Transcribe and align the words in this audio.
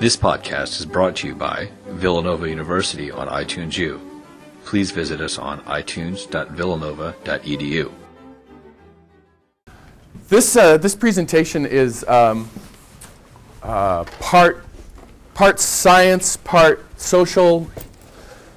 This 0.00 0.16
podcast 0.16 0.80
is 0.80 0.86
brought 0.86 1.14
to 1.16 1.26
you 1.26 1.34
by 1.34 1.68
Villanova 1.88 2.48
University 2.48 3.10
on 3.10 3.28
iTunes 3.28 3.76
U. 3.76 4.00
Please 4.64 4.92
visit 4.92 5.20
us 5.20 5.36
on 5.36 5.60
itunes.villanova.edu. 5.64 7.92
This, 10.30 10.56
uh, 10.56 10.78
this 10.78 10.94
presentation 10.94 11.66
is 11.66 12.02
um, 12.08 12.48
uh, 13.62 14.04
part, 14.04 14.64
part 15.34 15.60
science, 15.60 16.38
part 16.38 16.82
social, 16.98 17.70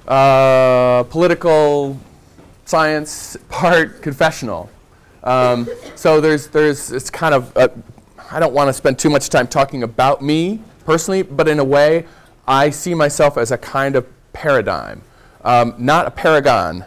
uh, 0.08 1.02
political 1.10 2.00
science, 2.64 3.36
part 3.50 4.00
confessional. 4.00 4.70
Um, 5.22 5.68
so 5.94 6.22
there's, 6.22 6.46
there's, 6.46 6.90
it's 6.90 7.10
kind 7.10 7.34
of, 7.34 7.54
uh, 7.54 7.68
I 8.30 8.40
don't 8.40 8.54
want 8.54 8.70
to 8.70 8.72
spend 8.72 8.98
too 8.98 9.10
much 9.10 9.28
time 9.28 9.46
talking 9.46 9.82
about 9.82 10.22
me 10.22 10.62
personally, 10.84 11.22
but 11.22 11.48
in 11.48 11.58
a 11.58 11.64
way, 11.64 12.06
I 12.46 12.70
see 12.70 12.94
myself 12.94 13.38
as 13.38 13.50
a 13.50 13.58
kind 13.58 13.96
of 13.96 14.06
paradigm. 14.32 15.02
Um, 15.42 15.74
not 15.78 16.06
a 16.06 16.10
paragon, 16.10 16.84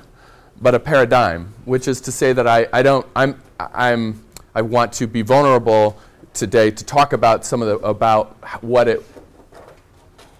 but 0.61 0.75
a 0.75 0.79
paradigm, 0.79 1.53
which 1.65 1.87
is 1.87 2.01
to 2.01 2.11
say 2.11 2.33
that 2.33 2.47
I, 2.47 2.67
I 2.73 2.81
don't, 2.81 3.05
I'm, 3.15 3.41
I'm, 3.59 4.23
I 4.55 4.61
want 4.61 4.93
to 4.93 5.07
be 5.07 5.21
vulnerable 5.21 5.99
today 6.33 6.71
to 6.71 6.83
talk 6.85 7.13
about 7.13 7.45
some 7.45 7.61
of 7.61 7.67
the, 7.67 7.87
about 7.87 8.35
what 8.63 8.87
it, 8.87 9.03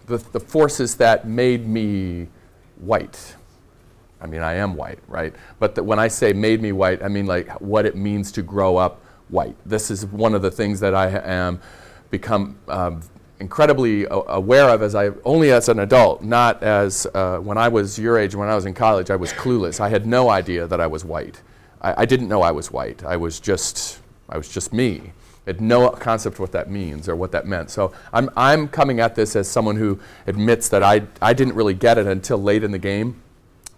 the, 0.07 0.17
the 0.17 0.39
forces 0.39 0.95
that 0.95 1.27
made 1.27 1.67
me 1.67 2.27
white. 2.79 3.35
I 4.19 4.25
mean, 4.25 4.41
I 4.41 4.53
am 4.53 4.75
white, 4.75 4.99
right? 5.07 5.33
But 5.59 5.75
the, 5.75 5.83
when 5.83 5.99
I 5.99 6.07
say 6.07 6.33
made 6.33 6.61
me 6.61 6.71
white, 6.71 7.03
I 7.03 7.07
mean 7.07 7.27
like 7.27 7.49
what 7.61 7.85
it 7.85 7.95
means 7.95 8.31
to 8.33 8.41
grow 8.41 8.77
up 8.77 9.01
white. 9.29 9.55
This 9.65 9.91
is 9.91 10.05
one 10.05 10.33
of 10.33 10.41
the 10.41 10.51
things 10.51 10.79
that 10.79 10.95
I 10.95 11.09
am 11.09 11.59
become 12.09 12.57
um, 12.67 13.01
incredibly 13.39 14.05
aware 14.09 14.69
of 14.69 14.81
as 14.81 14.95
I 14.95 15.09
only 15.23 15.51
as 15.51 15.69
an 15.69 15.79
adult, 15.79 16.23
not 16.23 16.63
as 16.63 17.07
uh, 17.13 17.37
when 17.37 17.57
I 17.57 17.67
was 17.67 17.99
your 17.99 18.17
age. 18.17 18.35
When 18.35 18.49
I 18.49 18.55
was 18.55 18.65
in 18.65 18.73
college, 18.73 19.09
I 19.09 19.15
was 19.15 19.31
clueless. 19.33 19.79
I 19.79 19.89
had 19.89 20.05
no 20.05 20.29
idea 20.29 20.67
that 20.67 20.81
I 20.81 20.87
was 20.87 21.05
white. 21.05 21.41
I, 21.81 22.01
I 22.01 22.05
didn't 22.05 22.27
know 22.27 22.41
I 22.41 22.51
was 22.51 22.71
white. 22.71 23.03
I 23.03 23.17
was 23.17 23.39
just 23.39 23.99
I 24.29 24.37
was 24.37 24.49
just 24.49 24.73
me. 24.73 25.13
I 25.45 25.51
had 25.51 25.61
no 25.61 25.89
concept 25.91 26.39
what 26.39 26.51
that 26.51 26.69
means 26.69 27.07
or 27.07 27.15
what 27.15 27.31
that 27.31 27.45
meant. 27.45 27.69
So 27.69 27.93
I'm 28.11 28.29
I'm 28.35 28.67
coming 28.67 28.99
at 28.99 29.15
this 29.15 29.35
as 29.35 29.47
someone 29.47 29.75
who 29.75 29.99
admits 30.25 30.69
that 30.69 30.83
I 30.83 31.03
I 31.21 31.33
didn't 31.33 31.55
really 31.55 31.75
get 31.75 31.97
it 31.97 32.07
until 32.07 32.37
late 32.41 32.63
in 32.63 32.71
the 32.71 32.79
game. 32.79 33.21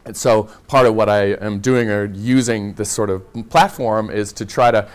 And 0.06 0.16
so 0.16 0.44
part 0.68 0.88
of 0.88 0.96
what 0.96 1.10
I 1.10 1.34
am 1.34 1.60
doing 1.60 1.90
or 1.90 2.06
using 2.06 2.74
this 2.74 2.90
sort 2.90 3.10
of 3.10 3.24
platform 3.50 4.10
is 4.10 4.34
to 4.34 4.46
try 4.46 4.72
to 4.72 4.88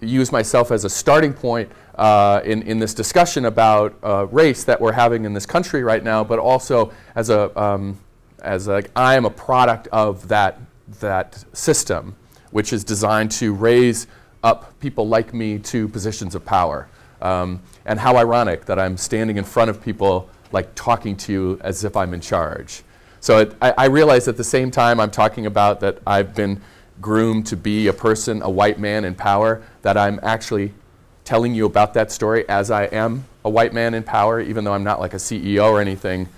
use 0.00 0.32
myself 0.32 0.70
as 0.70 0.84
a 0.84 0.90
starting 0.90 1.32
point 1.32 1.70
uh, 1.96 2.40
in, 2.44 2.62
in 2.62 2.78
this 2.78 2.94
discussion 2.94 3.44
about 3.44 3.94
uh, 4.02 4.26
race 4.26 4.64
that 4.64 4.80
we're 4.80 4.92
having 4.92 5.24
in 5.24 5.32
this 5.32 5.46
country 5.46 5.82
right 5.82 6.02
now, 6.02 6.24
but 6.24 6.38
also 6.38 6.92
as 7.14 7.30
a, 7.30 7.56
um, 7.60 7.98
as 8.42 8.68
a, 8.68 8.82
I 8.96 9.14
am 9.14 9.24
a 9.24 9.30
product 9.30 9.88
of 9.88 10.28
that, 10.28 10.60
that 11.00 11.44
system, 11.52 12.16
which 12.50 12.72
is 12.72 12.84
designed 12.84 13.30
to 13.32 13.52
raise 13.54 14.06
up 14.42 14.78
people 14.80 15.08
like 15.08 15.32
me 15.32 15.58
to 15.58 15.88
positions 15.88 16.34
of 16.34 16.44
power. 16.44 16.88
Um, 17.22 17.62
and 17.86 17.98
how 17.98 18.16
ironic 18.16 18.66
that 18.66 18.78
I'm 18.78 18.96
standing 18.96 19.36
in 19.36 19.44
front 19.44 19.70
of 19.70 19.82
people 19.82 20.28
like 20.52 20.74
talking 20.74 21.16
to 21.16 21.32
you 21.32 21.60
as 21.62 21.84
if 21.84 21.96
I'm 21.96 22.14
in 22.14 22.20
charge. 22.20 22.82
So 23.20 23.38
it, 23.38 23.56
I, 23.62 23.74
I 23.78 23.84
realize 23.86 24.28
at 24.28 24.36
the 24.36 24.44
same 24.44 24.70
time 24.70 25.00
I'm 25.00 25.10
talking 25.10 25.46
about 25.46 25.80
that 25.80 25.98
I've 26.06 26.34
been 26.34 26.60
groomed 27.00 27.46
to 27.46 27.56
be 27.56 27.86
a 27.88 27.92
person, 27.92 28.42
a 28.42 28.50
white 28.50 28.78
man 28.78 29.04
in 29.04 29.14
power, 29.14 29.62
that 29.82 29.96
I'm 29.96 30.20
actually 30.22 30.72
telling 31.24 31.54
you 31.54 31.66
about 31.66 31.94
that 31.94 32.12
story 32.12 32.48
as 32.48 32.70
I 32.70 32.84
am 32.84 33.24
a 33.44 33.50
white 33.50 33.72
man 33.72 33.94
in 33.94 34.02
power, 34.02 34.40
even 34.40 34.64
though 34.64 34.72
I'm 34.72 34.84
not 34.84 35.00
like 35.00 35.14
a 35.14 35.18
CEO 35.18 35.70
or 35.70 35.80
anything. 35.80 36.28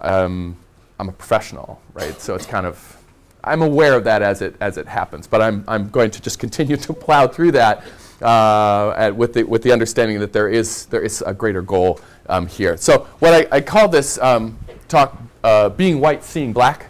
Um, 0.00 0.56
I'm 0.98 1.08
a 1.08 1.12
professional, 1.12 1.80
right? 1.94 2.20
So 2.20 2.34
it's 2.34 2.46
kind 2.46 2.66
of, 2.66 2.96
I'm 3.44 3.62
aware 3.62 3.94
of 3.94 4.04
that 4.04 4.22
as 4.22 4.42
it, 4.42 4.56
as 4.60 4.78
it 4.78 4.86
happens, 4.86 5.26
but 5.26 5.40
I'm, 5.40 5.64
I'm 5.68 5.88
going 5.90 6.10
to 6.10 6.20
just 6.20 6.38
continue 6.38 6.76
to 6.88 6.92
plow 6.92 7.26
through 7.26 7.52
that 7.52 7.84
uh, 8.20 8.94
at, 8.96 9.14
with, 9.14 9.34
the, 9.34 9.44
with 9.44 9.62
the 9.62 9.72
understanding 9.72 10.18
that 10.20 10.32
there 10.32 10.48
is, 10.48 10.86
there 10.86 11.02
is 11.02 11.22
a 11.26 11.32
greater 11.32 11.62
goal 11.62 12.00
um, 12.28 12.46
here. 12.46 12.76
So 12.76 13.08
what 13.20 13.32
I, 13.32 13.56
I 13.56 13.60
call 13.60 13.88
this 13.88 14.18
um, 14.18 14.58
talk, 14.88 15.20
uh, 15.44 15.68
being 15.70 16.00
white, 16.00 16.24
seeing 16.24 16.52
black. 16.52 16.86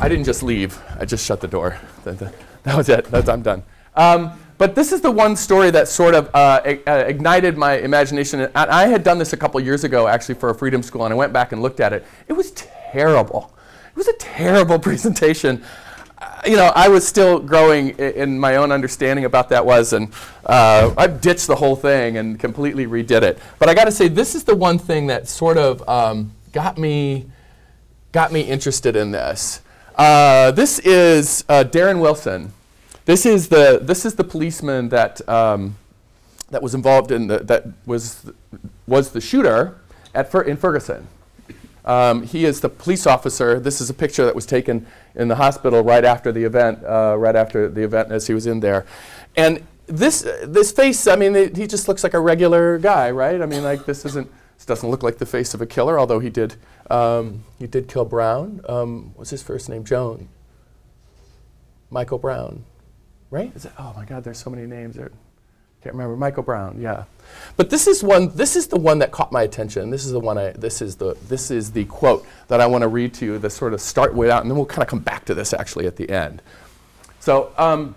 I 0.00 0.08
didn't 0.08 0.24
just 0.24 0.42
leave, 0.42 0.80
I 0.98 1.04
just 1.04 1.26
shut 1.26 1.42
the 1.42 1.46
door. 1.46 1.78
that 2.04 2.32
was 2.74 2.88
it, 2.88 3.04
That's, 3.06 3.28
I'm 3.28 3.42
done. 3.42 3.62
Um, 3.94 4.32
but 4.56 4.74
this 4.74 4.92
is 4.92 5.02
the 5.02 5.10
one 5.10 5.36
story 5.36 5.70
that 5.70 5.88
sort 5.88 6.14
of 6.14 6.30
uh, 6.34 6.62
uh, 6.86 7.04
ignited 7.06 7.58
my 7.58 7.76
imagination. 7.76 8.40
And 8.40 8.50
I 8.54 8.86
had 8.86 9.04
done 9.04 9.18
this 9.18 9.34
a 9.34 9.36
couple 9.36 9.60
years 9.60 9.84
ago, 9.84 10.06
actually, 10.06 10.36
for 10.36 10.48
a 10.48 10.54
freedom 10.54 10.82
school, 10.82 11.04
and 11.04 11.12
I 11.12 11.16
went 11.16 11.34
back 11.34 11.52
and 11.52 11.60
looked 11.60 11.80
at 11.80 11.92
it. 11.92 12.06
It 12.28 12.32
was 12.32 12.52
terrible. 12.52 13.54
It 13.90 13.96
was 13.96 14.08
a 14.08 14.14
terrible 14.14 14.78
presentation. 14.88 15.62
Uh, 16.16 16.42
you 16.46 16.56
know, 16.56 16.72
I 16.74 16.88
was 16.88 17.06
still 17.06 17.38
growing 17.38 17.90
in 17.98 18.38
my 18.38 18.56
own 18.56 18.72
understanding 18.72 19.26
about 19.26 19.50
that 19.50 19.66
was, 19.66 19.92
and 19.92 20.14
uh, 20.46 20.94
I 20.96 21.08
ditched 21.08 21.46
the 21.46 21.56
whole 21.56 21.76
thing 21.76 22.16
and 22.16 22.40
completely 22.40 22.86
redid 22.86 23.20
it. 23.20 23.38
But 23.58 23.68
I 23.68 23.74
got 23.74 23.84
to 23.84 23.92
say, 23.92 24.08
this 24.08 24.34
is 24.34 24.44
the 24.44 24.56
one 24.56 24.78
thing 24.78 25.08
that 25.08 25.28
sort 25.28 25.58
of 25.58 25.86
um, 25.86 26.32
got 26.52 26.78
me 26.78 27.26
got 28.12 28.32
me 28.32 28.40
interested 28.40 28.96
in 28.96 29.10
this. 29.10 29.60
Uh, 30.00 30.50
this 30.52 30.78
is 30.78 31.44
uh, 31.50 31.62
Darren 31.62 32.00
Wilson. 32.00 32.54
This 33.04 33.26
is 33.26 33.50
the 33.50 33.80
this 33.82 34.06
is 34.06 34.14
the 34.14 34.24
policeman 34.24 34.88
that 34.88 35.20
um, 35.28 35.76
that 36.48 36.62
was 36.62 36.74
involved 36.74 37.12
in 37.12 37.26
the 37.26 37.40
that 37.40 37.66
was 37.84 38.32
was 38.86 39.10
the 39.10 39.20
shooter 39.20 39.76
at 40.14 40.32
Fer 40.32 40.40
in 40.40 40.56
Ferguson. 40.56 41.06
Um, 41.84 42.22
he 42.22 42.46
is 42.46 42.62
the 42.62 42.70
police 42.70 43.06
officer. 43.06 43.60
This 43.60 43.82
is 43.82 43.90
a 43.90 43.94
picture 43.94 44.24
that 44.24 44.34
was 44.34 44.46
taken 44.46 44.86
in 45.16 45.28
the 45.28 45.36
hospital 45.36 45.82
right 45.82 46.06
after 46.06 46.32
the 46.32 46.44
event, 46.44 46.82
uh, 46.82 47.16
right 47.18 47.36
after 47.36 47.68
the 47.68 47.82
event 47.82 48.10
as 48.10 48.26
he 48.26 48.32
was 48.32 48.46
in 48.46 48.60
there. 48.60 48.86
And 49.36 49.66
this 49.86 50.26
this 50.44 50.72
face, 50.72 51.06
I 51.06 51.16
mean, 51.16 51.36
it, 51.36 51.58
he 51.58 51.66
just 51.66 51.88
looks 51.88 52.02
like 52.02 52.14
a 52.14 52.20
regular 52.20 52.78
guy, 52.78 53.10
right? 53.10 53.42
I 53.42 53.44
mean, 53.44 53.62
like 53.62 53.84
this 53.84 54.06
isn't 54.06 54.30
this 54.56 54.64
doesn't 54.64 54.88
look 54.88 55.02
like 55.02 55.18
the 55.18 55.26
face 55.26 55.52
of 55.52 55.60
a 55.60 55.66
killer, 55.66 55.98
although 55.98 56.20
he 56.20 56.30
did 56.30 56.54
um, 56.90 57.44
he 57.58 57.66
did 57.66 57.88
kill 57.88 58.04
Brown. 58.04 58.60
Um, 58.68 59.12
what's 59.16 59.30
his 59.30 59.42
first 59.42 59.68
name? 59.68 59.84
Joan. 59.84 60.28
Michael 61.90 62.18
Brown 62.18 62.64
right? 63.30 63.52
It, 63.54 63.66
oh 63.78 63.92
my 63.96 64.04
God, 64.04 64.24
there's 64.24 64.38
so 64.38 64.50
many 64.50 64.66
names. 64.66 64.96
There. 64.96 65.10
Can't 65.82 65.94
remember. 65.94 66.16
Michael 66.16 66.42
Brown, 66.42 66.78
yeah. 66.78 67.04
But 67.56 67.70
this 67.70 67.86
is 67.86 68.02
one. 68.02 68.34
This 68.36 68.54
is 68.54 68.66
the 68.66 68.76
one 68.76 68.98
that 68.98 69.12
caught 69.12 69.32
my 69.32 69.42
attention. 69.42 69.90
This 69.90 70.04
is 70.04 70.12
the 70.12 70.20
one. 70.20 70.36
I. 70.36 70.50
This 70.50 70.82
is 70.82 70.96
the. 70.96 71.16
This 71.28 71.50
is 71.50 71.72
the 71.72 71.86
quote 71.86 72.26
that 72.48 72.60
I 72.60 72.66
want 72.66 72.82
to 72.82 72.88
read 72.88 73.14
to 73.14 73.24
you. 73.24 73.38
The 73.38 73.48
sort 73.48 73.72
of 73.72 73.80
start 73.80 74.14
way 74.14 74.30
out, 74.30 74.42
and 74.42 74.50
then 74.50 74.56
we'll 74.56 74.66
kind 74.66 74.82
of 74.82 74.88
come 74.88 74.98
back 74.98 75.24
to 75.26 75.34
this 75.34 75.54
actually 75.54 75.86
at 75.86 75.96
the 75.96 76.10
end. 76.10 76.42
So 77.20 77.52
um, 77.56 77.94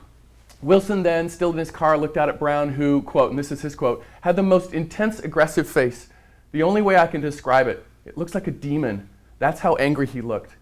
Wilson 0.62 1.04
then, 1.04 1.28
still 1.28 1.52
in 1.52 1.58
his 1.58 1.72
car, 1.72 1.98
looked 1.98 2.18
out 2.18 2.30
at 2.30 2.40
Brown, 2.40 2.70
who 2.70 3.02
quote, 3.02 3.32
and 3.32 3.40
this 3.40 3.52
is 3.52 3.62
his 3.62 3.76
quote, 3.76 4.04
had 4.22 4.36
the 4.36 4.44
most 4.44 4.74
intense, 4.74 5.20
aggressive 5.20 5.68
face. 5.68 6.08
The 6.52 6.64
only 6.64 6.82
way 6.82 6.98
I 6.98 7.08
can 7.08 7.20
describe 7.20 7.68
it, 7.68 7.86
it 8.06 8.18
looks 8.18 8.36
like 8.36 8.48
a 8.48 8.52
demon. 8.52 9.10
That's 9.40 9.62
how 9.62 9.76
angry 9.76 10.08
he 10.08 10.22
looked. 10.22 10.56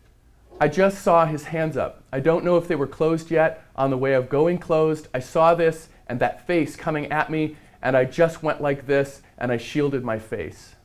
I 0.59 0.67
just 0.67 1.01
saw 1.01 1.25
his 1.25 1.45
hands 1.45 1.75
up. 1.75 2.03
I 2.11 2.19
don't 2.19 2.45
know 2.45 2.57
if 2.57 2.67
they 2.67 2.75
were 2.75 2.87
closed 2.87 3.31
yet. 3.31 3.65
On 3.75 3.89
the 3.89 3.97
way 3.97 4.13
of 4.13 4.29
going 4.29 4.59
closed, 4.59 5.07
I 5.13 5.19
saw 5.19 5.55
this 5.55 5.89
and 6.07 6.19
that 6.19 6.45
face 6.45 6.75
coming 6.75 7.11
at 7.11 7.31
me, 7.31 7.55
and 7.81 7.97
I 7.97 8.05
just 8.05 8.43
went 8.43 8.61
like 8.61 8.85
this 8.85 9.21
and 9.37 9.51
I 9.51 9.57
shielded 9.57 10.03
my 10.03 10.19
face. 10.19 10.75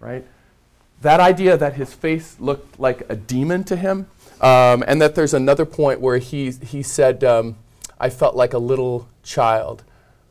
Right? 0.00 0.26
That 1.02 1.20
idea 1.20 1.56
that 1.56 1.74
his 1.74 1.94
face 1.94 2.40
looked 2.40 2.80
like 2.80 3.08
a 3.08 3.14
demon 3.14 3.62
to 3.64 3.76
him, 3.76 4.08
um, 4.40 4.82
and 4.86 5.00
that 5.00 5.14
there's 5.14 5.34
another 5.34 5.64
point 5.64 6.00
where 6.00 6.18
he, 6.18 6.50
he 6.50 6.82
said, 6.82 7.22
um, 7.22 7.56
I 8.00 8.10
felt 8.10 8.34
like 8.34 8.52
a 8.52 8.58
little 8.58 9.08
child. 9.22 9.84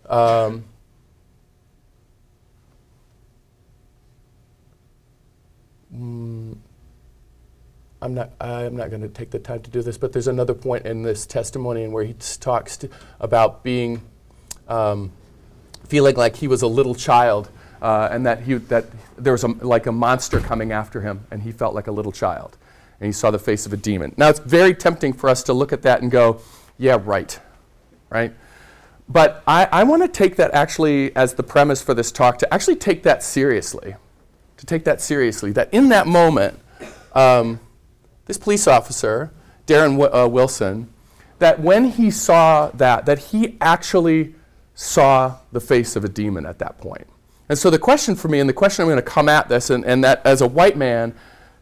Um, 0.10 0.66
mm, 5.98 6.58
I'm 8.02 8.14
not, 8.14 8.32
I'm 8.40 8.76
not 8.76 8.90
going 8.90 9.02
to 9.02 9.08
take 9.08 9.32
the 9.32 9.40
time 9.40 9.62
to 9.62 9.70
do 9.70 9.82
this, 9.82 9.98
but 9.98 10.14
there's 10.14 10.28
another 10.28 10.54
point 10.54 10.86
in 10.86 11.02
this 11.02 11.26
testimony 11.26 11.88
where 11.88 12.04
he 12.04 12.14
talks 12.40 12.80
about 13.20 13.64
being, 13.64 14.02
um, 14.68 15.12
feeling 15.88 16.16
like 16.16 16.36
he 16.36 16.48
was 16.48 16.62
a 16.62 16.68
little 16.68 16.94
child 16.94 17.50
uh, 17.82 18.10
and 18.12 18.26
that, 18.26 18.42
he, 18.42 18.56
that 18.56 18.86
there 19.18 19.34
was 19.34 19.44
a, 19.44 19.48
like 19.48 19.88
a 19.88 19.92
monster 19.92 20.40
coming 20.40 20.72
after 20.72 21.02
him 21.02 21.26
and 21.32 21.42
he 21.42 21.52
felt 21.52 21.74
like 21.74 21.88
a 21.88 21.92
little 21.92 22.12
child. 22.12 22.58
And 23.00 23.08
he 23.08 23.12
saw 23.14 23.32
the 23.32 23.40
face 23.40 23.66
of 23.66 23.74
a 23.74 23.78
demon. 23.78 24.14
Now, 24.18 24.30
it's 24.30 24.40
very 24.40 24.74
tempting 24.74 25.14
for 25.14 25.30
us 25.30 25.44
to 25.44 25.54
look 25.54 25.72
at 25.72 25.84
that 25.84 26.02
and 26.02 26.12
go, 26.12 26.42
yeah, 26.78 27.00
right, 27.04 27.40
right? 28.10 28.34
But 29.10 29.44
I, 29.48 29.68
I 29.72 29.84
want 29.84 30.02
to 30.04 30.08
take 30.08 30.36
that 30.36 30.54
actually 30.54 31.16
as 31.16 31.36
the 31.36 31.44
premise 31.44 31.82
for 31.82 31.94
this 31.94 32.12
talk, 32.12 32.40
to 32.40 32.54
actually 32.54 32.76
take 32.76 33.04
that 33.04 33.24
seriously. 33.24 33.96
To 34.58 34.66
take 34.66 34.84
that 34.86 35.02
seriously. 35.02 35.52
That 35.52 35.74
in 35.74 35.90
that 35.90 36.08
moment, 36.08 36.60
um, 37.14 37.60
this 38.26 38.38
police 38.38 38.68
officer, 38.68 39.32
Darren 39.66 39.98
w- 39.98 40.12
uh, 40.12 40.28
Wilson, 40.28 40.90
that 41.40 41.60
when 41.60 41.86
he 41.92 42.12
saw 42.12 42.70
that, 42.72 43.06
that 43.06 43.20
he 43.20 43.58
actually 43.62 44.36
saw 44.74 45.38
the 45.52 45.60
face 45.60 45.96
of 45.96 46.04
a 46.04 46.10
demon 46.10 46.46
at 46.46 46.60
that 46.60 46.78
point. 46.78 47.08
And 47.50 47.58
so 47.58 47.70
the 47.70 47.80
question 47.80 48.16
for 48.16 48.28
me, 48.28 48.40
and 48.40 48.50
the 48.50 48.54
question 48.54 48.84
I'm 48.84 48.90
going 48.90 48.98
to 48.98 49.02
come 49.02 49.30
at 49.30 49.48
this, 49.48 49.70
and, 49.70 49.86
and 49.86 50.04
that 50.04 50.26
as 50.26 50.42
a 50.42 50.48
white 50.48 50.76
man, 50.76 51.14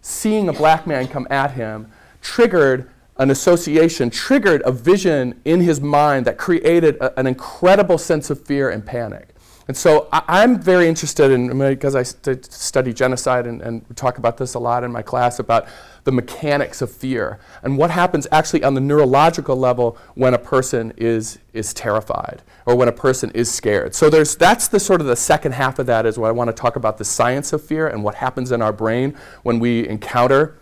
seeing 0.01 0.49
a 0.49 0.53
black 0.53 0.87
man 0.87 1.07
come 1.07 1.27
at 1.29 1.51
him 1.51 1.91
triggered 2.21 2.89
an 3.17 3.29
association, 3.29 4.09
triggered 4.09 4.61
a 4.65 4.71
vision 4.71 5.39
in 5.45 5.61
his 5.61 5.79
mind 5.79 6.25
that 6.25 6.37
created 6.37 6.95
a, 6.97 7.17
an 7.19 7.27
incredible 7.27 7.97
sense 7.97 8.29
of 8.29 8.43
fear 8.45 8.69
and 8.69 8.85
panic. 8.85 9.34
And 9.67 9.75
so 9.75 10.07
I, 10.11 10.43
am 10.43 10.59
very 10.59 10.87
interested 10.87 11.31
in, 11.31 11.57
because 11.57 11.95
I 11.95 12.03
st 12.03 12.51
study 12.51 12.93
genocide 12.93 13.47
and, 13.47 13.61
and 13.63 13.83
talk 13.97 14.19
about 14.19 14.37
this 14.37 14.53
a 14.53 14.59
lot 14.59 14.83
in 14.83 14.91
my 14.91 15.01
class, 15.01 15.39
about 15.39 15.67
the 16.03 16.11
mechanics 16.11 16.83
of 16.83 16.91
fear 16.91 17.39
and 17.63 17.75
what 17.79 17.89
happens 17.89 18.27
actually 18.31 18.63
on 18.63 18.75
the 18.75 18.81
neurological 18.81 19.55
level 19.55 19.97
when 20.13 20.35
a 20.35 20.37
person 20.37 20.93
is, 20.97 21.39
is 21.53 21.73
terrified 21.73 22.43
or 22.67 22.75
when 22.75 22.87
a 22.87 22.91
person 22.91 23.31
is 23.31 23.51
scared. 23.51 23.95
So 23.95 24.07
there's, 24.07 24.35
that's 24.35 24.67
the 24.67 24.79
sort 24.79 25.01
of 25.01 25.07
the 25.07 25.15
second 25.15 25.53
half 25.53 25.79
of 25.79 25.87
that 25.87 26.05
is 26.05 26.19
what 26.19 26.27
I 26.27 26.31
want 26.31 26.49
to 26.49 26.53
talk 26.53 26.75
about 26.75 26.99
the 26.99 27.05
science 27.05 27.51
of 27.51 27.63
fear 27.63 27.87
and 27.87 28.03
what 28.03 28.15
happens 28.15 28.51
in 28.51 28.61
our 28.61 28.73
brain 28.73 29.15
when 29.41 29.57
we 29.57 29.87
encounter 29.87 30.59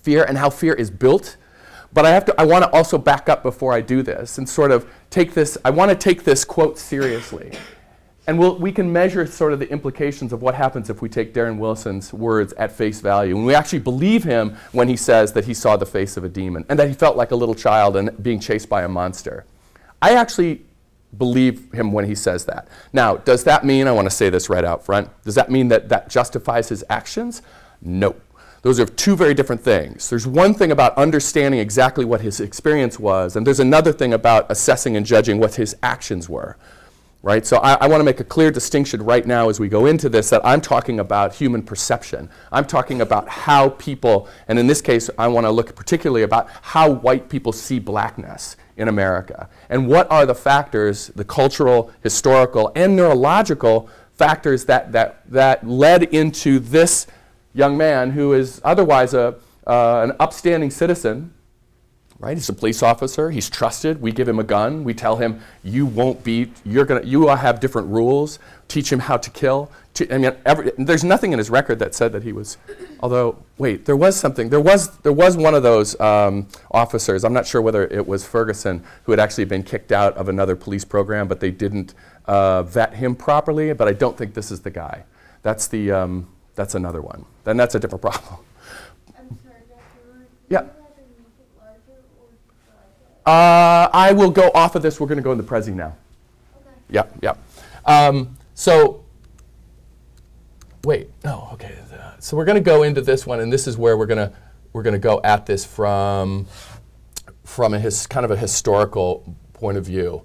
fear 0.00 0.22
and 0.22 0.38
how 0.38 0.48
fear 0.48 0.74
is 0.74 0.92
built. 0.92 1.36
But 1.92 2.06
I 2.06 2.10
have 2.10 2.24
to 2.26 2.40
I 2.40 2.44
want 2.44 2.64
to 2.64 2.70
also 2.70 2.98
back 2.98 3.28
up 3.28 3.42
before 3.42 3.72
I 3.72 3.80
do 3.80 4.02
this 4.02 4.38
and 4.38 4.48
sort 4.48 4.70
of 4.70 4.88
take 5.10 5.32
this 5.32 5.56
I 5.64 5.70
want 5.70 5.90
to 5.90 5.96
take 5.96 6.22
this 6.22 6.44
quote 6.44 6.78
seriously. 6.78 7.52
And 8.28 8.38
we'll, 8.38 8.58
we 8.58 8.72
can 8.72 8.92
measure 8.92 9.24
sort 9.24 9.54
of 9.54 9.58
the 9.58 9.70
implications 9.70 10.34
of 10.34 10.42
what 10.42 10.54
happens 10.54 10.90
if 10.90 11.00
we 11.00 11.08
take 11.08 11.32
Darren 11.32 11.56
Wilson's 11.56 12.12
words 12.12 12.52
at 12.52 12.70
face 12.70 13.00
value. 13.00 13.34
And 13.34 13.46
we 13.46 13.54
actually 13.54 13.78
believe 13.78 14.22
him 14.22 14.54
when 14.72 14.86
he 14.86 14.96
says 14.96 15.32
that 15.32 15.46
he 15.46 15.54
saw 15.54 15.78
the 15.78 15.86
face 15.86 16.18
of 16.18 16.24
a 16.24 16.28
demon 16.28 16.66
and 16.68 16.78
that 16.78 16.88
he 16.88 16.94
felt 16.94 17.16
like 17.16 17.30
a 17.30 17.34
little 17.34 17.54
child 17.54 17.96
and 17.96 18.22
being 18.22 18.38
chased 18.38 18.68
by 18.68 18.82
a 18.82 18.88
monster. 18.88 19.46
I 20.02 20.12
actually 20.12 20.60
believe 21.16 21.72
him 21.72 21.90
when 21.90 22.04
he 22.04 22.14
says 22.14 22.44
that. 22.44 22.68
Now, 22.92 23.16
does 23.16 23.44
that 23.44 23.64
mean, 23.64 23.88
I 23.88 23.92
want 23.92 24.04
to 24.10 24.14
say 24.14 24.28
this 24.28 24.50
right 24.50 24.64
out 24.64 24.84
front, 24.84 25.08
does 25.24 25.34
that 25.36 25.50
mean 25.50 25.68
that 25.68 25.88
that 25.88 26.10
justifies 26.10 26.68
his 26.68 26.84
actions? 26.90 27.40
No. 27.80 28.14
Those 28.60 28.78
are 28.78 28.84
two 28.84 29.16
very 29.16 29.32
different 29.32 29.62
things. 29.62 30.10
There's 30.10 30.26
one 30.26 30.52
thing 30.52 30.70
about 30.70 30.94
understanding 30.98 31.60
exactly 31.60 32.04
what 32.04 32.20
his 32.20 32.40
experience 32.40 32.98
was, 32.98 33.36
and 33.36 33.46
there's 33.46 33.60
another 33.60 33.92
thing 33.92 34.12
about 34.12 34.44
assessing 34.50 34.98
and 34.98 35.06
judging 35.06 35.38
what 35.38 35.54
his 35.54 35.74
actions 35.82 36.28
were 36.28 36.58
right? 37.22 37.44
So 37.44 37.58
I, 37.58 37.74
I 37.74 37.88
want 37.88 38.00
to 38.00 38.04
make 38.04 38.20
a 38.20 38.24
clear 38.24 38.50
distinction 38.50 39.02
right 39.02 39.26
now 39.26 39.48
as 39.48 39.58
we 39.58 39.68
go 39.68 39.86
into 39.86 40.08
this 40.08 40.30
that 40.30 40.40
I'm 40.44 40.60
talking 40.60 41.00
about 41.00 41.34
human 41.34 41.62
perception. 41.62 42.30
I'm 42.52 42.64
talking 42.64 43.00
about 43.00 43.28
how 43.28 43.70
people, 43.70 44.28
and 44.46 44.58
in 44.58 44.66
this 44.66 44.80
case, 44.80 45.10
I 45.18 45.26
want 45.26 45.44
to 45.44 45.50
look 45.50 45.74
particularly 45.74 46.22
about 46.22 46.48
how 46.62 46.90
white 46.90 47.28
people 47.28 47.52
see 47.52 47.80
blackness 47.80 48.56
in 48.76 48.86
America. 48.86 49.48
And 49.68 49.88
what 49.88 50.10
are 50.10 50.26
the 50.26 50.34
factors, 50.34 51.08
the 51.08 51.24
cultural, 51.24 51.90
historical, 52.02 52.70
and 52.76 52.94
neurological 52.94 53.88
factors 54.14 54.64
that, 54.66 54.92
that, 54.92 55.22
that 55.28 55.66
led 55.66 56.04
into 56.04 56.60
this 56.60 57.08
young 57.52 57.76
man 57.76 58.12
who 58.12 58.32
is 58.32 58.60
otherwise 58.64 59.14
a, 59.14 59.34
uh, 59.66 60.02
an 60.02 60.12
upstanding 60.20 60.70
citizen 60.70 61.34
right? 62.20 62.36
He's 62.36 62.48
a 62.48 62.52
police 62.52 62.82
officer. 62.82 63.30
He's 63.30 63.48
trusted. 63.48 64.00
We 64.02 64.10
give 64.10 64.28
him 64.28 64.38
a 64.38 64.44
gun. 64.44 64.82
We 64.82 64.92
tell 64.92 65.16
him, 65.16 65.40
you 65.62 65.86
won't 65.86 66.24
be, 66.24 66.50
you're 66.64 66.84
going 66.84 67.02
to, 67.02 67.06
you 67.06 67.20
will 67.20 67.36
have 67.36 67.60
different 67.60 67.88
rules. 67.88 68.40
Teach 68.66 68.92
him 68.92 68.98
how 68.98 69.16
to 69.18 69.30
kill. 69.30 69.70
I 70.10 70.18
mean, 70.18 70.36
every, 70.44 70.72
there's 70.78 71.04
nothing 71.04 71.32
in 71.32 71.38
his 71.38 71.48
record 71.50 71.78
that 71.78 71.94
said 71.94 72.12
that 72.12 72.22
he 72.22 72.32
was, 72.32 72.56
although, 73.00 73.38
wait, 73.56 73.84
there 73.84 73.96
was 73.96 74.16
something. 74.16 74.48
There 74.48 74.60
was, 74.60 74.96
there 74.98 75.12
was 75.12 75.36
one 75.36 75.54
of 75.54 75.62
those 75.62 75.98
um, 76.00 76.48
officers, 76.70 77.24
I'm 77.24 77.32
not 77.32 77.46
sure 77.46 77.62
whether 77.62 77.86
it 77.86 78.06
was 78.06 78.24
Ferguson, 78.24 78.84
who 79.04 79.12
had 79.12 79.20
actually 79.20 79.44
been 79.44 79.62
kicked 79.62 79.92
out 79.92 80.16
of 80.16 80.28
another 80.28 80.56
police 80.56 80.84
program, 80.84 81.28
but 81.28 81.40
they 81.40 81.50
didn't 81.50 81.94
uh, 82.26 82.62
vet 82.64 82.94
him 82.94 83.14
properly, 83.14 83.72
but 83.72 83.88
I 83.88 83.92
don't 83.92 84.16
think 84.16 84.34
this 84.34 84.50
is 84.50 84.60
the 84.60 84.70
guy. 84.70 85.04
That's 85.42 85.68
the, 85.68 85.92
um, 85.92 86.28
that's 86.54 86.74
another 86.74 87.00
one. 87.00 87.24
Then 87.44 87.56
that's 87.56 87.74
a 87.74 87.80
different 87.80 88.02
problem. 88.10 88.38
Sorry, 89.42 89.56
yeah. 90.48 90.66
Uh, 93.28 93.90
I 93.92 94.12
will 94.12 94.30
go 94.30 94.50
off 94.54 94.74
of 94.74 94.82
this. 94.82 95.00
We're 95.00 95.06
going 95.06 95.18
to 95.18 95.22
go 95.22 95.32
in 95.32 95.38
the 95.38 95.44
Prezi 95.44 95.74
now. 95.74 95.96
Okay. 96.56 96.76
Yep, 96.90 97.12
yep. 97.22 97.38
Um, 97.84 98.36
so, 98.54 99.04
wait. 100.84 101.10
No, 101.24 101.50
okay. 101.52 101.78
So 102.20 102.36
we're 102.36 102.44
going 102.44 102.56
to 102.56 102.60
go 102.60 102.82
into 102.82 103.00
this 103.00 103.26
one, 103.26 103.40
and 103.40 103.52
this 103.52 103.66
is 103.66 103.78
where 103.78 103.96
we're 103.96 104.06
going 104.06 104.18
to 104.18 104.32
we're 104.72 104.82
going 104.82 104.94
to 104.94 104.98
go 104.98 105.20
at 105.22 105.46
this 105.46 105.64
from 105.64 106.46
from 107.44 107.74
a 107.74 107.78
his, 107.78 108.06
kind 108.06 108.24
of 108.24 108.30
a 108.30 108.36
historical 108.36 109.36
point 109.54 109.78
of 109.78 109.84
view. 109.84 110.22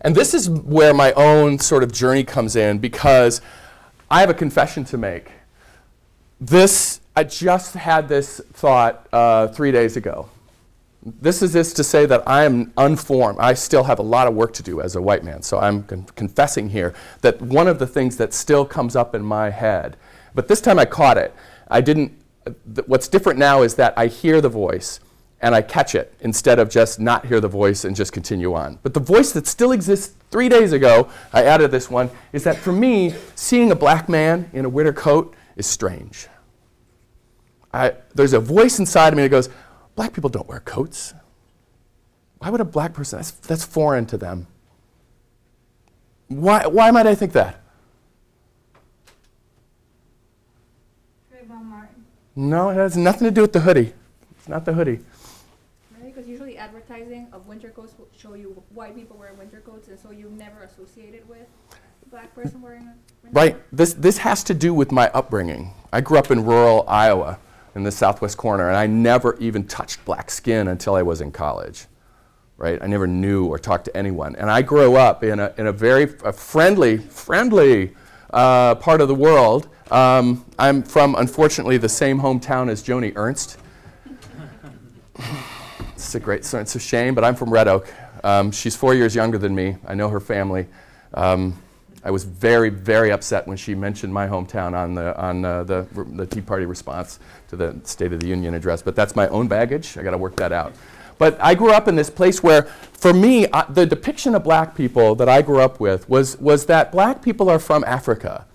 And 0.00 0.14
this 0.14 0.34
is 0.34 0.48
where 0.48 0.92
my 0.92 1.12
own 1.12 1.58
sort 1.58 1.82
of 1.82 1.92
journey 1.92 2.24
comes 2.24 2.56
in 2.56 2.78
because 2.78 3.40
I 4.10 4.20
have 4.20 4.30
a 4.30 4.34
confession 4.34 4.84
to 4.86 4.98
make. 4.98 5.30
This 6.40 7.00
I 7.14 7.24
just 7.24 7.74
had 7.74 8.08
this 8.08 8.40
thought 8.52 9.06
uh, 9.12 9.48
three 9.48 9.70
days 9.70 9.96
ago. 9.96 10.28
This 11.04 11.42
is 11.42 11.52
this 11.52 11.74
to 11.74 11.84
say 11.84 12.06
that 12.06 12.26
I 12.26 12.44
am 12.44 12.72
unformed. 12.78 13.38
I 13.38 13.52
still 13.54 13.84
have 13.84 13.98
a 13.98 14.02
lot 14.02 14.26
of 14.26 14.34
work 14.34 14.54
to 14.54 14.62
do 14.62 14.80
as 14.80 14.96
a 14.96 15.02
white 15.02 15.22
man. 15.22 15.42
So 15.42 15.58
I'm 15.58 15.82
con 15.82 16.06
confessing 16.16 16.70
here 16.70 16.94
that 17.20 17.42
one 17.42 17.68
of 17.68 17.78
the 17.78 17.86
things 17.86 18.16
that 18.16 18.32
still 18.32 18.64
comes 18.64 18.96
up 18.96 19.14
in 19.14 19.22
my 19.22 19.50
head, 19.50 19.96
but 20.34 20.48
this 20.48 20.60
time 20.60 20.78
I 20.78 20.86
caught 20.86 21.18
it. 21.18 21.34
I 21.68 21.80
didn't, 21.82 22.12
what's 22.86 23.08
different 23.08 23.38
now 23.38 23.62
is 23.62 23.74
that 23.74 23.92
I 23.96 24.06
hear 24.06 24.40
the 24.40 24.48
voice 24.48 25.00
and 25.40 25.54
I 25.54 25.60
catch 25.60 25.94
it 25.94 26.14
instead 26.20 26.58
of 26.58 26.70
just 26.70 26.98
not 26.98 27.26
hear 27.26 27.38
the 27.38 27.48
voice 27.48 27.84
and 27.84 27.94
just 27.94 28.12
continue 28.12 28.54
on. 28.54 28.78
But 28.82 28.94
the 28.94 29.00
voice 29.00 29.32
that 29.32 29.46
still 29.46 29.72
exists 29.72 30.14
three 30.30 30.48
days 30.48 30.72
ago, 30.72 31.10
I 31.34 31.44
added 31.44 31.70
this 31.70 31.90
one, 31.90 32.10
is 32.32 32.44
that 32.44 32.56
for 32.56 32.72
me, 32.72 33.14
seeing 33.34 33.70
a 33.70 33.76
black 33.76 34.08
man 34.08 34.48
in 34.54 34.64
a 34.64 34.70
winter 34.70 34.92
coat 34.94 35.34
is 35.56 35.66
strange. 35.66 36.28
I, 37.74 37.92
there's 38.14 38.32
a 38.32 38.40
voice 38.40 38.78
inside 38.78 39.12
of 39.12 39.16
me 39.16 39.24
that 39.24 39.28
goes, 39.28 39.50
Black 39.94 40.12
people 40.12 40.30
don't 40.30 40.48
wear 40.48 40.60
coats. 40.60 41.14
Why 42.38 42.50
would 42.50 42.60
a 42.60 42.64
black 42.64 42.92
person? 42.92 43.18
That's, 43.18 43.30
that's 43.30 43.64
foreign 43.64 44.06
to 44.06 44.18
them. 44.18 44.46
Why, 46.28 46.66
why 46.66 46.90
might 46.90 47.06
I 47.06 47.14
think 47.14 47.32
that? 47.32 47.60
Trayvon 51.32 51.64
Martin. 51.64 52.04
No, 52.34 52.70
it 52.70 52.74
has 52.74 52.96
nothing 52.96 53.26
to 53.26 53.30
do 53.30 53.42
with 53.42 53.52
the 53.52 53.60
hoodie. 53.60 53.92
It's 54.36 54.48
not 54.48 54.64
the 54.64 54.72
hoodie. 54.72 55.00
Really? 55.96 56.10
Because 56.10 56.26
usually 56.28 56.58
advertising 56.58 57.28
of 57.32 57.46
winter 57.46 57.70
coats 57.70 57.94
will 57.98 58.08
show 58.16 58.34
you 58.34 58.62
white 58.70 58.96
people 58.96 59.16
wearing 59.16 59.38
winter 59.38 59.60
coats, 59.60 59.88
and 59.88 59.98
so 59.98 60.10
you've 60.10 60.32
never 60.32 60.62
associated 60.62 61.28
with 61.28 61.46
a 62.04 62.08
black 62.08 62.34
person 62.34 62.60
wearing 62.60 62.82
a 62.82 62.94
winter 63.22 63.30
Right. 63.38 63.52
coat? 63.54 63.62
This, 63.72 63.94
this 63.94 64.18
has 64.18 64.42
to 64.44 64.54
do 64.54 64.74
with 64.74 64.90
my 64.90 65.08
upbringing. 65.14 65.72
I 65.92 66.00
grew 66.00 66.18
up 66.18 66.30
in 66.30 66.44
rural 66.44 66.84
Iowa 66.88 67.38
in 67.74 67.82
the 67.82 67.90
southwest 67.90 68.36
corner, 68.36 68.68
and 68.68 68.76
I 68.76 68.86
never 68.86 69.36
even 69.38 69.66
touched 69.66 70.04
black 70.04 70.30
skin 70.30 70.68
until 70.68 70.94
I 70.94 71.02
was 71.02 71.20
in 71.20 71.32
college. 71.32 71.86
Right? 72.56 72.80
I 72.80 72.86
never 72.86 73.08
knew 73.08 73.46
or 73.46 73.58
talked 73.58 73.86
to 73.86 73.96
anyone. 73.96 74.36
And 74.36 74.48
I 74.48 74.62
grew 74.62 74.94
up 74.94 75.24
in 75.24 75.40
a, 75.40 75.52
in 75.58 75.66
a 75.66 75.72
very 75.72 76.04
a 76.24 76.32
friendly, 76.32 76.98
friendly 76.98 77.94
uh, 78.32 78.76
part 78.76 79.00
of 79.00 79.08
the 79.08 79.14
world. 79.14 79.68
Um, 79.90 80.44
I'm 80.56 80.82
from, 80.82 81.16
unfortunately, 81.16 81.78
the 81.78 81.88
same 81.88 82.20
hometown 82.20 82.70
as 82.70 82.82
Joni 82.82 83.12
Ernst. 83.16 83.58
it's 85.94 86.14
a 86.14 86.20
great, 86.20 86.52
it's 86.54 86.74
a 86.76 86.80
shame, 86.80 87.14
but 87.14 87.24
I'm 87.24 87.34
from 87.34 87.50
Red 87.50 87.66
Oak. 87.66 87.92
Um, 88.22 88.52
she's 88.52 88.76
four 88.76 88.94
years 88.94 89.16
younger 89.16 89.36
than 89.36 89.54
me. 89.54 89.76
I 89.86 89.94
know 89.94 90.08
her 90.08 90.20
family. 90.20 90.66
Um, 91.12 91.60
I 92.04 92.10
was 92.10 92.24
very, 92.24 92.68
very 92.68 93.10
upset 93.10 93.48
when 93.48 93.56
she 93.56 93.74
mentioned 93.74 94.12
my 94.12 94.26
hometown 94.26 94.74
on 94.76 94.94
the 94.94 95.18
on 95.18 95.44
uh, 95.44 95.64
the 95.64 95.86
the 96.12 96.26
Tea 96.26 96.42
Party 96.42 96.66
response 96.66 97.18
to 97.48 97.56
the 97.56 97.80
State 97.84 98.12
of 98.12 98.20
the 98.20 98.26
Union 98.26 98.52
address. 98.54 98.82
But 98.82 98.94
that's 98.94 99.16
my 99.16 99.26
own 99.28 99.48
baggage. 99.48 99.96
I 99.96 100.02
got 100.02 100.10
to 100.10 100.18
work 100.18 100.36
that 100.36 100.52
out. 100.52 100.74
But 101.16 101.38
I 101.40 101.54
grew 101.54 101.70
up 101.70 101.88
in 101.88 101.96
this 101.96 102.10
place 102.10 102.42
where, 102.42 102.64
for 102.92 103.14
me, 103.14 103.46
uh, 103.46 103.64
the 103.70 103.86
depiction 103.86 104.34
of 104.34 104.44
black 104.44 104.74
people 104.74 105.14
that 105.14 105.28
I 105.28 105.40
grew 105.40 105.60
up 105.60 105.80
with 105.80 106.06
was 106.08 106.36
was 106.38 106.66
that 106.66 106.92
black 106.92 107.22
people 107.22 107.48
are 107.48 107.58
from 107.58 107.82
Africa. 107.84 108.46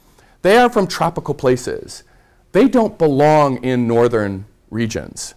They 0.44 0.58
are 0.58 0.70
from 0.70 0.86
tropical 0.86 1.34
places. 1.34 2.04
They 2.52 2.68
don't 2.68 2.98
belong 3.00 3.64
in 3.64 3.88
northern 3.88 4.46
regions. 4.70 5.34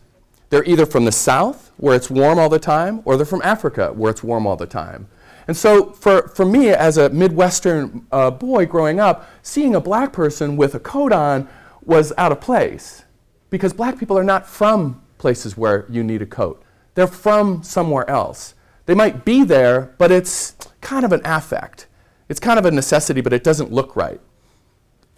They're 0.51 0.65
either 0.65 0.85
from 0.85 1.07
the 1.07 1.13
south, 1.13 1.73
where 1.79 1.97
it's 1.97 2.11
warm 2.11 2.39
all 2.39 2.51
the 2.51 2.59
time, 2.59 3.01
or 3.07 3.17
they're 3.17 3.25
from 3.25 3.41
Africa, 3.43 3.91
where 3.95 4.11
it's 4.11 4.23
warm 4.23 4.47
all 4.47 4.57
the 4.57 4.67
time. 4.67 5.09
And 5.49 5.57
so 5.57 5.93
for, 5.93 6.29
for 6.29 6.45
me, 6.45 6.69
as 6.69 6.97
a 6.99 7.11
Midwestern 7.11 8.07
uh, 8.13 8.31
boy 8.31 8.67
growing 8.67 9.01
up, 9.01 9.29
seeing 9.43 9.75
a 9.75 9.81
black 9.81 10.13
person 10.13 10.57
with 10.57 10.75
a 10.75 10.81
coat 10.81 11.13
on 11.13 11.49
was 11.85 12.13
out 12.17 12.33
of 12.33 12.41
place 12.41 13.05
because 13.51 13.73
black 13.73 13.99
people 13.99 14.17
are 14.17 14.25
not 14.25 14.49
from 14.49 15.03
places 15.19 15.57
where 15.57 15.87
you 15.89 16.03
need 16.03 16.23
a 16.23 16.27
coat. 16.27 16.63
They're 16.95 17.07
from 17.07 17.63
somewhere 17.63 18.09
else. 18.09 18.55
They 18.87 18.95
might 18.95 19.25
be 19.25 19.45
there, 19.45 19.95
but 19.99 20.11
it's 20.11 20.57
kind 20.81 21.05
of 21.05 21.13
an 21.13 21.21
affect. 21.25 21.87
It's 22.29 22.41
kind 22.41 22.59
of 22.59 22.67
a 22.67 22.71
necessity, 22.71 23.21
but 23.21 23.33
it 23.33 23.45
doesn't 23.45 23.73
look 23.73 23.95
right. 23.97 24.21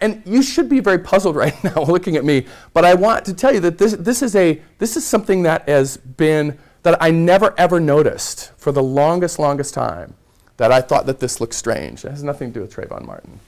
And 0.01 0.21
you 0.25 0.43
should 0.43 0.69
be 0.69 0.79
very 0.79 0.99
puzzled 0.99 1.35
right 1.43 1.61
now 1.63 1.83
looking 1.83 2.15
at 2.15 2.25
me, 2.25 2.45
but 2.73 2.85
I 2.85 2.93
want 2.93 3.25
to 3.25 3.33
tell 3.33 3.53
you 3.53 3.59
that 3.61 3.77
this, 3.77 3.93
this, 3.93 4.21
is, 4.21 4.35
a, 4.35 4.61
this 4.77 4.97
is 4.97 5.05
something 5.05 5.43
that 5.43 5.67
has 5.67 5.97
been 5.97 6.57
that 6.85 7.01
I 7.01 7.09
never 7.09 7.55
ever 7.57 7.79
noticed 7.79 8.51
for 8.57 8.71
the 8.71 8.83
longest, 8.83 9.39
longest 9.39 9.73
time. 9.73 10.13
that 10.57 10.71
I 10.71 10.81
thought 10.81 11.05
that 11.07 11.19
this 11.19 11.41
looked 11.41 11.55
strange. 11.55 12.05
It 12.05 12.11
has 12.11 12.23
nothing 12.23 12.49
to 12.49 12.53
do 12.53 12.61
with 12.61 12.73
Trayvon 12.73 13.05
Martin. 13.05 13.39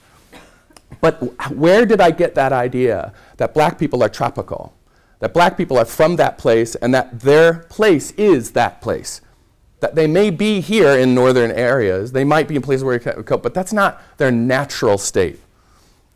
But 1.00 1.14
where 1.52 1.86
did 1.86 2.00
I 2.00 2.10
get 2.10 2.34
that 2.34 2.52
idea 2.52 3.14
that 3.36 3.54
black 3.54 3.78
people 3.78 4.02
are 4.02 4.08
tropical? 4.08 4.74
That 5.20 5.32
black 5.32 5.56
people 5.56 5.78
are 5.78 5.84
from 5.84 6.16
that 6.16 6.36
place 6.36 6.74
and 6.74 6.92
that 6.94 7.20
their 7.20 7.60
place 7.70 8.10
is 8.12 8.52
that 8.52 8.80
place? 8.82 9.20
That 9.80 9.94
they 9.94 10.06
may 10.06 10.30
be 10.30 10.60
here 10.60 10.98
in 10.98 11.14
northern 11.14 11.52
areas, 11.52 12.12
they 12.12 12.24
might 12.24 12.48
be 12.48 12.56
in 12.56 12.62
places 12.62 12.84
where 12.84 12.94
you 12.94 13.00
can 13.00 13.22
cope, 13.22 13.42
but 13.42 13.54
that's 13.54 13.72
not 13.72 14.02
their 14.18 14.32
natural 14.32 14.98
state. 14.98 15.40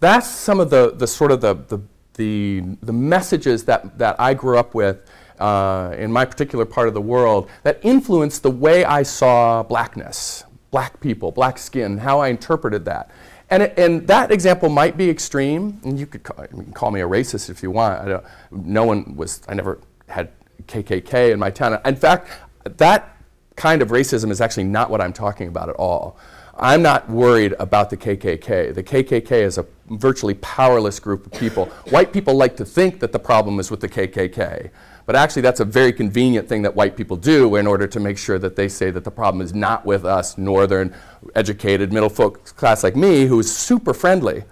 That's 0.00 0.28
some 0.28 0.58
of 0.58 0.70
the, 0.70 0.90
the 0.90 1.06
sort 1.06 1.30
of 1.30 1.40
the, 1.40 1.54
the, 1.54 1.78
the, 2.14 2.76
the 2.82 2.92
messages 2.92 3.64
that, 3.64 3.96
that 3.98 4.16
I 4.20 4.34
grew 4.34 4.58
up 4.58 4.74
with 4.74 5.08
uh, 5.42 5.92
in 5.98 6.12
my 6.12 6.24
particular 6.24 6.64
part 6.64 6.86
of 6.86 6.94
the 6.94 7.00
world 7.00 7.50
that 7.64 7.80
influenced 7.82 8.44
the 8.44 8.50
way 8.50 8.84
I 8.84 9.02
saw 9.02 9.64
blackness, 9.64 10.44
black 10.70 11.00
people, 11.00 11.32
black 11.32 11.58
skin, 11.58 11.98
how 11.98 12.20
I 12.20 12.28
interpreted 12.28 12.84
that. 12.84 13.10
And, 13.50 13.64
and 13.76 14.06
that 14.06 14.30
example 14.30 14.68
might 14.68 14.96
be 14.96 15.10
extreme, 15.10 15.80
and 15.84 15.98
you 15.98 16.06
could 16.06 16.22
call, 16.22 16.46
you 16.56 16.72
call 16.72 16.92
me 16.92 17.00
a 17.00 17.08
racist 17.08 17.50
if 17.50 17.60
you 17.60 17.72
want. 17.72 18.24
No 18.52 18.84
one 18.84 19.16
was, 19.16 19.42
I 19.48 19.54
never 19.54 19.80
had 20.06 20.30
KKK 20.68 21.32
in 21.32 21.40
my 21.40 21.50
town. 21.50 21.78
In 21.84 21.96
fact, 21.96 22.28
that 22.64 23.16
kind 23.56 23.82
of 23.82 23.88
racism 23.88 24.30
is 24.30 24.40
actually 24.40 24.64
not 24.64 24.90
what 24.90 25.00
I'm 25.00 25.12
talking 25.12 25.48
about 25.48 25.68
at 25.68 25.74
all. 25.74 26.16
I'm 26.56 26.82
not 26.82 27.10
worried 27.10 27.54
about 27.58 27.90
the 27.90 27.96
KKK. 27.96 28.74
The 28.74 28.82
KKK 28.82 29.32
is 29.32 29.58
a 29.58 29.66
virtually 29.90 30.34
powerless 30.34 31.00
group 31.00 31.26
of 31.26 31.32
people. 31.32 31.66
White 31.90 32.12
people 32.12 32.34
like 32.34 32.56
to 32.58 32.64
think 32.64 33.00
that 33.00 33.10
the 33.10 33.18
problem 33.18 33.58
is 33.58 33.72
with 33.72 33.80
the 33.80 33.88
KKK. 33.88 34.70
But 35.12 35.18
actually, 35.18 35.42
that's 35.42 35.60
a 35.60 35.66
very 35.66 35.92
convenient 35.92 36.48
thing 36.48 36.62
that 36.62 36.74
white 36.74 36.96
people 36.96 37.18
do 37.18 37.56
in 37.56 37.66
order 37.66 37.86
to 37.86 38.00
make 38.00 38.16
sure 38.16 38.38
that 38.38 38.56
they 38.56 38.66
say 38.66 38.90
that 38.90 39.04
the 39.04 39.10
problem 39.10 39.42
is 39.42 39.52
not 39.52 39.84
with 39.84 40.06
us, 40.06 40.38
northern, 40.38 40.94
educated, 41.34 41.92
middle 41.92 42.08
class 42.08 42.82
like 42.82 42.96
me, 42.96 43.26
who 43.26 43.38
is 43.38 43.54
super 43.54 43.92
friendly. 43.92 44.44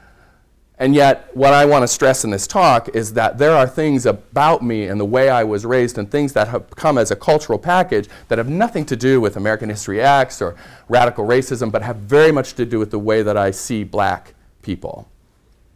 And 0.78 0.94
yet, 0.94 1.34
what 1.34 1.54
I 1.54 1.64
want 1.64 1.82
to 1.84 1.88
stress 1.88 2.24
in 2.24 2.30
this 2.30 2.46
talk 2.46 2.90
is 2.90 3.14
that 3.14 3.38
there 3.38 3.52
are 3.52 3.66
things 3.66 4.04
about 4.04 4.62
me 4.62 4.84
and 4.84 5.00
the 5.00 5.06
way 5.06 5.30
I 5.30 5.44
was 5.44 5.64
raised 5.64 5.96
and 5.96 6.10
things 6.10 6.34
that 6.34 6.48
have 6.48 6.68
come 6.76 6.98
as 6.98 7.10
a 7.10 7.16
cultural 7.16 7.58
package 7.58 8.10
that 8.28 8.36
have 8.36 8.50
nothing 8.50 8.84
to 8.84 8.96
do 8.96 9.18
with 9.18 9.38
American 9.38 9.70
History 9.70 10.02
X 10.02 10.42
or 10.42 10.56
radical 10.90 11.26
racism, 11.26 11.72
but 11.72 11.80
have 11.80 11.96
very 11.96 12.32
much 12.32 12.52
to 12.56 12.66
do 12.66 12.78
with 12.78 12.90
the 12.90 12.98
way 12.98 13.22
that 13.22 13.38
I 13.38 13.50
see 13.50 13.82
black 13.82 14.34
people. 14.60 15.08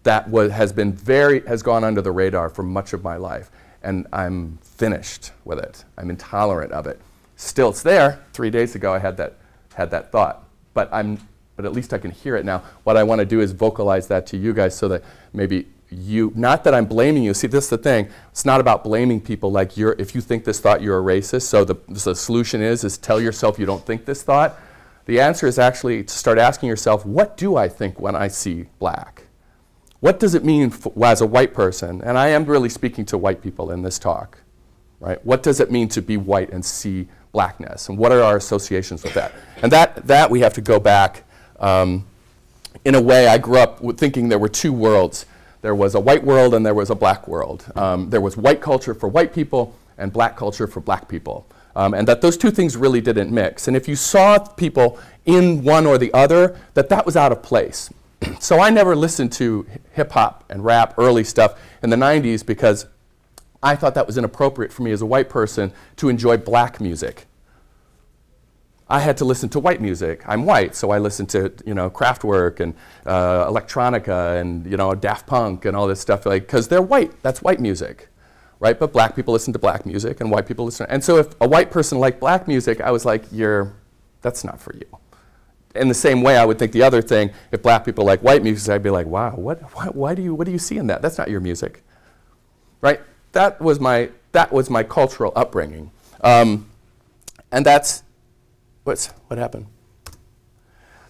That 0.02 0.28
was, 0.28 0.52
has 0.52 0.74
been 0.74 0.92
very, 0.92 1.40
has 1.46 1.62
gone 1.62 1.84
under 1.84 2.02
the 2.02 2.12
radar 2.12 2.50
for 2.50 2.62
much 2.62 2.92
of 2.92 3.02
my 3.02 3.16
life. 3.16 3.50
And 3.82 4.06
I'm 4.12 4.58
finished 4.76 5.32
with 5.44 5.58
it. 5.58 5.84
I'm 5.96 6.10
intolerant 6.10 6.72
of 6.72 6.86
it. 6.86 7.00
Still, 7.36 7.70
it's 7.70 7.82
there. 7.82 8.24
Three 8.32 8.50
days 8.50 8.74
ago, 8.74 8.92
I 8.94 8.98
had 8.98 9.16
that, 9.16 9.34
had 9.74 9.90
that 9.90 10.12
thought. 10.12 10.44
But 10.72 10.88
I'm 10.92 11.18
but 11.56 11.64
at 11.64 11.72
least 11.72 11.92
I 11.92 11.98
can 11.98 12.10
hear 12.10 12.36
it 12.36 12.44
now. 12.44 12.62
What 12.82 12.96
I 12.96 13.02
want 13.02 13.20
to 13.20 13.24
do 13.24 13.40
is 13.40 13.52
vocalize 13.52 14.08
that 14.08 14.26
to 14.28 14.36
you 14.36 14.52
guys 14.52 14.76
so 14.76 14.88
that 14.88 15.04
maybe 15.32 15.68
you, 15.90 16.32
not 16.34 16.64
that 16.64 16.74
I'm 16.74 16.86
blaming 16.86 17.22
you. 17.22 17.34
See, 17.34 17.46
this 17.46 17.64
is 17.64 17.70
the 17.70 17.78
thing. 17.78 18.08
It's 18.30 18.44
not 18.44 18.60
about 18.60 18.82
blaming 18.82 19.20
people 19.20 19.52
like 19.52 19.76
you're, 19.76 19.94
if 19.98 20.14
you 20.14 20.20
think 20.20 20.44
this 20.44 20.58
thought, 20.58 20.82
you're 20.82 20.98
a 20.98 21.02
racist. 21.02 21.42
So 21.42 21.64
the, 21.64 21.76
the 21.88 22.14
solution 22.14 22.60
is, 22.60 22.82
is 22.82 22.98
tell 22.98 23.20
yourself 23.20 23.58
you 23.58 23.66
don't 23.66 23.84
think 23.86 24.04
this 24.04 24.22
thought. 24.22 24.58
The 25.06 25.20
answer 25.20 25.46
is 25.46 25.58
actually 25.58 26.02
to 26.02 26.14
start 26.14 26.38
asking 26.38 26.68
yourself, 26.68 27.06
what 27.06 27.36
do 27.36 27.56
I 27.56 27.68
think 27.68 28.00
when 28.00 28.16
I 28.16 28.28
see 28.28 28.66
black? 28.78 29.24
What 30.00 30.18
does 30.18 30.34
it 30.34 30.44
mean 30.44 30.72
as 31.02 31.20
a 31.20 31.26
white 31.26 31.54
person? 31.54 32.02
And 32.02 32.18
I 32.18 32.28
am 32.28 32.44
really 32.46 32.68
speaking 32.68 33.04
to 33.06 33.18
white 33.18 33.42
people 33.42 33.70
in 33.70 33.82
this 33.82 33.98
talk, 33.98 34.38
right? 35.00 35.24
What 35.24 35.42
does 35.42 35.60
it 35.60 35.70
mean 35.70 35.88
to 35.90 36.02
be 36.02 36.16
white 36.16 36.50
and 36.50 36.64
see 36.64 37.08
blackness? 37.32 37.88
And 37.88 37.98
what 37.98 38.12
are 38.12 38.22
our 38.22 38.36
associations 38.36 39.02
with 39.02 39.14
that? 39.14 39.32
And 39.62 39.70
that, 39.72 40.06
that 40.06 40.30
we 40.30 40.40
have 40.40 40.54
to 40.54 40.60
go 40.60 40.78
back 40.78 41.24
um, 41.60 42.06
in 42.84 42.94
a 42.94 43.00
way, 43.00 43.26
I 43.28 43.38
grew 43.38 43.58
up 43.58 43.80
thinking 43.96 44.28
there 44.28 44.38
were 44.38 44.48
two 44.48 44.72
worlds. 44.72 45.26
There 45.62 45.74
was 45.74 45.94
a 45.94 46.00
white 46.00 46.24
world 46.24 46.54
and 46.54 46.64
there 46.66 46.74
was 46.74 46.90
a 46.90 46.94
black 46.94 47.26
world. 47.26 47.64
Um, 47.76 48.10
there 48.10 48.20
was 48.20 48.36
white 48.36 48.60
culture 48.60 48.94
for 48.94 49.08
white 49.08 49.32
people 49.32 49.74
and 49.96 50.12
black 50.12 50.36
culture 50.36 50.66
for 50.66 50.80
black 50.80 51.08
people. 51.08 51.46
Um, 51.76 51.94
and 51.94 52.06
that 52.06 52.20
those 52.20 52.36
two 52.36 52.50
things 52.50 52.76
really 52.76 53.00
didn't 53.00 53.32
mix. 53.32 53.66
And 53.66 53.76
if 53.76 53.88
you 53.88 53.96
saw 53.96 54.38
people 54.38 54.98
in 55.24 55.64
one 55.64 55.86
or 55.86 55.98
the 55.98 56.12
other, 56.12 56.58
that 56.74 56.88
that 56.90 57.06
was 57.06 57.16
out 57.16 57.32
of 57.32 57.42
place. 57.42 57.90
so 58.38 58.60
I 58.60 58.70
never 58.70 58.94
listened 58.94 59.32
to 59.34 59.66
hip 59.92 60.12
hop 60.12 60.44
and 60.50 60.64
rap, 60.64 60.94
early 60.98 61.24
stuff 61.24 61.58
in 61.82 61.90
the 61.90 61.96
90s 61.96 62.44
because 62.44 62.86
I 63.64 63.76
thought 63.76 63.94
that 63.94 64.06
was 64.06 64.18
inappropriate 64.18 64.72
for 64.72 64.82
me 64.82 64.92
as 64.92 65.00
a 65.00 65.06
white 65.06 65.30
person 65.30 65.72
to 65.96 66.10
enjoy 66.10 66.36
black 66.36 66.82
music. 66.82 67.26
I 68.90 69.00
had 69.00 69.16
to 69.16 69.24
listen 69.24 69.48
to 69.48 69.58
white 69.58 69.80
music. 69.80 70.22
I'm 70.26 70.44
white, 70.44 70.74
so 70.74 70.90
I 70.90 70.98
listened 70.98 71.30
to 71.30 71.50
you 71.64 71.72
know 71.72 71.88
Kraftwerk 71.88 72.60
and 72.60 72.74
uh, 73.06 73.46
electronica 73.46 74.38
and 74.38 74.66
you 74.70 74.76
know 74.76 74.94
Daft 74.94 75.26
Punk 75.26 75.64
and 75.64 75.74
all 75.74 75.86
this 75.86 75.98
stuff 75.98 76.26
like 76.26 76.42
because 76.42 76.68
they're 76.68 76.82
white. 76.82 77.22
That's 77.22 77.40
white 77.40 77.58
music, 77.58 78.08
right? 78.60 78.78
But 78.78 78.92
black 78.92 79.16
people 79.16 79.32
listen 79.32 79.54
to 79.54 79.58
black 79.58 79.86
music 79.86 80.20
and 80.20 80.30
white 80.30 80.46
people 80.46 80.66
listen. 80.66 80.86
And 80.90 81.02
so 81.02 81.16
if 81.16 81.28
a 81.40 81.48
white 81.48 81.70
person 81.70 81.98
liked 81.98 82.20
black 82.20 82.46
music, 82.46 82.82
I 82.82 82.90
was 82.90 83.06
like, 83.06 83.24
you're, 83.32 83.72
that's 84.20 84.44
not 84.44 84.60
for 84.60 84.74
you. 84.74 84.98
In 85.74 85.88
the 85.88 85.94
same 85.94 86.20
way, 86.20 86.36
I 86.36 86.44
would 86.44 86.58
think 86.58 86.72
the 86.72 86.82
other 86.82 87.00
thing. 87.00 87.30
If 87.50 87.62
black 87.62 87.86
people 87.86 88.04
like 88.04 88.20
white 88.20 88.42
music, 88.42 88.70
I'd 88.70 88.82
be 88.82 88.90
like, 88.90 89.06
wow, 89.06 89.30
what? 89.30 89.62
Why, 89.74 89.86
why 89.86 90.14
do 90.14 90.20
you? 90.20 90.34
What 90.34 90.44
do 90.44 90.52
you 90.52 90.58
see 90.58 90.76
in 90.76 90.86
that? 90.88 91.00
That's 91.00 91.16
not 91.16 91.30
your 91.30 91.40
music, 91.40 91.82
right? 92.82 93.00
That 93.34 93.60
was 93.60 93.78
my 93.78 94.10
that 94.32 94.52
was 94.52 94.68
my 94.68 94.82
cultural 94.82 95.32
upbringing, 95.36 95.92
um, 96.22 96.68
and 97.52 97.64
that's 97.64 98.02
What's, 98.84 99.06
what 99.28 99.38
happened? 99.38 99.66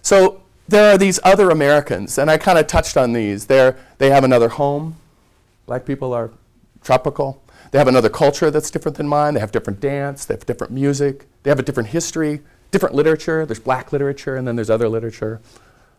So 0.01 0.41
there 0.67 0.93
are 0.93 0.97
these 0.97 1.19
other 1.23 1.49
Americans, 1.49 2.17
and 2.17 2.31
I 2.31 2.37
kind 2.37 2.57
of 2.57 2.67
touched 2.67 2.95
on 2.97 3.13
these. 3.13 3.47
They're, 3.47 3.77
they 3.97 4.09
have 4.09 4.23
another 4.23 4.49
home. 4.49 4.95
Black 5.65 5.85
people 5.85 6.13
are 6.13 6.31
tropical. 6.83 7.43
They 7.71 7.77
have 7.77 7.89
another 7.89 8.09
culture 8.09 8.49
that's 8.49 8.71
different 8.71 8.97
than 8.97 9.07
mine. 9.07 9.33
They 9.33 9.39
have 9.41 9.51
different 9.51 9.81
dance. 9.81 10.23
They 10.25 10.33
have 10.33 10.45
different 10.45 10.71
music. 10.71 11.25
They 11.43 11.51
have 11.51 11.59
a 11.59 11.63
different 11.63 11.89
history, 11.89 12.41
different 12.71 12.95
literature. 12.95 13.45
There's 13.45 13.59
black 13.59 13.91
literature, 13.91 14.37
and 14.37 14.47
then 14.47 14.55
there's 14.55 14.69
other 14.69 14.87
literature. 14.87 15.41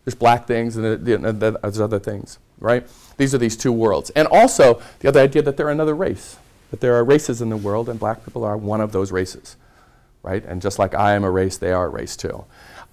There's 0.03 0.15
black 0.15 0.47
things, 0.47 0.77
and 0.77 1.05
there's 1.05 1.79
other 1.79 1.99
things, 1.99 2.39
right? 2.59 2.87
These 3.17 3.35
are 3.35 3.39
these 3.39 3.57
two 3.57 3.71
worlds. 3.71 4.09
And 4.11 4.27
also, 4.27 4.81
the 4.99 5.07
other 5.07 5.19
idea 5.19 5.41
that 5.41 5.57
they're 5.57 5.69
another 5.69 5.95
race, 5.95 6.37
that 6.71 6.79
there 6.79 6.95
are 6.95 7.03
races 7.03 7.41
in 7.41 7.49
the 7.49 7.57
world, 7.57 7.89
and 7.89 7.99
black 7.99 8.23
people 8.23 8.43
are 8.43 8.57
one 8.57 8.81
of 8.81 8.91
those 8.91 9.11
races 9.11 9.57
right? 10.27 10.43
And 10.45 10.61
just 10.61 10.77
like 10.77 10.93
I 10.93 11.13
am 11.13 11.23
a 11.23 11.31
race, 11.31 11.57
they 11.57 11.71
are 11.71 11.85
a 11.85 11.89
race 11.89 12.17
too. 12.17 12.43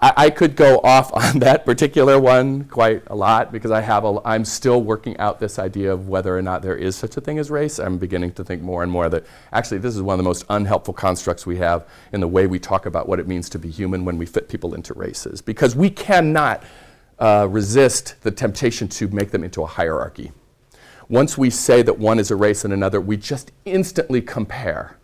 I, 0.01 0.13
I 0.17 0.31
could 0.31 0.55
go 0.55 0.79
off 0.85 1.13
on 1.15 1.41
that 1.41 1.65
particular 1.65 2.19
one 2.21 2.65
quite 2.65 3.03
a 3.09 3.17
lot 3.17 3.51
because 3.51 3.73
I 3.73 3.81
have 3.81 4.05
a, 4.05 4.21
I'm 4.25 4.45
still 4.45 4.81
working 4.83 5.17
out 5.19 5.41
this 5.41 5.59
idea 5.59 5.93
of 5.93 6.09
whether 6.09 6.37
or 6.37 6.43
not 6.43 6.63
there 6.63 6.77
is 6.77 6.95
such 6.95 7.17
a 7.17 7.21
thing 7.21 7.39
as 7.39 7.51
race. 7.51 7.79
I'm 7.79 7.99
beginning 7.99 8.33
to 8.35 8.45
think 8.45 8.63
more 8.63 8.85
and 8.85 8.93
more 8.93 9.09
that 9.09 9.25
actually 9.53 9.79
this 9.79 9.97
is 9.97 10.03
one 10.03 10.15
of 10.15 10.19
the 10.19 10.29
most 10.29 10.45
unhelpful 10.49 10.95
constructs 10.95 11.45
we 11.45 11.57
have 11.57 11.87
in 12.13 12.21
the 12.21 12.29
way 12.29 12.47
we 12.47 12.61
talk 12.61 12.87
about 12.87 13.09
what 13.09 13.19
it 13.19 13.27
means 13.27 13.49
to 13.51 13.59
be 13.59 13.71
human 13.71 14.05
when 14.05 14.17
we 14.17 14.27
fit 14.27 14.49
people 14.49 14.75
into 14.75 14.95
races 14.95 15.41
because 15.41 15.75
we 15.75 15.91
cannot 15.91 16.63
uh, 17.19 17.47
resist 17.51 18.17
the 18.23 18.31
temptation 18.31 18.89
to 18.89 19.09
make 19.09 19.31
them 19.31 19.45
into 19.45 19.63
a 19.63 19.67
hierarchy. 19.67 20.33
Once 21.09 21.37
we 21.37 21.51
say 21.51 21.83
that 21.83 21.99
one 21.99 22.19
is 22.19 22.31
a 22.31 22.37
race 22.37 22.65
and 22.65 22.73
another, 22.73 23.01
we 23.01 23.17
just 23.17 23.53
instantly 23.65 24.23
compare 24.23 24.99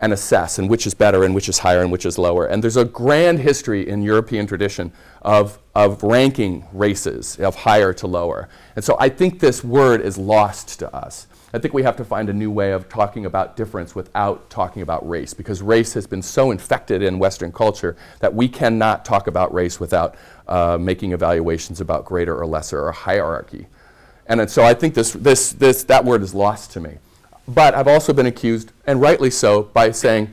and 0.00 0.12
assess 0.12 0.58
and 0.58 0.68
which 0.68 0.86
is 0.86 0.94
better 0.94 1.24
and 1.24 1.34
which 1.34 1.48
is 1.48 1.58
higher 1.58 1.80
and 1.80 1.90
which 1.90 2.06
is 2.06 2.18
lower. 2.18 2.46
And 2.46 2.62
there's 2.62 2.76
a 2.76 2.84
grand 2.84 3.40
history 3.40 3.88
in 3.88 4.02
European 4.02 4.46
tradition 4.46 4.92
of, 5.22 5.58
of 5.74 6.02
ranking 6.02 6.66
races 6.72 7.38
of 7.40 7.56
higher 7.56 7.92
to 7.94 8.06
lower. 8.06 8.48
And 8.76 8.84
so 8.84 8.96
I 9.00 9.08
think 9.08 9.40
this 9.40 9.64
word 9.64 10.00
is 10.00 10.16
lost 10.16 10.78
to 10.78 10.94
us. 10.94 11.26
I 11.52 11.58
think 11.58 11.72
we 11.72 11.82
have 11.82 11.96
to 11.96 12.04
find 12.04 12.28
a 12.28 12.32
new 12.32 12.50
way 12.50 12.72
of 12.72 12.90
talking 12.90 13.24
about 13.24 13.56
difference 13.56 13.94
without 13.94 14.50
talking 14.50 14.82
about 14.82 15.08
race 15.08 15.32
because 15.32 15.62
race 15.62 15.94
has 15.94 16.06
been 16.06 16.20
so 16.20 16.50
infected 16.50 17.02
in 17.02 17.18
Western 17.18 17.52
culture 17.52 17.96
that 18.20 18.34
we 18.34 18.48
cannot 18.48 19.06
talk 19.06 19.28
about 19.28 19.52
race 19.54 19.80
without 19.80 20.14
uh, 20.46 20.76
making 20.78 21.12
evaluations 21.12 21.80
about 21.80 22.04
greater 22.04 22.36
or 22.38 22.46
lesser 22.46 22.84
or 22.84 22.92
hierarchy. 22.92 23.66
And 24.26 24.50
so 24.50 24.62
I 24.62 24.74
think 24.74 24.92
this, 24.92 25.12
this, 25.12 25.52
this, 25.52 25.84
that 25.84 26.04
word 26.04 26.22
is 26.22 26.34
lost 26.34 26.70
to 26.72 26.80
me. 26.80 26.98
But 27.46 27.74
I've 27.74 27.88
also 27.88 28.12
been 28.12 28.26
accused, 28.26 28.72
and 28.86 29.00
rightly 29.00 29.30
so, 29.30 29.62
by 29.62 29.90
saying, 29.92 30.30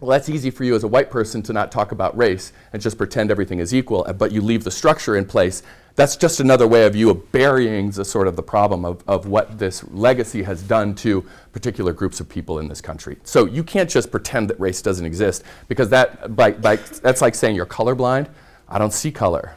well, 0.00 0.10
that's 0.10 0.28
easy 0.28 0.50
for 0.50 0.64
you 0.64 0.74
as 0.74 0.84
a 0.84 0.88
white 0.88 1.10
person 1.10 1.42
to 1.44 1.54
not 1.54 1.72
talk 1.72 1.92
about 1.92 2.14
race 2.14 2.52
and 2.74 2.82
just 2.82 2.98
pretend 2.98 3.30
everything 3.30 3.58
is 3.58 3.72
equal, 3.72 4.04
but 4.18 4.32
you 4.32 4.42
leave 4.42 4.64
the 4.64 4.70
structure 4.70 5.16
in 5.16 5.24
place. 5.24 5.62
That's 5.94 6.16
just 6.16 6.40
another 6.40 6.66
way 6.66 6.86
of 6.86 6.96
you 6.96 7.10
of 7.10 7.32
burying 7.32 7.90
the 7.90 8.04
sort 8.04 8.26
of 8.26 8.36
the 8.36 8.42
problem 8.42 8.84
of, 8.84 9.04
of 9.06 9.26
what 9.26 9.58
this 9.58 9.84
legacy 9.90 10.42
has 10.42 10.62
done 10.62 10.94
to 10.96 11.24
particular 11.52 11.92
groups 11.92 12.18
of 12.20 12.28
people 12.28 12.58
in 12.58 12.68
this 12.68 12.80
country. 12.80 13.18
So 13.24 13.44
you 13.44 13.62
can't 13.62 13.90
just 13.90 14.10
pretend 14.10 14.48
that 14.50 14.58
race 14.58 14.80
doesn't 14.80 15.04
exist 15.04 15.44
because 15.68 15.90
that, 15.90 16.34
by, 16.34 16.52
by, 16.52 16.76
that's 16.76 17.20
like 17.20 17.34
saying 17.34 17.56
you're 17.56 17.66
colorblind. 17.66 18.28
I 18.68 18.78
don't 18.78 18.92
see 18.92 19.10
color. 19.10 19.56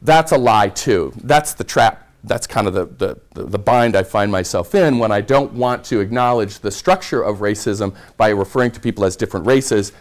That's 0.00 0.32
a 0.32 0.38
lie 0.38 0.68
too. 0.68 1.12
That's 1.22 1.54
the 1.54 1.64
trap 1.64 2.04
that's 2.24 2.46
kind 2.46 2.66
of 2.66 2.72
the, 2.74 3.18
the, 3.34 3.44
the, 3.44 3.58
bind 3.58 3.94
I 3.94 4.02
find 4.02 4.32
myself 4.32 4.74
in 4.74 4.98
when 4.98 5.12
I 5.12 5.20
don't 5.20 5.52
want 5.52 5.84
to 5.86 6.00
acknowledge 6.00 6.60
the 6.60 6.70
structure 6.70 7.22
of 7.22 7.38
racism 7.38 7.94
by 8.16 8.30
referring 8.30 8.70
to 8.72 8.80
people 8.80 9.04
as 9.04 9.14
different 9.14 9.46
races, 9.46 9.92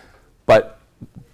but 0.45 0.79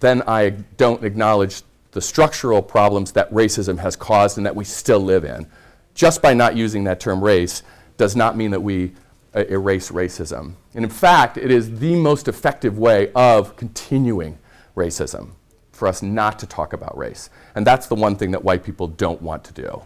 then 0.00 0.22
I 0.26 0.50
don't 0.76 1.04
acknowledge 1.04 1.62
the 1.92 2.00
structural 2.00 2.62
problems 2.62 3.12
that 3.12 3.30
racism 3.32 3.78
has 3.78 3.96
caused 3.96 4.36
and 4.36 4.46
that 4.46 4.54
we 4.54 4.64
still 4.64 5.00
live 5.00 5.24
in. 5.24 5.46
Just 5.94 6.22
by 6.22 6.34
not 6.34 6.56
using 6.56 6.84
that 6.84 7.00
term 7.00 7.22
race 7.22 7.62
does 7.96 8.14
not 8.14 8.36
mean 8.36 8.52
that 8.52 8.60
we 8.60 8.92
uh, 9.34 9.44
erase 9.48 9.90
racism. 9.90 10.54
And 10.74 10.84
in 10.84 10.90
fact, 10.90 11.36
it 11.36 11.50
is 11.50 11.78
the 11.78 11.94
most 11.96 12.28
effective 12.28 12.78
way 12.78 13.12
of 13.12 13.56
continuing 13.56 14.38
racism 14.76 15.30
for 15.72 15.88
us 15.88 16.02
not 16.02 16.38
to 16.38 16.46
talk 16.46 16.72
about 16.72 16.96
race. 16.96 17.30
And 17.54 17.66
that's 17.66 17.86
the 17.86 17.94
one 17.94 18.16
thing 18.16 18.30
that 18.32 18.44
white 18.44 18.64
people 18.64 18.86
don't 18.86 19.20
want 19.22 19.44
to 19.44 19.52
do. 19.52 19.82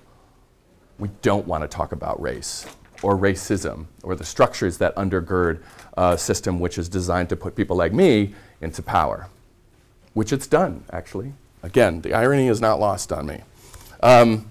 We 0.99 1.09
don't 1.23 1.47
want 1.47 1.63
to 1.63 1.69
talk 1.69 1.93
about 1.93 2.21
race 2.21 2.67
or 3.03 3.17
racism 3.17 3.87
or 4.03 4.15
the 4.15 4.25
structures 4.25 4.79
that 4.79 4.95
undergird 4.97 5.63
a 5.97 6.19
system 6.19 6.59
which 6.59 6.79
is 6.79 6.89
designed 6.89 7.29
to 7.29 7.37
put 7.37 7.55
people 7.55 7.77
like 7.77 7.93
me 7.93 8.35
into 8.61 8.83
power, 8.83 9.29
which 10.15 10.33
it's 10.33 10.47
done, 10.47 10.85
actually. 10.93 11.33
Again, 11.65 12.03
the 12.03 12.13
irony 12.13 12.49
is 12.49 12.61
not 12.61 12.79
lost 12.79 13.11
on 13.11 13.25
me. 13.25 13.41
Um, 14.03 14.51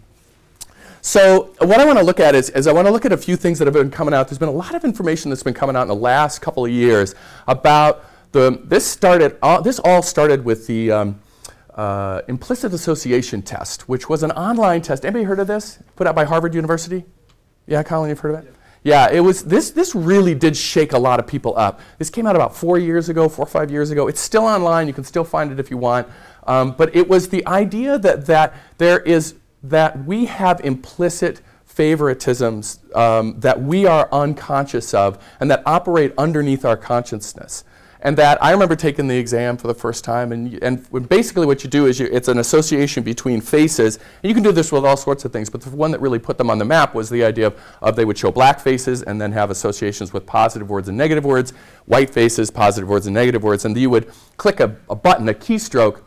so 1.01 1.53
what 1.59 1.79
I 1.79 1.85
want 1.85 1.99
to 1.99 2.03
look 2.03 2.19
at 2.19 2.33
is, 2.33 2.49
is 2.49 2.65
I 2.65 2.73
want 2.73 2.87
to 2.87 2.91
look 2.91 3.05
at 3.05 3.11
a 3.11 3.17
few 3.17 3.35
things 3.35 3.59
that 3.59 3.65
have 3.65 3.73
been 3.73 3.91
coming 3.91 4.15
out. 4.15 4.29
There's 4.29 4.39
been 4.39 4.49
a 4.49 4.51
lot 4.51 4.73
of 4.73 4.83
information 4.83 5.29
that's 5.29 5.43
been 5.43 5.53
coming 5.53 5.75
out 5.75 5.83
in 5.83 5.89
the 5.89 5.95
last 5.95 6.39
couple 6.39 6.65
of 6.65 6.71
years 6.71 7.13
about 7.47 8.03
the, 8.31 8.59
this 8.63 8.83
started, 8.83 9.37
uh, 9.43 9.61
this 9.61 9.77
all 9.77 10.01
started 10.01 10.43
with 10.43 10.65
the 10.65 10.91
um, 10.91 11.19
uh, 11.75 12.23
implicit 12.27 12.73
association 12.73 13.43
test, 13.43 13.87
which 13.87 14.09
was 14.09 14.23
an 14.23 14.31
online 14.31 14.81
test. 14.81 15.05
Anybody 15.05 15.25
heard 15.25 15.39
of 15.39 15.45
this? 15.45 15.77
Put 15.95 16.07
out 16.07 16.15
by 16.15 16.23
Harvard 16.23 16.55
University? 16.55 17.05
Yeah, 17.67 17.83
Colin, 17.83 18.09
you've 18.09 18.19
heard 18.19 18.33
of 18.33 18.45
it? 18.45 18.55
Yeah, 18.83 19.09
it 19.11 19.21
was, 19.21 19.43
this, 19.43 19.71
this 19.71 19.93
really 19.93 20.35
did 20.35 20.57
shake 20.57 20.91
a 20.91 20.97
lot 20.97 21.19
of 21.19 21.27
people 21.27 21.57
up. 21.57 21.79
This 21.99 22.09
came 22.09 22.27
out 22.27 22.35
about 22.35 22.55
four 22.55 22.77
years 22.77 23.07
ago, 23.07 23.29
four 23.29 23.45
or 23.45 23.47
five 23.47 23.71
years 23.71 23.91
ago. 23.91 24.07
It's 24.07 24.19
still 24.19 24.43
online. 24.43 24.87
You 24.87 24.93
can 24.93 25.05
still 25.05 25.23
find 25.23 25.51
it 25.51 25.59
if 25.59 25.71
you 25.71 25.77
want. 25.77 26.07
Um, 26.45 26.71
but 26.71 26.95
it 26.95 27.07
was 27.07 27.29
the 27.29 27.45
idea 27.47 27.97
that, 27.99 28.25
that 28.25 28.53
there 28.77 28.99
is 28.99 29.35
that 29.63 30.05
we 30.05 30.25
have 30.25 30.59
implicit 30.61 31.41
favoritisms 31.73 32.95
um, 32.95 33.39
that 33.39 33.61
we 33.61 33.85
are 33.85 34.07
unconscious 34.11 34.93
of 34.93 35.23
and 35.39 35.49
that 35.49 35.63
operate 35.65 36.13
underneath 36.17 36.65
our 36.65 36.77
consciousness. 36.77 37.63
And 38.05 38.17
that 38.17 38.43
I 38.43 38.51
remember 38.51 38.75
taking 38.75 39.07
the 39.07 39.17
exam 39.17 39.55
for 39.55 39.67
the 39.67 39.73
first 39.73 40.03
time, 40.03 40.33
and, 40.33 40.61
and 40.61 41.07
basically 41.07 41.45
what 41.45 41.63
you 41.63 41.69
do 41.69 41.85
is 41.85 42.01
you, 42.01 42.09
it's 42.11 42.27
an 42.27 42.39
association 42.39 43.01
between 43.01 43.39
faces. 43.39 43.95
And 43.95 44.29
you 44.29 44.33
can 44.33 44.43
do 44.43 44.51
this 44.51 44.73
with 44.73 44.83
all 44.83 44.97
sorts 44.97 45.23
of 45.23 45.31
things, 45.31 45.49
but 45.49 45.61
the 45.61 45.69
one 45.69 45.89
that 45.91 46.01
really 46.01 46.19
put 46.19 46.37
them 46.37 46.49
on 46.49 46.57
the 46.57 46.65
map 46.65 46.93
was 46.93 47.09
the 47.09 47.23
idea 47.23 47.47
of, 47.47 47.61
of 47.81 47.95
they 47.95 48.03
would 48.03 48.17
show 48.17 48.29
black 48.29 48.59
faces 48.59 49.03
and 49.03 49.21
then 49.21 49.31
have 49.31 49.49
associations 49.49 50.11
with 50.11 50.25
positive 50.25 50.69
words 50.69 50.89
and 50.89 50.97
negative 50.97 51.23
words, 51.23 51.51
white 51.85 52.09
faces, 52.09 52.51
positive 52.51 52.89
words 52.89 53.07
and 53.07 53.13
negative 53.13 53.41
words, 53.41 53.63
and 53.63 53.77
you 53.77 53.89
would 53.89 54.11
click 54.35 54.59
a, 54.59 54.75
a 54.89 54.95
button, 54.95 55.29
a 55.29 55.33
keystroke, 55.33 56.01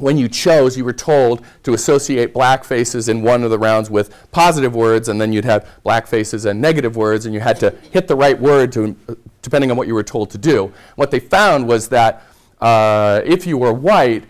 when 0.00 0.18
you 0.18 0.28
chose, 0.28 0.76
you 0.76 0.84
were 0.84 0.92
told 0.92 1.44
to 1.62 1.74
associate 1.74 2.32
black 2.32 2.64
faces 2.64 3.08
in 3.08 3.22
one 3.22 3.42
of 3.42 3.50
the 3.50 3.58
rounds 3.58 3.90
with 3.90 4.30
positive 4.30 4.74
words, 4.74 5.08
and 5.08 5.20
then 5.20 5.32
you'd 5.32 5.44
have 5.44 5.68
black 5.82 6.06
faces 6.06 6.44
and 6.44 6.60
negative 6.60 6.96
words, 6.96 7.26
and 7.26 7.34
you 7.34 7.40
had 7.40 7.58
to 7.60 7.70
hit 7.90 8.08
the 8.08 8.16
right 8.16 8.38
word 8.38 8.72
to, 8.72 8.96
depending 9.42 9.70
on 9.70 9.76
what 9.76 9.86
you 9.86 9.94
were 9.94 10.02
told 10.02 10.30
to 10.30 10.38
do. 10.38 10.72
What 10.96 11.10
they 11.10 11.20
found 11.20 11.68
was 11.68 11.88
that 11.88 12.22
uh, 12.60 13.22
if 13.24 13.46
you 13.46 13.58
were 13.58 13.72
white, 13.72 14.24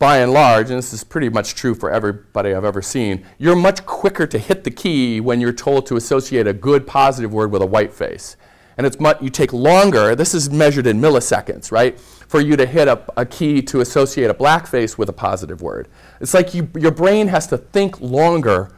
by 0.00 0.16
and 0.20 0.32
large, 0.32 0.70
and 0.70 0.78
this 0.78 0.94
is 0.94 1.04
pretty 1.04 1.28
much 1.28 1.54
true 1.54 1.74
for 1.74 1.90
everybody 1.90 2.54
I've 2.54 2.64
ever 2.64 2.80
seen, 2.80 3.22
you're 3.36 3.54
much 3.54 3.84
quicker 3.84 4.26
to 4.26 4.38
hit 4.38 4.64
the 4.64 4.70
key 4.70 5.20
when 5.20 5.42
you're 5.42 5.52
told 5.52 5.84
to 5.86 5.96
associate 5.96 6.46
a 6.46 6.54
good 6.54 6.86
positive 6.86 7.34
word 7.34 7.52
with 7.52 7.60
a 7.60 7.66
white 7.66 7.92
face. 7.92 8.38
And 8.78 8.86
it's 8.86 8.96
you 9.20 9.28
take 9.28 9.52
longer, 9.52 10.14
this 10.14 10.32
is 10.32 10.48
measured 10.48 10.86
in 10.86 11.02
milliseconds, 11.02 11.70
right? 11.70 12.00
For 12.30 12.40
you 12.40 12.56
to 12.56 12.64
hit 12.64 12.86
a, 12.86 13.02
a 13.16 13.26
key 13.26 13.60
to 13.60 13.80
associate 13.80 14.30
a 14.30 14.34
black 14.34 14.64
face 14.64 14.96
with 14.96 15.08
a 15.08 15.12
positive 15.12 15.62
word. 15.62 15.88
It's 16.20 16.32
like 16.32 16.54
you, 16.54 16.70
your 16.78 16.92
brain 16.92 17.26
has 17.26 17.48
to 17.48 17.58
think 17.58 18.00
longer 18.00 18.70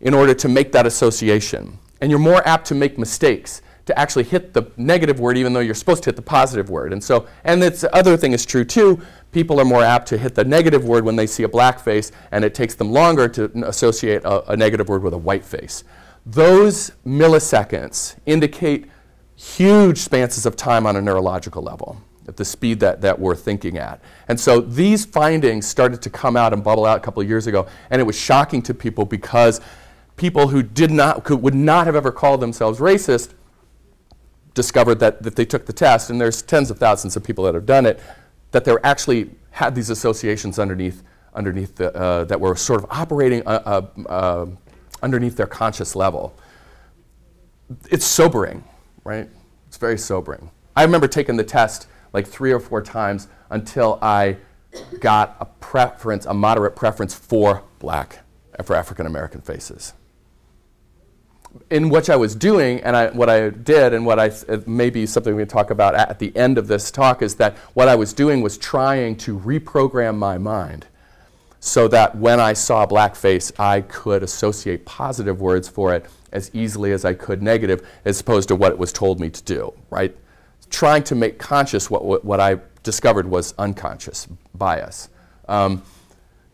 in 0.00 0.14
order 0.14 0.32
to 0.34 0.48
make 0.48 0.70
that 0.70 0.86
association. 0.86 1.76
And 2.00 2.08
you're 2.08 2.20
more 2.20 2.46
apt 2.46 2.68
to 2.68 2.76
make 2.76 2.96
mistakes 2.96 3.62
to 3.86 3.98
actually 3.98 4.22
hit 4.22 4.54
the 4.54 4.70
negative 4.76 5.18
word 5.18 5.36
even 5.36 5.52
though 5.52 5.58
you're 5.58 5.74
supposed 5.74 6.04
to 6.04 6.10
hit 6.10 6.14
the 6.14 6.22
positive 6.22 6.70
word. 6.70 6.92
And 6.92 7.02
so, 7.02 7.26
and 7.42 7.60
the 7.60 7.90
other 7.92 8.16
thing 8.16 8.32
is 8.32 8.46
true 8.46 8.64
too, 8.64 9.02
people 9.32 9.58
are 9.58 9.64
more 9.64 9.82
apt 9.82 10.06
to 10.10 10.16
hit 10.16 10.36
the 10.36 10.44
negative 10.44 10.84
word 10.84 11.04
when 11.04 11.16
they 11.16 11.26
see 11.26 11.42
a 11.42 11.48
black 11.48 11.80
face 11.80 12.12
and 12.30 12.44
it 12.44 12.54
takes 12.54 12.76
them 12.76 12.92
longer 12.92 13.26
to 13.30 13.50
associate 13.66 14.22
a, 14.24 14.52
a 14.52 14.56
negative 14.56 14.88
word 14.88 15.02
with 15.02 15.14
a 15.14 15.18
white 15.18 15.44
face. 15.44 15.82
Those 16.24 16.92
milliseconds 17.04 18.14
indicate 18.24 18.86
huge 19.34 19.98
spanses 19.98 20.46
of 20.46 20.54
time 20.54 20.86
on 20.86 20.94
a 20.94 21.00
neurological 21.00 21.60
level 21.60 22.00
at 22.26 22.36
the 22.36 22.44
speed 22.44 22.80
that, 22.80 23.00
that 23.02 23.18
we're 23.18 23.36
thinking 23.36 23.78
at. 23.78 24.00
And 24.28 24.38
so 24.38 24.60
these 24.60 25.04
findings 25.04 25.66
started 25.66 26.00
to 26.02 26.10
come 26.10 26.36
out 26.36 26.52
and 26.52 26.64
bubble 26.64 26.86
out 26.86 26.98
a 26.98 27.00
couple 27.00 27.22
of 27.22 27.28
years 27.28 27.46
ago, 27.46 27.66
and 27.90 28.00
it 28.00 28.04
was 28.04 28.18
shocking 28.18 28.62
to 28.62 28.74
people 28.74 29.04
because 29.04 29.60
people 30.16 30.48
who 30.48 30.62
did 30.62 30.90
not, 30.90 31.24
could, 31.24 31.42
would 31.42 31.54
not 31.54 31.86
have 31.86 31.96
ever 31.96 32.12
called 32.12 32.40
themselves 32.40 32.78
racist 32.78 33.34
discovered 34.54 35.00
that, 35.00 35.22
that 35.22 35.36
they 35.36 35.44
took 35.44 35.66
the 35.66 35.72
test, 35.72 36.10
and 36.10 36.20
there's 36.20 36.40
tens 36.40 36.70
of 36.70 36.78
thousands 36.78 37.16
of 37.16 37.24
people 37.24 37.44
that 37.44 37.54
have 37.54 37.66
done 37.66 37.84
it, 37.84 38.00
that 38.52 38.64
they 38.64 38.74
actually 38.84 39.30
had 39.50 39.74
these 39.74 39.90
associations 39.90 40.58
underneath, 40.58 41.02
underneath 41.34 41.74
the, 41.74 41.94
uh, 41.94 42.24
that 42.24 42.40
were 42.40 42.54
sort 42.54 42.82
of 42.82 42.88
operating 42.90 43.46
uh, 43.46 43.82
uh, 43.96 44.08
uh 44.08 44.46
underneath 45.02 45.36
their 45.36 45.46
conscious 45.46 45.94
level. 45.94 46.34
It's 47.90 48.06
sobering, 48.06 48.64
right? 49.02 49.28
It's 49.66 49.76
very 49.76 49.98
sobering. 49.98 50.50
I 50.76 50.82
remember 50.84 51.08
taking 51.08 51.36
the 51.36 51.44
test 51.44 51.88
like 52.14 52.26
three 52.26 52.52
or 52.52 52.60
four 52.60 52.80
times 52.80 53.28
until 53.50 53.98
I 54.00 54.38
got 55.00 55.36
a 55.40 55.44
preference, 55.44 56.24
a 56.24 56.32
moderate 56.32 56.76
preference 56.76 57.12
for 57.12 57.62
black, 57.78 58.20
for 58.64 58.74
African 58.74 59.04
American 59.04 59.42
faces. 59.42 59.92
In 61.70 61.88
which 61.88 62.08
I 62.08 62.16
was 62.16 62.34
doing, 62.34 62.80
and 62.80 62.96
I, 62.96 63.10
what 63.10 63.28
I 63.28 63.50
did, 63.50 63.92
and 63.92 64.06
what 64.06 64.18
I 64.18 64.32
maybe 64.66 65.06
something 65.06 65.36
we 65.36 65.42
can 65.42 65.48
talk 65.48 65.70
about 65.70 65.94
at, 65.94 66.08
at 66.08 66.18
the 66.18 66.34
end 66.36 66.56
of 66.56 66.66
this 66.66 66.90
talk, 66.90 67.20
is 67.20 67.36
that 67.36 67.56
what 67.74 67.88
I 67.88 67.94
was 67.94 68.12
doing 68.12 68.40
was 68.40 68.56
trying 68.58 69.16
to 69.18 69.38
reprogram 69.38 70.16
my 70.16 70.38
mind 70.38 70.86
so 71.60 71.88
that 71.88 72.16
when 72.16 72.40
I 72.40 72.52
saw 72.52 72.86
blackface, 72.86 73.52
I 73.58 73.82
could 73.82 74.22
associate 74.22 74.84
positive 74.84 75.40
words 75.40 75.68
for 75.68 75.94
it 75.94 76.06
as 76.32 76.50
easily 76.52 76.92
as 76.92 77.04
I 77.04 77.14
could 77.14 77.42
negative, 77.42 77.86
as 78.04 78.20
opposed 78.20 78.48
to 78.48 78.56
what 78.56 78.72
it 78.72 78.78
was 78.78 78.92
told 78.92 79.20
me 79.20 79.30
to 79.30 79.42
do, 79.44 79.72
right? 79.90 80.14
Trying 80.74 81.04
to 81.04 81.14
make 81.14 81.38
conscious 81.38 81.88
what, 81.88 82.04
what, 82.04 82.24
what 82.24 82.40
I 82.40 82.58
discovered 82.82 83.26
was 83.28 83.54
unconscious 83.58 84.26
bias. 84.54 85.08
Um, 85.48 85.82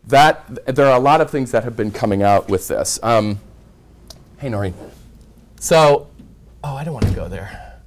that, 0.05 0.65
there 0.75 0.85
are 0.85 0.95
a 0.95 1.01
lot 1.01 1.21
of 1.21 1.29
things 1.29 1.51
that 1.51 1.63
have 1.63 1.75
been 1.75 1.91
coming 1.91 2.21
out 2.21 2.47
with 2.47 2.67
this. 2.67 2.99
Um, 3.01 3.39
hey, 4.37 4.49
Noreen. 4.49 4.75
So, 5.59 6.07
oh, 6.63 6.75
I 6.75 6.83
don't 6.83 6.93
want 6.93 7.07
to 7.07 7.13
go 7.13 7.27
there. 7.27 7.79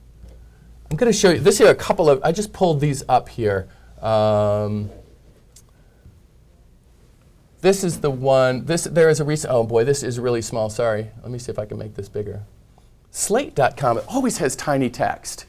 I'm 0.90 0.96
going 0.96 1.10
to 1.10 1.16
show 1.16 1.30
you, 1.30 1.38
this 1.38 1.58
here 1.58 1.70
a 1.70 1.74
couple 1.74 2.10
of, 2.10 2.20
I 2.24 2.32
just 2.32 2.52
pulled 2.52 2.80
these 2.80 3.04
up 3.08 3.28
here. 3.28 3.68
Um, 4.02 4.90
this 7.60 7.84
is 7.84 8.00
the 8.00 8.10
one, 8.10 8.66
this, 8.66 8.84
there 8.84 9.08
is 9.08 9.20
a 9.20 9.24
recent, 9.24 9.52
oh 9.52 9.64
boy, 9.64 9.84
this 9.84 10.02
is 10.02 10.18
really 10.18 10.42
small, 10.42 10.68
sorry. 10.68 11.10
Let 11.22 11.30
me 11.30 11.38
see 11.38 11.50
if 11.50 11.58
I 11.58 11.64
can 11.64 11.78
make 11.78 11.94
this 11.94 12.08
bigger. 12.08 12.42
Slate.com 13.10 14.00
always 14.08 14.38
has 14.38 14.56
tiny 14.56 14.90
text. 14.90 15.46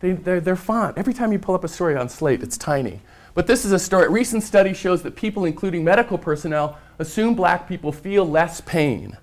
They, 0.00 0.12
they're, 0.12 0.56
font. 0.56 0.96
Every 0.96 1.12
time 1.12 1.30
you 1.30 1.38
pull 1.38 1.54
up 1.54 1.62
a 1.62 1.68
story 1.68 1.94
on 1.94 2.08
Slate, 2.08 2.42
it's 2.42 2.56
tiny. 2.56 3.00
But 3.34 3.46
this 3.46 3.64
is 3.64 3.72
a 3.72 3.78
story. 3.78 4.06
A 4.06 4.10
recent 4.10 4.42
study 4.42 4.72
shows 4.72 5.02
that 5.02 5.14
people, 5.14 5.44
including 5.44 5.84
medical 5.84 6.18
personnel, 6.18 6.78
assume 6.98 7.34
black 7.34 7.68
people 7.68 7.92
feel 7.92 8.28
less 8.28 8.60
pain. 8.62 9.16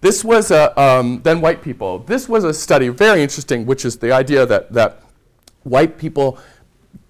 This 0.00 0.22
was 0.22 0.50
a, 0.50 0.78
um, 0.80 1.22
than 1.22 1.40
white 1.40 1.62
people. 1.62 2.00
This 2.00 2.28
was 2.28 2.44
a 2.44 2.54
study, 2.54 2.88
very 2.88 3.22
interesting, 3.22 3.66
which 3.66 3.84
is 3.84 3.96
the 3.96 4.12
idea 4.12 4.46
that, 4.46 4.72
that 4.72 5.02
white 5.64 5.98
people 5.98 6.38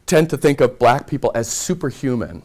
tend 0.06 0.30
to 0.30 0.36
think 0.36 0.60
of 0.60 0.78
black 0.78 1.06
people 1.06 1.30
as 1.34 1.48
superhuman. 1.48 2.42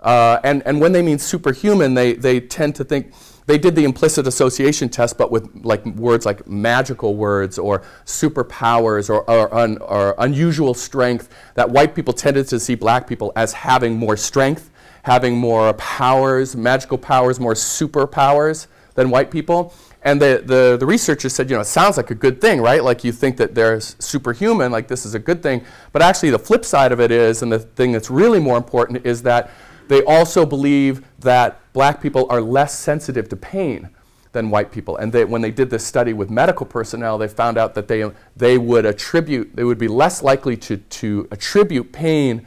Uh, 0.00 0.38
and, 0.44 0.62
and 0.66 0.80
when 0.80 0.92
they 0.92 1.02
mean 1.02 1.18
superhuman, 1.18 1.94
they, 1.94 2.12
they 2.12 2.38
tend 2.40 2.74
to 2.76 2.84
think 2.84 3.12
they 3.46 3.58
did 3.58 3.74
the 3.76 3.84
implicit 3.84 4.26
association 4.26 4.88
test, 4.88 5.18
but 5.18 5.30
with 5.30 5.48
like 5.64 5.84
words 5.86 6.24
like 6.24 6.46
magical 6.46 7.14
words 7.14 7.58
or 7.58 7.82
superpowers 8.06 9.10
or, 9.10 9.28
or, 9.30 9.54
un, 9.54 9.78
or 9.78 10.14
unusual 10.18 10.72
strength, 10.72 11.28
that 11.54 11.68
white 11.68 11.94
people 11.94 12.14
tended 12.14 12.48
to 12.48 12.58
see 12.58 12.74
black 12.74 13.06
people 13.06 13.32
as 13.36 13.52
having 13.52 13.96
more 13.96 14.16
strength, 14.16 14.70
having 15.02 15.36
more 15.36 15.74
powers, 15.74 16.56
magical 16.56 16.96
powers, 16.96 17.38
more 17.38 17.54
superpowers 17.54 18.66
than 18.94 19.10
white 19.10 19.30
people. 19.30 19.74
And 20.02 20.20
the, 20.20 20.42
the, 20.44 20.76
the, 20.78 20.84
researchers 20.84 21.34
said, 21.34 21.48
you 21.48 21.56
know, 21.56 21.62
it 21.62 21.66
sounds 21.66 21.96
like 21.96 22.10
a 22.10 22.14
good 22.14 22.38
thing, 22.38 22.60
right? 22.60 22.84
Like 22.84 23.04
you 23.04 23.12
think 23.12 23.38
that 23.38 23.54
they're 23.54 23.80
superhuman, 23.80 24.70
like 24.70 24.86
this 24.86 25.06
is 25.06 25.14
a 25.14 25.18
good 25.18 25.42
thing. 25.42 25.64
But 25.92 26.02
actually, 26.02 26.28
the 26.28 26.38
flip 26.38 26.64
side 26.66 26.92
of 26.92 27.00
it 27.00 27.10
is, 27.10 27.42
and 27.42 27.50
the 27.50 27.58
thing 27.58 27.92
that's 27.92 28.10
really 28.10 28.38
more 28.38 28.58
important, 28.58 29.06
is 29.06 29.22
that 29.22 29.50
they 29.88 30.02
also 30.04 30.46
believe 30.46 31.04
that 31.20 31.60
black 31.72 32.00
people 32.00 32.26
are 32.30 32.40
less 32.40 32.78
sensitive 32.78 33.28
to 33.28 33.36
pain 33.36 33.90
than 34.32 34.50
white 34.50 34.70
people. 34.70 34.96
And 34.96 35.12
they, 35.12 35.24
when 35.24 35.40
they 35.40 35.50
did 35.50 35.70
this 35.70 35.84
study 35.84 36.12
with 36.12 36.28
medical 36.28 36.66
personnel, 36.66 37.16
they 37.16 37.28
found 37.28 37.56
out 37.56 37.74
that 37.74 37.88
they, 37.88 38.10
they 38.36 38.58
would 38.58 38.84
attribute, 38.84 39.56
they 39.56 39.64
would 39.64 39.78
be 39.78 39.88
less 39.88 40.22
likely 40.22 40.56
to, 40.58 40.76
to 40.76 41.28
attribute 41.30 41.92
pain 41.92 42.46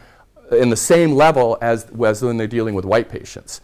in 0.51 0.69
the 0.69 0.77
same 0.77 1.13
level 1.13 1.57
as, 1.61 1.87
as 2.05 2.21
when 2.21 2.37
they're 2.37 2.47
dealing 2.47 2.75
with 2.75 2.85
white 2.85 3.09
patients. 3.09 3.61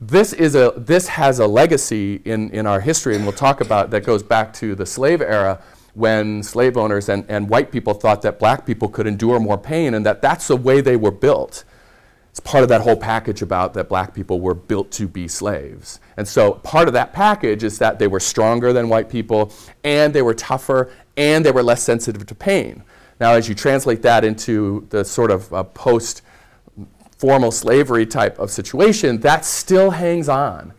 This, 0.00 0.32
is 0.32 0.54
a, 0.54 0.72
this 0.76 1.08
has 1.08 1.38
a 1.38 1.46
legacy 1.46 2.20
in, 2.24 2.50
in 2.50 2.66
our 2.66 2.80
history, 2.80 3.16
and 3.16 3.24
we'll 3.24 3.32
talk 3.32 3.60
about 3.60 3.90
that 3.90 4.04
goes 4.04 4.22
back 4.22 4.52
to 4.54 4.74
the 4.74 4.86
slave 4.86 5.20
era 5.20 5.62
when 5.94 6.42
slave 6.42 6.76
owners 6.76 7.08
and, 7.08 7.24
and 7.28 7.48
white 7.48 7.70
people 7.70 7.94
thought 7.94 8.20
that 8.22 8.38
black 8.38 8.66
people 8.66 8.88
could 8.88 9.06
endure 9.06 9.38
more 9.38 9.56
pain 9.56 9.94
and 9.94 10.04
that 10.04 10.20
that's 10.20 10.48
the 10.48 10.56
way 10.56 10.80
they 10.80 10.96
were 10.96 11.12
built. 11.12 11.64
It's 12.34 12.40
part 12.40 12.64
of 12.64 12.68
that 12.70 12.80
whole 12.80 12.96
package 12.96 13.42
about 13.42 13.74
that 13.74 13.88
black 13.88 14.12
people 14.12 14.40
were 14.40 14.54
built 14.54 14.90
to 14.90 15.06
be 15.06 15.28
slaves. 15.28 16.00
And 16.16 16.26
so 16.26 16.54
part 16.54 16.88
of 16.88 16.94
that 16.94 17.12
package 17.12 17.62
is 17.62 17.78
that 17.78 18.00
they 18.00 18.08
were 18.08 18.18
stronger 18.18 18.72
than 18.72 18.88
white 18.88 19.08
people 19.08 19.52
and 19.84 20.12
they 20.12 20.20
were 20.20 20.34
tougher 20.34 20.90
and 21.16 21.46
they 21.46 21.52
were 21.52 21.62
less 21.62 21.84
sensitive 21.84 22.26
to 22.26 22.34
pain. 22.34 22.82
Now, 23.20 23.34
as 23.34 23.48
you 23.48 23.54
translate 23.54 24.02
that 24.02 24.24
into 24.24 24.84
the 24.90 25.04
sort 25.04 25.30
of 25.30 25.54
uh, 25.54 25.62
post 25.62 26.22
formal 27.16 27.52
slavery 27.52 28.04
type 28.04 28.36
of 28.40 28.50
situation, 28.50 29.20
that 29.20 29.44
still 29.44 29.90
hangs 29.90 30.28
on 30.28 30.74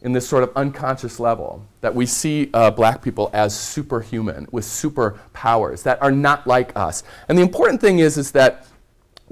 in 0.00 0.12
this 0.12 0.26
sort 0.26 0.42
of 0.42 0.56
unconscious 0.56 1.20
level 1.20 1.66
that 1.82 1.94
we 1.94 2.06
see 2.06 2.48
uh, 2.54 2.70
black 2.70 3.02
people 3.02 3.28
as 3.34 3.54
superhuman 3.54 4.48
with 4.52 4.64
superpowers 4.64 5.82
that 5.82 6.00
are 6.00 6.12
not 6.12 6.46
like 6.46 6.74
us. 6.74 7.02
And 7.28 7.36
the 7.36 7.42
important 7.42 7.82
thing 7.82 7.98
is, 7.98 8.16
is 8.16 8.32
that 8.32 8.66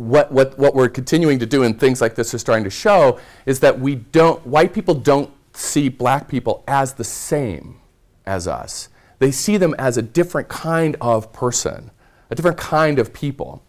what, 0.09 0.33
what, 0.33 0.59
what 0.59 0.75
we're 0.75 0.89
continuing 0.89 1.39
to 1.39 1.47
do 1.47 1.63
and 1.63 1.79
things 1.79 2.01
like 2.01 2.15
this 2.15 2.35
are 2.35 2.39
starting 2.39 2.65
to 2.65 2.71
show 2.71 3.19
is 3.47 3.61
that 3.61 3.79
we 3.79 3.95
don't, 3.95 4.45
white 4.47 4.73
people 4.73 4.95
don't 4.95 5.31
see 5.55 5.89
black 5.89 6.29
people 6.29 6.65
as 6.67 6.95
the 6.95 7.05
same 7.05 7.81
as 8.27 8.49
us. 8.49 8.89
They 9.19 9.31
see 9.31 9.57
them 9.57 9.75
as 9.79 9.97
a 9.97 10.03
different 10.03 10.49
kind 10.49 10.97
of 11.01 11.33
person, 11.33 11.91
a 12.31 12.35
different 12.35 12.59
kind 12.59 12.99
of 12.99 13.13
people 13.13 13.63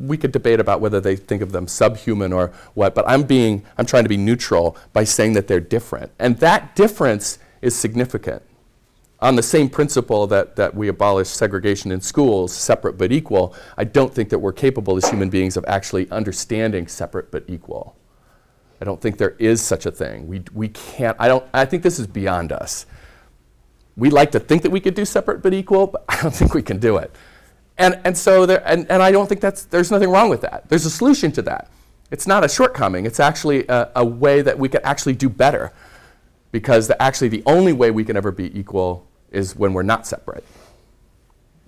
we 0.00 0.16
could 0.16 0.32
debate 0.32 0.58
about 0.58 0.80
whether 0.80 1.00
they 1.00 1.16
think 1.16 1.42
of 1.42 1.52
them 1.52 1.68
subhuman 1.68 2.32
or 2.32 2.52
what, 2.74 2.94
but 2.94 3.08
I'm 3.08 3.22
being, 3.22 3.64
I'm 3.78 3.86
trying 3.86 4.02
to 4.02 4.08
be 4.08 4.16
neutral 4.16 4.76
by 4.92 5.04
saying 5.04 5.34
that 5.34 5.46
they're 5.46 5.60
different. 5.60 6.10
And 6.18 6.38
that 6.38 6.74
difference 6.74 7.38
is 7.62 7.76
significant. 7.76 8.42
On 9.20 9.34
the 9.34 9.42
same 9.42 9.70
principle 9.70 10.26
that, 10.26 10.56
that 10.56 10.74
we 10.74 10.88
abolish 10.88 11.28
segregation 11.28 11.90
in 11.90 12.00
schools, 12.02 12.54
separate 12.54 12.98
but 12.98 13.12
equal, 13.12 13.54
I 13.76 13.84
don't 13.84 14.12
think 14.14 14.28
that 14.28 14.38
we're 14.38 14.52
capable 14.52 14.96
as 14.96 15.08
human 15.08 15.30
beings 15.30 15.56
of 15.56 15.64
actually 15.66 16.10
understanding 16.10 16.86
separate 16.86 17.30
but 17.30 17.44
equal. 17.48 17.96
I 18.80 18.84
don't 18.84 19.00
think 19.00 19.16
there 19.16 19.34
is 19.38 19.62
such 19.62 19.86
a 19.86 19.90
thing. 19.90 20.26
We, 20.26 20.42
we 20.52 20.68
can't, 20.68 21.16
I 21.18 21.28
don't, 21.28 21.46
I 21.54 21.64
think 21.64 21.82
this 21.82 21.98
is 21.98 22.06
beyond 22.06 22.52
us. 22.52 22.84
We 23.96 24.10
like 24.10 24.32
to 24.32 24.40
think 24.40 24.62
that 24.62 24.70
we 24.70 24.80
could 24.80 24.94
do 24.94 25.06
separate 25.06 25.42
but 25.42 25.54
equal, 25.54 25.86
but 25.86 26.04
I 26.08 26.20
don't 26.20 26.34
think 26.34 26.52
we 26.52 26.62
can 26.62 26.78
do 26.78 26.98
it. 26.98 27.10
And, 27.78 27.98
and 28.04 28.16
so 28.16 28.44
there, 28.44 28.62
and, 28.66 28.90
and 28.90 29.02
I 29.02 29.12
don't 29.12 29.28
think 29.28 29.40
that's, 29.40 29.64
there's 29.64 29.90
nothing 29.90 30.10
wrong 30.10 30.28
with 30.28 30.42
that. 30.42 30.68
There's 30.68 30.84
a 30.84 30.90
solution 30.90 31.32
to 31.32 31.42
that. 31.42 31.70
It's 32.10 32.26
not 32.26 32.44
a 32.44 32.48
shortcoming. 32.48 33.06
It's 33.06 33.20
actually 33.20 33.66
a, 33.68 33.90
a 33.96 34.04
way 34.04 34.42
that 34.42 34.58
we 34.58 34.68
could 34.68 34.82
actually 34.84 35.14
do 35.14 35.30
better 35.30 35.72
because 36.56 36.88
the, 36.88 37.00
actually 37.02 37.28
the 37.28 37.42
only 37.44 37.74
way 37.74 37.90
we 37.90 38.02
can 38.02 38.16
ever 38.16 38.32
be 38.32 38.58
equal 38.58 39.06
is 39.30 39.54
when 39.54 39.74
we're 39.74 39.82
not 39.82 40.06
separate. 40.06 40.42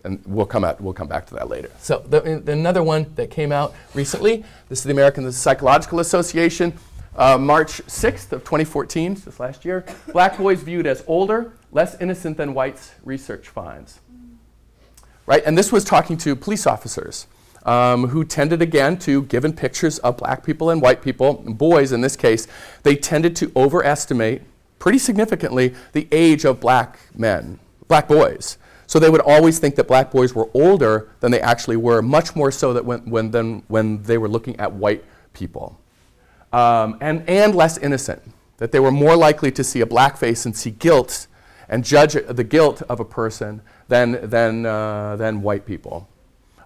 And 0.03 0.23
we'll 0.25 0.47
come, 0.47 0.65
out, 0.65 0.81
we'll 0.81 0.95
come 0.95 1.09
back 1.09 1.27
to 1.27 1.35
that 1.35 1.51
later. 1.51 1.71
So 1.79 1.99
the, 1.99 2.23
another 2.51 2.83
one 2.83 3.13
that 3.17 3.31
came 3.31 3.53
out 3.53 3.75
recently, 3.93 4.45
this 4.71 4.79
is 4.79 4.85
the 4.85 4.93
American 4.93 5.31
Psychological 5.31 6.01
Association, 6.01 6.73
uh, 7.17 7.37
March 7.37 7.83
6th 7.87 8.33
of 8.33 8.45
2014, 8.45 9.17
just 9.17 9.39
last 9.39 9.67
year. 9.67 9.85
Black 10.13 10.39
boys 10.39 10.63
viewed 10.63 10.87
as 10.87 11.05
older, 11.07 11.53
less 11.71 12.01
innocent 12.01 12.39
than 12.39 12.55
whites, 12.55 12.93
research 13.05 13.49
finds 13.49 14.01
right? 15.29 15.43
And 15.45 15.59
this 15.59 15.71
was 15.71 15.85
talking 15.85 16.17
to 16.19 16.35
police 16.35 16.67
officers 16.67 17.27
um, 17.67 18.09
who 18.09 18.25
tended, 18.25 18.63
again, 18.63 18.99
to, 19.01 19.23
given 19.25 19.53
pictures 19.53 19.99
of 19.99 20.17
black 20.17 20.43
people 20.43 20.71
and 20.71 20.81
white 20.81 21.03
people, 21.03 21.35
boys 21.35 21.93
in 21.93 22.01
this 22.01 22.17
case, 22.17 22.49
they 22.83 22.97
tended 22.97 23.37
to 23.37 23.53
overestimate 23.55 24.41
pretty 24.79 24.99
significantly 24.99 25.75
the 25.93 26.07
age 26.13 26.45
of 26.45 26.61
black 26.61 26.99
men, 27.15 27.59
black 27.89 28.09
boys. 28.09 28.59
So 28.87 28.99
they 28.99 29.11
would 29.11 29.21
always 29.21 29.59
think 29.59 29.75
that 29.77 29.87
black 29.87 30.11
boys 30.11 30.35
were 30.35 30.49
older 30.55 31.11
than 31.21 31.31
they 31.31 31.41
actually 31.41 31.77
were, 31.77 32.01
much 32.01 32.35
more 32.35 32.51
so 32.51 32.73
that 32.73 32.85
when, 32.85 33.01
when, 33.11 33.31
than 33.31 33.63
when 33.69 34.03
they 34.03 34.17
were 34.17 34.29
looking 34.29 34.59
at 34.59 34.73
white 34.73 35.05
people. 35.35 35.79
Um, 36.53 36.97
and, 37.03 37.29
and 37.29 37.55
less 37.55 37.77
innocent, 37.77 38.23
that 38.57 38.73
they 38.73 38.81
were 38.81 38.91
more 38.91 39.15
likely 39.15 39.51
to 39.53 39.63
see 39.63 39.83
a 39.83 39.87
black 39.87 40.17
face 40.17 40.47
and 40.47 40.57
see 40.57 40.71
guilt 40.71 41.27
and 41.69 41.85
judge 41.85 42.15
the 42.15 42.45
guilt 42.45 42.81
of 42.89 42.99
a 42.99 43.05
person 43.05 43.61
than, 43.89 44.31
than, 44.31 44.65
uh, 44.65 45.17
than 45.17 45.43
white 45.43 45.67
people. 45.67 46.09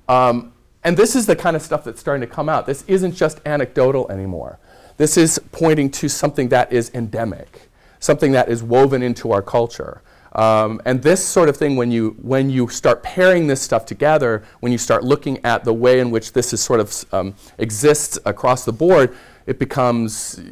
Um, 0.09 0.53
and 0.85 0.97
this 0.97 1.17
is 1.17 1.27
the 1.27 1.37
kind 1.37 1.57
of 1.57 1.63
stuff 1.63 1.83
that's 1.85 2.01
starting 2.01 2.21
to 2.21 2.33
come 2.33 2.49
out. 2.49 2.67
This 2.67 2.85
isn't 2.87 3.15
just 3.15 3.41
anecdotal 3.47 4.11
anymore. 4.11 4.59
This 4.97 5.17
is 5.17 5.41
pointing 5.51 5.91
to 5.93 6.09
something 6.09 6.49
that 6.51 6.73
is 6.73 6.91
endemic, 6.95 7.69
something 8.03 8.33
that 8.33 8.49
is 8.49 8.63
woven 8.63 9.03
into 9.03 9.31
our 9.31 9.41
culture. 9.41 10.03
Um, 10.33 10.81
and 10.85 11.01
this 11.03 11.25
sort 11.25 11.49
of 11.49 11.57
thing, 11.57 11.77
when 11.77 11.93
you, 11.93 12.17
when 12.21 12.51
you 12.51 12.69
start 12.69 13.03
pairing 13.03 13.47
this 13.47 13.63
stuff 13.63 13.87
together, 13.87 14.43
when 14.61 14.73
you 14.73 14.79
start 14.79 15.05
looking 15.05 15.45
at 15.45 15.63
the 15.65 15.73
way 15.73 16.01
in 16.01 16.11
which 16.11 16.33
this 16.33 16.53
is 16.53 16.61
sort 16.61 16.81
of 16.81 17.05
um, 17.13 17.35
exists 17.59 18.19
across 18.25 18.65
the 18.65 18.73
board, 18.73 19.17
it 19.47 19.59
becomes, 19.59 20.43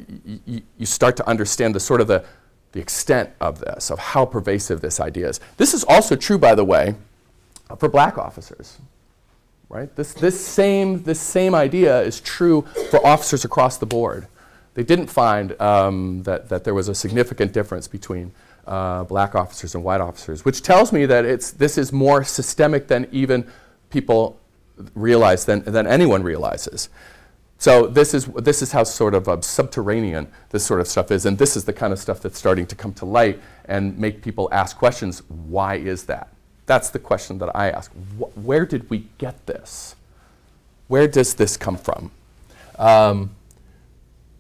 you 0.47 0.87
start 0.87 1.17
to 1.17 1.29
understand 1.29 1.75
the 1.75 1.81
sort 1.81 2.01
of 2.01 2.07
the, 2.07 2.25
the 2.73 2.81
extent 2.81 3.31
of 3.41 3.59
this, 3.61 3.91
of 3.91 3.99
how 3.99 4.25
pervasive 4.25 4.81
this 4.81 5.01
idea 5.01 5.29
is. 5.29 5.41
This 5.57 5.75
is 5.75 5.83
also 5.85 6.15
true, 6.15 6.39
by 6.39 6.55
the 6.55 6.65
way, 6.65 6.95
for 7.79 7.89
black 7.89 8.17
officers. 8.17 8.79
Right? 9.69 9.95
This, 9.97 10.13
this, 10.15 10.39
same, 10.39 11.03
this 11.05 11.21
same 11.21 11.55
idea 11.55 12.01
is 12.03 12.21
true 12.21 12.63
for 12.91 13.05
officers 13.05 13.45
across 13.45 13.79
the 13.79 13.87
board. 13.87 14.27
They 14.75 14.85
didn't 14.85 15.09
find 15.09 15.61
um, 15.61 16.23
that, 16.23 16.49
that 16.49 16.65
there 16.65 16.75
was 16.75 16.89
a 16.89 16.95
significant 16.95 17.53
difference 17.53 17.89
between 17.89 18.33
uh, 18.67 19.05
black 19.05 19.35
officers 19.35 19.75
and 19.75 19.83
white 19.83 20.01
officers, 20.01 20.45
which 20.45 20.63
tells 20.63 20.93
me 20.93 21.07
that 21.07 21.25
it's, 21.25 21.51
this 21.51 21.77
is 21.77 21.93
more 21.93 22.23
systemic 22.23 22.87
than 22.87 23.09
even 23.11 23.47
people 23.91 24.39
realize, 24.95 25.45
than, 25.45 25.63
than 25.65 25.87
anyone 25.87 26.23
realizes. 26.23 26.89
So 27.59 27.87
this 27.87 28.15
is, 28.15 28.25
this 28.27 28.63
is 28.63 28.73
how 28.73 28.85
sort 28.85 29.15
of 29.15 29.29
uh, 29.29 29.41
subterranean 29.43 30.29
this 30.49 30.65
sort 30.65 30.81
of 30.81 30.89
stuff 30.89 31.11
is, 31.11 31.27
and 31.27 31.37
this 31.37 31.57
is 31.57 31.65
the 31.65 31.75
kind 31.75 31.93
of 31.93 31.99
stuff 31.99 32.21
that's 32.21 32.39
starting 32.39 32.67
to 32.67 32.75
come 32.75 32.95
to 32.95 33.05
light 33.05 33.39
and 33.67 33.99
make 33.99 34.23
people 34.23 34.49
ask 34.51 34.79
questions, 34.79 35.23
why 35.29 35.75
is 35.75 36.05
that? 36.05 36.29
That's 36.65 36.89
the 36.91 36.99
question 36.99 37.39
that 37.39 37.55
I 37.55 37.71
ask. 37.71 37.93
Wh 38.19 38.47
where 38.47 38.65
did 38.65 38.89
we 38.89 39.09
get 39.19 39.47
this? 39.47 39.97
Where 40.89 41.07
does 41.07 41.35
this 41.35 41.57
come 41.57 41.77
from? 41.77 42.13
Um, 42.79 43.31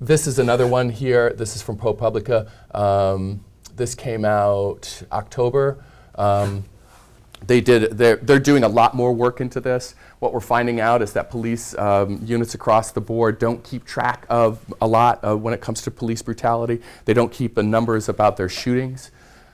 this 0.01 0.27
is 0.27 0.39
another 0.39 0.67
one 0.67 0.91
here. 0.91 1.33
This 1.35 1.55
is 1.55 1.63
from 1.63 1.77
ProPublica. 1.77 2.49
Um, 2.75 3.45
this 3.77 3.95
came 3.95 4.25
out 4.25 5.03
October. 5.13 5.85
Um, 6.15 6.65
they 7.47 7.61
did, 7.61 7.97
they're, 7.97 8.17
they're 8.17 8.39
doing 8.39 8.65
a 8.65 8.69
lot 8.69 8.95
more 8.95 9.13
work 9.13 9.41
into 9.41 9.61
this. 9.61 9.95
What 10.19 10.33
we're 10.33 10.41
finding 10.41 10.81
out 10.81 11.01
is 11.01 11.13
that 11.15 11.31
police 11.31 11.77
um, 11.79 12.21
units 12.25 12.55
across 12.55 12.93
the 12.93 13.01
board 13.01 13.39
don't 13.39 13.63
keep 13.65 13.85
track 13.85 14.27
of 14.29 14.59
a 14.81 14.87
lot 14.87 15.23
when 15.41 15.55
it 15.55 15.61
comes 15.61 15.83
to 15.83 15.91
police 15.91 16.21
brutality. 16.21 16.81
They 17.07 17.15
don't 17.15 17.33
keep 17.33 17.55
the 17.55 17.63
numbers 17.63 18.09
about 18.09 18.37
their 18.37 18.49
shootings. 18.49 19.11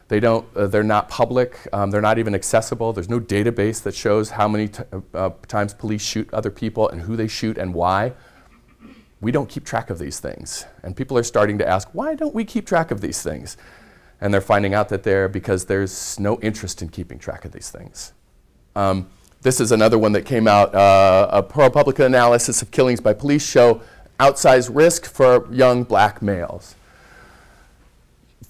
They 0.08 0.20
don't, 0.20 0.46
uh, 0.56 0.68
they're 0.68 0.84
not 0.84 1.08
public. 1.08 1.66
Um, 1.72 1.90
they're 1.90 2.00
not 2.00 2.18
even 2.18 2.34
accessible. 2.34 2.92
There's 2.92 3.08
no 3.08 3.18
database 3.18 3.82
that 3.82 3.94
shows 3.94 4.30
how 4.30 4.46
many 4.46 4.70
uh, 4.92 5.00
uh, 5.14 5.30
times 5.48 5.74
police 5.74 6.02
shoot 6.02 6.32
other 6.32 6.50
people 6.50 6.88
and 6.88 7.02
who 7.02 7.16
they 7.16 7.26
shoot 7.26 7.58
and 7.58 7.74
why. 7.74 8.12
We 9.20 9.32
don't 9.32 9.48
keep 9.48 9.64
track 9.64 9.90
of 9.90 9.98
these 9.98 10.20
things. 10.20 10.66
And 10.82 10.96
people 10.96 11.16
are 11.16 11.22
starting 11.22 11.58
to 11.58 11.68
ask, 11.68 11.88
why 11.92 12.14
don't 12.14 12.34
we 12.34 12.44
keep 12.44 12.66
track 12.66 12.90
of 12.90 13.00
these 13.00 13.22
things? 13.22 13.56
and 14.20 14.32
they're 14.32 14.40
finding 14.40 14.74
out 14.74 14.88
that 14.88 15.02
they're 15.02 15.28
because 15.28 15.66
there's 15.66 16.18
no 16.18 16.38
interest 16.40 16.82
in 16.82 16.88
keeping 16.88 17.18
track 17.18 17.44
of 17.44 17.52
these 17.52 17.70
things. 17.70 18.12
Um, 18.74 19.08
this 19.42 19.60
is 19.60 19.72
another 19.72 19.98
one 19.98 20.12
that 20.12 20.22
came 20.22 20.48
out. 20.48 20.74
Uh, 20.74 21.28
a 21.30 21.42
ProPublica 21.42 22.04
analysis 22.04 22.62
of 22.62 22.70
killings 22.70 23.00
by 23.00 23.12
police 23.12 23.46
show 23.46 23.82
outsized 24.18 24.74
risk 24.74 25.04
for 25.04 25.52
young 25.52 25.84
black 25.84 26.22
males. 26.22 26.74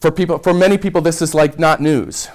For, 0.00 0.10
people, 0.10 0.38
for 0.38 0.54
many 0.54 0.78
people, 0.78 1.00
this 1.00 1.20
is 1.20 1.34
like 1.34 1.58
not 1.58 1.80
news. 1.80 2.28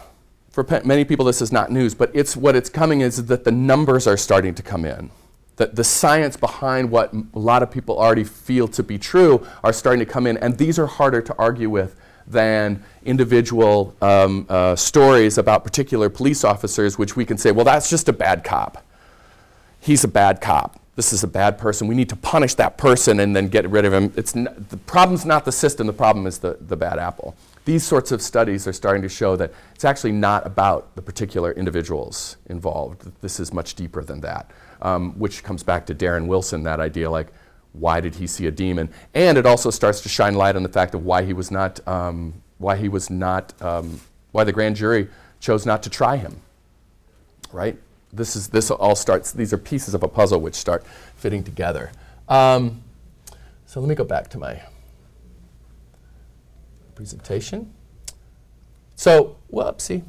For 0.51 0.65
many 0.83 1.05
people, 1.05 1.25
this 1.25 1.41
is 1.41 1.51
not 1.51 1.71
news, 1.71 1.95
but 1.95 2.11
it's 2.13 2.35
what 2.35 2.57
it's 2.57 2.69
coming 2.69 2.99
is 2.99 3.27
that 3.27 3.45
the 3.45 3.51
numbers 3.51 4.05
are 4.05 4.17
starting 4.17 4.53
to 4.55 4.61
come 4.61 4.83
in. 4.83 5.09
That 5.61 5.75
the 5.75 5.83
science 5.83 6.37
behind 6.37 6.89
what 6.89 7.13
a 7.13 7.37
lot 7.37 7.61
of 7.61 7.69
people 7.69 7.99
already 7.99 8.23
feel 8.23 8.67
to 8.69 8.81
be 8.81 8.97
true 8.97 9.45
are 9.63 9.71
starting 9.71 9.99
to 9.99 10.11
come 10.11 10.25
in, 10.25 10.37
and 10.37 10.57
these 10.57 10.79
are 10.79 10.87
harder 10.87 11.21
to 11.21 11.35
argue 11.37 11.69
with 11.69 11.95
than 12.25 12.83
individual 13.05 13.95
um, 14.01 14.47
uh, 14.49 14.75
stories 14.75 15.37
about 15.37 15.63
particular 15.63 16.09
police 16.09 16.43
officers, 16.43 16.97
which 16.97 17.15
we 17.15 17.25
can 17.25 17.37
say, 17.37 17.51
well, 17.51 17.63
that's 17.63 17.91
just 17.91 18.09
a 18.09 18.13
bad 18.13 18.43
cop. 18.43 18.83
He's 19.79 20.03
a 20.03 20.07
bad 20.07 20.41
cop. 20.41 20.79
This 20.95 21.13
is 21.13 21.23
a 21.23 21.27
bad 21.27 21.59
person. 21.59 21.87
We 21.87 21.93
need 21.93 22.09
to 22.09 22.15
punish 22.15 22.55
that 22.55 22.79
person 22.79 23.19
and 23.19 23.35
then 23.35 23.47
get 23.47 23.69
rid 23.69 23.85
of 23.85 23.93
him. 23.93 24.11
It's 24.17 24.31
the 24.31 24.79
problem's 24.87 25.27
not 25.27 25.45
the 25.45 25.51
system, 25.51 25.85
the 25.85 25.93
problem 25.93 26.25
is 26.25 26.39
the, 26.39 26.57
the 26.59 26.75
bad 26.75 26.97
apple. 26.97 27.35
These 27.65 27.83
sorts 27.83 28.11
of 28.11 28.23
studies 28.23 28.67
are 28.67 28.73
starting 28.73 29.03
to 29.03 29.09
show 29.09 29.35
that 29.35 29.53
it's 29.75 29.85
actually 29.85 30.13
not 30.13 30.47
about 30.47 30.95
the 30.95 31.03
particular 31.03 31.51
individuals 31.51 32.37
involved. 32.47 33.11
This 33.21 33.39
is 33.39 33.53
much 33.53 33.75
deeper 33.75 34.03
than 34.03 34.21
that, 34.21 34.49
um, 34.81 35.17
which 35.19 35.43
comes 35.43 35.63
back 35.63 35.85
to 35.87 35.95
Darren 35.95 36.27
Wilson, 36.27 36.63
that 36.63 36.79
idea 36.79 37.09
like, 37.09 37.27
why 37.73 38.01
did 38.01 38.15
he 38.15 38.27
see 38.27 38.47
a 38.47 38.51
demon? 38.51 38.89
And 39.13 39.37
it 39.37 39.45
also 39.45 39.69
starts 39.69 40.01
to 40.01 40.09
shine 40.09 40.35
light 40.35 40.55
on 40.55 40.63
the 40.63 40.69
fact 40.69 40.93
of 40.93 41.05
why 41.05 41.23
he 41.23 41.33
was 41.33 41.51
not, 41.51 41.85
um, 41.87 42.33
why 42.57 42.75
he 42.75 42.89
was 42.89 43.09
not, 43.09 43.59
um, 43.61 44.01
why 44.31 44.43
the 44.43 44.51
grand 44.51 44.75
jury 44.75 45.07
chose 45.39 45.65
not 45.65 45.81
to 45.83 45.89
try 45.89 46.17
him, 46.17 46.41
right? 47.51 47.77
This, 48.13 48.35
is, 48.35 48.49
this 48.49 48.69
all 48.69 48.95
starts, 48.95 49.31
these 49.31 49.53
are 49.53 49.57
pieces 49.57 49.93
of 49.93 50.03
a 50.03 50.07
puzzle 50.07 50.41
which 50.41 50.55
start 50.55 50.85
fitting 51.15 51.43
together. 51.43 51.91
Um, 52.27 52.83
so 53.65 53.79
let 53.79 53.87
me 53.87 53.95
go 53.95 54.03
back 54.03 54.29
to 54.31 54.37
my 54.37 54.61
presentation. 56.93 57.73
So, 58.95 59.37
whoopsie. 59.51 60.03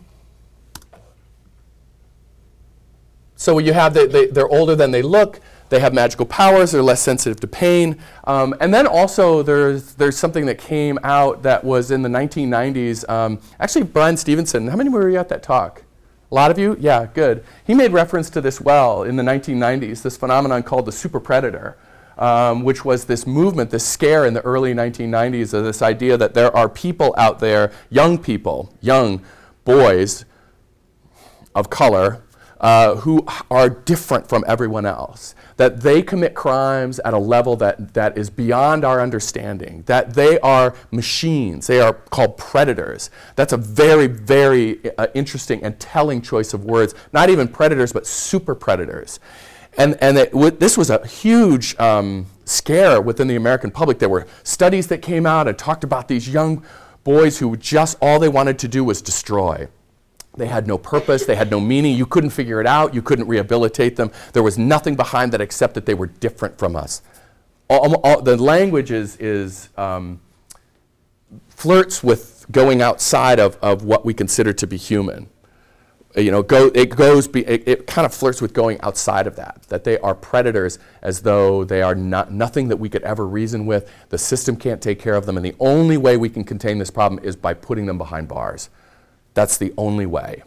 So 3.43 3.59
you 3.59 3.73
have, 3.73 3.93
the, 3.93 4.07
they, 4.07 4.27
they're 4.27 4.47
older 4.47 4.77
than 4.77 4.93
they 4.93 5.03
look, 5.03 5.41
they 5.69 5.81
have 5.81 5.93
magical 5.93 6.25
powers, 6.25 6.71
they're 6.71 6.81
less 6.81 7.03
sensitive 7.03 7.41
to 7.41 7.49
pain. 7.49 7.99
Um, 8.23 8.55
and 8.61 8.73
then 8.73 8.87
also 8.87 9.43
there's, 9.43 9.95
there's 9.95 10.17
something 10.17 10.47
that 10.47 10.59
came 10.59 10.97
out 11.03 11.43
that 11.43 11.65
was 11.65 11.91
in 11.91 12.03
the 12.03 12.09
1990s. 12.09 13.09
Um, 13.11 13.41
actually, 13.59 13.83
Bryan 13.83 14.17
Stevenson, 14.17 14.69
how 14.69 14.77
many 14.77 14.91
were 14.91 15.11
you 15.11 15.19
at 15.19 15.29
that 15.31 15.43
talk? 15.43 15.83
A 16.31 16.35
lot 16.37 16.53
of 16.53 16.59
you? 16.59 16.77
Yeah, 16.79 17.09
good. 17.13 17.45
He 17.67 17.75
made 17.75 17.93
reference 17.93 18.31
to 18.31 18.41
this 18.41 18.61
well 18.61 19.03
in 19.03 19.17
the 19.17 19.25
1990s, 19.25 20.03
this 20.03 20.17
phenomenon 20.17 20.63
called 20.63 20.87
the 20.87 20.93
super 20.93 21.19
predator 21.19 21.77
um, 22.19 22.63
which 22.63 22.85
was 22.85 23.07
this 23.07 23.27
movement, 23.27 23.71
this 23.71 23.85
scare 23.85 24.27
in 24.27 24.35
the 24.35 24.43
early 24.43 24.75
1990s 24.75 25.55
of 25.55 25.65
this 25.65 25.83
idea 25.83 26.17
that 26.17 26.35
there 26.35 26.55
are 26.55 26.69
people 26.69 27.15
out 27.17 27.41
there, 27.41 27.73
young 27.91 28.19
people, 28.19 28.73
young 28.81 29.21
boys 29.65 30.27
of 31.55 31.71
color, 31.71 32.23
uh, 32.63 32.95
who 32.97 33.27
are 33.51 33.69
different 33.69 34.29
from 34.29 34.45
everyone 34.47 34.87
else, 34.87 35.35
that 35.57 35.81
they 35.81 36.01
commit 36.01 36.35
crimes 36.35 37.01
at 37.01 37.13
a 37.13 37.19
level 37.19 37.57
that, 37.57 37.93
that 37.95 38.17
is 38.17 38.31
beyond 38.31 38.85
our 38.85 39.01
understanding, 39.01 39.83
that 39.87 40.15
they 40.15 40.39
are 40.41 40.75
machines, 40.93 41.67
they 41.67 41.81
are 41.81 41.93
called 41.93 42.37
predators. 42.37 43.11
That's 43.35 43.53
a 43.53 43.57
very, 43.57 44.07
very 44.07 44.79
uh, 44.97 45.09
interesting 45.13 45.63
and 45.65 45.79
telling 45.81 46.23
choice 46.23 46.55
of 46.55 46.65
words. 46.65 46.95
Not 47.13 47.31
even 47.31 47.49
predators, 47.49 47.93
but 47.93 48.07
super 48.07 48.55
predators. 48.55 49.19
And, 49.77 49.97
and 50.01 50.17
this 50.17 50.79
was 50.79 50.91
a 50.91 51.05
huge 51.07 51.79
um, 51.81 52.27
scare 52.45 53.01
within 53.01 53.27
the 53.27 53.37
American 53.37 53.71
public. 53.71 53.99
There 53.99 54.09
were 54.09 54.27
studies 54.45 54.87
that 54.89 54.99
came 54.99 55.27
out 55.27 55.49
and 55.49 55.59
talked 55.59 55.83
about 55.83 56.09
these 56.09 56.29
young 56.29 56.65
boys 57.03 57.39
who 57.39 57.57
just 57.57 57.97
all 58.01 58.21
they 58.21 58.29
wanted 58.29 58.59
to 58.61 58.69
do 58.69 58.85
was 58.85 59.03
destroy. 59.03 59.67
They 60.37 60.47
had 60.47 60.67
no 60.67 60.79
purpose, 60.79 61.27
they 61.27 61.35
had 61.35 61.51
no 61.51 61.61
meaning. 61.61 61.97
You 61.97 62.07
couldn't 62.07 62.31
figure 62.31 62.61
it 62.61 62.67
out, 62.67 62.95
you 62.95 63.03
couldn't 63.03 63.27
rehabilitate 63.27 63.97
them. 63.97 64.11
There 64.33 64.43
was 64.43 64.59
nothing 64.59 64.97
behind 64.97 65.33
that 65.33 65.41
except 65.41 65.75
that 65.75 65.87
they 65.87 65.95
were 65.95 66.07
different 66.07 66.59
from 66.59 66.75
us. 66.75 67.03
All, 67.69 67.95
all, 68.03 68.23
the 68.23 68.37
language 68.37 68.91
is, 68.91 69.17
is 69.17 69.69
um, 69.77 70.21
flirts 71.49 72.03
with 72.03 72.47
going 72.51 72.83
outside 72.83 73.39
of, 73.39 73.57
of 73.63 73.85
what 73.85 74.05
we 74.05 74.15
consider 74.15 74.53
to 74.53 74.67
be 74.67 74.77
human 74.77 75.29
you 76.17 76.31
know, 76.31 76.43
go, 76.43 76.71
it 76.75 76.91
goes, 76.91 77.27
be, 77.27 77.47
it, 77.47 77.67
it, 77.67 77.87
kind 77.87 78.05
of 78.05 78.13
flirts 78.13 78.43
with 78.43 78.53
going 78.53 78.81
outside 78.83 79.27
of 79.27 79.37
that, 79.37 79.63
that 79.69 79.85
they 79.85 79.99
are 79.99 80.15
predators 80.15 80.79
as 81.01 81.23
though 81.23 81.65
they 81.65 81.81
are 81.81 81.95
not, 81.95 82.31
nothing 82.31 82.69
that 82.69 82.77
we 82.77 82.89
could 82.89 83.03
ever 83.03 83.27
reason 83.27 83.65
with. 83.65 83.91
The 84.11 84.19
system 84.19 84.57
can't 84.57 84.83
take 84.83 84.99
care 84.99 85.15
of 85.15 85.25
them, 85.25 85.37
and 85.37 85.45
the 85.45 85.57
only 85.59 85.97
way 85.97 86.17
we 86.17 86.29
can 86.29 86.45
contain 86.45 86.79
this 86.79 86.91
problem 86.91 87.25
is 87.25 87.35
by 87.35 87.55
putting 87.55 87.87
them 87.87 87.97
behind 87.97 88.29
bars. 88.29 88.69
That's 89.35 89.57
the 89.57 89.73
only 89.77 90.07
way. 90.07 90.43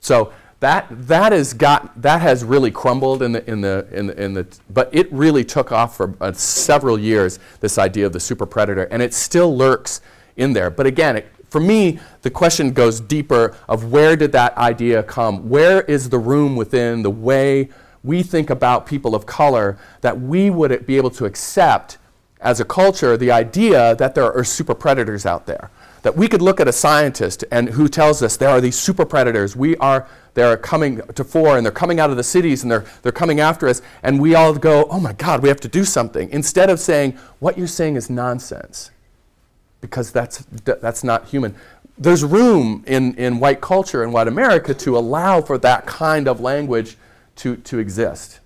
So 0.00 0.32
that, 0.60 0.86
that, 1.08 1.32
has, 1.32 1.52
got, 1.52 2.00
that 2.00 2.22
has 2.22 2.42
really 2.44 2.70
crumbled 2.70 3.22
in 3.22 3.32
the, 3.32 3.50
in 3.50 3.60
the, 3.60 3.86
in 3.92 4.06
the, 4.06 4.22
in 4.22 4.34
the 4.34 4.46
but 4.70 4.88
it 4.92 5.12
really 5.12 5.44
took 5.44 5.72
off 5.72 5.96
for 5.96 6.14
uh, 6.20 6.32
several 6.32 6.98
years, 6.98 7.38
this 7.60 7.76
idea 7.76 8.06
of 8.06 8.12
the 8.12 8.20
super 8.20 8.46
predator, 8.46 8.84
and 8.84 9.02
it 9.02 9.12
still 9.12 9.56
lurks 9.56 10.00
in 10.36 10.52
there. 10.52 10.70
But 10.70 10.86
again, 10.86 11.16
it, 11.18 11.28
for 11.50 11.60
me, 11.60 12.00
the 12.22 12.30
question 12.30 12.72
goes 12.72 12.98
deeper 12.98 13.56
of 13.68 13.92
where 13.92 14.16
did 14.16 14.32
that 14.32 14.56
idea 14.56 15.02
come? 15.02 15.48
Where 15.48 15.82
is 15.82 16.08
the 16.08 16.18
room 16.18 16.56
within 16.56 17.02
the 17.02 17.10
way 17.10 17.68
we 18.02 18.22
think 18.22 18.50
about 18.50 18.86
people 18.86 19.14
of 19.14 19.26
color 19.26 19.78
that 20.00 20.20
we 20.20 20.50
would 20.50 20.86
be 20.86 20.96
able 20.96 21.10
to 21.10 21.26
accept 21.26 21.98
as 22.40 22.58
a 22.58 22.64
culture 22.64 23.16
the 23.16 23.30
idea 23.30 23.94
that 23.96 24.14
there 24.14 24.32
are 24.32 24.44
super 24.44 24.74
predators 24.74 25.26
out 25.26 25.46
there? 25.46 25.70
That 26.04 26.16
we 26.16 26.28
could 26.28 26.42
look 26.42 26.60
at 26.60 26.68
a 26.68 26.72
scientist 26.72 27.44
and 27.50 27.70
who 27.70 27.88
tells 27.88 28.22
us 28.22 28.36
there 28.36 28.50
are 28.50 28.60
these 28.60 28.78
super 28.78 29.04
predators. 29.04 29.56
We 29.56 29.76
are 29.78 30.06
they're 30.34 30.56
coming 30.56 31.00
to 31.14 31.24
fore 31.24 31.56
and 31.56 31.64
they're 31.64 31.72
coming 31.72 31.98
out 31.98 32.10
of 32.10 32.16
the 32.16 32.24
cities 32.24 32.62
and 32.62 32.70
they're, 32.70 32.84
they're 33.02 33.12
coming 33.12 33.40
after 33.40 33.68
us. 33.68 33.80
And 34.02 34.20
we 34.20 34.34
all 34.34 34.52
go, 34.54 34.86
oh 34.90 35.00
my 35.00 35.12
God, 35.12 35.42
we 35.42 35.48
have 35.48 35.60
to 35.60 35.68
do 35.68 35.84
something. 35.84 36.28
Instead 36.30 36.70
of 36.70 36.78
saying, 36.78 37.12
what 37.38 37.56
you're 37.56 37.66
saying 37.66 37.96
is 37.96 38.10
nonsense 38.10 38.90
because 39.80 40.10
that's, 40.12 40.38
that's 40.64 41.04
not 41.04 41.26
human. 41.26 41.54
There's 41.96 42.24
room 42.24 42.84
in, 42.86 43.14
in 43.14 43.38
white 43.38 43.60
culture 43.60 44.02
and 44.02 44.12
white 44.12 44.28
America 44.28 44.74
to 44.74 44.98
allow 44.98 45.40
for 45.40 45.56
that 45.58 45.86
kind 45.86 46.26
of 46.26 46.40
language 46.40 46.96
to, 47.36 47.56
to 47.56 47.78
exist. 47.78 48.40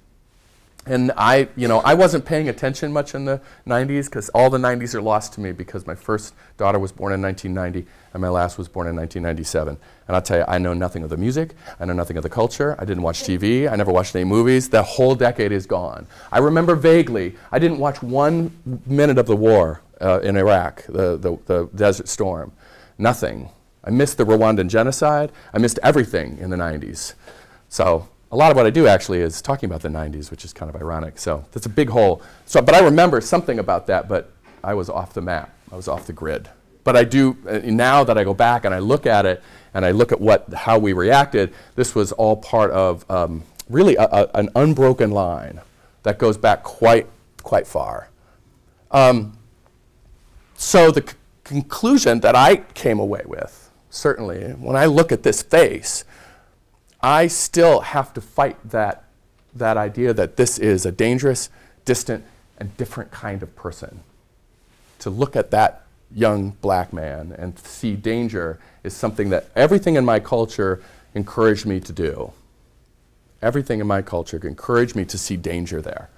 And 0.89 1.13
I, 1.19 1.49
you 1.55 1.69
know, 1.69 1.81
I 1.81 1.93
wasn't 1.93 2.25
paying 2.25 2.49
attention 2.49 2.93
much 2.93 3.15
in 3.15 3.27
the 3.27 3.43
90s 3.67 4.07
because 4.07 4.31
all 4.31 4.49
the 4.49 4.59
90s 4.59 4.95
are 4.95 5.03
lost 5.03 5.35
to 5.35 5.41
me 5.41 5.53
because 5.53 5.87
my 5.87 5.95
first 5.95 6.35
daughter 6.57 6.79
was 6.79 6.93
born 6.93 7.13
in 7.13 7.21
1990 7.21 7.87
and 8.15 8.23
my 8.23 8.31
last 8.31 8.57
was 8.57 8.69
born 8.69 8.87
in 8.87 8.97
1997. 8.97 9.77
And 10.07 10.17
I'll 10.17 10.23
tell 10.23 10.39
you, 10.39 10.45
I 10.49 10.57
know 10.57 10.73
nothing 10.73 11.03
of 11.03 11.11
the 11.11 11.19
music, 11.19 11.55
I 11.79 11.85
know 11.85 11.93
nothing 11.93 12.17
of 12.17 12.23
the 12.23 12.31
culture, 12.31 12.75
I 12.79 12.87
didn't 12.87 13.03
watch 13.03 13.23
TV, 13.23 13.71
I 13.71 13.77
never 13.77 13.93
watched 13.93 14.17
any 14.17 14.25
movies. 14.25 14.71
The 14.71 14.83
whole 14.83 15.15
decade 15.15 15.53
is 15.53 15.67
gone. 15.67 16.07
I 16.33 16.39
remember 16.39 16.75
vaguely, 16.75 17.37
I 17.53 17.59
didn't 17.59 17.79
watch 17.79 18.03
one 18.03 18.51
minute 18.87 19.19
of 19.19 19.27
the 19.27 19.37
war 19.37 19.83
uh, 20.01 20.21
in 20.21 20.37
Iraq, 20.37 20.85
the, 20.87 21.19
the, 21.19 21.39
the 21.45 21.69
Desert 21.75 22.09
Storm. 22.09 22.51
Nothing. 22.97 23.51
I 23.85 23.91
missed 23.91 24.17
the 24.17 24.25
Rwandan 24.25 24.69
genocide. 24.69 25.33
I 25.53 25.59
missed 25.59 25.79
everything 25.83 26.39
in 26.39 26.49
the 26.49 26.57
90s. 26.57 27.15
So 27.69 28.09
a 28.31 28.37
lot 28.37 28.51
of 28.51 28.57
what 28.57 28.67
I 28.67 28.71
do 28.71 28.87
actually 28.87 29.21
is 29.21 29.41
talking 29.41 29.69
about 29.69 29.81
the 29.81 29.89
90s, 29.89 30.31
which 30.31 30.45
is 30.45 30.53
kind 30.53 30.69
of 30.73 30.81
ironic. 30.81 31.19
So 31.19 31.45
that's 31.53 31.67
a 31.67 31.71
big 31.71 31.89
hole. 31.89 32.23
So, 32.45 32.61
but 32.61 32.75
I 32.75 32.81
remember 32.81 33.21
something 33.21 33.59
about 33.59 33.87
that, 33.87 34.09
but 34.09 34.31
I 34.63 34.75
was 34.75 34.91
off 34.91 35.15
the 35.15 35.23
map. 35.23 35.55
I 35.73 35.77
was 35.77 35.89
off 35.89 36.07
the 36.07 36.13
grid. 36.13 36.49
But 36.85 36.97
I 36.97 37.05
do, 37.05 37.37
uh, 37.49 37.61
now 37.65 38.05
that 38.05 38.19
I 38.19 38.25
go 38.25 38.35
back 38.35 38.65
and 38.65 38.75
I 38.75 38.79
look 38.79 39.07
at 39.07 39.27
it 39.27 39.43
and 39.75 39.85
I 39.85 39.93
look 39.93 40.13
at 40.13 40.21
what, 40.21 40.53
how 40.53 40.79
we 40.79 40.93
reacted, 40.93 41.55
this 41.75 41.95
was 41.95 42.13
all 42.13 42.37
part 42.37 42.71
of 42.71 43.11
um, 43.11 43.45
really 43.69 43.97
a, 43.97 44.05
a, 44.05 44.31
an 44.35 44.51
unbroken 44.55 45.11
line 45.11 45.61
that 46.03 46.19
goes 46.19 46.37
back 46.37 46.63
quite, 46.63 47.07
quite 47.43 47.67
far. 47.67 48.09
Um, 48.91 49.39
so 50.57 50.91
the 50.91 51.15
conclusion 51.45 52.21
that 52.21 52.35
I 52.35 52.57
came 52.57 52.99
away 52.99 53.23
with, 53.27 53.71
certainly, 53.91 54.53
when 54.53 54.77
I 54.77 54.87
look 54.87 55.13
at 55.13 55.23
this 55.23 55.43
face, 55.43 56.05
I 57.01 57.29
still 57.29 57.81
have 57.81 58.13
to 58.15 58.21
fight 58.21 58.57
that, 58.71 59.05
that 59.55 59.77
idea 59.77 60.13
that 60.15 60.37
this 60.37 60.59
is 60.59 60.85
a 60.85 60.93
dangerous, 60.93 61.49
distant, 61.85 62.25
and 62.59 62.77
different 62.77 63.11
kind 63.11 63.43
of 63.43 63.55
person. 63.55 64.01
To 65.01 65.11
look 65.11 65.37
at 65.37 65.51
that 65.53 65.85
young 66.13 66.51
black 66.61 66.93
man 66.93 67.33
and 67.39 67.59
see 67.59 67.95
danger 67.95 68.59
is 68.83 68.95
something 68.95 69.31
that 69.31 69.49
everything 69.55 69.95
in 69.95 70.05
my 70.05 70.19
culture 70.19 70.83
encouraged 71.15 71.67
me 71.67 71.81
to 71.81 71.93
do. 71.93 72.33
Everything 73.41 73.81
in 73.81 73.87
my 73.87 74.03
culture 74.03 74.45
encouraged 74.45 74.97
me 74.97 75.05
to 75.05 75.19
see 75.19 75.37
danger 75.37 75.81
there 75.81 76.09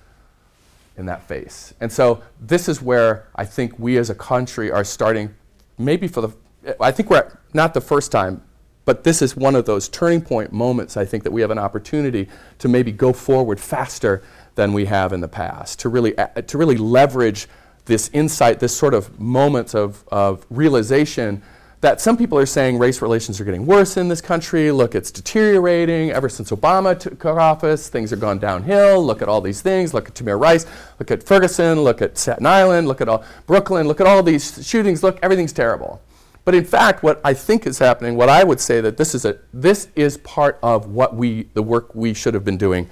in 0.97 1.07
that 1.07 1.23
face. 1.25 1.75
And 1.81 1.93
so 1.93 2.23
this 2.41 2.69
is 2.69 2.81
where 2.81 3.27
I 3.35 3.45
think 3.45 3.79
we 3.79 3.99
as 3.99 4.09
a 4.09 4.15
country 4.15 4.71
are 4.71 4.85
starting, 4.85 5.35
maybe 5.79 6.09
for 6.09 6.23
the, 6.23 6.77
I 6.81 6.91
think 6.91 7.11
we're 7.11 7.31
not 7.53 7.75
the 7.75 7.81
first 7.81 8.11
time, 8.11 8.43
but 8.85 9.05
this 9.05 9.23
is 9.23 9.37
one 9.37 9.55
of 9.55 9.67
those 9.67 9.89
turning 9.89 10.21
point 10.21 10.53
moments, 10.53 10.97
I 10.97 11.05
think, 11.05 11.25
that 11.25 11.33
we 11.33 11.41
have 11.41 11.51
an 11.51 11.59
opportunity 11.59 12.29
to 12.59 12.69
maybe 12.69 12.93
go 12.93 13.13
forward 13.13 13.61
faster 13.61 14.23
than 14.55 14.73
we 14.73 14.87
have 14.87 15.13
in 15.13 15.21
the 15.21 15.29
past, 15.29 15.79
to 15.81 15.89
really, 15.89 16.17
uh, 16.19 16.27
to 16.27 16.59
really 16.59 16.77
leverage 16.77 17.49
this 17.85 18.11
insight, 18.13 18.61
this 18.61 18.77
sort 18.77 18.95
of 18.95 19.19
moments 19.19 19.75
of, 19.75 20.05
of 20.09 20.47
realization 20.51 21.43
that 21.81 21.99
some 21.99 22.17
people 22.17 22.37
are 22.39 22.47
saying 22.47 22.79
race 22.79 23.01
relations 23.01 23.41
are 23.41 23.45
getting 23.45 23.65
worse 23.65 23.97
in 23.97 24.09
this 24.09 24.21
country. 24.21 24.71
Look, 24.71 24.95
it's 24.95 25.11
deteriorating. 25.11 26.11
Ever 26.11 26.29
since 26.29 26.51
Obama 26.51 26.99
took 26.99 27.25
office, 27.25 27.89
things 27.89 28.11
have 28.11 28.21
gone 28.21 28.39
downhill. 28.39 29.05
Look 29.05 29.23
at 29.23 29.29
all 29.29 29.41
these 29.41 29.63
things. 29.63 29.95
Look 29.95 30.09
at 30.09 30.15
Tamir 30.15 30.39
Rice. 30.39 30.67
Look 30.99 31.11
at 31.11 31.23
Ferguson. 31.23 31.81
Look 31.81 32.03
at 32.03 32.19
Staten 32.19 32.45
Island. 32.45 32.87
Look 32.87 33.01
at 33.01 33.09
all 33.09 33.25
Brooklyn. 33.47 33.89
Look 33.89 34.01
at 34.01 34.07
all 34.07 34.23
these 34.23 34.67
shootings. 34.67 35.03
Look, 35.03 35.19
everything's 35.23 35.55
terrible. 35.55 36.03
But 36.51 36.57
in 36.57 36.65
fact, 36.65 37.05
what 37.05 37.21
I 37.23 37.33
think 37.33 37.65
is 37.65 37.79
happening, 37.79 38.17
what 38.17 38.29
I 38.29 38.43
would 38.43 38.59
say 38.59 38.81
that 38.81 38.97
this 38.97 39.15
is 39.15 39.25
a 39.25 39.39
this 39.53 39.87
is 39.95 40.17
part 40.17 40.59
of 40.65 40.87
what 40.87 41.15
we 41.15 41.45
the 41.55 41.63
work 41.63 41.95
we 41.95 42.13
should 42.13 42.35
have 42.35 42.45
been 42.45 42.57
doing 42.57 42.91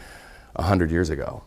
hundred 0.57 0.93
years 0.93 1.11
ago, 1.11 1.43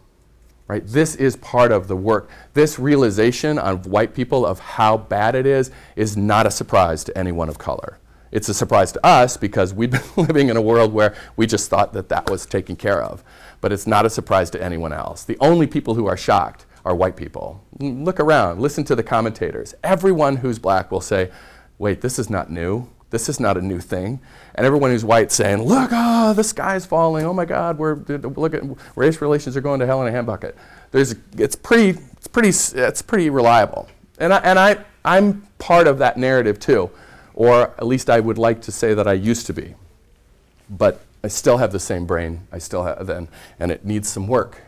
right? 0.67 0.85
This 0.85 1.15
is 1.15 1.37
part 1.37 1.71
of 1.71 1.87
the 1.87 1.95
work. 1.95 2.29
This 2.53 2.77
realization 2.77 3.57
of 3.57 3.85
white 3.85 4.13
people 4.13 4.45
of 4.45 4.59
how 4.59 4.97
bad 4.97 5.35
it 5.35 5.45
is 5.45 5.71
is 5.95 6.17
not 6.17 6.45
a 6.45 6.51
surprise 6.51 7.05
to 7.05 7.17
anyone 7.17 7.47
of 7.47 7.57
color. 7.57 7.97
It's 8.29 8.49
a 8.49 8.53
surprise 8.53 8.91
to 8.91 9.05
us 9.05 9.37
because 9.37 9.73
we've 9.73 9.91
been 9.91 10.01
living 10.17 10.49
in 10.49 10.57
a 10.57 10.61
world 10.61 10.91
where 10.91 11.15
we 11.37 11.47
just 11.47 11.69
thought 11.69 11.93
that 11.93 12.09
that 12.09 12.29
was 12.29 12.45
taken 12.45 12.75
care 12.75 13.01
of. 13.01 13.23
But 13.61 13.71
it's 13.71 13.87
not 13.87 14.05
a 14.05 14.09
surprise 14.09 14.49
to 14.49 14.61
anyone 14.61 14.91
else. 14.91 15.23
The 15.23 15.37
only 15.39 15.65
people 15.65 15.95
who 15.95 16.07
are 16.07 16.17
shocked 16.17 16.65
are 16.83 16.93
white 16.93 17.15
people. 17.15 17.63
Look 17.79 18.19
around, 18.19 18.59
listen 18.59 18.83
to 18.85 18.95
the 18.95 19.03
commentators. 19.03 19.75
Everyone 19.81 20.35
who's 20.35 20.59
black 20.59 20.91
will 20.91 20.99
say, 20.99 21.31
wait, 21.81 21.99
this 21.99 22.19
is 22.19 22.29
not 22.29 22.51
new. 22.51 22.87
This 23.09 23.27
is 23.27 23.39
not 23.39 23.57
a 23.57 23.61
new 23.61 23.79
thing. 23.79 24.19
And 24.53 24.67
everyone 24.67 24.91
who's 24.91 25.03
white 25.03 25.31
saying, 25.31 25.63
look, 25.63 25.91
ah, 25.91 26.31
the 26.31 26.43
sky's 26.43 26.85
falling. 26.85 27.25
Oh 27.25 27.33
my 27.33 27.43
God, 27.43 27.79
we're, 27.79 27.95
look 27.95 28.53
at 28.53 28.61
race 28.95 29.19
relations 29.19 29.57
are 29.57 29.61
going 29.61 29.79
to 29.79 29.87
hell 29.87 30.05
in 30.05 30.13
a 30.13 30.15
handbucket. 30.15 30.53
There's, 30.91 31.15
it's 31.37 31.55
pretty, 31.55 31.99
it's 32.13 32.27
pretty, 32.27 32.49
it's 32.49 33.01
pretty 33.01 33.31
reliable. 33.31 33.89
And, 34.19 34.31
I, 34.31 34.37
and 34.37 34.59
I, 34.59 34.77
I'm 35.03 35.41
part 35.57 35.87
of 35.87 35.97
that 35.97 36.17
narrative 36.17 36.59
too. 36.59 36.91
Or 37.33 37.63
at 37.63 37.87
least 37.87 38.11
I 38.11 38.19
would 38.19 38.37
like 38.37 38.61
to 38.61 38.71
say 38.71 38.93
that 38.93 39.07
I 39.07 39.13
used 39.13 39.47
to 39.47 39.53
be. 39.53 39.73
But 40.69 41.01
I 41.23 41.29
still 41.29 41.57
have 41.57 41.71
the 41.71 41.79
same 41.79 42.05
brain 42.05 42.47
I 42.51 42.59
still 42.59 42.83
have 42.83 43.07
then, 43.07 43.27
and 43.59 43.71
it 43.71 43.83
needs 43.83 44.07
some 44.07 44.27
work. 44.27 44.61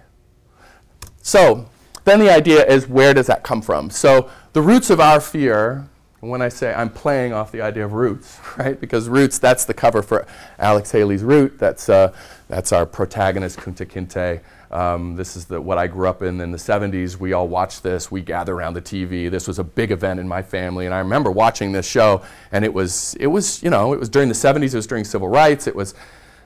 So 1.22 1.70
then 2.06 2.20
the 2.20 2.34
idea 2.34 2.66
is 2.66 2.88
where 2.88 3.14
does 3.14 3.28
that 3.28 3.44
come 3.44 3.62
from? 3.62 3.92
So 3.92 4.32
the 4.54 4.64
roots 4.64 4.90
of 4.90 5.00
our 5.00 5.22
fear, 5.22 5.88
and 6.24 6.32
when 6.32 6.42
I 6.42 6.48
say 6.48 6.74
I'm 6.74 6.90
playing 6.90 7.34
off 7.34 7.52
the 7.52 7.60
idea 7.60 7.84
of 7.84 7.92
roots, 7.92 8.40
right? 8.58 8.80
Because 8.80 9.10
roots, 9.10 9.40
that's 9.40 9.66
the 9.66 9.74
cover 9.74 10.02
for 10.02 10.26
Alex 10.58 10.90
Haley's 10.90 11.22
Root. 11.22 11.60
That's, 11.60 11.90
uh, 11.90 12.14
that's 12.48 12.72
our 12.72 12.86
protagonist, 12.86 13.60
Kunta 13.60 13.86
Kinte. 13.86 14.40
Um, 14.74 15.18
this 15.18 15.36
is 15.36 15.46
the, 15.46 15.60
what 15.60 15.78
I 15.78 15.88
grew 15.88 16.08
up 16.08 16.22
in 16.22 16.40
in 16.40 16.52
the 16.52 16.58
70s. 16.58 17.18
We 17.18 17.34
all 17.34 17.50
watched 17.50 17.84
this. 17.84 18.10
We 18.10 18.22
gather 18.22 18.54
around 18.54 18.74
the 18.74 18.82
TV. 18.82 19.30
This 19.30 19.50
was 19.50 19.60
a 19.60 19.66
big 19.66 19.92
event 19.92 20.18
in 20.18 20.28
my 20.28 20.42
family, 20.42 20.86
and 20.86 20.96
I 20.96 21.00
remember 21.00 21.30
watching 21.30 21.74
this 21.74 21.86
show. 21.86 22.24
And 22.54 22.64
it 22.64 22.74
was, 22.74 23.16
it 23.20 23.28
was, 23.28 23.62
you 23.62 23.70
know, 23.70 23.92
it 23.92 24.00
was 24.00 24.08
during 24.08 24.30
the 24.30 24.34
70s. 24.34 24.74
It 24.74 24.76
was 24.76 24.88
during 24.88 25.04
civil 25.04 25.28
rights. 25.28 25.68
It 25.68 25.76
was, 25.76 25.94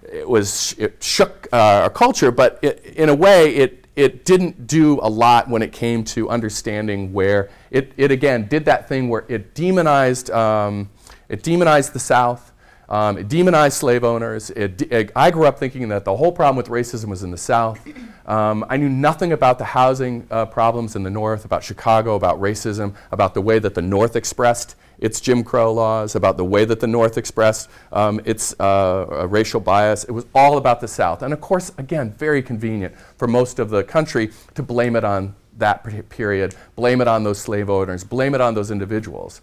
it 0.01 0.27
was, 0.27 0.73
it 0.79 1.03
shook 1.03 1.47
uh, 1.53 1.83
our 1.83 1.89
culture. 1.91 2.31
But 2.31 2.57
it, 2.63 2.83
in 2.83 3.09
a 3.09 3.15
way, 3.15 3.55
it, 3.55 3.85
it 3.97 4.25
didn't 4.25 4.67
do 4.67 4.99
a 5.01 5.09
lot 5.09 5.49
when 5.49 5.63
it 5.63 5.71
came 5.73 6.03
to 6.03 6.29
understanding 6.29 7.11
where 7.11 7.49
it, 7.71 7.91
it 7.97 8.11
again 8.11 8.47
did 8.47 8.63
that 8.65 8.87
thing 8.87 9.09
where 9.09 9.25
it 9.27 9.55
demonized, 9.55 10.29
um, 10.29 10.89
it 11.27 11.41
demonized 11.43 11.93
the 11.93 11.99
South. 11.99 12.53
Um, 12.89 13.17
it 13.17 13.27
demonized 13.27 13.75
slave 13.75 14.05
owners. 14.05 14.49
It 14.51 14.81
it- 14.89 15.11
I 15.13 15.29
grew 15.29 15.45
up 15.45 15.59
thinking 15.59 15.89
that 15.89 16.05
the 16.05 16.15
whole 16.15 16.31
problem 16.31 16.55
with 16.55 16.67
racism 16.67 17.09
was 17.09 17.21
in 17.21 17.31
the 17.31 17.37
South. 17.37 17.85
Um, 18.25 18.63
I 18.69 18.77
knew 18.77 18.87
nothing 18.87 19.33
about 19.33 19.57
the 19.57 19.65
housing 19.65 20.25
uh, 20.31 20.45
problems 20.45 20.95
in 20.95 21.03
the 21.03 21.09
North, 21.09 21.43
about 21.43 21.63
Chicago, 21.65 22.15
about 22.15 22.39
racism, 22.39 22.93
about 23.11 23.33
the 23.33 23.41
way 23.41 23.59
that 23.59 23.73
the 23.73 23.81
North 23.81 24.15
expressed 24.15 24.75
its 24.99 25.21
Jim 25.21 25.43
Crow 25.43 25.73
laws, 25.73 26.15
about 26.15 26.37
the 26.37 26.45
way 26.45 26.65
that 26.65 26.79
the 26.79 26.87
North 26.87 27.17
expressed 27.17 27.69
um, 27.91 28.19
its 28.25 28.55
uh, 28.59 29.03
uh, 29.03 29.27
racial 29.27 29.59
bias. 29.59 30.03
It 30.03 30.11
was 30.11 30.25
all 30.33 30.57
about 30.57 30.81
the 30.81 30.87
South. 30.87 31.21
And 31.21 31.33
of 31.33 31.41
course, 31.41 31.71
again, 31.77 32.11
very 32.13 32.41
convenient 32.41 32.95
for 33.17 33.27
most 33.27 33.59
of 33.59 33.69
the 33.69 33.83
country 33.83 34.31
to 34.55 34.63
blame 34.63 34.95
it 34.95 35.03
on 35.03 35.35
that 35.57 35.83
period, 36.09 36.55
blame 36.75 37.01
it 37.01 37.07
on 37.07 37.23
those 37.23 37.39
slave 37.39 37.69
owners, 37.69 38.03
blame 38.03 38.35
it 38.35 38.41
on 38.41 38.53
those 38.53 38.71
individuals. 38.71 39.41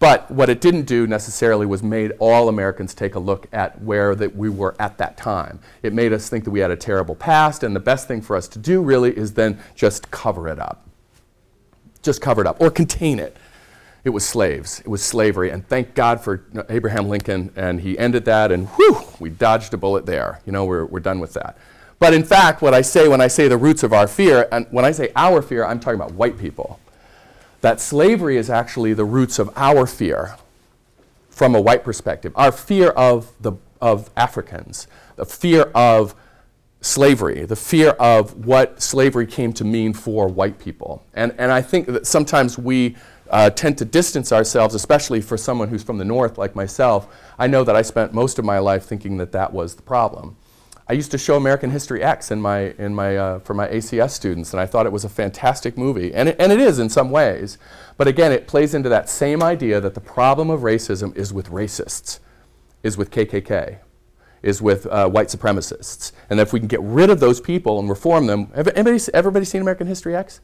But 0.00 0.30
what 0.30 0.48
it 0.48 0.62
didn't 0.62 0.84
do 0.84 1.06
necessarily 1.06 1.66
was 1.66 1.82
made 1.82 2.12
all 2.18 2.48
Americans 2.48 2.94
take 2.94 3.16
a 3.16 3.18
look 3.18 3.46
at 3.52 3.80
where 3.82 4.14
that 4.14 4.34
we 4.34 4.48
were 4.48 4.74
at 4.78 4.96
that 4.96 5.18
time. 5.18 5.60
It 5.82 5.92
made 5.92 6.14
us 6.14 6.28
think 6.30 6.44
that 6.44 6.50
we 6.50 6.60
had 6.60 6.70
a 6.70 6.76
terrible 6.76 7.14
past, 7.14 7.62
and 7.62 7.76
the 7.76 7.80
best 7.80 8.08
thing 8.08 8.22
for 8.22 8.34
us 8.34 8.48
to 8.48 8.58
do 8.58 8.80
really 8.82 9.14
is 9.14 9.34
then 9.34 9.60
just 9.74 10.10
cover 10.10 10.48
it 10.48 10.58
up. 10.58 10.86
Just 12.02 12.22
cover 12.22 12.40
it 12.40 12.46
up 12.46 12.62
or 12.62 12.70
contain 12.70 13.18
it. 13.18 13.36
It 14.02 14.10
was 14.10 14.26
slaves. 14.26 14.80
It 14.80 14.88
was 14.88 15.02
slavery, 15.02 15.50
and 15.50 15.66
thank 15.68 15.94
God 15.94 16.20
for 16.20 16.44
Abraham 16.68 17.08
Lincoln, 17.08 17.52
and 17.54 17.80
he 17.80 17.98
ended 17.98 18.24
that, 18.24 18.50
and 18.50 18.68
whew, 18.68 19.02
we 19.18 19.28
dodged 19.28 19.74
a 19.74 19.76
bullet 19.76 20.06
there. 20.06 20.40
You 20.46 20.52
know, 20.52 20.64
we're, 20.64 20.86
we're 20.86 21.00
done 21.00 21.20
with 21.20 21.34
that. 21.34 21.58
But 21.98 22.14
in 22.14 22.24
fact, 22.24 22.62
what 22.62 22.72
I 22.72 22.80
say 22.80 23.08
when 23.08 23.20
I 23.20 23.28
say 23.28 23.46
the 23.46 23.58
roots 23.58 23.82
of 23.82 23.92
our 23.92 24.06
fear, 24.06 24.48
and 24.50 24.66
when 24.70 24.86
I 24.86 24.92
say 24.92 25.12
our 25.16 25.42
fear, 25.42 25.66
I'm 25.66 25.80
talking 25.80 26.00
about 26.00 26.12
white 26.12 26.38
people 26.38 26.80
that 27.60 27.78
slavery 27.78 28.38
is 28.38 28.48
actually 28.48 28.94
the 28.94 29.04
roots 29.04 29.38
of 29.38 29.50
our 29.56 29.86
fear 29.86 30.36
from 31.28 31.54
a 31.54 31.60
white 31.60 31.84
perspective, 31.84 32.32
our 32.36 32.52
fear 32.52 32.88
of, 32.90 33.32
the, 33.40 33.52
of 33.80 34.10
Africans, 34.16 34.86
the 35.16 35.26
fear 35.26 35.64
of 35.74 36.14
slavery, 36.80 37.44
the 37.44 37.56
fear 37.56 37.90
of 37.90 38.46
what 38.46 38.80
slavery 38.80 39.26
came 39.26 39.52
to 39.52 39.64
mean 39.64 39.92
for 39.92 40.26
white 40.28 40.58
people. 40.58 41.04
And, 41.14 41.34
and 41.38 41.52
I 41.52 41.60
think 41.60 41.86
that 41.88 42.06
sometimes 42.06 42.56
we 42.56 42.96
uh, 43.30 43.50
tend 43.50 43.78
to 43.78 43.84
distance 43.84 44.32
ourselves, 44.32 44.74
especially 44.74 45.20
for 45.20 45.36
someone 45.36 45.68
who's 45.68 45.82
from 45.82 45.98
the 45.98 46.04
North 46.04 46.36
like 46.36 46.54
myself. 46.54 47.06
I 47.38 47.46
know 47.46 47.64
that 47.64 47.76
I 47.76 47.82
spent 47.82 48.12
most 48.12 48.38
of 48.38 48.44
my 48.44 48.58
life 48.58 48.84
thinking 48.84 49.16
that 49.18 49.32
that 49.32 49.52
was 49.52 49.76
the 49.76 49.82
problem. 49.82 50.36
I 50.88 50.94
used 50.94 51.12
to 51.12 51.18
show 51.18 51.36
American 51.36 51.70
History 51.70 52.02
X 52.02 52.32
in 52.32 52.40
my, 52.40 52.74
in 52.76 52.92
my, 52.96 53.16
uh, 53.16 53.38
for 53.38 53.54
my 53.54 53.68
ACS 53.68 54.10
students, 54.10 54.52
and 54.52 54.60
I 54.60 54.66
thought 54.66 54.86
it 54.86 54.92
was 54.92 55.04
a 55.04 55.08
fantastic 55.08 55.78
movie. 55.78 56.12
And 56.12 56.30
it, 56.30 56.36
and 56.40 56.50
it 56.50 56.58
is 56.58 56.80
in 56.80 56.88
some 56.88 57.12
ways. 57.12 57.58
But 57.96 58.08
again, 58.08 58.32
it 58.32 58.48
plays 58.48 58.74
into 58.74 58.88
that 58.88 59.08
same 59.08 59.40
idea 59.40 59.80
that 59.80 59.94
the 59.94 60.00
problem 60.00 60.50
of 60.50 60.62
racism 60.62 61.16
is 61.16 61.32
with 61.32 61.48
racists, 61.48 62.18
is 62.82 62.96
with 62.96 63.12
KKK, 63.12 63.78
is 64.42 64.60
with 64.60 64.86
uh, 64.86 65.08
white 65.08 65.28
supremacists. 65.28 66.10
And 66.28 66.40
if 66.40 66.52
we 66.52 66.58
can 66.58 66.66
get 66.66 66.80
rid 66.82 67.08
of 67.08 67.20
those 67.20 67.40
people 67.40 67.78
and 67.78 67.88
reform 67.88 68.26
them, 68.26 68.50
have 68.56 68.66
anybody, 68.66 69.00
everybody 69.14 69.44
seen 69.44 69.60
American 69.60 69.86
History 69.86 70.16
X? 70.16 70.40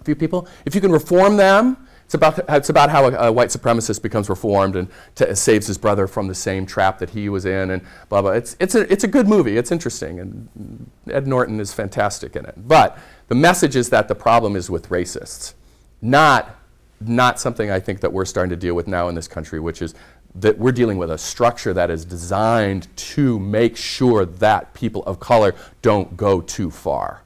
A 0.00 0.02
few 0.02 0.16
people? 0.16 0.48
If 0.66 0.74
you 0.74 0.80
can 0.80 0.90
reform 0.90 1.36
them, 1.36 1.86
it's 2.12 2.14
about, 2.14 2.44
it's 2.50 2.68
about 2.68 2.90
how 2.90 3.06
a, 3.06 3.28
a 3.28 3.32
white 3.32 3.48
supremacist 3.48 4.02
becomes 4.02 4.28
reformed 4.28 4.76
and 4.76 4.88
saves 5.34 5.66
his 5.66 5.78
brother 5.78 6.06
from 6.06 6.28
the 6.28 6.34
same 6.34 6.66
trap 6.66 6.98
that 6.98 7.10
he 7.10 7.30
was 7.30 7.46
in 7.46 7.70
and 7.70 7.82
blah, 8.10 8.20
blah. 8.20 8.32
It's, 8.32 8.54
it's, 8.60 8.74
a, 8.74 8.92
it's 8.92 9.04
a 9.04 9.08
good 9.08 9.26
movie. 9.26 9.56
It's 9.56 9.72
interesting. 9.72 10.20
And 10.20 10.90
Ed 11.10 11.26
Norton 11.26 11.58
is 11.58 11.72
fantastic 11.72 12.36
in 12.36 12.44
it. 12.44 12.54
But 12.68 12.98
the 13.28 13.34
message 13.34 13.76
is 13.76 13.88
that 13.90 14.08
the 14.08 14.14
problem 14.14 14.56
is 14.56 14.68
with 14.68 14.90
racists, 14.90 15.54
not, 16.02 16.54
not 17.00 17.40
something 17.40 17.70
I 17.70 17.80
think 17.80 18.00
that 18.00 18.12
we're 18.12 18.26
starting 18.26 18.50
to 18.50 18.56
deal 18.56 18.74
with 18.74 18.86
now 18.86 19.08
in 19.08 19.14
this 19.14 19.28
country, 19.28 19.58
which 19.58 19.80
is 19.80 19.94
that 20.34 20.58
we're 20.58 20.72
dealing 20.72 20.98
with 20.98 21.10
a 21.10 21.18
structure 21.18 21.72
that 21.72 21.90
is 21.90 22.04
designed 22.04 22.94
to 22.96 23.38
make 23.38 23.74
sure 23.74 24.26
that 24.26 24.74
people 24.74 25.02
of 25.04 25.18
color 25.18 25.54
don't 25.80 26.14
go 26.14 26.42
too 26.42 26.70
far 26.70 27.22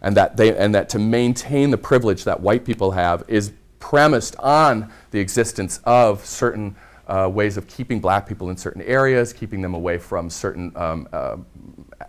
and 0.00 0.16
that, 0.16 0.36
they, 0.36 0.56
and 0.56 0.74
that 0.74 0.88
to 0.90 0.98
maintain 0.98 1.70
the 1.70 1.78
privilege 1.78 2.24
that 2.24 2.40
white 2.40 2.64
people 2.64 2.92
have 2.92 3.24
is 3.28 3.52
premised 3.80 4.36
on 4.36 4.90
the 5.10 5.18
existence 5.18 5.80
of 5.84 6.24
certain 6.24 6.76
uh, 7.06 7.28
ways 7.32 7.56
of 7.56 7.66
keeping 7.66 8.00
black 8.00 8.26
people 8.26 8.50
in 8.50 8.56
certain 8.56 8.82
areas, 8.82 9.32
keeping 9.32 9.62
them 9.62 9.74
away 9.74 9.98
from 9.98 10.28
certain 10.28 10.70
um, 10.76 11.08
uh, 11.12 11.36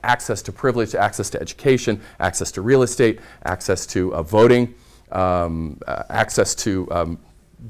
access 0.03 0.41
to 0.41 0.51
privilege, 0.51 0.93
access 0.93 1.29
to 1.29 1.41
education, 1.41 2.01
access 2.19 2.51
to 2.51 2.61
real 2.61 2.83
estate, 2.83 3.19
access 3.45 3.85
to 3.85 4.13
uh, 4.13 4.21
voting, 4.21 4.73
um, 5.11 5.79
uh, 5.87 6.03
access 6.09 6.53
to 6.53 6.89
um, 6.91 7.19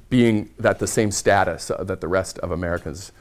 being 0.10 0.50
at 0.64 0.80
the 0.80 0.88
same 0.88 1.12
status 1.12 1.72
that 1.80 2.02
the 2.02 2.08
rest 2.08 2.40
of 2.40 2.52
Americans 2.52 3.12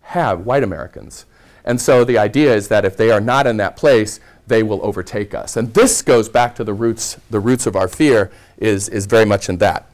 have, 0.00 0.40
white 0.40 0.62
Americans. 0.62 1.26
And 1.64 1.80
so 1.80 2.04
the 2.04 2.16
idea 2.16 2.54
is 2.54 2.68
that 2.68 2.84
if 2.84 2.96
they 2.96 3.10
are 3.10 3.20
not 3.20 3.46
in 3.46 3.58
that 3.58 3.76
place, 3.76 4.20
they 4.46 4.62
will 4.62 4.80
overtake 4.82 5.34
us. 5.34 5.56
And 5.56 5.72
this 5.74 6.00
goes 6.00 6.28
back 6.28 6.54
to 6.56 6.64
the 6.64 6.72
roots, 6.72 7.18
the 7.28 7.40
roots 7.40 7.66
of 7.66 7.76
our 7.76 7.88
fear 7.88 8.30
is, 8.56 8.88
is 8.88 9.04
very 9.04 9.26
much 9.26 9.48
in 9.48 9.58
that. 9.58 9.90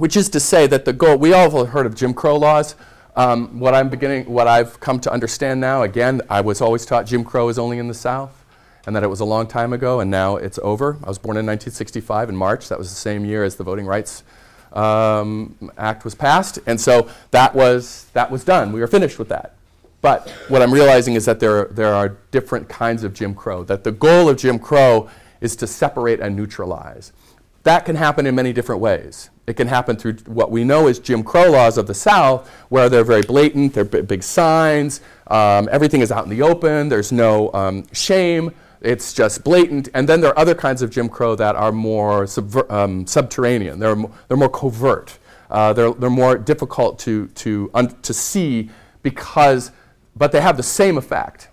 Which 0.00 0.16
is 0.16 0.30
to 0.30 0.40
say 0.40 0.66
that 0.66 0.86
the 0.86 0.94
goal, 0.94 1.18
we 1.18 1.34
all 1.34 1.50
have 1.50 1.68
heard 1.68 1.84
of 1.84 1.94
Jim 1.94 2.14
Crow 2.14 2.36
laws. 2.36 2.74
Um, 3.16 3.60
what 3.60 3.74
I'm 3.74 3.90
beginning, 3.90 4.24
what 4.24 4.48
I've 4.48 4.80
come 4.80 4.98
to 5.00 5.12
understand 5.12 5.60
now, 5.60 5.82
again, 5.82 6.22
I 6.30 6.40
was 6.40 6.62
always 6.62 6.86
taught 6.86 7.04
Jim 7.04 7.22
Crow 7.22 7.50
is 7.50 7.58
only 7.58 7.76
in 7.76 7.86
the 7.86 7.92
South 7.92 8.46
and 8.86 8.96
that 8.96 9.02
it 9.02 9.08
was 9.08 9.20
a 9.20 9.26
long 9.26 9.46
time 9.46 9.74
ago 9.74 10.00
and 10.00 10.10
now 10.10 10.36
it's 10.36 10.58
over. 10.62 10.96
I 11.04 11.08
was 11.08 11.18
born 11.18 11.36
in 11.36 11.44
1965 11.44 12.30
in 12.30 12.34
March. 12.34 12.70
That 12.70 12.78
was 12.78 12.88
the 12.88 12.96
same 12.96 13.26
year 13.26 13.44
as 13.44 13.56
the 13.56 13.62
Voting 13.62 13.84
Rights 13.84 14.22
um, 14.72 15.70
Act 15.76 16.06
was 16.06 16.14
passed. 16.14 16.58
And 16.64 16.80
so 16.80 17.10
that 17.32 17.54
was, 17.54 18.06
that 18.14 18.30
was 18.30 18.42
done. 18.42 18.72
We 18.72 18.80
were 18.80 18.86
finished 18.86 19.18
with 19.18 19.28
that. 19.28 19.54
But 20.00 20.30
what 20.48 20.62
I'm 20.62 20.72
realizing 20.72 21.12
is 21.12 21.26
that 21.26 21.40
there, 21.40 21.66
there 21.66 21.92
are 21.92 22.16
different 22.30 22.70
kinds 22.70 23.04
of 23.04 23.12
Jim 23.12 23.34
Crow, 23.34 23.64
that 23.64 23.84
the 23.84 23.92
goal 23.92 24.30
of 24.30 24.38
Jim 24.38 24.58
Crow 24.58 25.10
is 25.42 25.56
to 25.56 25.66
separate 25.66 26.20
and 26.20 26.36
neutralize. 26.36 27.12
That 27.64 27.84
can 27.84 27.96
happen 27.96 28.26
in 28.26 28.34
many 28.34 28.52
different 28.52 28.80
ways. 28.80 29.30
It 29.46 29.56
can 29.56 29.68
happen 29.68 29.96
through 29.96 30.14
what 30.26 30.50
we 30.50 30.64
know 30.64 30.86
as 30.86 30.98
Jim 30.98 31.22
Crow 31.22 31.50
laws 31.50 31.76
of 31.76 31.86
the 31.86 31.94
South, 31.94 32.48
where 32.68 32.88
they're 32.88 33.04
very 33.04 33.22
blatant, 33.22 33.74
they're 33.74 33.84
big 33.84 34.22
signs, 34.22 35.00
um, 35.26 35.68
everything 35.72 36.00
is 36.00 36.12
out 36.12 36.24
in 36.24 36.30
the 36.30 36.42
open, 36.42 36.88
there's 36.88 37.10
no 37.10 37.52
um, 37.52 37.84
shame, 37.92 38.52
it's 38.80 39.12
just 39.12 39.44
blatant. 39.44 39.88
And 39.92 40.08
then 40.08 40.20
there 40.20 40.30
are 40.30 40.38
other 40.38 40.54
kinds 40.54 40.82
of 40.82 40.90
Jim 40.90 41.08
Crow 41.08 41.34
that 41.34 41.56
are 41.56 41.72
more 41.72 42.26
um, 42.70 43.06
subterranean, 43.06 43.78
they're, 43.78 43.96
they're 44.28 44.36
more 44.36 44.48
covert, 44.48 45.18
uh, 45.50 45.72
they're, 45.72 45.92
they're 45.92 46.10
more 46.10 46.38
difficult 46.38 46.98
to, 47.00 47.26
to, 47.28 47.70
to 48.02 48.14
see 48.14 48.70
because, 49.02 49.72
but 50.14 50.32
they 50.32 50.40
have 50.40 50.56
the 50.56 50.62
same 50.62 50.96
effect, 50.96 51.48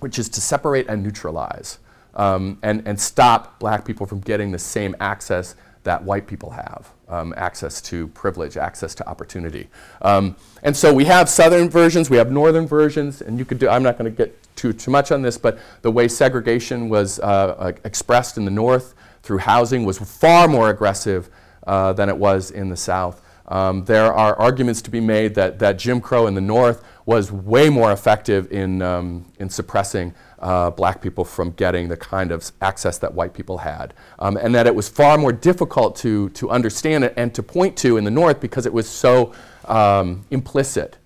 which 0.00 0.18
is 0.18 0.28
to 0.30 0.40
separate 0.40 0.88
and 0.88 1.02
neutralize. 1.02 1.78
Um, 2.18 2.58
and, 2.62 2.86
and 2.86 3.00
stop 3.00 3.58
black 3.58 3.84
people 3.86 4.04
from 4.04 4.20
getting 4.20 4.52
the 4.52 4.58
same 4.58 4.94
access 5.00 5.54
that 5.84 6.04
white 6.04 6.26
people 6.26 6.50
have 6.50 6.92
um, 7.08 7.32
access 7.36 7.80
to 7.80 8.08
privilege, 8.08 8.56
access 8.56 8.94
to 8.96 9.08
opportunity. 9.08 9.68
Um, 10.02 10.36
and 10.62 10.76
so 10.76 10.92
we 10.92 11.06
have 11.06 11.28
southern 11.28 11.70
versions, 11.70 12.10
we 12.10 12.18
have 12.18 12.30
northern 12.30 12.66
versions, 12.66 13.22
and 13.22 13.38
you 13.38 13.44
could 13.44 13.58
do, 13.58 13.68
I'm 13.68 13.82
not 13.82 13.96
going 13.96 14.10
to 14.10 14.16
get 14.16 14.36
too, 14.56 14.72
too 14.72 14.90
much 14.90 15.12
on 15.12 15.22
this, 15.22 15.38
but 15.38 15.58
the 15.82 15.90
way 15.90 16.08
segregation 16.08 16.88
was 16.88 17.20
uh, 17.20 17.22
uh, 17.22 17.72
expressed 17.84 18.36
in 18.36 18.44
the 18.44 18.50
north 18.50 18.94
through 19.22 19.38
housing 19.38 19.84
was 19.84 19.98
far 19.98 20.48
more 20.48 20.68
aggressive 20.68 21.30
uh, 21.66 21.92
than 21.92 22.08
it 22.08 22.16
was 22.16 22.50
in 22.50 22.68
the 22.68 22.76
south. 22.76 23.22
Um, 23.46 23.84
there 23.84 24.12
are 24.12 24.36
arguments 24.36 24.82
to 24.82 24.90
be 24.90 25.00
made 25.00 25.34
that, 25.36 25.58
that 25.60 25.78
Jim 25.78 26.00
Crow 26.00 26.26
in 26.26 26.34
the 26.34 26.40
north 26.40 26.84
was 27.06 27.32
way 27.32 27.70
more 27.70 27.92
effective 27.92 28.52
in, 28.52 28.82
um, 28.82 29.24
in 29.38 29.48
suppressing 29.48 30.14
uh, 30.40 30.70
black 30.70 31.00
people 31.02 31.24
from 31.24 31.50
getting 31.52 31.88
the 31.88 31.96
kind 31.96 32.30
of 32.30 32.50
access 32.60 32.98
that 32.98 33.14
white 33.14 33.34
people 33.34 33.58
had. 33.58 33.94
Um, 34.18 34.36
and 34.36 34.54
that 34.54 34.66
it 34.66 34.74
was 34.74 34.88
far 34.88 35.18
more 35.18 35.32
difficult 35.32 35.96
to, 35.96 36.28
to 36.30 36.50
understand 36.50 37.04
it 37.04 37.14
and 37.16 37.34
to 37.34 37.42
point 37.42 37.76
to 37.78 37.96
in 37.96 38.04
the 38.04 38.10
North 38.10 38.40
because 38.40 38.66
it 38.66 38.72
was 38.72 38.88
so 38.88 39.32
um, 39.64 40.24
implicit. 40.30 40.98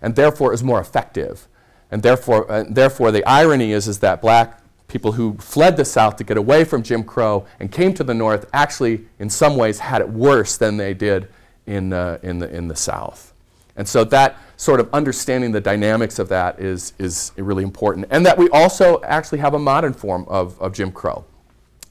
And 0.00 0.14
therefore, 0.14 0.48
it 0.48 0.52
was 0.52 0.64
more 0.64 0.80
effective. 0.80 1.48
And 1.90 2.02
therefore, 2.02 2.50
uh, 2.50 2.64
therefore, 2.68 3.10
the 3.10 3.24
irony 3.24 3.72
is, 3.72 3.88
is 3.88 3.98
that 4.00 4.20
black 4.20 4.60
people 4.86 5.12
who 5.12 5.36
fled 5.38 5.76
the 5.76 5.84
South 5.84 6.16
to 6.16 6.24
get 6.24 6.36
away 6.36 6.64
from 6.64 6.82
Jim 6.82 7.04
Crow 7.04 7.46
and 7.60 7.70
came 7.70 7.92
to 7.94 8.04
the 8.04 8.14
North 8.14 8.46
actually, 8.52 9.06
in 9.18 9.28
some 9.28 9.56
ways, 9.56 9.78
had 9.78 10.00
it 10.00 10.08
worse 10.08 10.56
than 10.56 10.76
they 10.76 10.94
did 10.94 11.28
in, 11.66 11.92
uh, 11.92 12.18
in, 12.22 12.38
the, 12.38 12.54
in 12.54 12.68
the 12.68 12.76
South. 12.76 13.32
And 13.76 13.86
so 13.86 14.04
that 14.04 14.36
sort 14.58 14.80
of 14.80 14.92
understanding 14.92 15.52
the 15.52 15.60
dynamics 15.60 16.18
of 16.18 16.28
that 16.28 16.58
is, 16.58 16.92
is 16.98 17.30
really 17.36 17.62
important. 17.62 18.06
And 18.10 18.26
that 18.26 18.36
we 18.36 18.50
also 18.50 19.00
actually 19.04 19.38
have 19.38 19.54
a 19.54 19.58
modern 19.58 19.92
form 19.92 20.26
of, 20.28 20.60
of 20.60 20.74
Jim 20.74 20.90
Crow. 20.90 21.24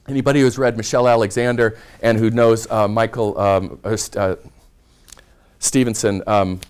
Anybody 0.06 0.40
who's 0.40 0.58
read 0.58 0.76
Michelle 0.76 1.08
Alexander 1.08 1.78
and 2.02 2.18
who 2.18 2.30
knows 2.30 2.70
uh, 2.70 2.86
Michael 2.86 3.38
um, 3.40 3.80
uh, 3.82 4.36
Stevenson, 5.58 6.22
um, 6.26 6.60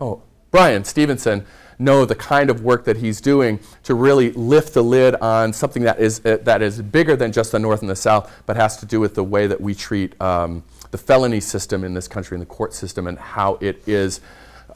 oh, 0.00 0.22
Bryan 0.52 0.84
Stevenson, 0.84 1.44
know 1.76 2.04
the 2.04 2.14
kind 2.14 2.48
of 2.48 2.62
work 2.62 2.84
that 2.84 2.98
he's 2.98 3.20
doing 3.20 3.58
to 3.82 3.94
really 3.94 4.30
lift 4.32 4.74
the 4.74 4.82
lid 4.82 5.16
on 5.16 5.52
something 5.52 5.82
that 5.82 5.98
is, 5.98 6.24
uh, 6.24 6.38
that 6.42 6.62
is 6.62 6.80
bigger 6.80 7.16
than 7.16 7.32
just 7.32 7.50
the 7.50 7.58
North 7.58 7.80
and 7.80 7.90
the 7.90 7.96
South, 7.96 8.32
but 8.46 8.54
has 8.56 8.76
to 8.76 8.86
do 8.86 9.00
with 9.00 9.16
the 9.16 9.24
way 9.24 9.48
that 9.48 9.60
we 9.60 9.74
treat 9.74 10.20
um, 10.20 10.62
the 10.92 10.98
felony 10.98 11.40
system 11.40 11.82
in 11.82 11.94
this 11.94 12.06
country 12.06 12.36
and 12.36 12.42
the 12.42 12.46
court 12.46 12.72
system 12.74 13.08
and 13.08 13.18
how 13.18 13.58
it 13.60 13.82
is 13.88 14.20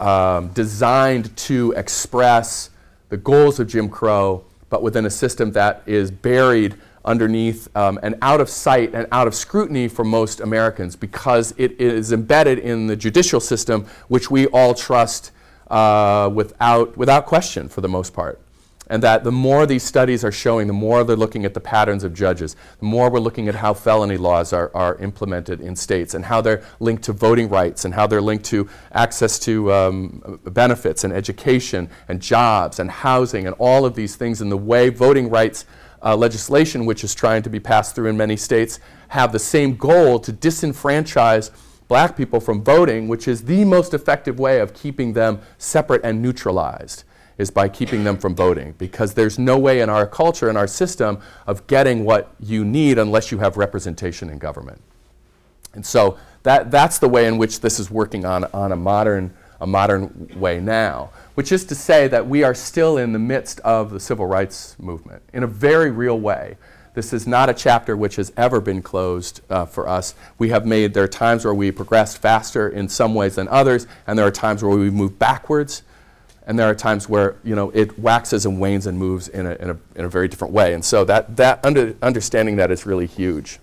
um, 0.01 0.49
designed 0.49 1.37
to 1.37 1.73
express 1.73 2.71
the 3.09 3.17
goals 3.17 3.61
of 3.61 3.69
Jim 3.69 3.89
Crow, 3.89 4.45
but 4.69 4.83
within 4.83 5.07
a 5.07 5.11
system 5.11 5.53
that 5.53 5.83
is 5.87 6.11
buried 6.11 6.75
underneath 7.05 7.69
um, 7.77 7.99
and 8.03 8.17
out 8.21 8.41
of 8.41 8.51
sight 8.51 8.93
and 8.93 9.07
out 9.13 9.29
of 9.29 9.35
scrutiny 9.35 9.87
for 9.89 10.05
most 10.05 10.41
Americans 10.41 10.97
because 10.97 11.55
it 11.57 11.81
is 11.81 12.13
embedded 12.13 12.59
in 12.59 12.89
the 12.89 12.97
judicial 12.97 13.41
system, 13.41 13.87
which 14.09 14.31
we 14.31 14.47
all 14.49 14.75
trust 14.75 15.31
uh, 15.69 16.31
without, 16.33 16.97
without 16.97 17.27
question 17.27 17.69
for 17.69 17.81
the 17.81 17.89
most 17.89 18.13
part. 18.13 18.41
And 18.89 19.03
that 19.03 19.25
the 19.25 19.33
more 19.33 19.67
these 19.67 19.83
studies 19.83 20.25
are 20.25 20.31
showing, 20.31 20.69
the 20.69 20.73
more 20.73 21.03
they're 21.03 21.17
looking 21.17 21.45
at 21.45 21.55
the 21.55 21.61
patterns 21.61 22.05
of 22.05 22.15
judges, 22.15 22.55
the 22.79 22.85
more 22.85 23.11
we're 23.11 23.19
looking 23.19 23.49
at 23.49 23.57
how 23.57 23.75
felony 23.75 24.17
laws 24.17 24.53
are, 24.53 24.71
are 24.75 24.95
implemented 24.99 25.61
in 25.61 25.75
states 25.75 26.15
and 26.15 26.25
how 26.25 26.41
they're 26.41 26.63
linked 26.79 27.03
to 27.05 27.13
voting 27.13 27.49
rights 27.49 27.85
and 27.85 27.95
how 27.95 28.07
they're 28.07 28.23
linked 28.23 28.45
to 28.45 28.69
access 28.93 29.41
to 29.41 29.73
um, 29.73 30.41
benefits 30.45 31.03
and 31.03 31.13
education 31.13 31.91
and 32.07 32.23
jobs 32.23 32.79
and 32.79 32.91
housing 32.91 33.47
and 33.47 33.57
all 33.59 33.85
of 33.85 33.97
these 33.97 34.15
things 34.15 34.41
and 34.41 34.53
the 34.53 34.57
way 34.57 34.89
voting 34.89 35.29
rights 35.31 35.65
uh, 36.05 36.17
legislation, 36.17 36.87
which 36.87 37.03
is 37.03 37.13
trying 37.15 37.43
to 37.43 37.51
be 37.51 37.59
passed 37.59 37.97
through 37.97 38.07
in 38.07 38.17
many 38.17 38.37
states, 38.37 38.79
have 39.09 39.33
the 39.33 39.39
same 39.39 39.75
goal 39.77 40.21
to 40.21 40.33
disenfranchise 40.33 41.51
black 41.89 42.17
people 42.17 42.39
from 42.39 42.63
voting, 42.63 43.09
which 43.09 43.27
is 43.27 43.45
the 43.45 43.65
most 43.65 43.95
effective 43.95 44.39
way 44.39 44.61
of 44.61 44.75
keeping 44.75 45.13
them 45.13 45.41
separate 45.59 46.03
and 46.05 46.23
neutralized 46.23 47.03
is 47.39 47.51
by 47.51 47.69
keeping 47.69 48.05
them 48.05 48.17
from 48.17 48.35
voting 48.35 48.75
because 48.79 49.15
there's 49.15 49.39
no 49.39 49.59
way 49.59 49.81
in 49.81 49.91
our 49.91 50.07
culture 50.07 50.49
and 50.49 50.57
our 50.57 50.67
system 50.67 51.19
of 51.47 51.67
getting 51.67 52.05
what 52.05 52.35
you 52.41 52.65
need 52.65 52.99
unless 52.99 53.31
you 53.31 53.39
have 53.39 53.57
representation 53.57 54.31
in 54.31 54.39
government. 54.39 54.81
And 55.75 55.85
so 55.85 56.19
that, 56.45 56.71
that's 56.71 56.99
the 56.99 57.09
way 57.09 57.27
in 57.27 57.39
which 57.39 57.61
this 57.61 57.79
is 57.79 57.91
working 57.91 58.25
on, 58.25 58.45
on 58.55 58.73
a, 58.73 58.77
modern, 58.77 59.35
a 59.61 59.67
modern 59.67 60.31
way 60.37 60.61
now, 60.61 61.11
which 61.35 61.53
is 61.53 61.65
to 61.67 61.75
say 61.75 62.09
that 62.09 62.27
we 62.27 62.43
are 62.43 62.55
still 62.55 62.97
in 62.97 63.13
the 63.13 63.19
midst 63.19 63.61
of 63.61 63.91
the 63.91 64.01
civil 64.01 64.27
rights 64.27 64.75
movement 64.79 65.23
in 65.33 65.43
a 65.43 65.47
very 65.47 65.91
real 65.91 66.19
way. 66.19 66.57
This 66.95 67.13
is 67.13 67.27
not 67.27 67.51
a 67.51 67.55
chapter 67.55 67.95
which 67.95 68.17
has 68.17 68.33
ever 68.39 68.59
been 68.59 68.81
closed 68.81 69.43
uh, 69.51 69.67
for 69.67 69.87
us. 69.87 70.15
We 70.39 70.49
have 70.49 70.65
made, 70.65 70.95
there 70.95 71.05
are 71.05 71.09
times 71.09 71.45
where 71.45 71.53
we 71.53 71.71
progressed 71.71 72.17
faster 72.17 72.71
in 72.71 72.89
some 72.89 73.15
ways 73.15 73.35
than 73.35 73.49
others, 73.49 73.87
and 74.07 74.19
there 74.19 74.27
are 74.27 74.31
times 74.31 74.65
where 74.65 74.75
we 74.75 74.89
move 74.89 75.19
backwards 75.19 75.83
and 76.47 76.59
there 76.59 76.69
are 76.69 76.75
times 76.75 77.09
where 77.09 77.37
you 77.43 77.55
know 77.55 77.71
it 77.71 77.99
waxes 77.99 78.47
and 78.47 78.61
wanes 78.61 78.87
and 78.87 78.99
moves 78.99 79.29
in 79.29 79.47
a, 79.47 79.55
in 79.55 79.71
a, 79.71 79.79
in 79.97 80.05
a 80.05 80.09
very 80.09 80.29
different 80.29 80.55
way. 80.55 80.75
And 80.75 80.85
so 80.85 81.05
that, 81.05 81.37
that 81.37 81.65
under, 81.65 81.95
understanding 82.03 82.57
that 82.57 82.71
is 82.71 82.87
really 82.87 83.07
huge. 83.07 83.59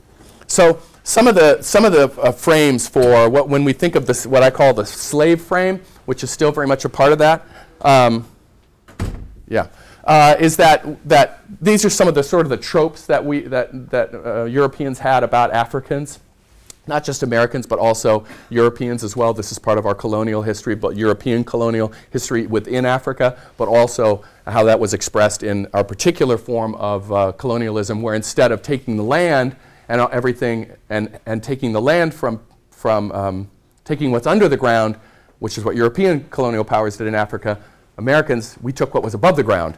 So 0.47 0.79
some 1.03 1.27
of 1.27 1.35
the, 1.35 1.61
some 1.61 1.85
of 1.85 1.93
the 1.93 2.11
uh, 2.21 2.31
frames 2.31 2.87
for 2.87 3.29
what, 3.29 3.49
when 3.49 3.63
we 3.63 3.73
think 3.73 3.95
of 3.95 4.05
this, 4.05 4.25
what 4.25 4.43
I 4.43 4.49
call 4.49 4.73
the 4.73 4.85
slave 4.85 5.41
frame, 5.41 5.81
which 6.05 6.23
is 6.23 6.31
still 6.31 6.51
very 6.51 6.67
much 6.67 6.85
a 6.85 6.89
part 6.89 7.11
of 7.11 7.17
that, 7.19 7.45
um, 7.81 8.27
yeah, 9.47 9.67
uh, 10.03 10.35
is 10.39 10.57
that, 10.57 11.07
that 11.07 11.41
these 11.61 11.85
are 11.85 11.89
some 11.89 12.07
of 12.07 12.15
the 12.15 12.23
sort 12.23 12.45
of 12.45 12.49
the 12.49 12.57
tropes 12.57 13.05
that, 13.05 13.23
we, 13.23 13.41
that, 13.41 13.89
that 13.89 14.13
uh, 14.13 14.43
Europeans 14.43 14.99
had 14.99 15.23
about 15.23 15.51
Africans 15.51 16.19
not 16.85 17.03
just 17.03 17.23
Americans, 17.23 17.65
but 17.65 17.79
also 17.79 18.25
Europeans 18.49 19.03
as 19.03 19.15
well. 19.15 19.33
This 19.33 19.51
is 19.51 19.59
part 19.59 19.77
of 19.77 19.85
our 19.85 19.95
colonial 19.95 20.41
history, 20.41 20.75
but 20.75 20.97
European 20.97 21.43
colonial 21.43 21.93
history 22.11 22.45
within 22.45 22.85
Africa, 22.85 23.37
but 23.57 23.67
also 23.67 24.23
how 24.45 24.63
that 24.65 24.79
was 24.79 24.93
expressed 24.93 25.43
in 25.43 25.67
our 25.73 25.83
particular 25.83 26.37
form 26.37 26.75
of 26.75 27.11
uh, 27.11 27.31
colonialism, 27.33 28.01
where 28.01 28.15
instead 28.15 28.51
of 28.51 28.61
taking 28.61 28.97
the 28.97 29.03
land 29.03 29.55
and 29.87 30.01
everything 30.11 30.71
and, 30.89 31.19
and 31.25 31.41
taking 31.41 31.71
the 31.71 31.81
land 31.81 32.13
from, 32.13 32.41
from 32.71 33.11
um, 33.13 33.49
taking 33.85 34.11
what's 34.11 34.27
under 34.27 34.49
the 34.49 34.57
ground, 34.57 34.97
which 35.39 35.57
is 35.57 35.63
what 35.63 35.75
European 35.75 36.25
colonial 36.29 36.63
powers 36.63 36.97
did 36.97 37.07
in 37.07 37.15
Africa, 37.15 37.59
Americans, 37.97 38.57
we 38.61 38.73
took 38.73 38.93
what 38.93 39.03
was 39.03 39.13
above 39.13 39.35
the 39.35 39.43
ground 39.43 39.77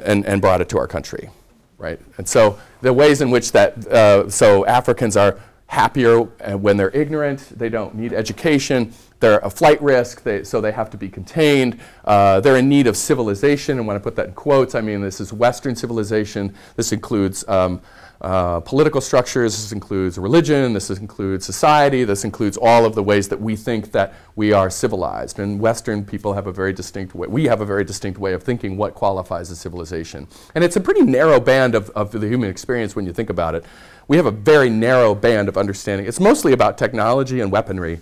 and, 0.00 0.26
and 0.26 0.40
brought 0.40 0.60
it 0.60 0.68
to 0.68 0.78
our 0.78 0.86
country, 0.86 1.30
right? 1.78 2.00
And 2.18 2.28
so 2.28 2.58
the 2.82 2.92
ways 2.92 3.20
in 3.20 3.30
which 3.30 3.52
that, 3.52 3.86
uh, 3.86 4.28
so 4.28 4.66
Africans 4.66 5.16
are 5.16 5.38
happier 5.68 6.20
when 6.20 6.76
they're 6.76 6.90
ignorant, 6.90 7.58
they 7.58 7.68
don't 7.68 7.94
need 7.94 8.12
education, 8.12 8.92
they're 9.20 9.38
a 9.38 9.50
flight 9.50 9.80
risk, 9.82 10.22
they, 10.22 10.44
so 10.44 10.60
they 10.60 10.72
have 10.72 10.90
to 10.90 10.96
be 10.96 11.08
contained. 11.08 11.80
Uh, 12.04 12.40
they're 12.40 12.58
in 12.58 12.68
need 12.68 12.86
of 12.86 12.96
civilization, 12.96 13.78
and 13.78 13.86
when 13.86 13.96
I 13.96 13.98
put 13.98 14.14
that 14.16 14.28
in 14.28 14.34
quotes, 14.34 14.74
I 14.74 14.80
mean 14.80 15.00
this 15.00 15.20
is 15.20 15.32
Western 15.32 15.74
civilization. 15.74 16.54
This 16.76 16.92
includes 16.92 17.46
um, 17.48 17.80
uh, 18.20 18.60
political 18.60 19.00
structures, 19.00 19.56
this 19.56 19.72
includes 19.72 20.18
religion, 20.18 20.72
this 20.72 20.90
includes 20.90 21.44
society, 21.44 22.04
this 22.04 22.24
includes 22.24 22.56
all 22.56 22.84
of 22.84 22.94
the 22.94 23.02
ways 23.02 23.28
that 23.28 23.40
we 23.40 23.56
think 23.56 23.92
that 23.92 24.14
we 24.34 24.52
are 24.52 24.70
civilized. 24.70 25.38
And 25.38 25.60
Western 25.60 26.04
people 26.04 26.32
have 26.32 26.46
a 26.46 26.52
very 26.52 26.72
distinct 26.72 27.14
way, 27.14 27.28
we 27.28 27.44
have 27.44 27.60
a 27.60 27.66
very 27.66 27.84
distinct 27.84 28.18
way 28.18 28.32
of 28.32 28.42
thinking 28.42 28.76
what 28.76 28.94
qualifies 28.94 29.50
as 29.50 29.60
civilization. 29.60 30.26
And 30.54 30.64
it's 30.64 30.76
a 30.76 30.80
pretty 30.80 31.02
narrow 31.02 31.40
band 31.40 31.74
of, 31.74 31.90
of 31.90 32.10
the 32.12 32.26
human 32.26 32.48
experience 32.48 32.96
when 32.96 33.06
you 33.06 33.12
think 33.12 33.30
about 33.30 33.54
it 33.54 33.64
we 34.08 34.16
have 34.16 34.26
a 34.26 34.30
very 34.30 34.70
narrow 34.70 35.14
band 35.14 35.48
of 35.48 35.56
understanding. 35.56 36.06
It's 36.06 36.20
mostly 36.20 36.52
about 36.52 36.78
technology 36.78 37.40
and 37.40 37.50
weaponry, 37.50 38.00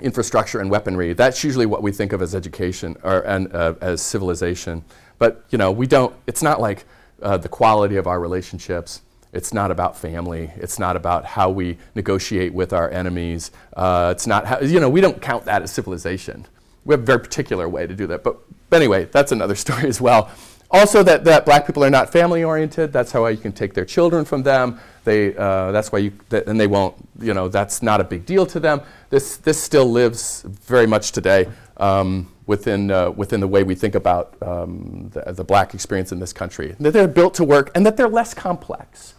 infrastructure 0.00 0.60
and 0.60 0.70
weaponry. 0.70 1.12
That's 1.14 1.42
usually 1.42 1.66
what 1.66 1.82
we 1.82 1.92
think 1.92 2.12
of 2.12 2.20
as 2.20 2.34
education 2.34 2.96
or 3.02 3.20
and, 3.20 3.52
uh, 3.54 3.74
as 3.80 4.02
civilization. 4.02 4.84
But 5.18 5.44
you 5.50 5.58
know, 5.58 5.72
we 5.72 5.86
don't. 5.86 6.14
It's 6.26 6.42
not 6.42 6.60
like 6.60 6.84
uh, 7.22 7.36
the 7.36 7.48
quality 7.48 7.96
of 7.96 8.06
our 8.06 8.20
relationships. 8.20 9.02
It's 9.32 9.52
not 9.52 9.70
about 9.70 9.96
family. 9.96 10.50
It's 10.56 10.78
not 10.78 10.96
about 10.96 11.24
how 11.24 11.50
we 11.50 11.76
negotiate 11.94 12.54
with 12.54 12.72
our 12.72 12.90
enemies. 12.90 13.50
Uh, 13.74 14.10
it's 14.14 14.26
not 14.26 14.46
how, 14.46 14.60
you 14.60 14.80
know, 14.80 14.88
we 14.88 15.00
don't 15.00 15.20
count 15.20 15.44
that 15.44 15.62
as 15.62 15.70
civilization. 15.70 16.46
We 16.84 16.94
have 16.94 17.00
a 17.00 17.04
very 17.04 17.20
particular 17.20 17.68
way 17.68 17.86
to 17.86 17.94
do 17.94 18.06
that. 18.06 18.22
But, 18.22 18.38
but 18.70 18.76
anyway, 18.76 19.06
that's 19.06 19.32
another 19.32 19.54
story 19.66 19.88
as 19.88 20.00
well. 20.00 20.30
Also, 20.70 21.02
that, 21.02 21.24
that 21.24 21.44
black 21.44 21.66
people 21.66 21.84
are 21.84 21.90
not 21.90 22.10
family 22.10 22.42
oriented. 22.42 22.92
That's 22.92 23.12
how 23.12 23.26
you 23.26 23.36
can 23.36 23.52
take 23.52 23.74
their 23.74 23.84
children 23.84 24.24
from 24.24 24.42
them. 24.42 24.80
They, 25.04 25.36
uh, 25.36 25.70
that's 25.70 25.92
why 25.92 26.00
you, 26.00 26.12
th- 26.30 26.44
and 26.46 26.58
they 26.58 26.66
won't, 26.66 26.96
you 27.20 27.34
know, 27.34 27.48
that's 27.48 27.82
not 27.82 28.00
a 28.00 28.04
big 28.04 28.26
deal 28.26 28.46
to 28.46 28.58
them. 28.58 28.80
This, 29.10 29.36
this 29.36 29.62
still 29.62 29.86
lives 29.86 30.42
very 30.42 30.86
much 30.86 31.12
today 31.12 31.48
um, 31.76 32.32
within, 32.46 32.90
uh, 32.90 33.10
within 33.10 33.40
the 33.40 33.48
way 33.48 33.62
we 33.62 33.74
think 33.74 33.94
about 33.94 34.36
um, 34.42 35.10
the, 35.12 35.32
the 35.32 35.44
black 35.44 35.74
experience 35.74 36.12
in 36.12 36.20
this 36.20 36.32
country. 36.32 36.76
That 36.78 36.92
they're 36.92 37.08
built 37.08 37.34
to 37.34 37.44
work 37.44 37.70
and 37.74 37.84
that 37.84 37.96
they're 37.96 38.08
less 38.08 38.34
complex. 38.34 39.14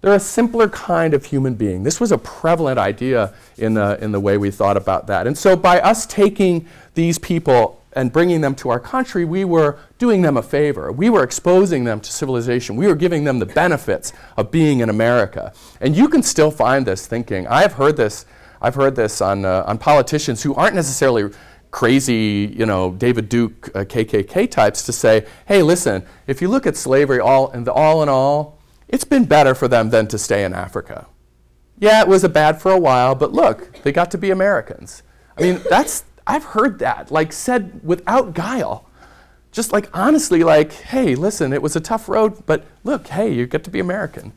They're 0.00 0.14
a 0.14 0.20
simpler 0.20 0.68
kind 0.68 1.12
of 1.12 1.24
human 1.24 1.54
being. 1.54 1.82
This 1.82 1.98
was 1.98 2.12
a 2.12 2.18
prevalent 2.18 2.78
idea 2.78 3.34
in 3.56 3.74
the, 3.74 3.98
in 4.00 4.12
the 4.12 4.20
way 4.20 4.38
we 4.38 4.50
thought 4.50 4.76
about 4.76 5.08
that. 5.08 5.26
And 5.26 5.36
so, 5.36 5.56
by 5.56 5.80
us 5.80 6.06
taking 6.06 6.68
these 6.94 7.18
people 7.18 7.82
and 7.94 8.12
bringing 8.12 8.40
them 8.40 8.54
to 8.56 8.68
our 8.68 8.78
country, 8.78 9.24
we 9.24 9.44
were 9.44 9.76
doing 9.98 10.22
them 10.22 10.36
a 10.36 10.42
favor. 10.42 10.92
We 10.92 11.10
were 11.10 11.24
exposing 11.24 11.82
them 11.82 12.00
to 12.00 12.12
civilization. 12.12 12.76
We 12.76 12.86
were 12.86 12.94
giving 12.94 13.24
them 13.24 13.40
the 13.40 13.46
benefits 13.46 14.12
of 14.36 14.52
being 14.52 14.80
in 14.80 14.88
America. 14.88 15.52
And 15.80 15.96
you 15.96 16.08
can 16.08 16.22
still 16.22 16.52
find 16.52 16.86
this 16.86 17.08
thinking. 17.08 17.48
I 17.48 17.62
have 17.62 17.72
heard 17.72 17.96
this. 17.96 18.24
I've 18.62 18.76
heard 18.76 18.94
this 18.94 19.20
on, 19.20 19.44
uh, 19.44 19.64
on 19.66 19.78
politicians 19.78 20.42
who 20.42 20.54
aren't 20.54 20.76
necessarily 20.76 21.32
crazy, 21.70 22.52
you 22.56 22.66
know, 22.66 22.92
David 22.92 23.28
Duke 23.28 23.70
uh, 23.74 23.80
KKK 23.80 24.50
types 24.50 24.82
to 24.84 24.92
say, 24.92 25.26
hey, 25.46 25.62
listen, 25.62 26.04
if 26.26 26.40
you 26.40 26.48
look 26.48 26.66
at 26.66 26.76
slavery 26.76 27.20
all 27.20 27.50
and 27.50 27.66
the 27.66 27.72
all 27.72 28.02
in 28.02 28.08
all, 28.08 28.58
it's 28.88 29.04
been 29.04 29.24
better 29.24 29.54
for 29.54 29.68
them 29.68 29.90
than 29.90 30.06
to 30.08 30.18
stay 30.18 30.44
in 30.44 30.54
Africa. 30.54 31.06
Yeah, 31.78 32.00
it 32.00 32.08
was 32.08 32.24
a 32.24 32.28
bad 32.28 32.60
for 32.60 32.72
a 32.72 32.78
while, 32.78 33.14
but 33.14 33.32
look, 33.32 33.82
they 33.82 33.92
got 33.92 34.10
to 34.12 34.18
be 34.18 34.30
Americans. 34.30 35.02
I 35.36 35.42
mean, 35.42 35.60
that's 35.68 36.04
I've 36.26 36.44
heard 36.44 36.78
that 36.80 37.10
like 37.10 37.32
said 37.32 37.80
without 37.84 38.34
guile. 38.34 38.84
Just 39.52 39.72
like 39.72 39.88
honestly 39.94 40.44
like, 40.44 40.72
hey, 40.72 41.14
listen, 41.14 41.52
it 41.52 41.62
was 41.62 41.74
a 41.74 41.80
tough 41.80 42.08
road, 42.08 42.44
but 42.46 42.64
look, 42.84 43.08
hey, 43.08 43.32
you 43.32 43.46
get 43.46 43.64
to 43.64 43.70
be 43.70 43.80
American. 43.80 44.32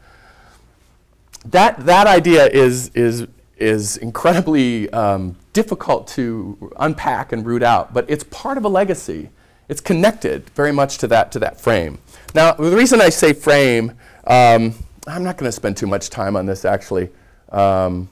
That 1.45 1.85
that 1.85 2.07
idea 2.07 2.45
is 2.47 2.89
is 2.89 3.27
is 3.61 3.97
incredibly 3.97 4.89
um, 4.91 5.35
difficult 5.53 6.07
to 6.09 6.71
unpack 6.79 7.31
and 7.31 7.45
root 7.45 7.63
out, 7.63 7.93
but 7.93 8.05
it's 8.09 8.23
part 8.25 8.57
of 8.57 8.65
a 8.65 8.69
legacy. 8.69 9.29
It's 9.69 9.81
connected 9.81 10.49
very 10.51 10.71
much 10.71 10.97
to 10.99 11.07
that, 11.07 11.31
to 11.33 11.39
that 11.39 11.61
frame. 11.61 11.99
Now, 12.33 12.53
the 12.53 12.75
reason 12.75 12.99
I 13.01 13.09
say 13.09 13.33
frame, 13.33 13.91
um, 14.25 14.73
I'm 15.07 15.23
not 15.23 15.37
going 15.37 15.47
to 15.47 15.51
spend 15.51 15.77
too 15.77 15.87
much 15.87 16.09
time 16.09 16.35
on 16.35 16.45
this 16.45 16.65
actually. 16.65 17.09
Um, 17.49 18.09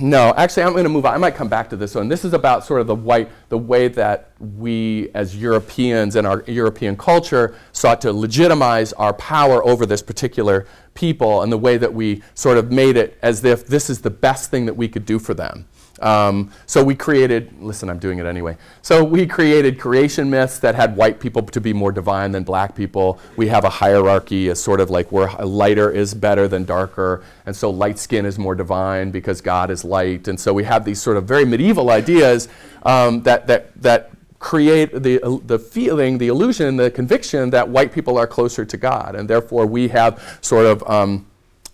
no, 0.00 0.34
actually, 0.36 0.64
I'm 0.64 0.72
going 0.72 0.84
to 0.84 0.90
move 0.90 1.06
on. 1.06 1.14
I 1.14 1.18
might 1.18 1.34
come 1.34 1.48
back 1.48 1.70
to 1.70 1.76
this 1.76 1.94
one. 1.94 2.08
This 2.08 2.24
is 2.24 2.32
about 2.32 2.64
sort 2.64 2.80
of 2.80 2.86
the 2.86 2.94
white, 2.94 3.30
the 3.48 3.58
way 3.58 3.88
that 3.88 4.30
we, 4.38 5.10
as 5.14 5.36
Europeans 5.36 6.16
and 6.16 6.26
our 6.26 6.42
European 6.46 6.96
culture, 6.96 7.54
sought 7.72 8.00
to 8.02 8.12
legitimize 8.12 8.92
our 8.94 9.12
power 9.14 9.64
over 9.66 9.86
this 9.86 10.02
particular 10.02 10.66
people, 10.94 11.42
and 11.42 11.52
the 11.52 11.58
way 11.58 11.76
that 11.76 11.92
we 11.92 12.22
sort 12.34 12.58
of 12.58 12.70
made 12.70 12.96
it 12.96 13.18
as 13.22 13.44
if 13.44 13.66
this 13.66 13.88
is 13.88 14.00
the 14.02 14.10
best 14.10 14.50
thing 14.50 14.66
that 14.66 14.74
we 14.74 14.88
could 14.88 15.06
do 15.06 15.18
for 15.18 15.34
them. 15.34 15.66
Um, 16.00 16.50
so 16.66 16.82
we 16.82 16.94
created, 16.94 17.52
listen, 17.60 17.88
I'm 17.88 17.98
doing 17.98 18.18
it 18.18 18.26
anyway. 18.26 18.56
So 18.82 19.04
we 19.04 19.26
created 19.26 19.78
creation 19.78 20.28
myths 20.30 20.58
that 20.58 20.74
had 20.74 20.96
white 20.96 21.20
people 21.20 21.42
to 21.42 21.60
be 21.60 21.72
more 21.72 21.92
divine 21.92 22.32
than 22.32 22.42
black 22.42 22.74
people. 22.74 23.20
We 23.36 23.48
have 23.48 23.64
a 23.64 23.70
hierarchy, 23.70 24.48
a 24.48 24.56
sort 24.56 24.80
of 24.80 24.90
like 24.90 25.12
where 25.12 25.30
lighter 25.44 25.90
is 25.90 26.14
better 26.14 26.48
than 26.48 26.64
darker. 26.64 27.22
And 27.46 27.54
so 27.54 27.70
light 27.70 27.98
skin 27.98 28.26
is 28.26 28.38
more 28.38 28.54
divine 28.54 29.10
because 29.10 29.40
God 29.40 29.70
is 29.70 29.84
light. 29.84 30.28
And 30.28 30.38
so 30.38 30.52
we 30.52 30.64
have 30.64 30.84
these 30.84 31.00
sort 31.00 31.16
of 31.16 31.24
very 31.24 31.44
medieval 31.44 31.90
ideas 31.90 32.48
um, 32.84 33.22
that, 33.22 33.46
that, 33.46 33.80
that 33.80 34.10
create 34.38 34.92
the, 34.92 35.40
the 35.46 35.58
feeling, 35.58 36.18
the 36.18 36.28
illusion, 36.28 36.76
the 36.76 36.90
conviction 36.90 37.50
that 37.50 37.68
white 37.68 37.92
people 37.92 38.18
are 38.18 38.26
closer 38.26 38.64
to 38.64 38.76
God. 38.76 39.14
And 39.14 39.30
therefore 39.30 39.66
we 39.66 39.88
have 39.88 40.38
sort 40.40 40.66
of 40.66 40.82
um, 40.90 41.26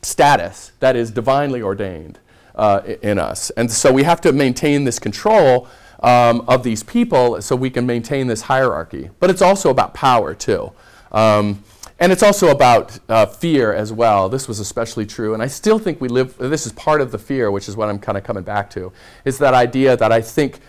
status 0.02 0.72
that 0.80 0.96
is 0.96 1.10
divinely 1.10 1.62
ordained 1.62 2.18
uh, 2.58 2.82
in 3.02 3.18
us. 3.18 3.50
And 3.50 3.70
so 3.70 3.92
we 3.92 4.02
have 4.02 4.20
to 4.22 4.32
maintain 4.32 4.84
this 4.84 4.98
control 4.98 5.68
um, 6.00 6.44
of 6.46 6.62
these 6.62 6.82
people 6.82 7.40
so 7.40 7.56
we 7.56 7.70
can 7.70 7.86
maintain 7.86 8.26
this 8.26 8.42
hierarchy. 8.42 9.10
But 9.20 9.30
it's 9.30 9.42
also 9.42 9.70
about 9.70 9.94
power, 9.94 10.34
too. 10.34 10.72
Um, 11.12 11.64
and 12.00 12.12
it's 12.12 12.22
also 12.22 12.48
about 12.48 12.98
uh, 13.08 13.26
fear 13.26 13.72
as 13.72 13.92
well. 13.92 14.28
This 14.28 14.46
was 14.46 14.60
especially 14.60 15.06
true. 15.06 15.34
And 15.34 15.42
I 15.42 15.48
still 15.48 15.78
think 15.78 16.00
we 16.00 16.08
live, 16.08 16.36
this 16.38 16.66
is 16.66 16.72
part 16.72 17.00
of 17.00 17.10
the 17.10 17.18
fear, 17.18 17.50
which 17.50 17.68
is 17.68 17.76
what 17.76 17.88
I'm 17.88 17.98
kind 17.98 18.16
of 18.16 18.22
coming 18.22 18.44
back 18.44 18.70
to, 18.70 18.92
is 19.24 19.38
that 19.38 19.54
idea 19.54 19.96
that 19.96 20.12
I 20.12 20.20
think 20.20 20.60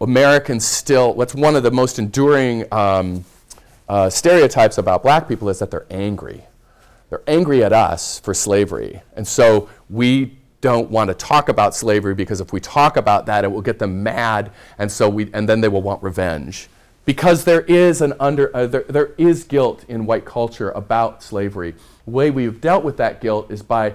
Americans 0.00 0.66
still, 0.66 1.14
what's 1.14 1.34
one 1.34 1.54
of 1.54 1.62
the 1.62 1.70
most 1.70 1.98
enduring 1.98 2.64
um, 2.72 3.24
uh, 3.88 4.10
stereotypes 4.10 4.78
about 4.78 5.02
black 5.02 5.28
people 5.28 5.48
is 5.48 5.58
that 5.60 5.70
they're 5.70 5.86
angry. 5.90 6.44
They're 7.10 7.22
angry 7.28 7.62
at 7.62 7.72
us 7.72 8.18
for 8.18 8.34
slavery. 8.34 9.02
And 9.14 9.26
so 9.26 9.68
we 9.88 10.36
don't 10.64 10.90
want 10.90 11.08
to 11.08 11.14
talk 11.14 11.50
about 11.50 11.74
slavery 11.74 12.14
because 12.14 12.40
if 12.40 12.50
we 12.50 12.58
talk 12.58 12.96
about 12.96 13.26
that, 13.26 13.44
it 13.44 13.48
will 13.48 13.60
get 13.60 13.78
them 13.78 14.02
mad, 14.02 14.50
and 14.78 14.90
so 14.90 15.10
we, 15.10 15.30
and 15.34 15.46
then 15.46 15.60
they 15.60 15.68
will 15.68 15.82
want 15.82 16.02
revenge. 16.02 16.70
Because 17.04 17.44
there 17.44 17.60
is 17.60 18.00
an 18.00 18.14
under, 18.18 18.50
uh, 18.56 18.66
there, 18.66 18.84
there 18.88 19.10
is 19.18 19.44
guilt 19.44 19.84
in 19.88 20.06
white 20.06 20.24
culture 20.24 20.70
about 20.70 21.22
slavery. 21.22 21.74
The 22.06 22.10
way 22.10 22.30
we've 22.30 22.62
dealt 22.62 22.82
with 22.82 22.96
that 22.96 23.20
guilt 23.20 23.50
is 23.50 23.62
by 23.62 23.92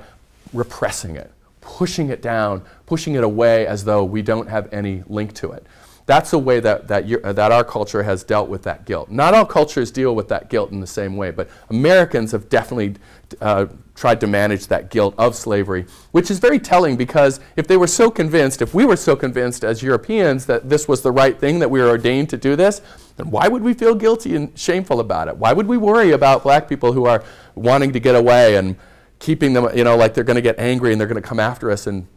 repressing 0.54 1.16
it, 1.16 1.32
pushing 1.60 2.10
it 2.10 2.22
down, 2.22 2.64
pushing 2.86 3.16
it 3.16 3.24
away 3.24 3.66
as 3.66 3.84
though 3.84 4.04
we 4.04 4.22
don't 4.22 4.48
have 4.48 4.72
any 4.72 5.02
link 5.08 5.34
to 5.34 5.54
it. 5.54 5.66
That's 6.10 6.32
the 6.32 6.40
way 6.40 6.60
that, 6.62 6.88
that, 6.88 7.24
uh, 7.24 7.34
that 7.34 7.52
our 7.52 7.64
culture 7.64 8.02
has 8.02 8.24
dealt 8.24 8.50
with 8.50 8.64
that 8.64 8.86
guilt. 8.86 9.12
Not 9.12 9.36
all 9.36 9.46
cultures 9.46 9.92
deal 9.92 10.16
with 10.16 10.28
that 10.30 10.50
guilt 10.50 10.72
in 10.72 10.80
the 10.80 10.88
same 10.88 11.16
way, 11.18 11.30
but 11.30 11.48
Americans 11.70 12.32
have 12.32 12.50
definitely 12.50 12.96
uh, 13.40 13.68
tried 13.94 14.20
to 14.22 14.26
manage 14.26 14.66
that 14.70 14.90
guilt 14.90 15.14
of 15.20 15.36
slavery, 15.36 15.86
which 16.10 16.32
is 16.32 16.40
very 16.40 16.58
telling 16.58 16.98
because 16.98 17.40
if 17.58 17.68
they 17.68 17.78
were 17.78 17.86
so 17.86 18.10
convinced, 18.10 18.64
if 18.64 18.74
we 18.74 18.86
were 18.86 18.96
so 18.96 19.16
convinced 19.16 19.64
as 19.64 19.84
Europeans 19.84 20.48
that 20.48 20.68
this 20.68 20.88
was 20.88 21.04
the 21.04 21.12
right 21.12 21.40
thing, 21.40 21.60
that 21.60 21.70
we 21.70 21.80
were 21.80 21.90
ordained 21.90 22.28
to 22.32 22.38
do 22.38 22.56
this, 22.56 22.82
then 23.18 23.30
why 23.30 23.48
would 23.48 23.62
we 23.62 23.76
feel 23.76 23.94
guilty 23.94 24.36
and 24.36 24.58
shameful 24.58 25.00
about 25.00 25.28
it? 25.28 25.38
Why 25.38 25.54
would 25.54 25.68
we 25.68 25.78
worry 25.78 26.10
about 26.10 26.42
black 26.42 26.68
people 26.68 26.92
who 26.92 27.06
are 27.06 27.24
wanting 27.54 27.94
to 27.94 28.00
get 28.00 28.16
away 28.16 28.56
and 28.56 28.78
keeping 29.20 29.54
them, 29.54 29.70
you 29.78 29.84
know, 29.84 29.96
like 29.96 30.16
they're 30.16 30.24
going 30.24 30.38
to 30.38 30.42
get 30.42 30.58
angry 30.58 30.92
and 30.92 31.00
they're 31.00 31.08
going 31.08 31.22
to 31.22 31.30
come 31.30 31.40
after 31.40 31.70
us 31.70 31.86
and 31.86 32.08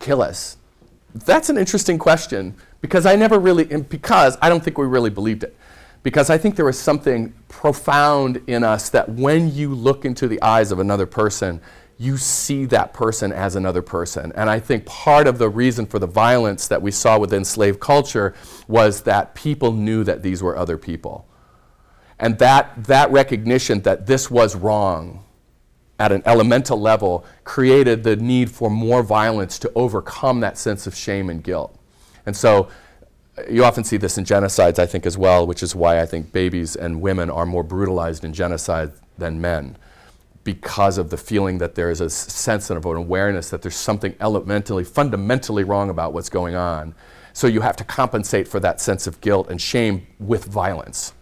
kill 0.00 0.22
us? 0.22 0.56
That's 1.14 1.50
an 1.50 1.58
interesting 1.58 1.98
question 1.98 2.54
because 2.80 3.06
I 3.06 3.16
never 3.16 3.38
really, 3.38 3.64
because 3.64 4.36
I 4.40 4.48
don't 4.48 4.62
think 4.62 4.78
we 4.78 4.86
really 4.86 5.10
believed 5.10 5.42
it. 5.44 5.56
Because 6.02 6.30
I 6.30 6.38
think 6.38 6.56
there 6.56 6.64
was 6.64 6.78
something 6.78 7.34
profound 7.48 8.40
in 8.46 8.62
us 8.62 8.88
that 8.90 9.08
when 9.08 9.52
you 9.52 9.74
look 9.74 10.04
into 10.04 10.28
the 10.28 10.40
eyes 10.40 10.70
of 10.70 10.78
another 10.78 11.06
person, 11.06 11.60
you 11.98 12.16
see 12.16 12.64
that 12.66 12.94
person 12.94 13.32
as 13.32 13.56
another 13.56 13.82
person. 13.82 14.32
And 14.36 14.48
I 14.48 14.60
think 14.60 14.86
part 14.86 15.26
of 15.26 15.38
the 15.38 15.48
reason 15.48 15.86
for 15.86 15.98
the 15.98 16.06
violence 16.06 16.68
that 16.68 16.80
we 16.80 16.92
saw 16.92 17.18
within 17.18 17.44
slave 17.44 17.80
culture 17.80 18.34
was 18.68 19.02
that 19.02 19.34
people 19.34 19.72
knew 19.72 20.04
that 20.04 20.22
these 20.22 20.40
were 20.40 20.56
other 20.56 20.78
people. 20.78 21.26
And 22.20 22.38
that, 22.38 22.84
that 22.84 23.10
recognition 23.10 23.80
that 23.82 24.06
this 24.06 24.30
was 24.30 24.54
wrong 24.54 25.24
at 25.98 26.12
an 26.12 26.22
elemental 26.24 26.80
level 26.80 27.24
created 27.44 28.04
the 28.04 28.16
need 28.16 28.50
for 28.50 28.70
more 28.70 29.02
violence 29.02 29.58
to 29.58 29.72
overcome 29.74 30.40
that 30.40 30.56
sense 30.56 30.86
of 30.86 30.94
shame 30.94 31.28
and 31.28 31.42
guilt. 31.42 31.77
And 32.28 32.36
so 32.36 32.68
uh, 33.38 33.42
you 33.48 33.64
often 33.64 33.84
see 33.84 33.96
this 33.96 34.18
in 34.18 34.24
genocides, 34.24 34.78
I 34.78 34.84
think, 34.84 35.06
as 35.06 35.16
well, 35.16 35.46
which 35.46 35.62
is 35.62 35.74
why 35.74 36.02
I 36.02 36.04
think 36.04 36.30
babies 36.30 36.76
and 36.76 37.00
women 37.00 37.30
are 37.30 37.46
more 37.46 37.62
brutalized 37.62 38.22
in 38.22 38.34
genocide 38.34 38.92
than 39.16 39.40
men 39.40 39.78
because 40.44 40.98
of 40.98 41.08
the 41.08 41.16
feeling 41.16 41.56
that 41.58 41.74
there 41.74 41.90
is 41.90 42.02
a 42.02 42.10
sense 42.10 42.68
of 42.68 42.84
an 42.84 42.96
awareness 42.96 43.48
that 43.48 43.62
there's 43.62 43.76
something 43.76 44.14
elementally, 44.20 44.84
fundamentally 44.84 45.64
wrong 45.64 45.88
about 45.88 46.12
what's 46.12 46.28
going 46.28 46.54
on. 46.54 46.94
So 47.32 47.46
you 47.46 47.62
have 47.62 47.76
to 47.76 47.84
compensate 47.84 48.46
for 48.46 48.60
that 48.60 48.78
sense 48.78 49.06
of 49.06 49.22
guilt 49.22 49.48
and 49.48 49.60
shame 49.60 50.06
with 50.18 50.44
violence, 50.44 51.14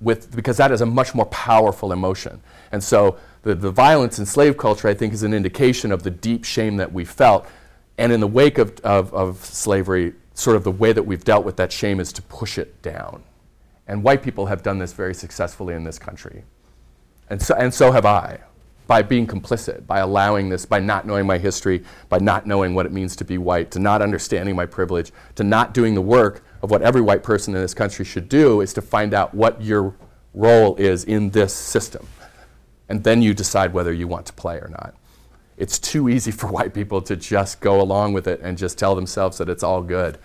with, 0.00 0.36
because 0.36 0.58
that 0.58 0.70
is 0.70 0.82
a 0.82 0.86
much 0.86 1.14
more 1.14 1.26
powerful 1.26 1.92
emotion. 1.92 2.42
And 2.72 2.84
so 2.84 3.16
the, 3.42 3.54
the 3.54 3.70
violence 3.70 4.18
in 4.18 4.26
slave 4.26 4.58
culture, 4.58 4.86
I 4.86 4.92
think, 4.92 5.14
is 5.14 5.22
an 5.22 5.32
indication 5.32 5.92
of 5.92 6.02
the 6.02 6.10
deep 6.10 6.44
shame 6.44 6.76
that 6.76 6.92
we 6.92 7.06
felt. 7.06 7.46
And 7.98 8.10
in 8.10 8.20
the 8.20 8.26
wake 8.26 8.58
of, 8.58 8.80
of, 8.80 9.12
of 9.14 9.44
slavery, 9.44 10.14
sort 10.42 10.56
of 10.56 10.64
the 10.64 10.70
way 10.70 10.92
that 10.92 11.04
we've 11.04 11.24
dealt 11.24 11.44
with 11.44 11.56
that 11.56 11.72
shame 11.72 12.00
is 12.00 12.12
to 12.14 12.22
push 12.22 12.58
it 12.58 12.82
down. 12.82 13.22
And 13.86 14.02
white 14.02 14.22
people 14.22 14.46
have 14.46 14.62
done 14.62 14.78
this 14.78 14.92
very 14.92 15.14
successfully 15.14 15.74
in 15.74 15.84
this 15.84 15.98
country. 15.98 16.44
And 17.30 17.40
so, 17.40 17.54
and 17.54 17.72
so 17.72 17.92
have 17.92 18.04
I, 18.04 18.40
by 18.86 19.02
being 19.02 19.26
complicit, 19.26 19.86
by 19.86 20.00
allowing 20.00 20.48
this, 20.48 20.66
by 20.66 20.80
not 20.80 21.06
knowing 21.06 21.26
my 21.26 21.38
history, 21.38 21.82
by 22.08 22.18
not 22.18 22.46
knowing 22.46 22.74
what 22.74 22.86
it 22.86 22.92
means 22.92 23.16
to 23.16 23.24
be 23.24 23.38
white, 23.38 23.70
to 23.70 23.78
not 23.78 24.02
understanding 24.02 24.54
my 24.54 24.66
privilege, 24.66 25.12
to 25.36 25.44
not 25.44 25.72
doing 25.72 25.94
the 25.94 26.02
work 26.02 26.44
of 26.62 26.70
what 26.70 26.82
every 26.82 27.00
white 27.00 27.22
person 27.22 27.54
in 27.54 27.60
this 27.60 27.74
country 27.74 28.04
should 28.04 28.28
do 28.28 28.60
is 28.60 28.72
to 28.74 28.82
find 28.82 29.14
out 29.14 29.34
what 29.34 29.62
your 29.62 29.94
role 30.34 30.76
is 30.76 31.04
in 31.04 31.30
this 31.30 31.54
system. 31.54 32.06
And 32.88 33.04
then 33.04 33.22
you 33.22 33.34
decide 33.34 33.72
whether 33.72 33.92
you 33.92 34.06
want 34.06 34.26
to 34.26 34.32
play 34.32 34.56
or 34.56 34.68
not 34.68 34.94
it's 35.62 35.78
too 35.78 36.08
easy 36.08 36.32
for 36.32 36.48
white 36.48 36.74
people 36.74 37.00
to 37.00 37.14
just 37.14 37.60
go 37.60 37.80
along 37.80 38.12
with 38.12 38.26
it 38.26 38.40
and 38.42 38.58
just 38.58 38.76
tell 38.76 38.96
themselves 38.96 39.38
that 39.38 39.48
it's 39.48 39.62
all 39.62 39.80
good 39.80 40.18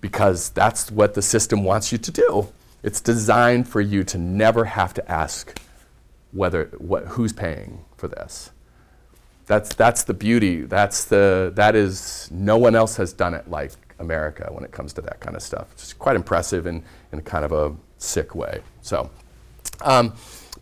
because 0.00 0.50
that's 0.50 0.88
what 0.88 1.14
the 1.14 1.20
system 1.20 1.64
wants 1.64 1.90
you 1.90 1.98
to 1.98 2.12
do. 2.12 2.46
It's 2.84 3.00
designed 3.00 3.68
for 3.68 3.80
you 3.80 4.04
to 4.04 4.18
never 4.18 4.66
have 4.66 4.94
to 4.94 5.10
ask 5.10 5.60
whether 6.30 6.66
what, 6.78 7.06
who's 7.06 7.32
paying 7.32 7.84
for 7.96 8.06
this. 8.06 8.52
That's, 9.46 9.74
that's 9.74 10.04
the 10.04 10.14
beauty. 10.14 10.60
That's 10.60 11.06
the, 11.06 11.50
that 11.56 11.74
is, 11.74 12.28
no 12.30 12.56
one 12.56 12.76
else 12.76 12.96
has 12.96 13.12
done 13.12 13.34
it 13.34 13.50
like 13.50 13.72
America 13.98 14.46
when 14.52 14.62
it 14.62 14.70
comes 14.70 14.92
to 14.92 15.00
that 15.00 15.18
kind 15.18 15.34
of 15.34 15.42
stuff. 15.42 15.72
It's 15.72 15.92
quite 15.92 16.14
impressive 16.14 16.68
in, 16.68 16.84
in 17.10 17.20
kind 17.22 17.44
of 17.44 17.50
a 17.50 17.74
sick 17.98 18.36
way. 18.36 18.60
So, 18.80 19.10
um, 19.82 20.12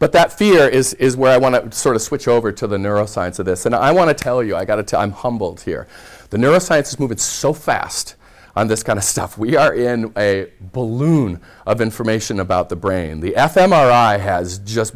but 0.02 0.10
that 0.10 0.32
fear 0.32 0.66
is, 0.66 0.94
is 0.94 1.16
where 1.16 1.30
I 1.30 1.36
want 1.36 1.54
to 1.54 1.78
sort 1.78 1.94
of 1.94 2.02
switch 2.02 2.26
over 2.26 2.50
to 2.50 2.66
the 2.66 2.76
neuroscience 2.76 3.38
of 3.38 3.46
this. 3.46 3.66
And 3.66 3.72
I 3.72 3.92
want 3.92 4.08
to 4.08 4.14
tell 4.14 4.42
you, 4.42 4.56
I 4.56 4.64
got 4.64 4.74
to 4.74 4.82
tell, 4.82 5.00
I'm 5.00 5.12
humbled 5.12 5.60
here. 5.60 5.86
The 6.30 6.38
neuroscience 6.38 6.88
is 6.88 6.98
moving 6.98 7.18
so 7.18 7.52
fast. 7.52 8.16
on 8.54 8.68
this 8.68 8.82
kind 8.82 8.98
of 8.98 9.04
stuff. 9.04 9.38
We 9.38 9.56
are 9.56 9.74
in 9.74 10.12
a 10.16 10.50
balloon 10.60 11.40
of 11.66 11.80
information 11.80 12.40
about 12.40 12.68
the 12.68 12.76
brain. 12.76 13.20
The 13.20 13.32
fMRI 13.32 14.20
has 14.20 14.58
just 14.58 14.94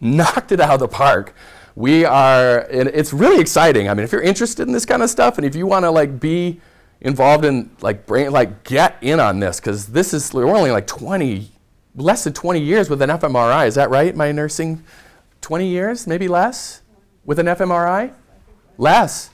knocked 0.00 0.52
it 0.52 0.60
out 0.60 0.74
of 0.74 0.80
the 0.80 0.88
park. 0.88 1.34
We 1.74 2.04
are, 2.04 2.60
and 2.70 2.88
it's 2.88 3.12
really 3.12 3.40
exciting. 3.40 3.88
I 3.88 3.94
mean, 3.94 4.04
if 4.04 4.12
you're 4.12 4.22
interested 4.22 4.66
in 4.66 4.72
this 4.72 4.86
kind 4.86 5.02
of 5.02 5.10
stuff, 5.10 5.36
and 5.36 5.46
if 5.46 5.54
you 5.54 5.66
want 5.66 5.84
to 5.84 5.90
like 5.90 6.18
be 6.18 6.60
involved 7.02 7.44
in 7.44 7.70
like 7.80 8.06
brain, 8.06 8.30
like 8.32 8.64
get 8.64 8.96
in 9.02 9.20
on 9.20 9.40
this, 9.40 9.60
because 9.60 9.88
this 9.88 10.14
is 10.14 10.32
we're 10.32 10.46
only 10.46 10.70
like 10.70 10.86
20, 10.86 11.50
less 11.96 12.24
than 12.24 12.32
20 12.32 12.60
years 12.60 12.90
with 12.90 13.02
an 13.02 13.10
fMRI. 13.10 13.66
Is 13.66 13.74
that 13.74 13.90
right? 13.90 14.14
My 14.14 14.32
nursing, 14.32 14.82
20 15.40 15.66
years, 15.66 16.06
maybe 16.06 16.28
less, 16.28 16.82
with 17.24 17.38
an 17.38 17.46
fMRI, 17.46 18.12
less. 18.78 19.30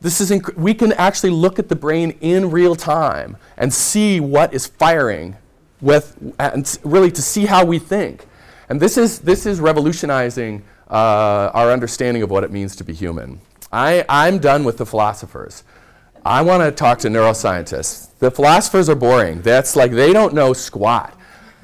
This 0.00 0.20
is 0.20 0.30
inc- 0.30 0.54
we 0.56 0.74
can 0.74 0.92
actually 0.94 1.30
look 1.30 1.58
at 1.58 1.68
the 1.68 1.76
brain 1.76 2.16
in 2.20 2.50
real 2.50 2.74
time 2.74 3.36
and 3.56 3.72
see 3.72 4.20
what 4.20 4.54
is 4.54 4.66
firing 4.66 5.36
with, 5.80 6.16
and 6.38 6.78
really 6.84 7.10
to 7.10 7.22
see 7.22 7.46
how 7.46 7.64
we 7.64 7.78
think. 7.78 8.26
And 8.68 8.80
this 8.80 8.96
is, 8.96 9.20
this 9.20 9.46
is 9.46 9.60
revolutionizing 9.60 10.62
uh, 10.88 11.50
our 11.54 11.70
understanding 11.70 12.22
of 12.22 12.30
what 12.30 12.44
it 12.44 12.50
means 12.50 12.76
to 12.76 12.84
be 12.84 12.92
human. 12.92 13.40
I, 13.72 14.04
I'm 14.08 14.38
done 14.38 14.64
with 14.64 14.78
the 14.78 14.86
philosophers. 14.86 15.64
I 16.24 16.42
want 16.42 16.62
to 16.62 16.70
talk 16.70 16.98
to 17.00 17.08
neuroscientists. 17.08 18.18
The 18.18 18.30
philosophers 18.30 18.88
are 18.88 18.94
boring. 18.94 19.42
That's 19.42 19.74
like 19.76 19.92
they 19.92 20.12
don't 20.12 20.34
know 20.34 20.52
squat. 20.52 21.16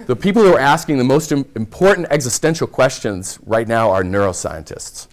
The 0.04 0.14
people 0.14 0.42
who 0.42 0.54
are 0.54 0.60
asking 0.60 0.98
the 0.98 1.04
most 1.04 1.32
im- 1.32 1.46
important 1.56 2.08
existential 2.10 2.66
questions 2.66 3.38
right 3.46 3.66
now 3.66 3.90
are 3.90 4.02
neuroscientists. 4.02 5.08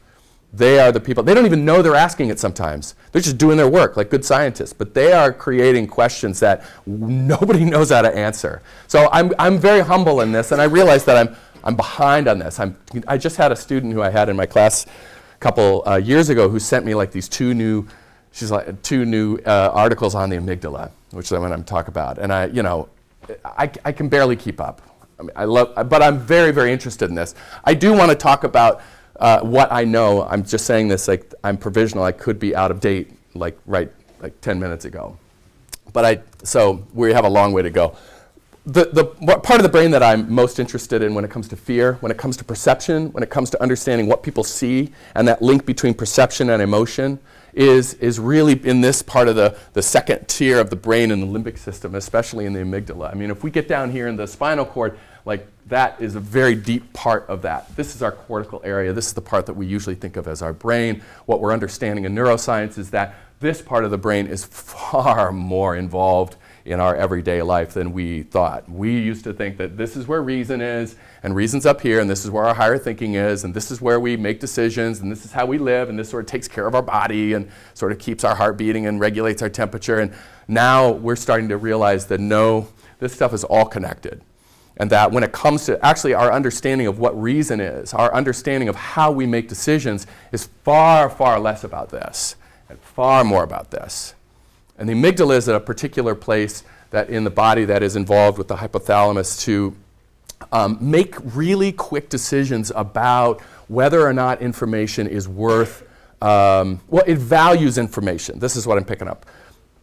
They 0.51 0.77
are 0.79 0.91
the 0.91 0.99
people, 0.99 1.23
they 1.23 1.33
don't 1.33 1.45
even 1.45 1.65
know 1.65 1.81
they're 1.81 1.95
asking 1.95 2.29
it 2.29 2.39
sometimes. 2.39 2.93
They're 3.11 3.21
just 3.21 3.37
doing 3.39 3.57
their 3.57 3.69
work 3.69 3.97
like 3.97 4.11
good 4.11 4.23
scientists, 4.23 4.71
but 4.73 4.93
they 4.93 5.11
are 5.11 5.33
creating 5.33 5.87
questions 5.87 6.39
that 6.41 6.65
nobody 6.85 7.65
knows 7.65 7.89
how 7.89 8.03
to 8.03 8.15
answer. 8.15 8.61
So 8.87 9.09
I'm, 9.11 9.33
I'm 9.39 9.57
very 9.57 9.79
humble 9.79 10.21
in 10.21 10.31
this, 10.31 10.51
and 10.51 10.61
I 10.61 10.65
realize 10.65 11.05
that 11.05 11.17
I'm, 11.17 11.35
I'm 11.63 11.75
behind 11.75 12.27
on 12.27 12.37
this. 12.37 12.59
I'm, 12.59 12.77
I 13.07 13.17
just 13.17 13.37
had 13.37 13.51
a 13.51 13.55
student 13.55 13.93
who 13.93 14.03
I 14.03 14.09
had 14.09 14.29
in 14.29 14.35
my 14.35 14.45
class 14.45 14.85
a 14.85 15.37
couple 15.39 15.81
uh, 15.87 15.95
years 15.95 16.29
ago 16.29 16.49
who 16.49 16.59
sent 16.59 16.85
me 16.85 16.93
like 16.93 17.11
these 17.11 17.29
two 17.29 17.55
new, 17.55 17.87
she's 18.31 18.51
like, 18.51 18.81
two 18.83 19.05
new 19.05 19.39
uh, 19.47 19.71
articles 19.73 20.13
on 20.13 20.29
the 20.29 20.35
amygdala, 20.35 20.91
which 21.11 21.31
I'm 21.31 21.39
going 21.39 21.57
to 21.57 21.63
talk 21.63 21.87
about. 21.87 22.19
And 22.19 22.31
I, 22.31 22.45
you 22.47 22.61
know, 22.61 22.89
I, 23.45 23.71
I 23.85 23.91
can 23.91 24.09
barely 24.09 24.35
keep 24.35 24.59
up. 24.59 24.81
I, 25.19 25.23
mean, 25.23 25.31
I 25.35 25.45
love, 25.45 25.89
but 25.89 26.01
I'm 26.01 26.19
very, 26.19 26.51
very 26.51 26.71
interested 26.71 27.09
in 27.09 27.15
this. 27.15 27.35
I 27.63 27.73
do 27.73 27.93
want 27.93 28.09
to 28.09 28.15
talk 28.15 28.43
about 28.43 28.81
uh, 29.19 29.41
what 29.41 29.71
I 29.71 29.83
know. 29.83 30.23
I'm 30.23 30.43
just 30.43 30.65
saying 30.65 30.87
this 30.87 31.07
like 31.07 31.33
I'm 31.43 31.57
provisional. 31.57 32.03
I 32.03 32.11
could 32.11 32.39
be 32.39 32.55
out 32.55 32.71
of 32.71 32.79
date, 32.79 33.11
like 33.35 33.57
right, 33.65 33.91
like 34.21 34.39
10 34.41 34.59
minutes 34.59 34.85
ago. 34.85 35.17
But 35.91 36.05
I, 36.05 36.21
so 36.43 36.85
we 36.93 37.13
have 37.13 37.25
a 37.25 37.29
long 37.29 37.53
way 37.53 37.61
to 37.61 37.69
go. 37.69 37.95
The, 38.65 38.85
the 38.85 39.03
part 39.39 39.59
of 39.59 39.63
the 39.63 39.69
brain 39.69 39.91
that 39.91 40.01
I'm 40.01 40.33
most 40.33 40.57
interested 40.57 41.03
in 41.03 41.13
when 41.13 41.25
it 41.25 41.31
comes 41.31 41.49
to 41.49 41.57
fear, 41.57 41.95
when 41.95 42.11
it 42.11 42.17
comes 42.17 42.37
to 42.37 42.45
perception, 42.45 43.11
when 43.11 43.21
it 43.21 43.29
comes 43.29 43.49
to 43.49 43.61
understanding 43.61 44.07
what 44.07 44.23
people 44.23 44.43
see, 44.43 44.91
and 45.15 45.27
that 45.27 45.41
link 45.41 45.65
between 45.65 45.93
perception 45.93 46.49
and 46.49 46.61
emotion, 46.61 47.19
is, 47.53 47.93
is 47.95 48.19
really 48.19 48.53
in 48.65 48.81
this 48.81 49.01
part 49.01 49.27
of 49.27 49.35
the, 49.35 49.57
the 49.73 49.81
second 49.81 50.27
tier 50.27 50.59
of 50.59 50.69
the 50.69 50.75
brain 50.75 51.11
in 51.11 51.19
the 51.21 51.27
limbic 51.27 51.57
system, 51.57 51.95
especially 51.95 52.45
in 52.45 52.53
the 52.53 52.59
amygdala. 52.59 53.11
I 53.11 53.15
mean, 53.15 53.29
if 53.29 53.43
we 53.43 53.51
get 53.51 53.67
down 53.67 53.91
here 53.91 54.07
in 54.07 54.15
the 54.15 54.27
spinal 54.27 54.65
cord, 54.65 54.97
like 55.25 55.47
that 55.67 56.01
is 56.01 56.15
a 56.15 56.19
very 56.19 56.55
deep 56.55 56.91
part 56.93 57.25
of 57.29 57.43
that. 57.43 57.73
This 57.75 57.95
is 57.95 58.01
our 58.01 58.11
cortical 58.11 58.61
area. 58.63 58.91
This 58.91 59.07
is 59.07 59.13
the 59.13 59.21
part 59.21 59.45
that 59.45 59.53
we 59.53 59.65
usually 59.65 59.95
think 59.95 60.17
of 60.17 60.27
as 60.27 60.41
our 60.41 60.53
brain. 60.53 61.01
What 61.25 61.39
we're 61.39 61.53
understanding 61.53 62.05
in 62.05 62.13
neuroscience 62.13 62.77
is 62.77 62.89
that 62.91 63.15
this 63.39 63.61
part 63.61 63.85
of 63.85 63.91
the 63.91 63.97
brain 63.97 64.27
is 64.27 64.45
far 64.45 65.31
more 65.31 65.75
involved 65.75 66.37
in 66.65 66.79
our 66.79 66.95
everyday 66.95 67.41
life 67.41 67.73
than 67.73 67.91
we 67.91 68.23
thought. 68.23 68.69
We 68.69 68.97
used 68.97 69.25
to 69.25 69.33
think 69.33 69.57
that 69.57 69.77
this 69.77 69.97
is 69.97 70.07
where 70.07 70.21
reason 70.21 70.61
is, 70.61 70.95
and 71.23 71.33
reason's 71.35 71.65
up 71.65 71.79
here, 71.79 72.01
and 72.01 72.09
this 72.09 72.25
is 72.25 72.31
where 72.31 72.43
our 72.43 72.53
higher 72.53 72.77
thinking 72.77 73.15
is, 73.15 73.45
and 73.45 73.53
this 73.53 73.71
is 73.71 73.81
where 73.81 73.97
we 73.97 74.17
make 74.17 74.41
decisions, 74.41 74.99
and 74.99 75.09
this 75.09 75.23
is 75.23 75.31
how 75.31 75.45
we 75.45 75.57
live, 75.57 75.87
and 75.87 75.97
this 75.97 76.09
sort 76.09 76.25
of 76.25 76.29
takes 76.29 76.49
care 76.49 76.67
of 76.67 76.75
our 76.75 76.81
body 76.81 77.31
and 77.31 77.49
sort 77.73 77.93
of 77.93 77.97
keeps 77.97 78.25
our 78.25 78.35
heart 78.35 78.57
beating 78.57 78.85
and 78.87 78.99
regulates 78.99 79.41
our 79.41 79.49
temperature. 79.49 79.99
And 79.99 80.13
now 80.49 80.91
we're 80.91 81.15
starting 81.15 81.47
to 81.47 81.57
realize 81.57 82.07
that 82.07 82.19
no, 82.19 82.67
this 82.99 83.13
stuff 83.13 83.33
is 83.33 83.45
all 83.45 83.65
connected. 83.65 84.21
And 84.75 84.89
that 84.89 85.11
when 85.11 85.23
it 85.23 85.31
comes 85.31 85.65
to 85.67 85.83
actually 85.85 86.13
our 86.13 86.33
understanding 86.33 86.87
of 86.87 86.99
what 86.99 87.19
reason 87.19 87.61
is, 87.61 87.93
our 87.93 88.13
understanding 88.13 88.67
of 88.67 88.75
how 88.75 89.11
we 89.11 89.25
make 89.25 89.47
decisions 89.47 90.05
is 90.33 90.49
far, 90.63 91.09
far 91.09 91.39
less 91.39 91.63
about 91.63 91.89
this 91.89 92.35
and 92.67 92.79
far 92.79 93.23
more 93.23 93.43
about 93.43 93.71
this. 93.71 94.13
And 94.77 94.89
the 94.89 94.93
amygdala 94.93 95.37
is 95.37 95.47
at 95.47 95.55
a 95.55 95.59
particular 95.59 96.15
place 96.15 96.63
that 96.89 97.09
in 97.09 97.23
the 97.23 97.29
body 97.29 97.65
that 97.65 97.81
is 97.81 97.95
involved 97.95 98.37
with 98.37 98.47
the 98.47 98.55
hypothalamus 98.57 99.39
to 99.41 99.75
um, 100.53 100.77
make 100.79 101.15
really 101.35 101.71
quick 101.71 102.09
decisions 102.09 102.71
about 102.75 103.41
whether 103.67 104.07
or 104.07 104.13
not 104.13 104.41
information 104.41 105.07
is 105.07 105.27
worth, 105.27 105.81
um, 106.21 106.79
well, 106.87 107.03
it 107.07 107.17
values 107.17 107.77
information. 107.77 108.37
This 108.39 108.55
is 108.55 108.67
what 108.67 108.77
I'm 108.77 108.85
picking 108.85 109.07
up. 109.07 109.25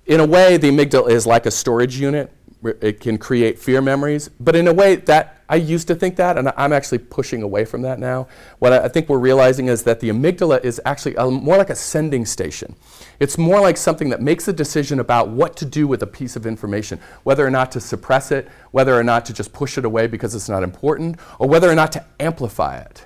In 0.07 0.21
a 0.21 0.27
way, 0.27 0.57
the 0.57 0.71
amygdala 0.71 1.11
is 1.11 1.27
like 1.27 1.45
a 1.47 1.51
storage 1.51 1.99
unit. 1.99 2.33
It 2.63 3.01
can 3.01 3.19
create 3.19 3.59
fear 3.59 3.83
memories, 3.83 4.31
but 4.39 4.55
in 4.55 4.69
a 4.69 4.73
way 4.73 4.97
that 4.97 5.40
I 5.51 5.57
used 5.57 5.89
to 5.89 5.97
think 5.97 6.15
that, 6.15 6.39
and 6.39 6.53
I'm 6.57 6.73
actually 6.73 6.99
pushing 6.99 7.43
away 7.43 7.65
from 7.65 7.83
that 7.83 7.99
now. 7.99 8.29
What 8.61 8.73
I 8.73 8.87
think 8.87 9.09
we're 9.09 9.19
realizing 9.19 9.67
is 9.67 9.83
that 9.83 9.99
the 9.99 10.09
amygdala 10.09 10.63
is 10.65 10.81
actually 10.85 11.17
a, 11.17 11.29
more 11.29 11.57
like 11.57 11.71
a 11.71 11.75
sending 11.75 12.25
station. 12.25 12.77
It's 13.19 13.37
more 13.37 13.61
like 13.61 13.77
something 13.77 14.11
that 14.11 14.23
makes 14.23 14.47
a 14.47 14.53
decision 14.53 15.01
about 15.01 15.29
what 15.29 15.57
to 15.57 15.65
do 15.65 15.89
with 15.89 16.05
a 16.05 16.07
piece 16.07 16.37
of 16.37 16.47
information, 16.47 17.01
whether 17.25 17.45
or 17.45 17.51
not 17.51 17.73
to 17.73 17.81
suppress 17.81 18.31
it, 18.31 18.49
whether 18.71 18.97
or 18.97 19.03
not 19.03 19.27
to 19.27 19.33
just 19.33 19.53
push 19.53 19.77
it 19.77 19.85
away 19.85 20.07
because 20.07 20.37
it's 20.37 20.49
not 20.49 20.63
important, 20.63 21.19
or 21.41 21.49
whether 21.49 21.69
or 21.69 21.75
not 21.75 21.91
to 21.93 22.05
amplify 22.21 22.79
it. 22.79 23.05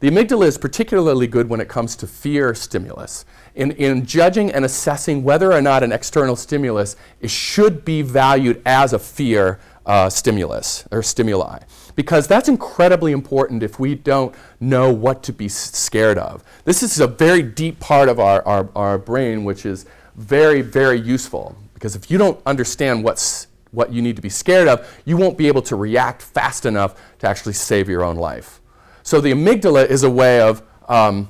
The 0.00 0.10
amygdala 0.10 0.46
is 0.46 0.56
particularly 0.56 1.26
good 1.26 1.50
when 1.50 1.60
it 1.60 1.68
comes 1.68 1.94
to 1.96 2.06
fear 2.06 2.54
stimulus. 2.54 3.26
In, 3.54 3.70
in 3.72 4.06
judging 4.06 4.50
and 4.50 4.64
assessing 4.64 5.22
whether 5.24 5.52
or 5.52 5.60
not 5.60 5.82
an 5.82 5.92
external 5.92 6.36
stimulus 6.36 6.96
should 7.26 7.84
be 7.84 8.00
valued 8.00 8.62
as 8.64 8.94
a 8.94 8.98
fear 8.98 9.60
uh, 9.86 10.08
stimulus 10.08 10.86
or 10.90 11.02
stimuli. 11.02 11.60
Because 11.94 12.26
that's 12.26 12.48
incredibly 12.48 13.12
important 13.12 13.62
if 13.62 13.78
we 13.78 13.94
don't 13.94 14.34
know 14.60 14.92
what 14.92 15.22
to 15.24 15.32
be 15.32 15.48
scared 15.48 16.18
of. 16.18 16.42
This 16.64 16.82
is 16.82 17.00
a 17.00 17.06
very 17.06 17.42
deep 17.42 17.80
part 17.80 18.08
of 18.08 18.18
our, 18.18 18.46
our, 18.46 18.68
our 18.74 18.98
brain, 18.98 19.44
which 19.44 19.66
is 19.66 19.86
very, 20.16 20.62
very 20.62 21.00
useful. 21.00 21.56
Because 21.74 21.96
if 21.96 22.10
you 22.10 22.18
don't 22.18 22.40
understand 22.46 23.02
what's, 23.04 23.48
what 23.72 23.92
you 23.92 24.02
need 24.02 24.16
to 24.16 24.22
be 24.22 24.28
scared 24.28 24.68
of, 24.68 24.88
you 25.04 25.16
won't 25.16 25.36
be 25.36 25.48
able 25.48 25.62
to 25.62 25.76
react 25.76 26.22
fast 26.22 26.64
enough 26.64 27.00
to 27.18 27.28
actually 27.28 27.54
save 27.54 27.88
your 27.88 28.04
own 28.04 28.16
life. 28.16 28.60
So 29.02 29.20
the 29.20 29.32
amygdala 29.32 29.86
is 29.88 30.04
a 30.04 30.10
way 30.10 30.40
of, 30.40 30.62
um, 30.88 31.28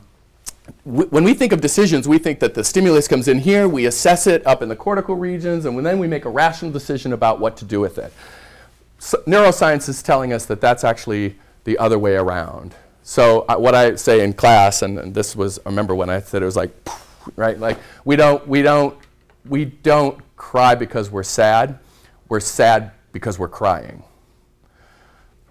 when 0.84 1.24
we 1.24 1.34
think 1.34 1.52
of 1.52 1.60
decisions, 1.60 2.06
we 2.06 2.18
think 2.18 2.40
that 2.40 2.54
the 2.54 2.62
stimulus 2.62 3.08
comes 3.08 3.28
in 3.28 3.38
here, 3.38 3.66
we 3.68 3.86
assess 3.86 4.26
it 4.26 4.46
up 4.46 4.62
in 4.62 4.68
the 4.68 4.76
cortical 4.76 5.16
regions, 5.16 5.64
and 5.64 5.84
then 5.84 5.98
we 5.98 6.06
make 6.06 6.24
a 6.24 6.28
rational 6.28 6.70
decision 6.70 7.12
about 7.12 7.40
what 7.40 7.56
to 7.56 7.64
do 7.64 7.80
with 7.80 7.98
it. 7.98 8.12
So 9.02 9.20
neuroscience 9.26 9.88
is 9.88 10.00
telling 10.00 10.32
us 10.32 10.46
that 10.46 10.60
that's 10.60 10.84
actually 10.84 11.36
the 11.64 11.76
other 11.78 11.98
way 11.98 12.14
around. 12.14 12.76
So 13.02 13.44
uh, 13.48 13.56
what 13.56 13.74
I 13.74 13.96
say 13.96 14.22
in 14.22 14.32
class, 14.32 14.82
and, 14.82 14.96
and 14.96 15.12
this 15.12 15.34
was, 15.34 15.58
I 15.66 15.70
remember 15.70 15.92
when 15.92 16.08
I 16.08 16.20
said 16.20 16.40
it 16.40 16.44
was 16.44 16.54
like, 16.54 16.70
right, 17.36 17.58
like 17.58 17.78
we 18.04 18.14
don't, 18.14 18.46
we 18.46 18.62
don't, 18.62 18.96
we 19.44 19.64
don't 19.64 20.20
cry 20.36 20.76
because 20.76 21.10
we're 21.10 21.24
sad. 21.24 21.80
We're 22.28 22.38
sad 22.38 22.92
because 23.10 23.40
we're 23.40 23.48
crying 23.48 24.04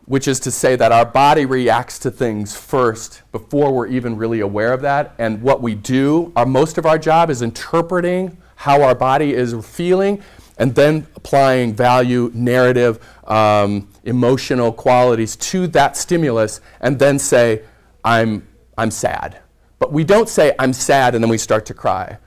which 0.06 0.28
is 0.28 0.42
to 0.42 0.52
say 0.52 0.76
that 0.76 0.92
our 0.92 1.06
body 1.06 1.46
reacts 1.46 1.98
to 1.98 2.12
things 2.12 2.54
first 2.54 3.22
before 3.32 3.72
we're 3.72 3.88
even 3.88 4.18
really 4.18 4.42
aware 4.42 4.74
of 4.74 4.82
that. 4.82 5.14
And 5.20 5.42
what 5.42 5.62
we 5.62 5.74
do, 5.74 6.34
our, 6.36 6.46
most 6.46 6.78
of 6.78 6.86
our 6.86 6.98
job 6.98 7.30
is 7.30 7.42
interpreting 7.42 8.36
how 8.56 8.82
our 8.82 8.94
body 8.94 9.34
is 9.34 9.56
feeling 9.66 10.22
and 10.62 10.76
then 10.76 11.08
applying 11.16 11.74
value, 11.74 12.32
narrative, 12.34 13.00
um, 13.28 13.90
emotional 14.04 14.72
qualities 14.72 15.36
to 15.36 15.68
that 15.68 15.98
stimulus 15.98 16.62
and 16.80 17.00
then 17.00 17.18
say, 17.18 17.64
I'm, 18.04 18.48
I'm 18.78 18.92
sad. 18.92 19.40
But 19.80 19.92
we 19.92 20.04
don't 20.04 20.30
say, 20.30 20.54
I'm 20.60 20.74
sad, 20.74 21.16
and 21.16 21.24
then 21.24 21.30
we 21.32 21.40
start 21.40 21.66
to 21.66 21.74
cry 21.74 22.18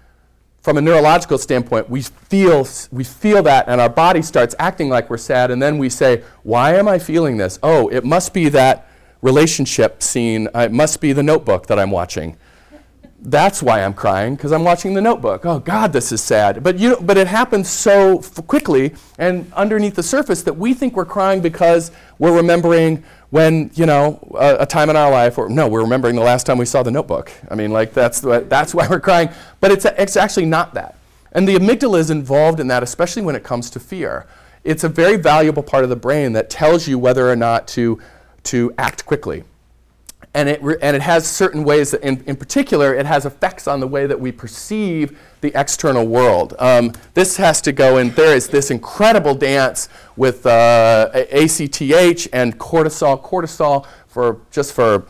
from 0.64 0.78
a 0.78 0.80
neurological 0.80 1.36
standpoint, 1.36 1.90
we 1.90 2.00
feel, 2.00 2.66
we 2.90 3.04
feel 3.04 3.42
that 3.42 3.68
and 3.68 3.82
our 3.82 3.88
body 3.90 4.22
starts 4.22 4.54
acting 4.58 4.88
like 4.88 5.10
we're 5.10 5.18
sad, 5.18 5.50
and 5.50 5.60
then 5.60 5.76
we 5.76 5.90
say, 5.90 6.24
Why 6.42 6.74
am 6.74 6.88
I 6.88 6.98
feeling 6.98 7.36
this? 7.36 7.58
Oh, 7.62 7.88
it 7.88 8.02
must 8.02 8.32
be 8.32 8.48
that 8.48 8.88
relationship 9.20 10.02
scene. 10.02 10.48
Uh, 10.54 10.60
It 10.60 10.72
must 10.72 11.02
be 11.02 11.12
the 11.12 11.22
notebook 11.22 11.66
that 11.66 11.78
I'm 11.78 11.90
watching. 11.90 12.38
That's 13.26 13.62
why 13.62 13.82
I'm 13.82 13.94
crying, 13.94 14.36
because 14.36 14.52
I'm 14.52 14.64
watching 14.64 14.92
the 14.92 15.00
notebook. 15.00 15.46
Oh, 15.46 15.58
God, 15.58 15.94
this 15.94 16.12
is 16.12 16.22
sad. 16.22 16.62
But, 16.62 16.78
you, 16.78 16.98
but 17.00 17.16
it 17.16 17.26
happens 17.26 17.70
so 17.70 18.18
quickly 18.18 18.94
and 19.18 19.50
underneath 19.54 19.94
the 19.94 20.02
surface 20.02 20.42
that 20.42 20.52
we 20.52 20.74
think 20.74 20.94
we're 20.94 21.06
crying 21.06 21.40
because 21.40 21.90
we're 22.18 22.36
remembering 22.36 23.02
when, 23.30 23.70
you 23.74 23.86
know, 23.86 24.20
a, 24.38 24.58
a 24.60 24.66
time 24.66 24.90
in 24.90 24.96
our 24.96 25.10
life, 25.10 25.38
or 25.38 25.48
no, 25.48 25.66
we're 25.66 25.80
remembering 25.80 26.16
the 26.16 26.22
last 26.22 26.44
time 26.44 26.58
we 26.58 26.66
saw 26.66 26.82
the 26.82 26.90
notebook. 26.90 27.32
I 27.50 27.54
mean, 27.54 27.70
like, 27.70 27.94
that's, 27.94 28.20
the, 28.20 28.40
that's 28.40 28.74
why 28.74 28.86
we're 28.90 29.00
crying. 29.00 29.30
But 29.58 29.70
it's, 29.72 29.86
it's 29.86 30.18
actually 30.18 30.46
not 30.46 30.74
that. 30.74 30.98
And 31.32 31.48
the 31.48 31.54
amygdala 31.54 32.00
is 32.00 32.10
involved 32.10 32.60
in 32.60 32.66
that, 32.68 32.82
especially 32.82 33.22
when 33.22 33.34
it 33.34 33.42
comes 33.42 33.70
to 33.70 33.80
fear. 33.80 34.26
It's 34.64 34.84
a 34.84 34.88
very 34.88 35.16
valuable 35.16 35.62
part 35.62 35.82
of 35.82 35.88
the 35.88 35.96
brain 35.96 36.34
that 36.34 36.50
tells 36.50 36.86
you 36.86 36.98
whether 36.98 37.30
or 37.30 37.36
not 37.36 37.66
to, 37.68 37.98
to 38.44 38.74
act 38.76 39.06
quickly. 39.06 39.44
And 40.34 40.48
it, 40.48 40.60
and 40.82 40.96
it 40.96 41.02
has 41.02 41.30
certain 41.30 41.62
ways 41.62 41.92
that, 41.92 42.02
in, 42.02 42.22
in 42.26 42.34
particular, 42.34 42.92
it 42.92 43.06
has 43.06 43.24
effects 43.24 43.68
on 43.68 43.78
the 43.78 43.86
way 43.86 44.06
that 44.06 44.18
we 44.18 44.32
perceive 44.32 45.16
the 45.40 45.52
external 45.58 46.06
world. 46.06 46.54
Um, 46.58 46.92
this 47.14 47.36
has 47.36 47.60
to 47.62 47.72
go 47.72 47.98
in, 47.98 48.10
there 48.10 48.34
is 48.34 48.48
this 48.48 48.72
incredible 48.72 49.36
dance 49.36 49.88
with 50.16 50.44
uh, 50.44 51.10
ACTH 51.14 52.28
and 52.32 52.58
cortisol. 52.58 53.22
Cortisol, 53.22 53.86
for, 54.08 54.40
just 54.50 54.72
for 54.72 55.06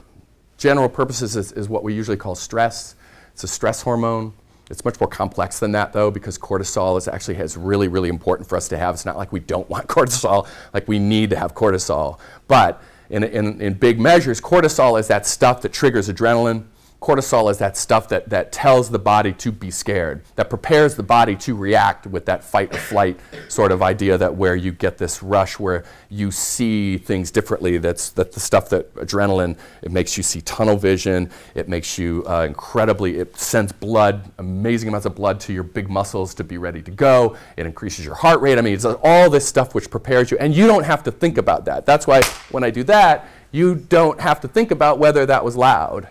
general 0.59 0.91
purposes, 0.91 1.37
is, 1.37 1.53
is 1.53 1.71
what 1.71 1.83
we 1.83 1.95
usually 1.95 2.19
call 2.19 2.35
stress. 2.35 2.95
It's 3.33 3.45
a 3.45 3.49
stress 3.49 3.81
hormone. 3.81 4.35
It's 4.71 4.85
much 4.85 4.99
more 5.01 5.09
complex 5.09 5.59
than 5.59 5.73
that, 5.73 5.93
though, 5.93 6.11
because 6.11 6.39
cortisol 6.39 6.99
is 6.99 7.09
actually 7.09 7.37
is 7.37 7.57
really, 7.57 7.89
really 7.89 8.09
important 8.09 8.49
for 8.49 8.57
us 8.57 8.69
to 8.69 8.79
have. 8.79 8.95
It's 8.95 9.05
not 9.05 9.17
like 9.17 9.33
we 9.33 9.41
don't 9.41 9.69
want 9.71 9.87
cortisol, 9.89 10.47
like 10.75 10.87
we 10.87 10.99
need 10.99 11.31
to 11.31 11.37
have 11.37 11.55
cortisol. 11.55 12.19
But 12.47 12.83
in, 13.11 13.25
in, 13.25 13.61
in 13.61 13.75
big 13.75 14.01
measures, 14.01 14.41
cortisol 14.41 14.99
is 14.99 15.09
that 15.09 15.27
stuff 15.27 15.63
that 15.63 15.73
triggers 15.73 16.09
adrenaline. 16.09 16.65
Cortisol 17.05 17.51
is 17.51 17.59
that 17.59 17.77
stuff 17.77 18.09
that, 18.09 18.31
that 18.31 18.51
tells 18.51 18.89
the 18.89 18.99
body 18.99 19.35
to 19.35 19.53
be 19.53 19.71
scared, 19.71 20.23
that 20.37 20.49
prepares 20.49 20.95
the 20.95 21.03
body 21.03 21.37
to 21.37 21.55
react 21.55 22.07
with 22.07 22.25
that 22.25 22.43
fight 22.43 22.75
or 22.75 22.79
flight 22.79 23.21
sort 23.49 23.73
of 23.73 23.83
idea 23.83 24.17
that 24.17 24.35
where 24.35 24.57
you 24.57 24.73
get 24.73 24.97
this 24.97 25.23
rush 25.23 25.59
where 25.59 25.85
you 26.09 26.31
see 26.31 26.97
things 26.97 27.31
differently. 27.31 27.77
That's 27.77 28.09
that 28.13 28.33
the 28.33 28.41
stuff 28.41 28.71
that 28.71 28.95
adrenaline, 28.95 29.59
it 29.83 29.93
makes 29.93 30.17
you 30.17 30.23
see 30.23 30.41
tunnel 30.41 30.79
vision, 30.79 31.29
it 31.55 31.69
makes 31.69 31.99
you 31.99 32.25
uh, 32.27 32.47
incredibly, 32.49 33.19
it 33.19 33.37
sends 33.37 33.71
blood, 33.71 34.33
amazing 34.39 34.89
amounts 34.89 35.05
of 35.05 35.15
blood 35.15 35.41
to 35.41 35.53
your 35.53 35.63
big 35.63 35.91
muscles 35.91 36.33
to 36.37 36.43
be 36.43 36.57
ready 36.57 36.81
to 36.81 36.91
go. 36.91 37.37
It 37.59 37.67
increases 37.67 38.07
your 38.07 38.15
heart 38.15 38.41
rate. 38.41 38.57
I 38.57 38.63
mean, 38.63 38.73
it's 38.73 38.87
all 38.87 39.29
this 39.29 39.47
stuff 39.47 39.75
which 39.75 39.91
prepares 39.91 40.31
you, 40.31 40.39
and 40.39 40.57
you 40.57 40.67
don't 40.67 40.85
have 40.85 41.03
to 41.03 41.13
think 41.13 41.37
about 41.37 41.67
that. 41.67 41.85
That's 41.85 42.07
why 42.07 42.23
when 42.51 42.65
I 42.65 42.71
do 42.71 42.83
that, 42.85 43.29
you 43.53 43.75
don't 43.75 44.19
have 44.23 44.41
to 44.41 44.49
think 44.49 44.71
about 44.71 44.99
whether 44.99 45.27
that 45.27 45.45
was 45.45 45.55
loud 45.55 46.09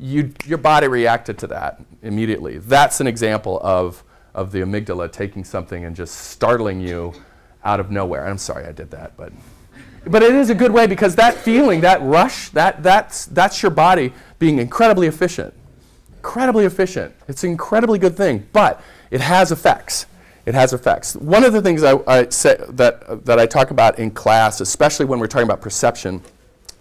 you, 0.00 0.32
your 0.46 0.58
body 0.58 0.88
reacted 0.88 1.38
to 1.38 1.46
that 1.48 1.80
immediately. 2.02 2.58
That's 2.58 3.00
an 3.00 3.06
example 3.06 3.60
of, 3.62 4.02
of 4.34 4.50
the 4.50 4.60
amygdala 4.60 5.12
taking 5.12 5.44
something 5.44 5.84
and 5.84 5.94
just 5.94 6.14
startling 6.14 6.80
you 6.80 7.12
out 7.64 7.80
of 7.80 7.90
nowhere. 7.90 8.26
I'm 8.26 8.38
sorry 8.38 8.64
I 8.64 8.72
did 8.72 8.90
that, 8.92 9.14
but, 9.16 9.30
but 10.06 10.22
it 10.22 10.34
is 10.34 10.48
a 10.48 10.54
good 10.54 10.72
way 10.72 10.86
because 10.86 11.14
that 11.16 11.34
feeling, 11.34 11.82
that 11.82 12.00
rush, 12.02 12.48
that, 12.50 12.82
that's, 12.82 13.26
that's 13.26 13.62
your 13.62 13.70
body 13.70 14.14
being 14.38 14.58
incredibly 14.58 15.06
efficient. 15.06 15.52
Incredibly 16.16 16.64
efficient. 16.64 17.14
It's 17.28 17.44
an 17.44 17.50
incredibly 17.50 17.98
good 17.98 18.16
thing, 18.16 18.46
but 18.54 18.82
it 19.10 19.20
has 19.20 19.52
effects. 19.52 20.06
It 20.46 20.54
has 20.54 20.72
effects. 20.72 21.14
One 21.14 21.44
of 21.44 21.52
the 21.52 21.60
things 21.60 21.82
I, 21.82 21.98
I 22.06 22.28
say 22.30 22.56
that, 22.70 23.26
that 23.26 23.38
I 23.38 23.44
talk 23.44 23.70
about 23.70 23.98
in 23.98 24.10
class, 24.10 24.62
especially 24.62 25.04
when 25.04 25.20
we're 25.20 25.26
talking 25.26 25.46
about 25.46 25.60
perception, 25.60 26.22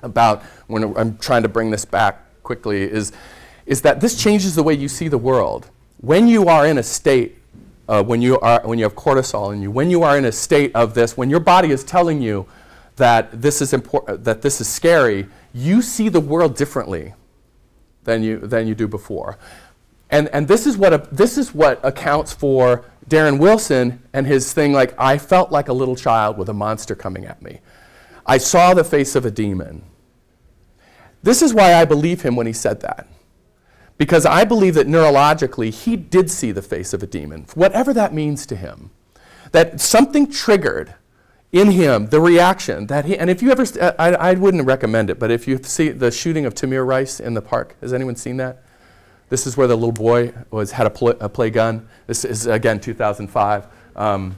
about 0.01 0.41
when 0.67 0.95
I'm 0.95 1.17
trying 1.17 1.43
to 1.43 1.49
bring 1.49 1.69
this 1.69 1.83
back 1.83 2.25
quickly 2.49 2.81
is, 2.81 3.11
is 3.67 3.83
that 3.83 4.01
this 4.01 4.15
changes 4.15 4.55
the 4.55 4.63
way 4.63 4.73
you 4.73 4.87
see 4.87 5.07
the 5.07 5.19
world. 5.19 5.69
When 6.01 6.27
you 6.27 6.47
are 6.47 6.65
in 6.65 6.79
a 6.79 6.83
state, 6.83 7.37
uh, 7.87 8.01
when, 8.01 8.23
you 8.23 8.39
are, 8.39 8.59
when 8.63 8.79
you 8.79 8.85
have 8.85 8.95
cortisol 8.95 9.53
in 9.53 9.61
you, 9.61 9.69
when 9.69 9.91
you 9.91 10.01
are 10.01 10.17
in 10.17 10.25
a 10.25 10.31
state 10.31 10.71
of 10.73 10.95
this, 10.95 11.15
when 11.15 11.29
your 11.29 11.41
body 11.41 11.69
is 11.69 11.83
telling 11.83 12.23
you 12.23 12.47
that 12.95 13.39
this 13.39 13.61
is, 13.61 13.71
important, 13.71 14.23
that 14.23 14.41
this 14.41 14.59
is 14.59 14.67
scary, 14.67 15.27
you 15.53 15.83
see 15.83 16.09
the 16.09 16.19
world 16.19 16.55
differently 16.55 17.13
than 18.03 18.23
you, 18.23 18.39
than 18.39 18.65
you 18.65 18.73
do 18.73 18.87
before. 18.87 19.37
And, 20.09 20.27
and 20.29 20.47
this, 20.47 20.65
is 20.65 20.75
what 20.75 20.91
a, 20.91 21.07
this 21.11 21.37
is 21.37 21.53
what 21.53 21.79
accounts 21.85 22.33
for 22.33 22.83
Darren 23.07 23.37
Wilson 23.37 24.01
and 24.11 24.25
his 24.25 24.53
thing 24.53 24.73
like, 24.73 24.95
I 24.97 25.19
felt 25.19 25.51
like 25.51 25.67
a 25.67 25.73
little 25.73 25.95
child 25.95 26.39
with 26.39 26.49
a 26.49 26.53
monster 26.55 26.95
coming 26.95 27.25
at 27.25 27.43
me. 27.43 27.59
I 28.25 28.39
saw 28.39 28.73
the 28.73 28.83
face 28.83 29.15
of 29.15 29.23
a 29.23 29.29
demon. 29.29 29.83
This 31.23 31.41
is 31.41 31.53
why 31.53 31.73
I 31.73 31.85
believe 31.85 32.21
him 32.21 32.35
when 32.35 32.47
he 32.47 32.53
said 32.53 32.81
that. 32.81 33.07
Because 33.97 34.25
I 34.25 34.45
believe 34.45 34.75
that 34.75 34.87
neurologically, 34.87 35.73
he 35.73 35.97
did 35.97 36.31
see 36.31 36.51
the 36.51 36.61
face 36.61 36.93
of 36.93 37.03
a 37.03 37.07
demon, 37.07 37.45
whatever 37.53 37.93
that 37.93 38.13
means 38.13 38.45
to 38.45 38.55
him. 38.55 38.91
That 39.51 39.81
something 39.81 40.31
triggered 40.31 40.95
in 41.51 41.71
him 41.71 42.07
the 42.07 42.21
reaction 42.21 42.87
that 42.87 43.05
he, 43.05 43.17
and 43.17 43.29
if 43.29 43.41
you 43.41 43.51
ever, 43.51 43.65
I, 43.99 44.13
I 44.13 44.33
wouldn't 44.35 44.65
recommend 44.65 45.09
it, 45.09 45.19
but 45.19 45.31
if 45.31 45.47
you 45.47 45.59
see 45.63 45.89
the 45.89 46.11
shooting 46.11 46.45
of 46.45 46.53
Tamir 46.53 46.85
Rice 46.85 47.19
in 47.19 47.33
the 47.33 47.41
park, 47.41 47.75
has 47.81 47.91
anyone 47.91 48.15
seen 48.15 48.37
that? 48.37 48.63
This 49.29 49.45
is 49.45 49.57
where 49.57 49.67
the 49.67 49.75
little 49.75 49.91
boy 49.91 50.33
was, 50.49 50.71
had 50.71 50.87
a, 50.87 50.89
pl- 50.89 51.17
a 51.19 51.29
play 51.29 51.49
gun. 51.49 51.87
This 52.07 52.25
is, 52.25 52.47
again, 52.47 52.79
2005. 52.79 53.67
Um, 53.95 54.35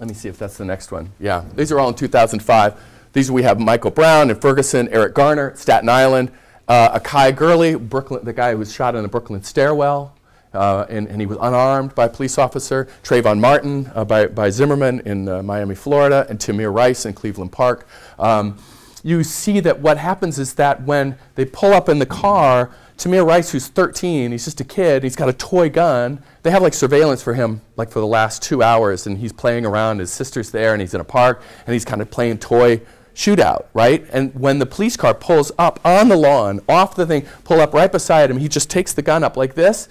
let 0.00 0.08
me 0.08 0.14
see 0.14 0.28
if 0.28 0.38
that's 0.38 0.58
the 0.58 0.64
next 0.64 0.92
one. 0.92 1.12
Yeah, 1.18 1.44
these 1.54 1.72
are 1.72 1.78
all 1.78 1.88
in 1.88 1.94
2005. 1.94 2.74
These 3.16 3.30
we 3.30 3.44
have 3.44 3.58
Michael 3.58 3.92
Brown 3.92 4.28
and 4.28 4.38
Ferguson, 4.38 4.90
Eric 4.90 5.14
Garner, 5.14 5.56
Staten 5.56 5.88
Island, 5.88 6.30
uh, 6.68 7.00
Akai 7.00 7.34
Gurley, 7.34 7.74
Brooklyn, 7.74 8.22
the 8.22 8.32
guy 8.34 8.52
who 8.52 8.58
was 8.58 8.70
shot 8.70 8.94
in 8.94 9.00
the 9.00 9.08
Brooklyn 9.08 9.42
stairwell, 9.42 10.14
uh, 10.52 10.84
and, 10.90 11.08
and, 11.08 11.18
he 11.18 11.26
was 11.26 11.38
unarmed 11.40 11.94
by 11.94 12.04
a 12.04 12.08
police 12.10 12.36
officer. 12.36 12.88
Trayvon 13.02 13.40
Martin 13.40 13.90
uh, 13.94 14.04
by, 14.04 14.26
by 14.26 14.50
Zimmerman 14.50 15.00
in 15.06 15.30
uh, 15.30 15.42
Miami, 15.42 15.74
Florida, 15.74 16.26
and 16.28 16.38
Tamir 16.38 16.70
Rice 16.70 17.06
in 17.06 17.14
Cleveland 17.14 17.52
Park. 17.52 17.88
Um, 18.18 18.58
you 19.02 19.24
see 19.24 19.60
that 19.60 19.80
what 19.80 19.96
happens 19.96 20.38
is 20.38 20.52
that 20.56 20.82
when 20.82 21.16
they 21.36 21.46
pull 21.46 21.72
up 21.72 21.88
in 21.88 21.98
the 21.98 22.04
car, 22.04 22.70
Tamir 22.98 23.26
Rice, 23.26 23.50
who's 23.50 23.68
13, 23.68 24.30
he's 24.30 24.44
just 24.44 24.60
a 24.60 24.64
kid, 24.64 25.02
he's 25.02 25.16
got 25.16 25.30
a 25.30 25.32
toy 25.32 25.70
gun. 25.70 26.22
They 26.42 26.50
have 26.50 26.60
like 26.60 26.74
surveillance 26.74 27.22
for 27.22 27.32
him, 27.32 27.62
like 27.76 27.90
for 27.90 28.00
the 28.00 28.06
last 28.06 28.42
two 28.42 28.62
hours, 28.62 29.06
and 29.06 29.16
he's 29.16 29.32
playing 29.32 29.64
around. 29.64 30.00
His 30.00 30.12
sister's 30.12 30.50
there, 30.50 30.74
and 30.74 30.82
he's 30.82 30.92
in 30.92 31.00
a 31.00 31.04
park, 31.04 31.42
and 31.66 31.72
he's 31.72 31.86
kind 31.86 32.02
of 32.02 32.10
playing 32.10 32.38
toy 32.38 32.82
shootout, 33.16 33.66
right? 33.72 34.06
And 34.12 34.34
when 34.34 34.58
the 34.58 34.66
police 34.66 34.96
car 34.96 35.14
pulls 35.14 35.50
up 35.58 35.80
on 35.84 36.08
the 36.08 36.16
lawn, 36.16 36.60
off 36.68 36.94
the 36.94 37.06
thing, 37.06 37.26
pull 37.44 37.60
up 37.60 37.72
right 37.72 37.90
beside 37.90 38.30
him, 38.30 38.36
he 38.36 38.46
just 38.46 38.68
takes 38.68 38.92
the 38.92 39.02
gun 39.02 39.24
up 39.24 39.36
like 39.38 39.54
this. 39.54 39.88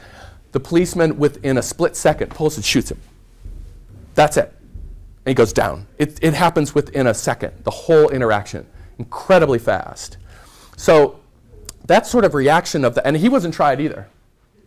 The 0.51 0.59
policeman, 0.59 1.17
within 1.17 1.57
a 1.57 1.63
split 1.63 1.95
second, 1.95 2.29
pulls 2.29 2.55
and 2.55 2.63
shoots 2.63 2.91
him. 2.91 3.01
That's 4.13 4.37
it. 4.37 4.53
And 5.25 5.31
he 5.31 5.33
goes 5.33 5.51
down. 5.51 5.87
It, 5.97 6.19
it 6.21 6.35
happens 6.35 6.75
within 6.75 7.07
a 7.07 7.15
second, 7.15 7.51
the 7.63 7.71
whole 7.71 8.09
interaction, 8.09 8.67
incredibly 8.99 9.59
fast. 9.59 10.17
So 10.77 11.19
that 11.87 12.05
sort 12.05 12.25
of 12.25 12.35
reaction 12.35 12.85
of 12.85 12.93
the, 12.93 13.05
and 13.05 13.17
he 13.17 13.27
wasn't 13.27 13.55
tried 13.55 13.81
either, 13.81 14.07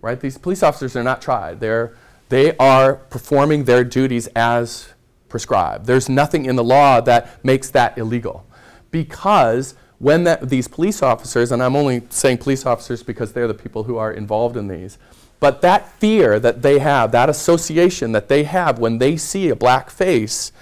right? 0.02 0.18
These 0.20 0.36
police 0.36 0.64
officers 0.64 0.96
are 0.96 1.04
not 1.04 1.22
tried. 1.22 1.60
They're, 1.60 1.96
they 2.28 2.56
are 2.56 2.96
performing 2.96 3.64
their 3.64 3.84
duties 3.84 4.26
as 4.34 4.88
prescribed. 5.28 5.86
There's 5.86 6.08
nothing 6.08 6.44
in 6.44 6.56
the 6.56 6.64
law 6.64 7.00
that 7.02 7.42
makes 7.44 7.70
that 7.70 7.96
illegal 7.96 8.44
because 8.90 9.74
when 9.98 10.24
that, 10.24 10.48
these 10.48 10.68
police 10.68 11.02
officers, 11.02 11.50
and 11.52 11.62
I'm 11.62 11.76
only 11.76 12.02
saying 12.10 12.38
police 12.38 12.64
officers 12.64 13.02
because 13.02 13.32
they're 13.32 13.48
the 13.48 13.54
people 13.54 13.84
who 13.84 13.96
are 13.96 14.12
involved 14.12 14.56
in 14.56 14.68
these, 14.68 14.98
but 15.40 15.60
that 15.62 15.92
fear 15.92 16.40
that 16.40 16.62
they 16.62 16.78
have, 16.78 17.12
that 17.12 17.28
association 17.28 18.12
that 18.12 18.28
they 18.28 18.44
have 18.44 18.78
when 18.78 18.98
they 18.98 19.16
see 19.16 19.48
a 19.48 19.56
black 19.56 19.90
face, 19.90 20.52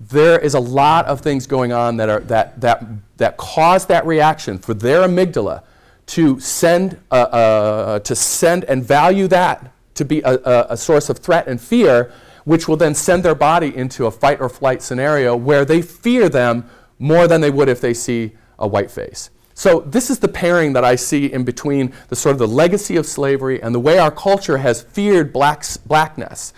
there 0.00 0.38
is 0.38 0.54
a 0.54 0.60
lot 0.60 1.06
of 1.06 1.20
things 1.20 1.46
going 1.46 1.72
on 1.72 1.96
that, 1.96 2.08
are, 2.08 2.20
that, 2.20 2.60
that, 2.60 2.84
that 3.16 3.36
cause 3.36 3.86
that 3.86 4.06
reaction 4.06 4.58
for 4.58 4.74
their 4.74 5.06
amygdala 5.06 5.62
to 6.06 6.38
send, 6.40 6.98
uh, 7.10 7.14
uh, 7.14 7.98
to 8.00 8.14
send 8.14 8.64
and 8.64 8.84
value 8.84 9.28
that 9.28 9.72
to 9.94 10.04
be 10.04 10.20
a, 10.22 10.34
a, 10.34 10.66
a 10.70 10.76
source 10.76 11.10
of 11.10 11.18
threat 11.18 11.46
and 11.48 11.60
fear, 11.60 12.12
which 12.44 12.66
will 12.66 12.76
then 12.76 12.94
send 12.94 13.24
their 13.24 13.34
body 13.34 13.76
into 13.76 14.06
a 14.06 14.10
fight 14.10 14.40
or 14.40 14.48
flight 14.48 14.80
scenario 14.80 15.36
where 15.36 15.64
they 15.64 15.82
fear 15.82 16.28
them 16.28 16.68
more 16.98 17.28
than 17.28 17.40
they 17.40 17.50
would 17.50 17.68
if 17.68 17.80
they 17.80 17.94
see 17.94 18.32
a 18.58 18.66
white 18.66 18.90
face. 18.90 19.30
So 19.54 19.80
this 19.80 20.08
is 20.08 20.20
the 20.20 20.28
pairing 20.28 20.72
that 20.74 20.84
I 20.84 20.94
see 20.94 21.32
in 21.32 21.44
between 21.44 21.92
the 22.08 22.16
sort 22.16 22.32
of 22.32 22.38
the 22.38 22.46
legacy 22.46 22.96
of 22.96 23.06
slavery 23.06 23.60
and 23.60 23.74
the 23.74 23.80
way 23.80 23.98
our 23.98 24.12
culture 24.12 24.58
has 24.58 24.82
feared 24.82 25.32
blacks, 25.32 25.76
blackness, 25.76 26.52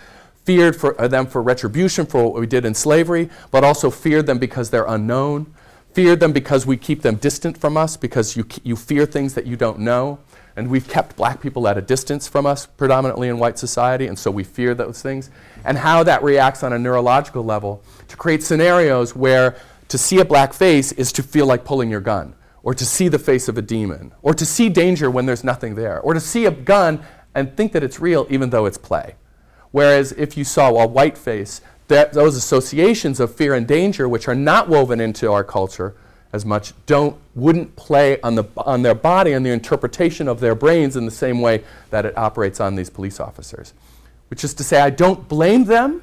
feared 0.45 0.75
for 0.75 0.99
uh, 1.01 1.07
them 1.07 1.25
for 1.25 1.41
retribution 1.41 2.05
for 2.05 2.25
what 2.25 2.39
we 2.39 2.45
did 2.45 2.65
in 2.65 2.75
slavery, 2.75 3.29
but 3.49 3.63
also 3.63 3.89
feared 3.89 4.27
them 4.27 4.37
because 4.37 4.69
they're 4.69 4.85
unknown, 4.85 5.51
feared 5.93 6.19
them 6.19 6.31
because 6.31 6.65
we 6.65 6.77
keep 6.77 7.01
them 7.01 7.15
distant 7.15 7.57
from 7.57 7.75
us, 7.75 7.97
because 7.97 8.35
you, 8.35 8.45
you 8.63 8.75
fear 8.75 9.05
things 9.05 9.33
that 9.33 9.47
you 9.47 9.55
don't 9.55 9.79
know. 9.79 10.19
And 10.55 10.69
we've 10.69 10.87
kept 10.87 11.15
black 11.15 11.41
people 11.41 11.67
at 11.67 11.77
a 11.77 11.81
distance 11.81 12.27
from 12.27 12.45
us, 12.45 12.65
predominantly 12.65 13.29
in 13.29 13.39
white 13.39 13.57
society, 13.57 14.07
and 14.07 14.19
so 14.19 14.29
we 14.29 14.43
fear 14.43 14.75
those 14.75 15.01
things. 15.01 15.29
And 15.63 15.77
how 15.77 16.03
that 16.03 16.21
reacts 16.21 16.61
on 16.61 16.73
a 16.73 16.77
neurological 16.77 17.43
level 17.43 17.81
to 18.09 18.17
create 18.17 18.43
scenarios 18.43 19.15
where 19.15 19.55
to 19.91 19.97
see 19.97 20.19
a 20.21 20.25
black 20.25 20.53
face 20.53 20.93
is 20.93 21.11
to 21.11 21.21
feel 21.21 21.45
like 21.45 21.65
pulling 21.65 21.89
your 21.89 21.99
gun, 21.99 22.33
or 22.63 22.73
to 22.73 22.85
see 22.85 23.09
the 23.09 23.19
face 23.19 23.49
of 23.49 23.57
a 23.57 23.61
demon, 23.61 24.13
or 24.21 24.33
to 24.33 24.45
see 24.45 24.69
danger 24.69 25.11
when 25.11 25.25
there's 25.25 25.43
nothing 25.43 25.75
there, 25.75 25.99
or 25.99 26.13
to 26.13 26.19
see 26.21 26.45
a 26.45 26.51
gun 26.51 27.03
and 27.35 27.57
think 27.57 27.73
that 27.73 27.83
it's 27.83 27.99
real 27.99 28.25
even 28.29 28.51
though 28.51 28.65
it's 28.65 28.77
play. 28.77 29.15
Whereas 29.71 30.13
if 30.13 30.37
you 30.37 30.45
saw 30.45 30.69
a 30.69 30.87
white 30.87 31.17
face, 31.17 31.59
that, 31.89 32.13
those 32.13 32.37
associations 32.37 33.19
of 33.19 33.35
fear 33.35 33.53
and 33.53 33.67
danger, 33.67 34.07
which 34.07 34.29
are 34.29 34.35
not 34.35 34.69
woven 34.69 35.01
into 35.01 35.29
our 35.29 35.43
culture 35.43 35.93
as 36.31 36.45
much, 36.45 36.73
don't, 36.85 37.17
wouldn't 37.35 37.75
play 37.75 38.17
on, 38.21 38.35
the, 38.35 38.45
on 38.55 38.83
their 38.83 38.95
body 38.95 39.33
and 39.33 39.45
the 39.45 39.49
interpretation 39.49 40.29
of 40.29 40.39
their 40.39 40.55
brains 40.55 40.95
in 40.95 41.03
the 41.03 41.11
same 41.11 41.41
way 41.41 41.65
that 41.89 42.05
it 42.05 42.17
operates 42.17 42.61
on 42.61 42.75
these 42.75 42.89
police 42.89 43.19
officers. 43.19 43.73
which 44.29 44.45
is 44.45 44.53
to 44.53 44.63
say, 44.63 44.79
I 44.79 44.89
don't 44.89 45.27
blame 45.27 45.65
them 45.65 46.01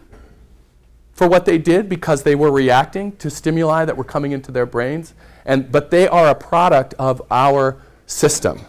for 1.18 1.28
what 1.28 1.46
they 1.46 1.58
did 1.58 1.88
because 1.88 2.22
they 2.22 2.36
were 2.36 2.52
reacting 2.52 3.10
to 3.16 3.28
stimuli 3.28 3.84
that 3.84 3.96
were 3.96 4.04
coming 4.04 4.30
into 4.30 4.52
their 4.52 4.64
brains. 4.64 5.14
And, 5.44 5.72
but 5.72 5.90
they 5.90 6.06
are 6.06 6.28
a 6.28 6.34
product 6.36 6.94
of 6.96 7.20
our 7.28 7.82
system. 8.06 8.60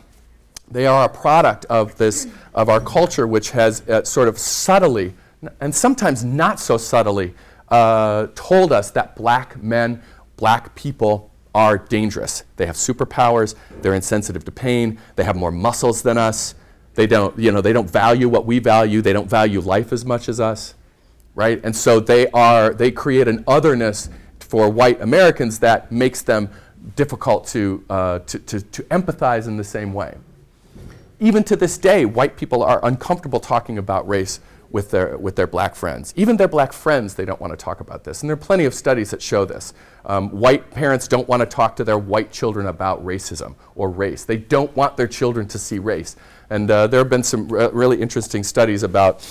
They 0.71 0.87
are 0.87 1.05
a 1.05 1.09
product 1.09 1.65
of 1.65 1.95
this, 1.99 2.25
of 2.55 2.67
our 2.67 2.81
culture, 2.81 3.27
which 3.27 3.51
has 3.51 3.87
uh, 3.87 4.03
sort 4.03 4.27
of 4.27 4.39
subtly, 4.39 5.13
and 5.59 5.75
sometimes 5.75 6.23
not 6.23 6.59
so 6.59 6.77
subtly, 6.77 7.35
uh, 7.67 8.29
told 8.33 8.71
us 8.71 8.89
that 8.91 9.15
black 9.15 9.61
men, 9.61 10.01
black 10.35 10.73
people 10.73 11.29
are 11.53 11.77
dangerous. 11.77 12.45
They 12.55 12.65
have 12.65 12.77
superpowers. 12.77 13.53
They're 13.83 13.93
insensitive 13.93 14.43
to 14.45 14.51
pain. 14.51 14.99
They 15.17 15.23
have 15.23 15.35
more 15.35 15.51
muscles 15.51 16.01
than 16.01 16.17
us. 16.17 16.55
They 16.95 17.05
don't, 17.05 17.37
you 17.37 17.51
know, 17.51 17.61
they 17.61 17.73
don't 17.73 17.89
value 17.89 18.27
what 18.27 18.47
we 18.47 18.57
value. 18.57 19.03
They 19.03 19.13
don't 19.13 19.29
value 19.29 19.61
life 19.61 19.93
as 19.93 20.03
much 20.03 20.27
as 20.27 20.39
us, 20.39 20.73
right? 21.35 21.59
And 21.63 21.75
so 21.75 21.99
they 21.99 22.29
are, 22.31 22.73
they 22.73 22.91
create 22.91 23.27
an 23.27 23.43
otherness 23.47 24.09
for 24.39 24.69
white 24.69 25.01
Americans 25.01 25.59
that 25.59 25.91
makes 25.91 26.21
them 26.21 26.49
difficult 26.95 27.47
to, 27.47 27.83
uh, 27.89 28.19
to, 28.19 28.39
to, 28.39 28.61
to 28.61 28.83
empathize 28.83 29.47
in 29.47 29.57
the 29.57 29.63
same 29.63 29.93
way. 29.93 30.17
Even 31.19 31.43
to 31.43 31.55
this 31.55 31.77
day, 31.77 32.05
white 32.05 32.37
people 32.37 32.63
are 32.63 32.79
uncomfortable 32.83 33.39
talking 33.39 33.77
about 33.77 34.07
race 34.07 34.39
with 34.71 34.91
their, 34.91 35.17
with 35.17 35.35
their 35.35 35.47
black 35.47 35.75
friends. 35.75 36.13
Even 36.15 36.37
their 36.37 36.47
black 36.47 36.73
friends, 36.73 37.15
they 37.15 37.25
don't 37.25 37.41
want 37.41 37.51
to 37.51 37.57
talk 37.57 37.79
about 37.79 38.03
this. 38.03 38.21
And 38.21 38.29
there 38.29 38.35
are 38.35 38.37
plenty 38.37 38.65
of 38.65 38.73
studies 38.73 39.11
that 39.11 39.21
show 39.21 39.45
this. 39.45 39.73
Um, 40.05 40.29
white 40.29 40.71
parents 40.71 41.07
don't 41.07 41.27
want 41.27 41.41
to 41.41 41.45
talk 41.45 41.75
to 41.77 41.83
their 41.83 41.97
white 41.97 42.31
children 42.31 42.67
about 42.67 43.03
racism 43.03 43.55
or 43.75 43.89
race. 43.89 44.25
They 44.25 44.37
don't 44.37 44.73
want 44.75 44.95
their 44.95 45.07
children 45.07 45.47
to 45.49 45.59
see 45.59 45.79
race. 45.79 46.15
And 46.49 46.69
uh, 46.69 46.87
there 46.87 46.99
have 46.99 47.09
been 47.09 47.23
some 47.23 47.47
re 47.47 47.69
really 47.71 48.01
interesting 48.01 48.43
studies 48.43 48.83
about 48.83 49.25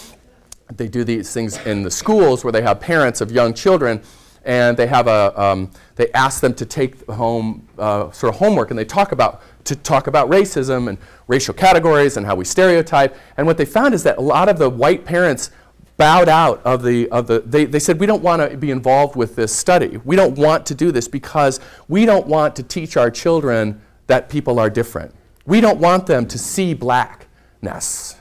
they 0.76 0.88
do 0.88 1.04
these 1.04 1.32
things 1.32 1.58
in 1.66 1.82
the 1.82 1.90
schools 1.90 2.44
where 2.44 2.52
they 2.52 2.62
have 2.62 2.80
parents 2.80 3.20
of 3.20 3.32
young 3.32 3.54
children 3.54 4.02
and 4.44 4.76
they 4.76 4.86
have 4.86 5.06
a 5.08 5.40
um, 5.40 5.70
they 5.96 6.10
ask 6.12 6.40
them 6.40 6.54
to 6.54 6.64
take 6.64 7.06
home 7.10 7.66
uh, 7.78 8.10
sort 8.12 8.32
of 8.32 8.38
homework 8.38 8.70
and 8.70 8.78
they 8.78 8.84
talk 8.84 9.12
about 9.12 9.42
to 9.68 9.76
talk 9.76 10.06
about 10.06 10.28
racism 10.30 10.88
and 10.88 10.98
racial 11.26 11.54
categories 11.54 12.16
and 12.16 12.26
how 12.26 12.34
we 12.34 12.44
stereotype. 12.44 13.16
And 13.36 13.46
what 13.46 13.58
they 13.58 13.66
found 13.66 13.94
is 13.94 14.02
that 14.04 14.18
a 14.18 14.20
lot 14.20 14.48
of 14.48 14.58
the 14.58 14.68
white 14.68 15.04
parents 15.04 15.50
bowed 15.98 16.28
out 16.28 16.62
of 16.64 16.82
the, 16.82 17.08
of 17.10 17.26
the 17.26 17.40
they, 17.40 17.66
they 17.66 17.78
said, 17.78 18.00
we 18.00 18.06
don't 18.06 18.22
want 18.22 18.50
to 18.50 18.56
be 18.56 18.70
involved 18.70 19.14
with 19.14 19.36
this 19.36 19.54
study. 19.54 19.98
We 20.04 20.16
don't 20.16 20.36
want 20.38 20.64
to 20.66 20.74
do 20.74 20.90
this 20.90 21.06
because 21.06 21.60
we 21.88 22.06
don't 22.06 22.26
want 22.26 22.56
to 22.56 22.62
teach 22.62 22.96
our 22.96 23.10
children 23.10 23.80
that 24.06 24.30
people 24.30 24.58
are 24.58 24.70
different. 24.70 25.14
We 25.44 25.60
don't 25.60 25.80
want 25.80 26.06
them 26.06 26.26
to 26.26 26.38
see 26.38 26.72
blackness. 26.72 28.17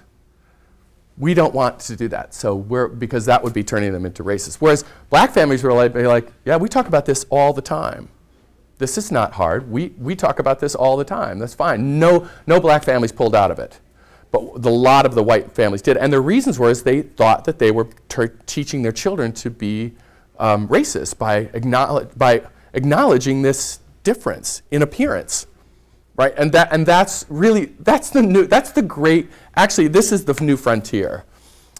We 1.17 1.33
don't 1.33 1.53
want 1.53 1.79
to 1.81 1.95
do 1.95 2.07
that. 2.09 2.33
So 2.33 2.55
we're, 2.55 2.87
because 2.87 3.25
that 3.25 3.43
would 3.43 3.53
be 3.53 3.63
turning 3.63 3.91
them 3.91 4.05
into 4.05 4.23
racists. 4.23 4.57
Whereas 4.59 4.85
black 5.09 5.31
families 5.31 5.63
were 5.63 5.73
like, 5.73 5.95
like, 5.95 6.31
yeah, 6.45 6.57
we 6.57 6.69
talk 6.69 6.87
about 6.87 7.05
this 7.05 7.25
all 7.29 7.53
the 7.53 7.61
time. 7.61 8.09
This 8.77 8.97
is 8.97 9.11
not 9.11 9.33
hard. 9.33 9.71
We, 9.71 9.87
we 9.97 10.15
talk 10.15 10.37
about 10.37 10.59
this 10.59 10.75
all 10.75 10.97
the 10.97 11.03
time. 11.03 11.39
That's 11.39 11.55
fine. 11.55 11.97
No, 11.97 12.29
no 12.45 12.59
black 12.59 12.83
families 12.83 13.11
pulled 13.11 13.35
out 13.35 13.49
of 13.49 13.57
it. 13.57 13.79
But 14.29 14.41
a 14.41 14.69
lot 14.69 15.05
of 15.05 15.15
the 15.15 15.23
white 15.23 15.53
families 15.53 15.81
did. 15.81 15.97
And 15.97 16.13
the 16.13 16.21
reasons 16.21 16.59
were 16.59 16.69
is 16.69 16.83
they 16.83 17.01
thought 17.01 17.45
that 17.45 17.57
they 17.57 17.71
were 17.71 17.87
teaching 18.45 18.83
their 18.83 18.91
children 18.91 19.31
to 19.33 19.49
be 19.49 19.93
um, 20.37 20.67
racist 20.67 21.17
by, 21.17 21.49
acknowledge, 21.53 22.09
by 22.15 22.43
acknowledging 22.73 23.41
this 23.41 23.79
difference 24.03 24.61
in 24.69 24.81
appearance. 24.81 25.47
Right? 26.17 26.33
And, 26.37 26.51
that, 26.51 26.73
and 26.73 26.85
that's 26.85 27.25
really, 27.29 27.65
that's 27.79 28.09
the 28.09 28.21
new, 28.21 28.45
that's 28.45 28.71
the 28.71 28.81
great, 28.81 29.29
actually 29.55 29.87
this 29.87 30.11
is 30.11 30.25
the 30.25 30.33
new 30.43 30.57
frontier, 30.57 31.23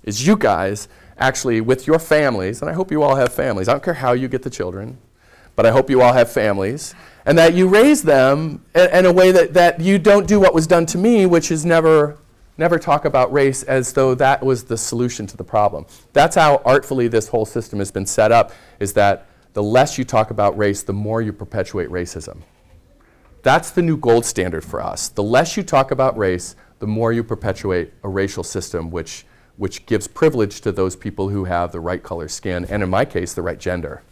is 0.04 0.26
you 0.26 0.38
guys 0.38 0.88
actually 1.18 1.60
with 1.60 1.88
your 1.88 2.00
families, 2.00 2.62
and 2.62 2.70
I 2.70 2.74
hope 2.74 2.92
you 2.92 3.02
all 3.02 3.16
have 3.16 3.34
families. 3.34 3.68
I 3.68 3.72
don't 3.74 3.84
care 3.84 3.96
how 3.96 4.14
you 4.14 4.28
get 4.28 4.44
the 4.44 4.50
children 4.50 5.00
but 5.58 5.66
I 5.66 5.72
hope 5.72 5.90
you 5.90 6.04
all 6.04 6.14
have 6.14 6.32
families, 6.32 6.94
and 7.26 7.36
that 7.40 7.56
you 7.56 7.68
raise 7.68 8.04
them 8.04 8.64
in, 8.76 8.90
in, 8.92 9.06
a 9.08 9.12
way 9.12 9.32
that, 9.32 9.56
that 9.56 9.82
you 9.82 9.98
don't 9.98 10.28
do 10.28 10.40
what 10.40 10.54
was 10.54 10.68
done 10.68 10.86
to 10.86 11.00
me, 11.00 11.26
which 11.26 11.50
is 11.50 11.66
never, 11.66 12.20
never 12.60 12.78
talk 12.78 13.06
about 13.06 13.34
race 13.34 13.64
as 13.64 13.92
though 13.92 14.14
that 14.14 14.46
was 14.46 14.66
the 14.66 14.78
solution 14.78 15.26
to 15.26 15.36
the 15.36 15.44
problem. 15.44 15.88
That's 16.14 16.36
how 16.36 16.62
artfully 16.64 17.08
this 17.08 17.28
whole 17.28 17.46
system 17.46 17.80
has 17.80 17.90
been 17.90 18.06
set 18.06 18.32
up, 18.32 18.52
is 18.80 18.94
that 18.94 19.26
the 19.54 19.64
less 19.64 19.98
you 19.98 20.06
talk 20.06 20.30
about 20.30 20.56
race, 20.60 20.84
the 20.84 20.94
more 20.94 21.24
you 21.24 21.34
perpetuate 21.34 21.90
racism. 21.90 22.44
That's 23.48 23.72
the 23.72 23.82
new 23.82 23.96
gold 23.96 24.26
standard 24.26 24.66
for 24.66 24.82
us. 24.82 25.08
The 25.08 25.24
less 25.24 25.56
you 25.56 25.64
talk 25.64 25.92
about 25.92 26.18
race, 26.18 26.58
the 26.80 26.86
more 26.86 27.14
you 27.14 27.24
perpetuate 27.24 27.94
a 28.04 28.10
racial 28.10 28.44
system 28.44 28.92
which, 28.92 29.26
which 29.56 29.86
gives 29.86 30.06
privilege 30.06 30.60
to 30.60 30.74
those 30.74 30.98
people 30.98 31.30
who 31.30 31.46
have 31.46 31.72
the 31.72 31.80
right 31.80 32.04
color 32.04 32.28
skin, 32.28 32.66
and 32.66 32.84
in 32.84 32.90
my 32.90 33.06
case, 33.06 33.34
the 33.34 33.42
right 33.42 33.58
gender 33.58 34.04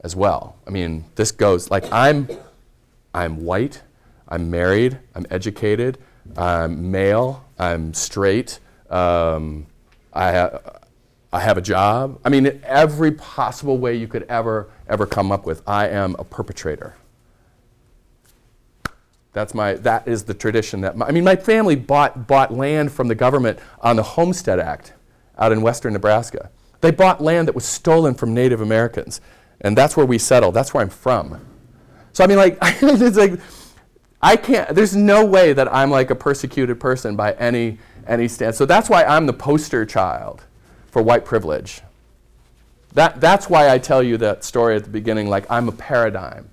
as 0.00 0.16
well. 0.16 0.56
I 0.66 0.70
mean, 0.70 1.04
this 1.14 1.30
goes 1.30 1.70
like 1.70 1.84
I'm, 1.92 2.28
I'm 3.14 3.44
white, 3.44 3.82
I'm 4.26 4.50
married, 4.50 4.98
I'm 5.14 5.24
educated, 5.30 5.98
I'm 6.36 6.90
male, 6.90 7.44
I'm 7.56 7.94
straight, 7.94 8.58
um, 8.90 9.68
I, 10.12 10.32
ha- 10.32 10.60
I 11.32 11.38
have 11.38 11.56
a 11.56 11.62
job. 11.62 12.18
I 12.24 12.30
mean, 12.30 12.60
every 12.64 13.12
possible 13.12 13.78
way 13.78 13.94
you 13.94 14.08
could 14.08 14.24
ever, 14.24 14.68
ever 14.88 15.06
come 15.06 15.30
up 15.30 15.46
with, 15.46 15.62
I 15.68 15.86
am 15.86 16.16
a 16.18 16.24
perpetrator. 16.24 16.96
That's 19.38 19.54
my, 19.54 19.74
that 19.74 20.08
is 20.08 20.24
the 20.24 20.34
tradition 20.34 20.80
that, 20.80 20.96
my, 20.96 21.06
I 21.06 21.12
mean, 21.12 21.22
my 21.22 21.36
family 21.36 21.76
bought, 21.76 22.26
bought 22.26 22.52
land 22.52 22.90
from 22.90 23.06
the 23.06 23.14
government 23.14 23.60
on 23.80 23.94
the 23.94 24.02
Homestead 24.02 24.58
Act 24.58 24.94
out 25.38 25.52
in 25.52 25.62
western 25.62 25.92
Nebraska. 25.92 26.50
They 26.80 26.90
bought 26.90 27.20
land 27.20 27.46
that 27.46 27.54
was 27.54 27.64
stolen 27.64 28.14
from 28.14 28.34
Native 28.34 28.60
Americans. 28.60 29.20
And 29.60 29.78
that's 29.78 29.96
where 29.96 30.04
we 30.04 30.18
settled. 30.18 30.54
That's 30.54 30.74
where 30.74 30.82
I'm 30.82 30.90
from. 30.90 31.40
So 32.14 32.24
I 32.24 32.26
mean, 32.26 32.36
like, 32.36 32.58
it's 32.62 33.16
like, 33.16 33.38
I 34.20 34.34
can't, 34.34 34.74
there's 34.74 34.96
no 34.96 35.24
way 35.24 35.52
that 35.52 35.72
I'm 35.72 35.92
like 35.92 36.10
a 36.10 36.16
persecuted 36.16 36.80
person 36.80 37.14
by 37.14 37.34
any, 37.34 37.78
any 38.08 38.26
stance. 38.26 38.56
So 38.56 38.66
that's 38.66 38.90
why 38.90 39.04
I'm 39.04 39.26
the 39.26 39.32
poster 39.32 39.86
child 39.86 40.42
for 40.88 41.00
white 41.00 41.24
privilege. 41.24 41.82
That, 42.94 43.20
that's 43.20 43.48
why 43.48 43.70
I 43.70 43.78
tell 43.78 44.02
you 44.02 44.16
that 44.16 44.42
story 44.42 44.74
at 44.74 44.82
the 44.82 44.90
beginning, 44.90 45.28
like 45.28 45.46
I'm 45.48 45.68
a 45.68 45.72
paradigm. 45.72 46.50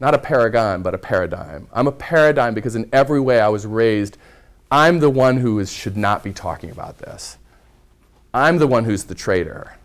Not 0.00 0.14
a 0.14 0.18
paragon, 0.18 0.82
but 0.82 0.94
a 0.94 0.98
paradigm. 0.98 1.68
I'm 1.72 1.86
a 1.86 1.92
paradigm 1.92 2.54
because 2.54 2.74
in 2.74 2.88
every 2.92 3.20
way 3.20 3.38
I 3.38 3.48
was 3.48 3.66
raised, 3.66 4.16
I'm 4.70 4.98
the 5.00 5.10
one 5.10 5.36
who 5.36 5.58
is, 5.58 5.70
should 5.70 5.96
not 5.96 6.24
be 6.24 6.32
talking 6.32 6.70
about 6.70 6.98
this. 6.98 7.36
I'm 8.32 8.58
the 8.58 8.66
one 8.66 8.84
who's 8.84 9.04
the 9.04 9.14
traitor 9.14 9.76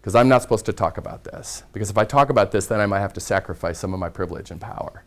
because 0.00 0.14
I'm 0.14 0.28
not 0.28 0.40
supposed 0.40 0.64
to 0.66 0.72
talk 0.72 0.96
about 0.96 1.24
this. 1.24 1.64
Because 1.72 1.90
if 1.90 1.98
I 1.98 2.04
talk 2.04 2.30
about 2.30 2.52
this, 2.52 2.66
then 2.66 2.80
I 2.80 2.86
might 2.86 3.00
have 3.00 3.12
to 3.14 3.20
sacrifice 3.20 3.78
some 3.78 3.92
of 3.92 4.00
my 4.00 4.08
privilege 4.08 4.50
and 4.50 4.60
power. 4.60 5.04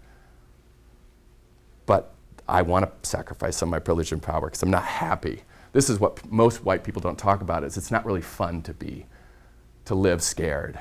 But 1.88 2.14
I 2.48 2.62
want 2.62 2.86
to 2.86 3.10
sacrifice 3.10 3.58
some 3.58 3.70
of 3.70 3.72
my 3.72 3.80
privilege 3.80 4.12
and 4.12 4.22
power 4.22 4.48
because 4.48 4.62
I'm 4.62 4.70
not 4.70 4.84
happy. 4.84 5.42
This 5.72 5.90
is 5.90 6.00
what 6.00 6.32
most 6.32 6.64
white 6.64 6.84
people 6.84 7.02
don't 7.02 7.18
talk 7.18 7.42
about 7.42 7.64
is 7.64 7.78
it's 7.78 7.90
not 7.90 8.06
really 8.06 8.22
fun 8.22 8.62
to 8.64 8.74
be, 8.74 9.08
to 9.86 9.96
live 9.96 10.22
scared. 10.22 10.80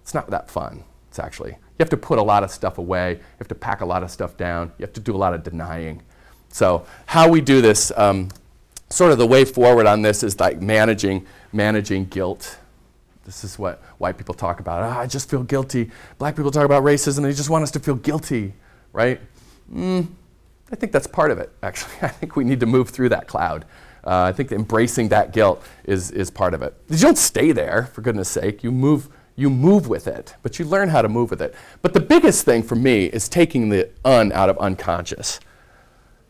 It's 0.00 0.14
not 0.14 0.30
that 0.30 0.50
fun, 0.50 0.84
it's 1.12 1.18
actually. 1.18 1.50
You 1.50 1.76
have 1.80 1.90
to 1.90 1.96
put 1.98 2.18
a 2.18 2.22
lot 2.22 2.42
of 2.42 2.50
stuff 2.50 2.78
away. 2.78 3.12
You 3.12 3.38
have 3.38 3.48
to 3.48 3.54
pack 3.54 3.82
a 3.82 3.84
lot 3.86 4.02
of 4.02 4.10
stuff 4.10 4.38
down. 4.38 4.72
You 4.78 4.82
have 4.84 4.94
to 4.94 5.00
do 5.00 5.14
a 5.14 5.18
lot 5.18 5.34
of 5.34 5.42
denying. 5.42 6.02
So 6.48 6.86
how 7.04 7.28
we 7.28 7.42
do 7.42 7.60
this, 7.60 7.92
um, 7.96 8.30
sort 8.88 9.12
of 9.12 9.18
the 9.18 9.26
way 9.26 9.44
forward 9.44 9.86
on 9.86 10.00
this 10.00 10.22
is 10.22 10.40
like 10.40 10.60
managing, 10.60 11.26
managing 11.52 12.06
guilt 12.06 12.58
this 13.24 13.44
is 13.44 13.58
what 13.58 13.80
white 13.98 14.18
people 14.18 14.34
talk 14.34 14.60
about. 14.60 14.82
Ah, 14.82 15.00
I 15.00 15.06
just 15.06 15.30
feel 15.30 15.42
guilty. 15.42 15.90
Black 16.18 16.34
people 16.34 16.50
talk 16.50 16.64
about 16.64 16.82
racism. 16.82 17.22
They 17.22 17.32
just 17.32 17.50
want 17.50 17.62
us 17.62 17.70
to 17.72 17.80
feel 17.80 17.94
guilty, 17.94 18.54
right? 18.92 19.20
Mm, 19.72 20.08
I 20.72 20.76
think 20.76 20.92
that's 20.92 21.06
part 21.06 21.30
of 21.30 21.38
it, 21.38 21.52
actually. 21.62 21.94
I 22.02 22.08
think 22.08 22.36
we 22.36 22.44
need 22.44 22.60
to 22.60 22.66
move 22.66 22.90
through 22.90 23.10
that 23.10 23.28
cloud. 23.28 23.64
Uh, 24.04 24.22
I 24.22 24.32
think 24.32 24.50
embracing 24.50 25.10
that 25.10 25.32
guilt 25.32 25.64
is, 25.84 26.10
is 26.10 26.30
part 26.30 26.54
of 26.54 26.62
it. 26.62 26.74
You 26.88 26.98
don't 26.98 27.18
stay 27.18 27.52
there, 27.52 27.88
for 27.92 28.00
goodness 28.00 28.28
sake. 28.28 28.64
You 28.64 28.72
move, 28.72 29.08
you 29.42 29.50
move 29.50 29.88
with 29.88 30.06
it, 30.06 30.34
but 30.42 30.58
you 30.58 30.64
learn 30.64 30.88
how 30.88 31.02
to 31.02 31.08
move 31.08 31.30
with 31.30 31.42
it. 31.42 31.54
But 31.82 31.92
the 31.92 32.00
biggest 32.00 32.44
thing 32.46 32.62
for 32.62 32.76
me 32.76 33.06
is 33.06 33.28
taking 33.28 33.68
the 33.68 33.90
un 34.04 34.32
out 34.32 34.48
of 34.48 34.56
unconscious. 34.56 35.40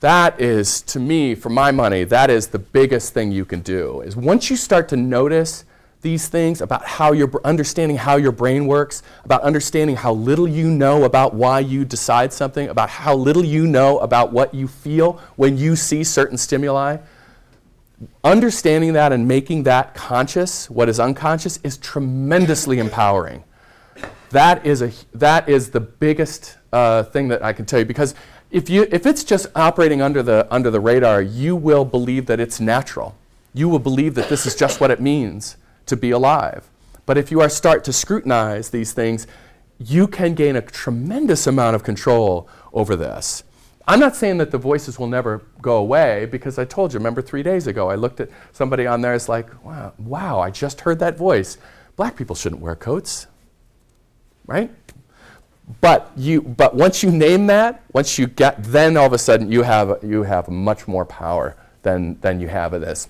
That 0.00 0.40
is, 0.40 0.82
to 0.82 0.98
me, 0.98 1.36
for 1.36 1.48
my 1.48 1.70
money, 1.70 2.02
that 2.02 2.28
is 2.28 2.48
the 2.48 2.58
biggest 2.58 3.14
thing 3.14 3.30
you 3.30 3.44
can 3.44 3.60
do. 3.60 4.00
Is 4.00 4.16
once 4.16 4.50
you 4.50 4.56
start 4.56 4.88
to 4.88 4.96
notice 4.96 5.64
these 6.00 6.26
things, 6.28 6.60
about 6.60 6.84
how 6.84 7.12
you're 7.12 7.30
understanding 7.44 7.96
how 7.96 8.16
your 8.16 8.32
brain 8.32 8.66
works, 8.66 9.04
about 9.24 9.40
understanding 9.42 9.94
how 9.94 10.12
little 10.12 10.48
you 10.48 10.68
know 10.68 11.04
about 11.04 11.32
why 11.32 11.60
you 11.60 11.84
decide 11.84 12.32
something, 12.32 12.68
about 12.68 12.90
how 12.90 13.14
little 13.14 13.44
you 13.44 13.68
know 13.68 14.00
about 14.00 14.32
what 14.32 14.52
you 14.52 14.66
feel 14.66 15.20
when 15.36 15.56
you 15.56 15.76
see 15.76 16.02
certain 16.02 16.36
stimuli. 16.36 16.96
Understanding 18.24 18.92
that 18.94 19.12
and 19.12 19.26
making 19.28 19.64
that 19.64 19.94
conscious, 19.94 20.68
what 20.70 20.88
is 20.88 20.98
unconscious, 20.98 21.58
is 21.62 21.76
tremendously 21.76 22.78
empowering. 22.78 23.44
That 24.30 24.64
is, 24.64 24.82
a, 24.82 24.92
that 25.14 25.48
is 25.48 25.70
the 25.70 25.80
biggest 25.80 26.56
uh, 26.72 27.02
thing 27.04 27.28
that 27.28 27.44
I 27.44 27.52
can 27.52 27.66
tell 27.66 27.78
you 27.78 27.84
because 27.84 28.14
if, 28.50 28.68
you, 28.70 28.86
if 28.90 29.06
it's 29.06 29.24
just 29.24 29.46
operating 29.54 30.00
under 30.02 30.22
the, 30.22 30.46
under 30.50 30.70
the 30.70 30.80
radar, 30.80 31.22
you 31.22 31.54
will 31.56 31.84
believe 31.84 32.26
that 32.26 32.40
it's 32.40 32.60
natural 32.60 33.14
you 33.54 33.68
will 33.68 33.78
believe 33.78 34.14
that 34.14 34.28
this 34.28 34.46
is 34.46 34.54
just 34.54 34.80
what 34.80 34.90
it 34.90 35.00
means 35.00 35.56
to 35.86 35.96
be 35.96 36.10
alive. 36.10 36.68
But 37.04 37.18
if 37.18 37.30
you 37.30 37.40
are 37.40 37.48
start 37.48 37.84
to 37.84 37.92
scrutinize 37.92 38.70
these 38.70 38.92
things, 38.92 39.26
you 39.78 40.06
can 40.06 40.34
gain 40.34 40.56
a 40.56 40.62
tremendous 40.62 41.46
amount 41.46 41.74
of 41.74 41.82
control 41.82 42.48
over 42.72 42.96
this. 42.96 43.44
I'm 43.86 43.98
not 43.98 44.14
saying 44.14 44.38
that 44.38 44.50
the 44.50 44.58
voices 44.58 44.98
will 44.98 45.08
never 45.08 45.42
go 45.60 45.76
away 45.76 46.26
because 46.26 46.58
I 46.58 46.64
told 46.64 46.92
you, 46.92 46.98
remember 46.98 47.20
three 47.20 47.42
days 47.42 47.66
ago, 47.66 47.90
I 47.90 47.96
looked 47.96 48.20
at 48.20 48.28
somebody 48.52 48.86
on 48.86 49.00
there, 49.00 49.14
it's 49.14 49.28
like, 49.28 49.64
wow, 49.64 49.92
wow, 49.98 50.40
I 50.40 50.50
just 50.50 50.82
heard 50.82 51.00
that 51.00 51.16
voice. 51.18 51.58
Black 51.96 52.16
people 52.16 52.36
shouldn't 52.36 52.60
wear 52.60 52.76
coats, 52.76 53.26
right? 54.46 54.70
But, 55.80 56.12
you, 56.16 56.42
but 56.42 56.74
once 56.74 57.02
you 57.02 57.10
name 57.10 57.46
that, 57.48 57.82
once 57.92 58.18
you 58.18 58.28
get, 58.28 58.62
then 58.62 58.96
all 58.96 59.06
of 59.06 59.12
a 59.12 59.18
sudden 59.18 59.50
you 59.50 59.62
have, 59.62 59.98
you 60.02 60.22
have 60.22 60.48
much 60.48 60.86
more 60.86 61.04
power 61.04 61.56
than, 61.82 62.20
than 62.20 62.40
you 62.40 62.48
have 62.48 62.72
of 62.74 62.82
this. 62.82 63.08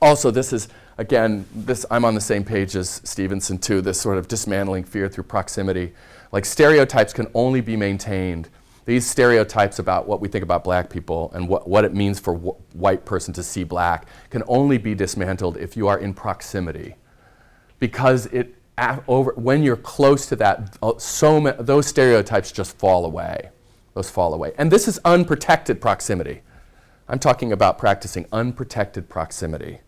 Also, 0.00 0.30
this 0.30 0.52
is, 0.52 0.68
again, 0.98 1.44
this, 1.54 1.84
I'm 1.90 2.04
on 2.04 2.14
the 2.14 2.20
same 2.20 2.44
page 2.44 2.76
as 2.76 3.00
Stevenson 3.04 3.58
too, 3.58 3.80
this 3.80 4.00
sort 4.00 4.16
of 4.16 4.28
dismantling 4.28 4.84
fear 4.84 5.08
through 5.08 5.24
proximity. 5.24 5.92
Like 6.30 6.44
stereotypes 6.44 7.12
can 7.12 7.26
only 7.34 7.60
be 7.60 7.76
maintained 7.76 8.48
these 8.88 9.06
stereotypes 9.06 9.78
about 9.78 10.08
what 10.08 10.18
we 10.18 10.28
think 10.28 10.42
about 10.42 10.64
black 10.64 10.88
people 10.88 11.30
and 11.34 11.46
what, 11.46 11.68
what 11.68 11.84
it 11.84 11.92
means 11.92 12.18
for 12.18 12.34
wh 12.34 12.74
white 12.74 13.04
person 13.04 13.34
to 13.34 13.42
see 13.42 13.62
black 13.62 14.06
can 14.30 14.42
only 14.48 14.78
be 14.78 14.94
dismantled 14.94 15.58
if 15.58 15.76
you 15.76 15.86
are 15.86 15.98
in 15.98 16.14
proximity. 16.14 16.94
Because 17.80 18.24
it, 18.26 18.54
over, 19.06 19.34
when 19.36 19.62
you're 19.62 19.76
close 19.76 20.24
to 20.28 20.36
that, 20.36 20.78
uh, 20.82 20.96
so 20.96 21.38
those 21.60 21.86
stereotypes 21.86 22.50
just 22.50 22.78
fall 22.78 23.04
away. 23.04 23.50
Those 23.92 24.08
fall 24.08 24.32
away. 24.32 24.52
And 24.56 24.70
this 24.70 24.88
is 24.88 24.98
unprotected 25.04 25.82
proximity. 25.82 26.40
I'm 27.10 27.18
talking 27.18 27.52
about 27.52 27.76
practicing 27.76 28.24
unprotected 28.32 29.10
proximity, 29.10 29.80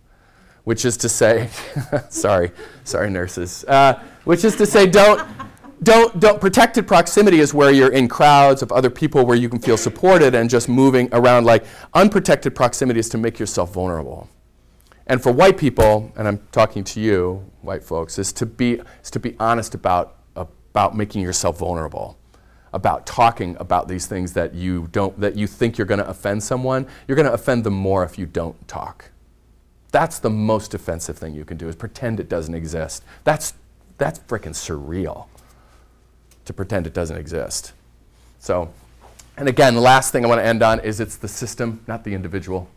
which 0.65 0.85
is 0.85 0.99
to 0.99 1.09
say, 1.09 1.49
sorry, 2.11 2.53
sorry 2.85 3.09
nurses, 3.09 3.65
uh, 3.67 3.99
which 4.25 4.45
is 4.45 4.57
to 4.57 4.67
say 4.67 4.87
don't, 4.87 5.27
don't, 5.83 6.21
don't, 6.21 6.41
protected 6.41 6.87
proximity 6.87 7.41
is 7.41 7.55
where 7.55 7.71
you're 7.71 7.93
in 7.93 8.07
crowds 8.07 8.61
of 8.61 8.71
other 8.71 8.91
people 8.91 9.25
where 9.25 9.37
you 9.37 9.49
can 9.49 9.61
feel 9.61 9.79
supported 9.79 10.35
and 10.35 10.51
just 10.51 10.69
moving 10.69 11.09
around 11.13 11.45
like 11.45 11.65
unprotected 11.95 12.55
proximity 12.55 13.01
is 13.01 13.09
to 13.09 13.19
make 13.19 13.39
yourself 13.39 13.73
vulnerable. 13.73 14.29
And 15.07 15.23
for 15.23 15.33
white 15.33 15.57
people, 15.57 16.13
and 16.17 16.29
I'm 16.29 16.47
talking 16.53 16.85
to 16.85 17.01
you, 17.01 17.51
white 17.63 17.83
folks, 17.83 18.19
is 18.19 18.33
to 18.35 18.47
be, 18.47 18.81
is 19.03 19.11
to 19.11 19.19
be 19.19 19.37
honest 19.41 19.75
about, 19.75 20.19
about 20.37 20.95
making 20.95 21.23
yourself 21.23 21.59
vulnerable, 21.59 22.19
about 22.75 23.07
talking 23.07 23.57
about 23.59 23.89
these 23.89 24.07
things 24.07 24.35
that 24.35 24.55
you, 24.55 24.87
don't, 24.93 25.19
that 25.19 25.35
you 25.35 25.47
think 25.47 25.79
you're 25.79 25.87
going 25.87 25.99
to 25.99 26.09
offend 26.09 26.43
someone. 26.43 26.87
You're 27.09 27.17
going 27.17 27.27
to 27.27 27.33
offend 27.33 27.65
them 27.65 27.75
more 27.75 28.05
if 28.05 28.19
you 28.19 28.27
don't 28.27 28.69
talk. 28.69 29.11
That's 29.93 30.19
the 30.19 30.31
most 30.31 30.75
offensive 30.75 31.19
thing 31.19 31.35
you 31.35 31.45
can 31.45 31.57
do 31.57 31.69
is 31.69 31.75
pretend 31.75 32.21
it 32.21 32.29
doesn't 32.29 32.55
exist. 32.55 33.03
That's, 33.25 33.55
that's 33.97 34.21
freaking 34.21 34.55
surreal 34.55 35.27
to 36.51 36.55
pretend 36.55 36.85
it 36.87 36.93
doesn't 36.93 37.17
exist. 37.17 37.73
So, 38.41 38.73
and 39.37 39.49
again, 39.49 39.75
the 39.75 39.81
last 39.81 40.11
thing 40.11 40.25
I 40.25 40.29
want 40.29 40.41
to 40.41 40.45
end 40.45 40.63
on 40.63 40.81
is 40.81 40.99
it's 40.99 41.17
the 41.17 41.29
system, 41.29 41.83
not 41.87 42.03
the 42.03 42.13
individual. 42.13 42.69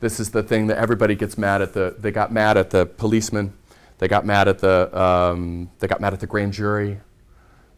This 0.00 0.20
is 0.20 0.30
the 0.30 0.42
thing 0.42 0.66
that 0.66 0.76
everybody 0.76 1.14
gets 1.14 1.38
mad 1.38 1.62
at. 1.62 1.72
The, 1.72 1.96
they 1.98 2.10
got 2.10 2.30
mad 2.30 2.58
at 2.58 2.68
the 2.68 2.84
policeman. 2.84 3.54
They 3.98 4.08
got 4.08 4.26
mad 4.26 4.48
at 4.48 4.58
the, 4.58 4.96
um, 4.96 5.70
they 5.78 5.86
got 5.86 6.02
mad 6.02 6.12
at 6.12 6.20
the 6.20 6.26
grand 6.26 6.52
jury. 6.52 7.00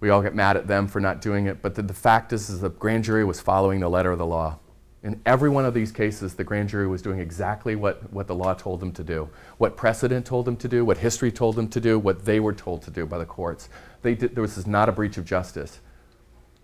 We 0.00 0.10
all 0.10 0.22
get 0.22 0.34
mad 0.34 0.56
at 0.56 0.66
them 0.66 0.88
for 0.88 1.00
not 1.00 1.20
doing 1.20 1.46
it. 1.46 1.62
But 1.62 1.76
the, 1.76 1.82
the 1.82 1.94
fact 1.94 2.32
is, 2.32 2.50
is 2.50 2.60
the 2.60 2.70
grand 2.70 3.04
jury 3.04 3.24
was 3.24 3.40
following 3.40 3.78
the 3.78 3.88
letter 3.88 4.10
of 4.10 4.18
the 4.18 4.26
law. 4.26 4.58
In 5.04 5.20
every 5.24 5.48
one 5.48 5.64
of 5.64 5.74
these 5.74 5.92
cases, 5.92 6.34
the 6.34 6.42
grand 6.42 6.68
jury 6.68 6.88
was 6.88 7.00
doing 7.00 7.20
exactly 7.20 7.76
what, 7.76 8.12
what 8.12 8.26
the 8.26 8.34
law 8.34 8.54
told 8.54 8.80
them 8.80 8.90
to 8.92 9.04
do, 9.04 9.28
what 9.58 9.76
precedent 9.76 10.26
told 10.26 10.44
them 10.44 10.56
to 10.56 10.66
do, 10.66 10.84
what 10.84 10.98
history 10.98 11.30
told 11.30 11.54
them 11.54 11.68
to 11.68 11.80
do, 11.80 12.00
what 12.00 12.24
they 12.24 12.40
were 12.40 12.52
told 12.52 12.82
to 12.82 12.90
do 12.90 13.06
by 13.06 13.18
the 13.18 13.24
courts. 13.24 13.68
They 14.02 14.14
did, 14.14 14.34
there 14.34 14.42
was 14.42 14.66
not 14.66 14.88
a 14.88 14.92
breach 14.92 15.16
of 15.16 15.24
justice. 15.24 15.80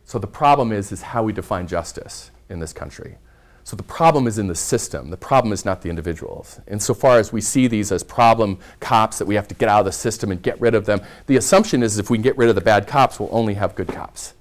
So 0.05 0.19
the 0.19 0.27
problem 0.27 0.73
is, 0.73 0.93
is 0.93 1.03
how 1.03 1.23
we 1.23 1.33
define 1.33 1.67
justice 1.67 2.31
in 2.49 2.61
this 2.61 2.73
country. 2.73 3.17
So 3.65 3.77
the 3.77 3.83
problem 3.83 4.27
is 4.27 4.39
in 4.39 4.47
the 4.47 4.55
system. 4.55 5.09
The 5.09 5.17
problem 5.17 5.53
is 5.53 5.65
not 5.65 5.81
the 5.81 5.89
individuals. 5.89 6.61
Insofar 6.69 7.19
as 7.19 7.33
we 7.33 7.41
see 7.41 7.67
these 7.67 7.91
as 7.91 8.03
problem 8.03 8.59
cops 8.81 9.19
that 9.19 9.25
we 9.25 9.35
have 9.37 9.49
to 9.49 9.55
get 9.55 9.71
out 9.71 9.81
of 9.81 9.87
the 9.87 9.93
system 9.93 10.31
and 10.31 10.43
get 10.43 10.61
rid 10.61 10.75
of 10.75 10.85
them, 10.85 11.01
the 11.27 11.37
assumption 11.37 11.83
is 11.83 11.99
if 11.99 12.11
we 12.11 12.19
can 12.19 12.23
get 12.23 12.37
rid 12.37 12.51
of 12.51 12.55
the 12.55 12.61
bad 12.61 12.87
cops, 12.87 13.19
we'll 13.19 13.31
only 13.33 13.55
have 13.55 13.75
good 13.75 13.89
cops 13.89 14.35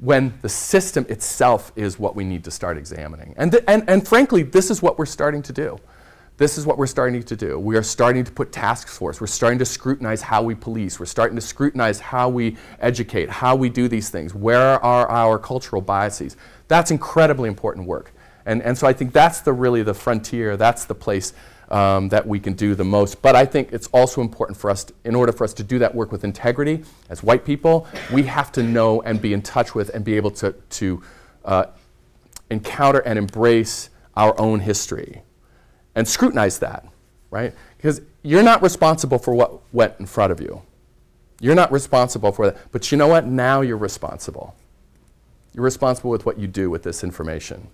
when 0.00 0.32
the 0.40 0.48
system 0.48 1.04
itself 1.08 1.72
is 1.76 1.98
what 1.98 2.16
we 2.16 2.24
need 2.24 2.42
to 2.44 2.50
start 2.50 2.78
examining. 2.78 3.34
And, 3.36 3.54
and, 3.68 3.88
and 3.88 4.06
frankly, 4.06 4.42
this 4.42 4.70
is 4.70 4.82
what 4.82 4.98
we're 4.98 5.06
starting 5.06 5.42
to 5.42 5.52
do. 5.52 5.78
This 6.40 6.56
is 6.56 6.64
what 6.64 6.78
we're 6.78 6.86
starting 6.86 7.22
to 7.22 7.36
do. 7.36 7.58
We 7.58 7.76
are 7.76 7.82
starting 7.82 8.24
to 8.24 8.32
put 8.32 8.50
task 8.50 8.88
force. 8.88 9.20
We're 9.20 9.26
starting 9.26 9.58
to 9.58 9.66
scrutinize 9.66 10.22
how 10.22 10.42
we 10.42 10.54
police. 10.54 10.98
We're 10.98 11.04
starting 11.04 11.36
to 11.36 11.42
scrutinize 11.42 12.00
how 12.00 12.30
we 12.30 12.56
educate, 12.78 13.28
how 13.28 13.54
we 13.56 13.68
do 13.68 13.88
these 13.88 14.08
things. 14.08 14.34
Where 14.34 14.82
are 14.82 15.06
our 15.10 15.38
cultural 15.38 15.82
biases? 15.82 16.38
That's 16.66 16.90
incredibly 16.90 17.46
important 17.46 17.86
work. 17.86 18.14
And, 18.46 18.62
and 18.62 18.78
so 18.78 18.86
I 18.86 18.94
think 18.94 19.12
that's 19.12 19.42
the 19.42 19.52
really 19.52 19.82
the 19.82 19.92
frontier. 19.92 20.56
That's 20.56 20.86
the 20.86 20.94
place 20.94 21.34
um, 21.70 22.08
that 22.08 22.26
we 22.26 22.40
can 22.40 22.54
do 22.54 22.74
the 22.74 22.84
most. 22.84 23.20
But 23.20 23.36
I 23.36 23.44
think 23.44 23.74
it's 23.74 23.88
also 23.88 24.22
important 24.22 24.56
for 24.56 24.70
us, 24.70 24.84
to, 24.84 24.94
in 25.04 25.14
order 25.14 25.32
for 25.32 25.44
us 25.44 25.52
to 25.52 25.62
do 25.62 25.78
that 25.80 25.94
work 25.94 26.10
with 26.10 26.24
integrity 26.24 26.84
as 27.10 27.22
white 27.22 27.44
people, 27.44 27.86
we 28.10 28.22
have 28.22 28.50
to 28.52 28.62
know 28.62 29.02
and 29.02 29.20
be 29.20 29.34
in 29.34 29.42
touch 29.42 29.74
with 29.74 29.90
and 29.90 30.06
be 30.06 30.16
able 30.16 30.30
to, 30.30 30.52
to 30.52 31.02
uh, 31.44 31.64
encounter 32.48 33.00
and 33.00 33.18
embrace 33.18 33.90
our 34.16 34.40
own 34.40 34.60
history 34.60 35.20
and 35.94 36.06
scrutinize 36.06 36.58
that, 36.60 36.86
right? 37.30 37.54
Because 37.76 38.00
you're 38.22 38.42
not 38.42 38.62
responsible 38.62 39.18
for 39.18 39.34
what 39.34 39.60
went 39.72 39.94
in 39.98 40.06
front 40.06 40.32
of 40.32 40.40
you. 40.40 40.62
You're 41.40 41.54
not 41.54 41.72
responsible 41.72 42.32
for 42.32 42.50
that. 42.50 42.58
But 42.70 42.92
you 42.92 42.98
know 42.98 43.08
what? 43.08 43.26
Now 43.26 43.62
you're 43.62 43.76
responsible. 43.76 44.54
You're 45.54 45.64
responsible 45.64 46.10
with 46.10 46.26
what 46.26 46.38
you 46.38 46.46
do 46.46 46.70
with 46.70 46.82
this 46.82 47.02
information. 47.02 47.68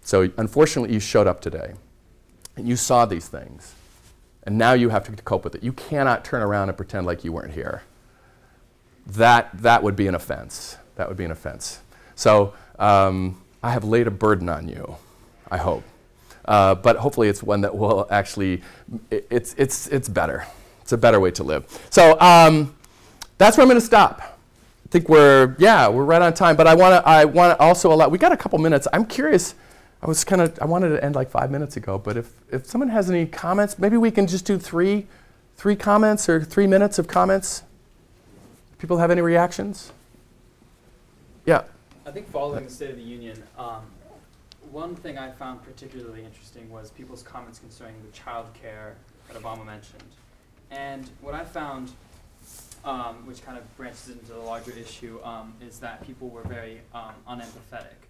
So 0.00 0.30
unfortunately, 0.36 0.94
you 0.94 1.00
showed 1.00 1.26
up 1.26 1.40
today. 1.40 1.74
And 2.56 2.68
you 2.68 2.76
saw 2.76 3.04
these 3.04 3.28
things. 3.28 3.74
And 4.42 4.58
now 4.58 4.72
you 4.72 4.88
have 4.88 5.04
to 5.04 5.22
cope 5.22 5.44
with 5.44 5.54
it. 5.54 5.62
You 5.62 5.72
cannot 5.72 6.24
turn 6.24 6.42
around 6.42 6.68
and 6.68 6.76
pretend 6.76 7.06
like 7.06 7.24
you 7.24 7.32
weren't 7.32 7.52
here. 7.52 7.82
That, 9.06 9.50
that 9.62 9.82
would 9.82 9.96
be 9.96 10.06
an 10.06 10.14
offense. 10.14 10.76
That 10.96 11.08
would 11.08 11.16
be 11.16 11.24
an 11.24 11.30
offense. 11.30 11.80
So 12.14 12.54
um, 12.78 13.42
I 13.62 13.70
have 13.70 13.84
laid 13.84 14.06
a 14.06 14.10
burden 14.10 14.48
on 14.48 14.68
you, 14.68 14.96
I 15.50 15.58
hope. 15.58 15.84
Uh, 16.44 16.74
but 16.74 16.96
hopefully 16.96 17.28
it's 17.28 17.42
one 17.42 17.60
that 17.60 17.76
will 17.76 18.06
actually, 18.10 18.62
it, 19.10 19.26
it's, 19.30 19.54
it's, 19.56 19.86
it's 19.88 20.08
better. 20.08 20.46
It's 20.80 20.92
a 20.92 20.98
better 20.98 21.20
way 21.20 21.30
to 21.32 21.44
live. 21.44 21.66
So 21.90 22.18
um, 22.20 22.74
that's 23.38 23.56
where 23.56 23.62
I'm 23.62 23.68
going 23.68 23.80
to 23.80 23.86
stop. 23.86 24.20
I 24.20 24.88
think 24.90 25.08
we're, 25.08 25.56
yeah, 25.58 25.88
we're 25.88 26.04
right 26.04 26.20
on 26.20 26.34
time. 26.34 26.56
But 26.56 26.66
I 26.66 26.74
want 26.74 27.02
to 27.02 27.08
I 27.08 27.24
wanna 27.24 27.56
also 27.58 27.92
allow, 27.92 28.08
we 28.08 28.18
got 28.18 28.32
a 28.32 28.36
couple 28.36 28.58
minutes. 28.58 28.86
I'm 28.92 29.06
curious 29.06 29.54
I 30.02 30.06
was 30.06 30.24
kind 30.24 30.42
of, 30.42 30.58
I 30.60 30.64
wanted 30.64 30.88
to 30.88 31.04
end 31.04 31.14
like 31.14 31.30
five 31.30 31.50
minutes 31.50 31.76
ago, 31.76 31.96
but 31.96 32.16
if, 32.16 32.32
if 32.50 32.66
someone 32.66 32.88
has 32.88 33.08
any 33.08 33.24
comments, 33.24 33.78
maybe 33.78 33.96
we 33.96 34.10
can 34.10 34.26
just 34.26 34.44
do 34.44 34.58
three, 34.58 35.06
three 35.56 35.76
comments 35.76 36.28
or 36.28 36.42
three 36.42 36.66
minutes 36.66 36.98
of 36.98 37.06
comments. 37.06 37.62
People 38.78 38.98
have 38.98 39.12
any 39.12 39.20
reactions? 39.20 39.92
Yeah. 41.46 41.62
I 42.04 42.10
think 42.10 42.28
following 42.30 42.64
the 42.64 42.70
State 42.70 42.90
of 42.90 42.96
the 42.96 43.02
Union, 43.02 43.40
um, 43.56 43.82
one 44.72 44.96
thing 44.96 45.18
I 45.18 45.30
found 45.30 45.62
particularly 45.62 46.24
interesting 46.24 46.68
was 46.70 46.90
people's 46.90 47.22
comments 47.22 47.58
concerning 47.58 48.02
the 48.04 48.10
child 48.10 48.46
care 48.54 48.96
that 49.28 49.40
Obama 49.40 49.64
mentioned. 49.64 50.02
And 50.70 51.08
what 51.20 51.34
I 51.34 51.44
found, 51.44 51.92
um, 52.84 53.26
which 53.26 53.44
kind 53.44 53.58
of 53.58 53.76
branches 53.76 54.08
into 54.08 54.32
the 54.32 54.38
larger 54.38 54.72
issue, 54.72 55.20
um, 55.22 55.52
is 55.60 55.78
that 55.80 56.04
people 56.06 56.30
were 56.30 56.42
very 56.44 56.80
um, 56.94 57.12
unempathetic 57.28 58.08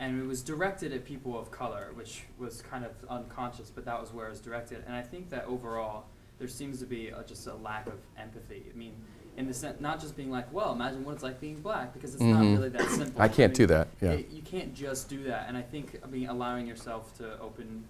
and 0.00 0.20
it 0.20 0.26
was 0.26 0.42
directed 0.42 0.92
at 0.92 1.04
people 1.04 1.38
of 1.38 1.50
color, 1.50 1.90
which 1.94 2.22
was 2.38 2.62
kind 2.62 2.84
of 2.84 2.92
unconscious, 3.10 3.70
but 3.70 3.84
that 3.84 4.00
was 4.00 4.12
where 4.12 4.26
it 4.28 4.30
was 4.30 4.40
directed. 4.40 4.84
And 4.86 4.94
I 4.94 5.02
think 5.02 5.28
that 5.30 5.44
overall, 5.46 6.06
there 6.38 6.46
seems 6.46 6.78
to 6.78 6.86
be 6.86 7.08
a, 7.08 7.24
just 7.24 7.46
a 7.48 7.54
lack 7.54 7.86
of 7.88 7.98
empathy. 8.16 8.64
I 8.72 8.76
mean, 8.78 8.94
in 9.38 9.46
the 9.46 9.54
sense, 9.54 9.80
not 9.80 10.00
just 10.00 10.16
being 10.16 10.32
like, 10.32 10.52
well, 10.52 10.72
imagine 10.72 11.04
what 11.04 11.14
it's 11.14 11.22
like 11.22 11.40
being 11.40 11.60
black, 11.60 11.94
because 11.94 12.12
it's 12.12 12.22
mm-hmm. 12.22 12.54
not 12.54 12.58
really 12.58 12.68
that 12.70 12.90
simple. 12.90 13.22
I 13.22 13.28
can't 13.28 13.38
I 13.38 13.46
mean, 13.46 13.54
do 13.54 13.66
that. 13.68 13.88
Yeah. 14.00 14.10
It, 14.10 14.30
you 14.30 14.42
can't 14.42 14.74
just 14.74 15.08
do 15.08 15.22
that. 15.24 15.46
And 15.48 15.56
I 15.56 15.62
think, 15.62 16.00
I 16.04 16.08
mean, 16.08 16.28
allowing 16.28 16.66
yourself 16.66 17.16
to 17.18 17.38
open, 17.40 17.84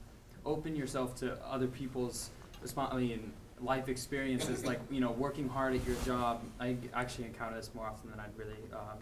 open 0.45 0.77
yourself 0.77 1.17
to 1.21 1.39
other 1.43 1.67
people's 1.67 2.29
response. 2.61 2.93
I 2.93 2.99
mean, 2.99 3.33
life 3.63 3.89
experiences, 3.89 4.67
like 4.67 4.79
you 4.91 5.01
know, 5.01 5.13
working 5.13 5.49
hard 5.49 5.75
at 5.75 5.85
your 5.87 5.97
job. 6.05 6.43
I 6.61 6.77
actually 6.93 7.25
encounter 7.25 7.57
this 7.57 7.71
more 7.75 7.87
often 7.87 8.11
than 8.11 8.21
I'd 8.21 8.37
really, 8.37 8.59
um, 8.75 8.99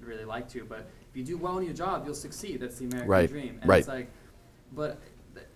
really 0.00 0.26
like 0.26 0.46
to, 0.50 0.64
but 0.64 0.86
if 1.10 1.16
you 1.16 1.24
do 1.24 1.38
well 1.38 1.56
in 1.58 1.64
your 1.64 1.74
job, 1.74 2.04
you'll 2.04 2.14
succeed. 2.14 2.60
That's 2.60 2.78
the 2.78 2.84
American 2.84 3.10
right. 3.10 3.28
dream. 3.30 3.58
And 3.62 3.68
right. 3.68 3.78
it's 3.78 3.88
like, 3.88 4.10
but 4.72 4.98
th- 5.34 5.46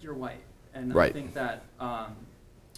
you're 0.00 0.14
white. 0.14 0.40
And 0.74 0.94
right. 0.94 1.10
I 1.10 1.12
think 1.12 1.34
that 1.34 1.64
um, 1.80 2.14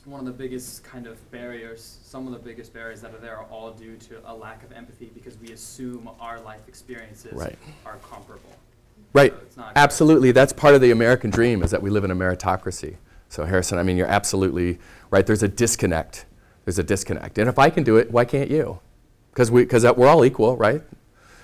one 0.07 0.21
of 0.21 0.27
the 0.27 0.33
biggest 0.33 0.85
kind 0.85 1.07
of 1.07 1.31
barriers, 1.31 1.99
some 2.03 2.27
of 2.27 2.33
the 2.33 2.39
biggest 2.39 2.73
barriers 2.73 3.01
that 3.01 3.15
are 3.15 3.19
there 3.19 3.37
are 3.37 3.45
all 3.45 3.71
due 3.73 3.97
to 3.97 4.17
a 4.25 4.35
lack 4.35 4.63
of 4.63 4.73
empathy 4.73 5.11
because 5.15 5.39
we 5.39 5.53
assume 5.53 6.09
our 6.21 6.41
life 6.41 6.61
experiences 6.69 7.33
right. 7.33 7.59
are 7.85 7.97
comparable. 7.97 8.57
Right. 9.13 9.35
So 9.55 9.65
Absolutely. 9.77 10.33
That's 10.33 10.53
part 10.53 10.75
of 10.75 10.81
the 10.81 10.91
American 10.91 11.31
dream 11.31 11.63
is 11.63 11.71
that 11.71 11.83
we 11.83 11.91
live 11.91 12.05
in 12.05 12.11
a 12.11 12.17
meritocracy. 12.17 12.97
So 13.29 13.45
Harrison, 13.45 13.79
I 13.79 13.83
mean, 13.83 13.97
you're 13.97 14.07
absolutely 14.07 14.79
right. 15.11 15.27
There's 15.27 15.43
a 15.43 15.49
disconnect. 15.49 16.27
There's 16.65 16.79
a 16.79 16.83
disconnect. 16.83 17.39
And 17.39 17.49
if 17.49 17.59
I 17.59 17.71
can 17.71 17.85
do 17.85 17.97
it, 17.97 18.11
why 18.11 18.25
can't 18.25 18.51
you? 18.51 18.81
Because 19.31 19.51
we, 19.51 19.63
because 19.63 19.85
we're 19.97 20.09
all 20.09 20.25
equal, 20.25 20.57
right? 20.57 20.83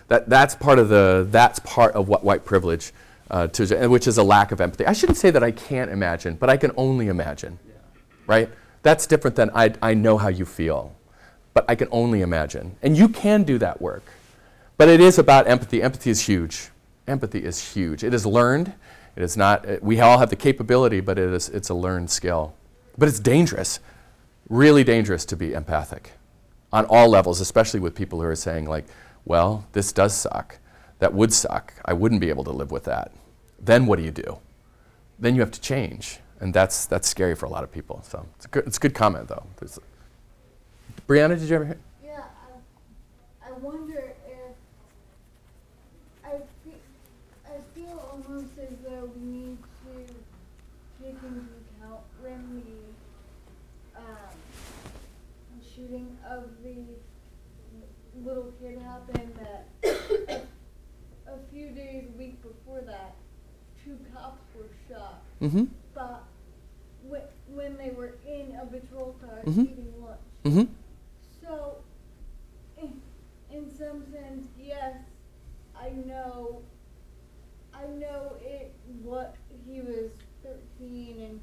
That, 0.08 0.28
that's 0.28 0.54
part 0.54 0.78
of 0.78 0.88
the, 0.88 1.26
that's 1.30 1.58
part 1.60 1.94
of 1.94 2.08
what 2.08 2.24
white 2.24 2.44
privilege, 2.44 2.92
uh, 3.30 3.46
to, 3.48 3.88
which 3.88 4.06
is 4.06 4.18
a 4.18 4.22
lack 4.22 4.52
of 4.52 4.60
empathy. 4.60 4.86
I 4.86 4.92
shouldn't 4.92 5.18
say 5.18 5.30
that 5.30 5.42
I 5.42 5.50
can't 5.50 5.90
imagine, 5.90 6.34
but 6.34 6.50
I 6.50 6.56
can 6.56 6.72
only 6.76 7.08
imagine, 7.08 7.58
Yeah. 7.66 7.73
Right? 8.26 8.50
That's 8.82 9.06
different 9.06 9.36
than 9.36 9.50
I, 9.54 9.72
I 9.82 9.94
know 9.94 10.18
how 10.18 10.28
you 10.28 10.44
feel, 10.44 10.94
but 11.54 11.64
I 11.68 11.74
can 11.74 11.88
only 11.90 12.20
imagine. 12.20 12.76
And 12.82 12.96
you 12.96 13.08
can 13.08 13.42
do 13.44 13.58
that 13.58 13.80
work. 13.80 14.04
But 14.76 14.88
it 14.88 15.00
is 15.00 15.18
about 15.18 15.46
empathy. 15.46 15.82
Empathy 15.82 16.10
is 16.10 16.22
huge. 16.22 16.70
Empathy 17.06 17.44
is 17.44 17.72
huge. 17.74 18.02
It 18.02 18.12
is 18.12 18.26
learned. 18.26 18.72
It 19.16 19.22
is 19.22 19.36
not, 19.36 19.64
it- 19.64 19.82
we 19.82 20.00
all 20.00 20.18
have 20.18 20.30
the 20.30 20.36
capability, 20.36 21.00
but 21.00 21.18
it 21.18 21.32
is, 21.32 21.48
it's 21.48 21.68
a 21.68 21.74
learned 21.74 22.10
skill. 22.10 22.54
But 22.98 23.08
it's 23.08 23.20
dangerous, 23.20 23.80
really 24.48 24.84
dangerous 24.84 25.24
to 25.26 25.36
be 25.36 25.52
empathic 25.52 26.12
on 26.72 26.84
all 26.86 27.08
levels, 27.08 27.40
especially 27.40 27.80
with 27.80 27.94
people 27.94 28.20
who 28.20 28.26
are 28.26 28.36
saying, 28.36 28.66
like, 28.66 28.84
well, 29.24 29.66
this 29.72 29.92
does 29.92 30.14
suck. 30.14 30.58
That 30.98 31.14
would 31.14 31.32
suck. 31.32 31.72
I 31.84 31.92
wouldn't 31.92 32.20
be 32.20 32.28
able 32.28 32.44
to 32.44 32.50
live 32.50 32.70
with 32.70 32.84
that. 32.84 33.12
Then 33.60 33.86
what 33.86 33.98
do 33.98 34.04
you 34.04 34.10
do? 34.10 34.38
Then 35.18 35.34
you 35.34 35.40
have 35.40 35.50
to 35.52 35.60
change. 35.60 36.18
And 36.44 36.52
that's, 36.52 36.84
that's 36.84 37.08
scary 37.08 37.34
for 37.34 37.46
a 37.46 37.48
lot 37.48 37.64
of 37.64 37.72
people. 37.72 38.02
So 38.06 38.26
it's 38.36 38.44
a 38.44 38.48
good, 38.48 38.66
it's 38.66 38.76
a 38.76 38.80
good 38.80 38.92
comment, 38.94 39.28
though. 39.28 39.46
There's, 39.56 39.78
Brianna, 41.08 41.40
did 41.40 41.48
you 41.48 41.56
ever 41.56 41.64
hear? 41.64 41.78
Yeah, 42.04 42.24
I, 43.42 43.48
I 43.48 43.52
wonder 43.52 44.12
if 44.28 44.54
I 46.22 46.32
feel, 46.62 46.74
I 47.46 47.56
feel 47.74 47.98
almost 48.12 48.58
as 48.58 48.76
though 48.86 49.10
we 49.16 49.24
need 49.24 49.58
to 49.86 50.14
take 51.02 51.16
into 51.22 51.48
account 51.80 52.02
when 52.20 52.62
the 53.94 54.00
um, 54.00 54.36
shooting 55.74 56.14
of 56.30 56.50
the 56.62 56.76
little 58.22 58.52
kid 58.60 58.82
happened 58.82 59.32
that 59.38 59.66
a, 60.28 61.32
a 61.32 61.38
few 61.50 61.70
days, 61.70 62.04
a 62.14 62.18
week 62.18 62.42
before 62.42 62.82
that, 62.82 63.14
two 63.82 63.98
cops 64.14 64.42
were 64.54 64.68
shot. 64.90 65.22
Mm-hmm. 65.40 65.64
When, 67.64 67.78
they 67.78 67.94
were 67.96 68.18
in 68.26 68.54
a 68.60 68.66
patrol 68.66 69.16
car 69.22 69.40
mm-hmm. 69.46 69.62
eating 69.62 69.94
lunch. 69.98 70.20
Mm-hmm. 70.44 70.64
So, 71.40 71.76
in, 72.76 73.00
in 73.50 73.74
some 73.74 74.04
sense, 74.12 74.48
yes, 74.58 74.96
I 75.74 75.88
know, 75.88 76.60
I 77.72 77.86
know 77.86 78.36
it, 78.42 78.74
what, 79.02 79.36
he 79.66 79.80
was 79.80 80.10
thirteen 80.42 81.22
and 81.22 81.40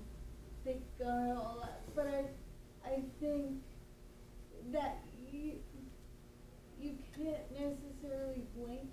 big 0.64 0.82
gun 1.00 1.30
and 1.30 1.38
all 1.40 1.58
that, 1.62 1.82
but 1.96 2.06
I, 2.06 2.88
I 2.88 3.02
think 3.20 3.58
that 4.72 5.00
you, 5.32 5.54
you 6.80 6.98
can't 7.18 7.52
necessarily 7.52 8.44
blame, 8.56 8.90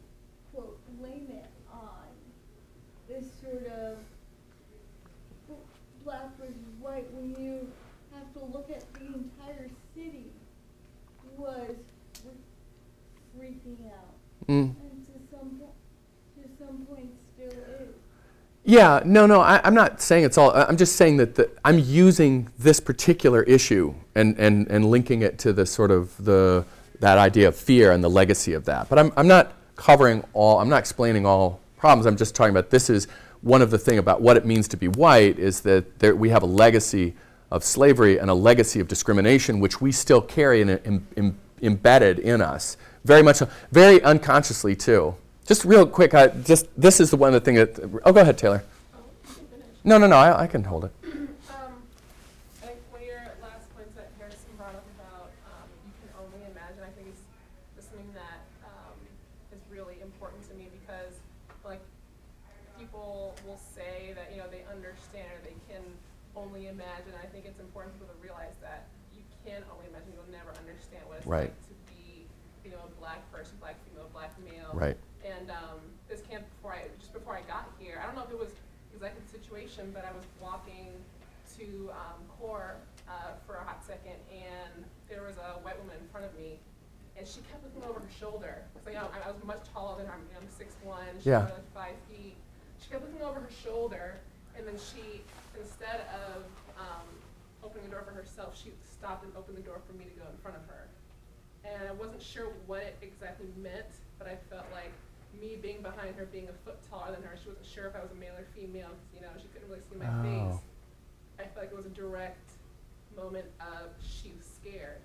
quote, 0.54 0.80
blame 0.98 1.28
it 1.28 1.50
on 1.70 2.08
this 3.06 3.26
sort 3.42 3.66
of 3.66 3.98
black 6.08 6.38
versus 6.38 6.54
white 6.80 7.04
when 7.12 7.28
you 7.38 7.70
have 8.14 8.32
to 8.32 8.42
look 8.46 8.70
at 8.70 8.82
the 8.94 9.06
entire 9.06 9.68
city 9.94 10.24
was 11.36 11.74
freaking 13.38 13.76
out, 13.86 14.14
Mm. 14.48 14.74
and 14.80 15.06
to 15.06 15.12
some 15.30 15.60
to 16.34 16.48
some 16.58 16.86
point 16.86 17.10
still 17.34 17.48
is. 17.48 17.94
Yeah, 18.64 19.02
no, 19.04 19.26
no, 19.26 19.40
I, 19.40 19.60
I'm 19.62 19.74
not 19.74 20.00
saying 20.00 20.24
it's 20.24 20.38
all. 20.38 20.50
I'm 20.52 20.78
just 20.78 20.96
saying 20.96 21.18
that 21.18 21.34
the, 21.34 21.50
I'm 21.62 21.78
using 21.78 22.48
this 22.58 22.80
particular 22.80 23.42
issue 23.42 23.92
and, 24.14 24.34
and, 24.38 24.66
and 24.68 24.90
linking 24.90 25.20
it 25.20 25.38
to 25.40 25.52
the 25.52 25.66
sort 25.66 25.90
of 25.90 26.16
the 26.24 26.64
that 27.00 27.18
idea 27.18 27.48
of 27.48 27.54
fear 27.56 27.92
and 27.92 28.02
the 28.02 28.08
legacy 28.10 28.54
of 28.54 28.64
that. 28.64 28.88
But 28.88 28.98
I'm, 28.98 29.12
I'm 29.18 29.28
not 29.28 29.52
covering 29.76 30.24
all. 30.32 30.58
I'm 30.58 30.70
not 30.70 30.78
explaining 30.78 31.26
all 31.26 31.60
problems. 31.76 32.06
I'm 32.06 32.16
just 32.16 32.34
talking 32.34 32.50
about 32.50 32.70
this 32.70 32.88
is 32.88 33.08
one 33.42 33.62
of 33.62 33.70
the 33.70 33.78
thing 33.78 33.98
about 33.98 34.20
what 34.20 34.36
it 34.36 34.44
means 34.44 34.68
to 34.68 34.76
be 34.76 34.88
white 34.88 35.38
is 35.38 35.60
that 35.62 35.98
there, 35.98 36.14
we 36.14 36.30
have 36.30 36.42
a 36.42 36.46
legacy 36.46 37.14
of 37.50 37.64
slavery 37.64 38.18
and 38.18 38.30
a 38.30 38.34
legacy 38.34 38.80
of 38.80 38.88
discrimination, 38.88 39.60
which 39.60 39.80
we 39.80 39.90
still 39.92 40.20
carry 40.20 40.60
and 40.60 40.70
em, 40.84 41.06
em, 41.16 41.38
embedded 41.62 42.18
in 42.18 42.40
us, 42.40 42.76
very 43.04 43.22
much, 43.22 43.40
very 43.72 44.02
unconsciously 44.02 44.76
too. 44.76 45.14
Just 45.46 45.64
real 45.64 45.86
quick, 45.86 46.12
I, 46.12 46.28
just 46.28 46.68
this 46.76 47.00
is 47.00 47.10
the 47.10 47.16
one 47.16 47.32
of 47.32 47.40
the 47.40 47.40
thing 47.40 47.54
that. 47.54 47.80
Oh, 48.04 48.12
go 48.12 48.20
ahead, 48.20 48.36
Taylor. 48.36 48.62
No, 49.82 49.96
no, 49.96 50.06
no, 50.06 50.16
I, 50.16 50.42
I 50.42 50.46
can 50.46 50.62
hold 50.62 50.84
it. 50.84 50.92
Um, 51.48 51.80
I 52.60 52.66
think 52.68 52.84
one 52.92 53.00
of 53.00 53.06
your 53.08 53.24
last 53.40 53.64
points 53.72 53.96
that 53.96 54.12
Harrison 54.20 54.52
brought 54.58 54.76
up 54.76 54.84
about 55.00 55.32
um, 55.48 55.64
you 55.88 55.96
can 56.04 56.12
only 56.20 56.44
imagine, 56.52 56.84
I 56.84 56.92
think 56.92 57.08
is, 57.08 57.22
is 57.80 57.88
something 57.88 58.12
that 58.12 58.44
um, 58.60 58.92
is 59.56 59.64
really 59.72 59.96
important 60.04 60.44
to 60.50 60.54
me 60.60 60.68
because, 60.84 61.16
like, 61.64 61.80
people 62.76 63.32
will 63.48 63.56
say 63.56 64.12
that, 64.12 64.28
you 64.28 64.44
know, 64.44 64.52
they 64.52 64.68
understand 64.68 65.32
or 65.32 65.40
they 65.48 65.56
can 65.72 65.80
only 66.36 66.68
imagine. 66.68 67.16
I 67.16 67.26
think 67.32 67.48
it's 67.48 67.58
important 67.58 67.96
for 67.96 68.04
people 68.04 68.12
to 68.12 68.20
realize 68.20 68.52
that 68.60 68.84
you 69.16 69.24
can 69.48 69.64
only 69.72 69.88
imagine, 69.88 70.12
you'll 70.12 70.28
never 70.28 70.52
understand 70.60 71.08
what 71.08 71.17
it's 71.17 71.17
Right. 71.28 71.52
to 71.52 71.74
be, 71.92 72.24
you 72.64 72.70
know, 72.72 72.80
a 72.80 73.00
black 73.00 73.20
person, 73.30 73.52
black 73.60 73.76
female, 73.84 74.08
black 74.16 74.32
male. 74.40 74.72
Right. 74.72 74.96
And 75.20 75.50
um, 75.50 75.84
this 76.08 76.22
camp 76.22 76.48
before 76.56 76.72
I 76.72 76.88
just 76.98 77.12
before 77.12 77.36
I 77.36 77.42
got 77.44 77.68
here, 77.78 78.00
I 78.00 78.06
don't 78.06 78.16
know 78.16 78.24
if 78.24 78.32
it 78.32 78.40
was 78.40 78.56
exactly 78.94 79.20
the 79.20 79.32
situation, 79.36 79.92
but 79.92 80.08
I 80.08 80.12
was 80.16 80.24
walking 80.40 80.96
to 81.60 81.92
um, 81.92 82.24
Core 82.40 82.76
uh, 83.04 83.36
for 83.46 83.60
a 83.60 83.64
hot 83.64 83.84
second, 83.84 84.16
and 84.32 84.88
there 85.08 85.20
was 85.20 85.36
a 85.36 85.60
white 85.60 85.76
woman 85.76 86.00
in 86.00 86.08
front 86.08 86.24
of 86.24 86.32
me, 86.32 86.56
and 87.20 87.28
she 87.28 87.44
kept 87.52 87.60
looking 87.60 87.84
over 87.84 88.00
her 88.00 88.14
shoulder. 88.16 88.64
So 88.80 88.88
you 88.88 88.96
know, 88.96 89.12
I, 89.12 89.28
I 89.28 89.30
was 89.30 89.44
much 89.44 89.68
taller 89.68 90.00
than 90.00 90.08
her. 90.08 90.16
I'm, 90.16 90.24
you 90.32 90.32
know, 90.32 90.40
I'm 90.40 90.48
six 90.48 90.72
one. 90.80 91.12
Yeah. 91.28 91.52
like 91.52 91.68
five 91.76 91.96
feet. 92.08 92.40
She 92.80 92.88
kept 92.88 93.04
looking 93.04 93.20
over 93.20 93.44
her 93.44 93.52
shoulder, 93.52 94.16
and 94.56 94.64
then 94.64 94.80
she, 94.80 95.20
instead 95.60 96.08
of 96.32 96.48
um, 96.80 97.04
opening 97.60 97.84
the 97.84 97.92
door 97.92 98.04
for 98.08 98.16
herself, 98.16 98.56
she 98.56 98.72
stopped 98.80 99.28
and 99.28 99.32
opened 99.36 99.60
the 99.60 99.66
door 99.66 99.84
for 99.84 99.92
me 99.92 100.08
to 100.08 100.16
go 100.16 100.24
in 100.24 100.38
front 100.40 100.56
of 100.56 100.64
her 100.72 100.88
and 101.64 101.88
I 101.88 101.92
wasn't 101.92 102.22
sure 102.38 102.52
what 102.66 102.82
it 102.82 102.96
exactly 103.02 103.48
meant, 103.58 103.90
but 104.18 104.28
I 104.28 104.36
felt 104.48 104.66
like 104.72 104.92
me 105.42 105.58
being 105.60 105.82
behind 105.82 106.14
her, 106.16 106.26
being 106.30 106.48
a 106.48 106.56
foot 106.64 106.78
taller 106.88 107.10
than 107.12 107.22
her, 107.26 107.34
she 107.42 107.48
wasn't 107.50 107.66
sure 107.66 107.86
if 107.90 107.96
I 107.96 108.00
was 108.00 108.10
a 108.12 108.18
male 108.22 108.34
or 108.38 108.46
female. 108.54 108.94
You 109.14 109.20
know, 109.22 109.34
she 109.42 109.48
couldn't 109.50 109.68
really 109.68 109.82
see 109.90 109.98
my 109.98 110.06
Oh. 110.06 110.22
face. 110.22 110.62
I 111.38 111.42
felt 111.50 111.66
like 111.66 111.72
it 111.74 111.76
was 111.76 111.86
a 111.86 111.94
direct 111.98 112.50
moment 113.16 113.46
of 113.60 113.90
she 114.02 114.30
was 114.38 114.46
scared, 114.46 115.02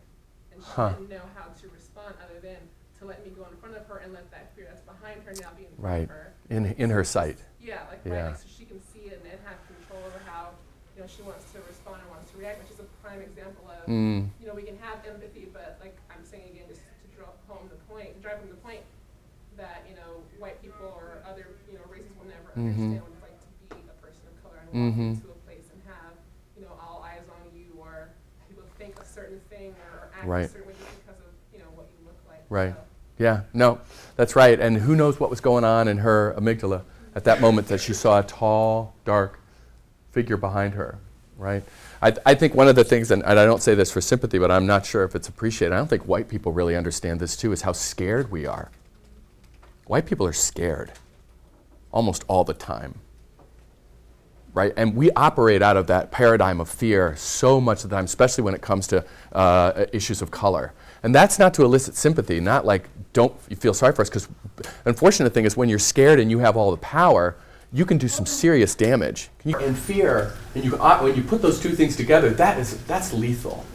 and 0.53 0.61
she 0.63 0.69
Huh. 0.71 0.93
didn't 0.93 1.09
know 1.09 1.25
how 1.35 1.49
to 1.49 1.65
respond 1.69 2.15
other 2.23 2.39
than 2.39 2.57
to 2.99 3.05
let 3.05 3.25
me 3.25 3.31
go 3.33 3.45
in 3.49 3.55
front 3.57 3.75
of 3.75 3.85
her 3.87 3.97
and 3.97 4.13
let 4.13 4.29
that 4.31 4.53
fear 4.55 4.65
that's 4.69 4.81
behind 4.85 5.21
her 5.25 5.33
now 5.41 5.49
be 5.57 5.65
in 5.65 5.73
front 5.75 5.81
Right. 5.81 6.03
of 6.05 6.09
her. 6.09 6.33
In, 6.49 6.65
in 6.77 6.89
her 6.89 7.03
sight. 7.03 7.37
Yeah, 7.59 7.81
like 7.89 8.01
Yeah. 8.05 8.13
right, 8.13 8.25
like, 8.31 8.37
so 8.37 8.47
she 8.47 8.65
can 8.65 8.79
see 8.81 9.09
it 9.09 9.21
and 9.25 9.41
have 9.45 9.57
control 9.67 10.01
over 10.05 10.19
how 10.25 10.53
you 10.95 11.01
know 11.01 11.07
she 11.07 11.21
wants 11.23 11.51
to 11.51 11.57
respond 11.65 12.01
and 12.01 12.09
wants 12.09 12.29
to 12.31 12.37
react, 12.37 12.61
which 12.61 12.71
is 12.71 12.79
a 12.79 12.87
prime 13.01 13.21
example 13.21 13.65
of 13.69 13.85
Mm. 13.89 14.29
you 14.39 14.47
know 14.47 14.53
we 14.53 14.63
can 14.63 14.77
have 14.77 15.03
empathy, 15.05 15.49
but 15.53 15.77
like 15.81 15.97
I'm 16.09 16.23
saying 16.25 16.49
again, 16.53 16.65
just 16.69 16.81
to 16.81 17.07
draw 17.17 17.29
home 17.47 17.67
the 17.69 17.75
point, 17.91 18.21
drive 18.21 18.39
home 18.39 18.49
the 18.49 18.55
point 18.61 18.81
that 19.57 19.85
you 19.89 19.95
know 19.95 20.21
white 20.39 20.61
people 20.61 20.85
or 20.97 21.21
other 21.29 21.47
you 21.69 21.77
know 21.77 21.85
races 21.89 22.09
will 22.17 22.25
never 22.25 22.39
Mhm. 22.39 22.41
Understand 22.55 23.01
what 23.01 23.11
it's 23.11 23.21
like 23.21 23.39
to 23.39 23.75
be 23.75 23.81
a 23.89 23.97
person 24.05 24.21
of 24.29 24.35
color 24.43 24.59
and 24.61 24.69
walk 24.73 24.93
Mhm. 24.95 25.09
into 25.15 25.27
a 25.27 25.39
place 25.45 25.65
and 25.73 25.81
have 25.87 26.13
you 26.57 26.63
know 26.63 26.73
all 26.81 27.03
eyes 27.03 27.25
on 27.29 27.41
you 27.57 27.73
or 27.79 28.09
people 28.47 28.63
think 28.77 28.99
a 28.99 29.05
certain 29.05 29.39
thing 29.49 29.75
or 29.93 30.09
act 30.13 30.25
Right. 30.27 30.45
a 30.45 30.49
certain 30.49 30.67
way 30.67 30.73
just 30.79 31.05
because 31.05 31.19
of 31.21 31.31
you 31.53 31.59
know 31.59 31.71
what 31.75 31.87
you 31.97 32.05
look 32.05 32.17
like. 32.27 32.43
Right. 32.49 32.73
So, 32.73 32.81
Yeah, 33.19 33.41
no, 33.53 33.79
that's 34.15 34.35
right. 34.35 34.59
And 34.59 34.77
who 34.77 34.95
knows 34.95 35.19
what 35.19 35.29
was 35.29 35.39
going 35.39 35.63
on 35.63 35.87
in 35.87 35.99
her 35.99 36.33
amygdala 36.37 36.81
at 37.15 37.23
that 37.25 37.39
moment 37.39 37.67
that 37.67 37.79
she 37.79 37.93
saw 37.93 38.19
a 38.19 38.23
tall, 38.23 38.95
dark 39.05 39.39
figure 40.11 40.35
behind 40.35 40.73
her, 40.73 40.97
right? 41.37 41.63
I, 42.01 42.13
I 42.25 42.33
think 42.33 42.55
one 42.55 42.67
of 42.67 42.75
the 42.75 42.83
things, 42.83 43.11
and, 43.11 43.23
and 43.23 43.39
I 43.39 43.45
don't 43.45 43.61
say 43.61 43.75
this 43.75 43.91
for 43.91 44.01
sympathy, 44.01 44.39
but 44.39 44.49
I'm 44.49 44.65
not 44.65 44.83
sure 44.85 45.03
if 45.03 45.13
it's 45.15 45.27
appreciated. 45.29 45.73
I 45.75 45.77
don't 45.77 45.87
think 45.87 46.07
white 46.07 46.27
people 46.27 46.51
really 46.51 46.75
understand 46.75 47.19
this 47.19 47.37
too, 47.37 47.51
is 47.51 47.61
how 47.61 47.71
scared 47.71 48.31
we 48.31 48.47
are. 48.47 48.71
White 49.85 50.07
people 50.07 50.25
are 50.25 50.33
scared 50.33 50.91
almost 51.93 52.25
all 52.27 52.43
the 52.43 52.53
time. 52.53 52.99
Right? 54.53 54.73
And 54.75 54.95
we 54.95 55.09
operate 55.11 55.61
out 55.61 55.77
of 55.77 55.87
that 55.87 56.11
paradigm 56.11 56.59
of 56.59 56.69
fear 56.69 57.15
so 57.15 57.61
much 57.61 57.83
of 57.83 57.89
the 57.89 57.95
time, 57.95 58.05
especially 58.05 58.43
when 58.43 58.53
it 58.53 58.61
comes 58.61 58.85
to 58.87 59.03
uh, 59.31 59.85
issues 59.93 60.21
of 60.21 60.29
color. 60.29 60.73
And 61.01 61.15
that's 61.15 61.39
not 61.39 61.53
to 61.55 61.63
elicit 61.63 61.95
sympathy, 61.95 62.39
not 62.39 62.65
like 62.65 62.89
don't 63.13 63.39
feel 63.57 63.73
sorry 63.73 63.93
for 63.93 64.03
us, 64.03 64.09
because 64.09 64.27
unfortunate 64.85 65.33
thing 65.33 65.45
is 65.45 65.57
when 65.57 65.69
you're 65.69 65.79
scared 65.79 66.19
and 66.19 66.29
you 66.29 66.39
have 66.39 66.55
all 66.55 66.71
the 66.71 66.77
power, 66.77 67.35
you 67.71 67.85
can 67.85 67.97
do 67.97 68.07
some 68.07 68.27
serious 68.27 68.75
damage. 68.75 69.29
And 69.43 69.77
fear, 69.77 70.33
and 70.53 70.63
you, 70.63 70.77
uh, 70.77 70.99
when 70.99 71.15
you 71.15 71.23
put 71.23 71.41
those 71.41 71.59
two 71.59 71.71
things 71.71 71.95
together, 71.95 72.29
that 72.31 72.59
is 72.59 72.77
that's 72.85 73.11
lethal. 73.11 73.65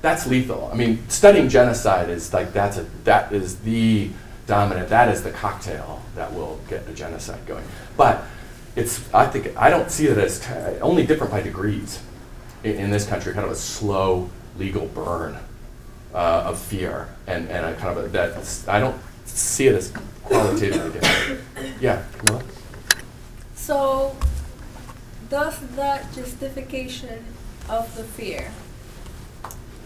That's 0.00 0.26
lethal. 0.26 0.70
I 0.72 0.76
mean, 0.76 1.08
studying 1.08 1.48
genocide 1.48 2.08
is 2.08 2.32
like 2.32 2.52
that's 2.52 2.76
a 2.76 2.86
that 3.04 3.32
is 3.32 3.58
the 3.60 4.10
dominant, 4.52 4.90
that 4.90 5.08
is 5.08 5.22
the 5.22 5.30
cocktail 5.30 6.02
that 6.14 6.30
will 6.34 6.60
get 6.68 6.86
a 6.86 6.92
genocide 6.92 7.40
going. 7.46 7.64
But 7.96 8.22
it's, 8.76 9.02
I 9.14 9.26
think, 9.26 9.56
I 9.56 9.70
don't 9.70 9.90
see 9.90 10.08
it 10.08 10.18
as, 10.18 10.46
only 10.82 11.06
different 11.06 11.32
by 11.32 11.40
degrees 11.40 12.02
in, 12.62 12.76
in 12.76 12.90
this 12.90 13.06
country, 13.06 13.32
kind 13.32 13.46
of 13.46 13.52
a 13.52 13.56
slow 13.56 14.28
legal 14.58 14.86
burn 14.88 15.38
uh, 16.12 16.50
of 16.50 16.58
fear 16.58 17.08
and, 17.26 17.48
and 17.48 17.64
a 17.64 17.74
kind 17.76 17.96
of 17.96 18.04
a, 18.04 18.08
that's, 18.08 18.68
I 18.68 18.78
don't 18.78 19.00
see 19.24 19.68
it 19.68 19.74
as 19.74 19.90
qualitatively 20.22 21.00
different. 21.00 21.40
Yeah, 21.80 22.04
Camilla? 22.18 22.42
So, 23.54 24.14
does 25.30 25.58
that 25.76 26.12
justification 26.12 27.24
of 27.70 27.96
the 27.96 28.04
fear? 28.04 28.52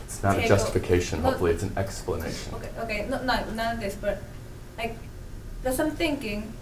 It's 0.07 0.23
not 0.25 0.39
a 0.39 0.49
justification, 0.49 1.23
hopefully, 1.23 1.53
it's 1.53 1.63
an 1.63 1.75
explanation. 1.77 2.55
Okay, 2.55 2.71
okay, 2.81 3.07
no, 3.09 3.23
not 3.23 3.53
none 3.55 3.75
of 3.75 3.81
this, 3.81 3.95
but 3.95 4.23
like, 4.79 4.97
because 5.63 5.79
I'm 5.81 5.91
thinking 5.93 6.53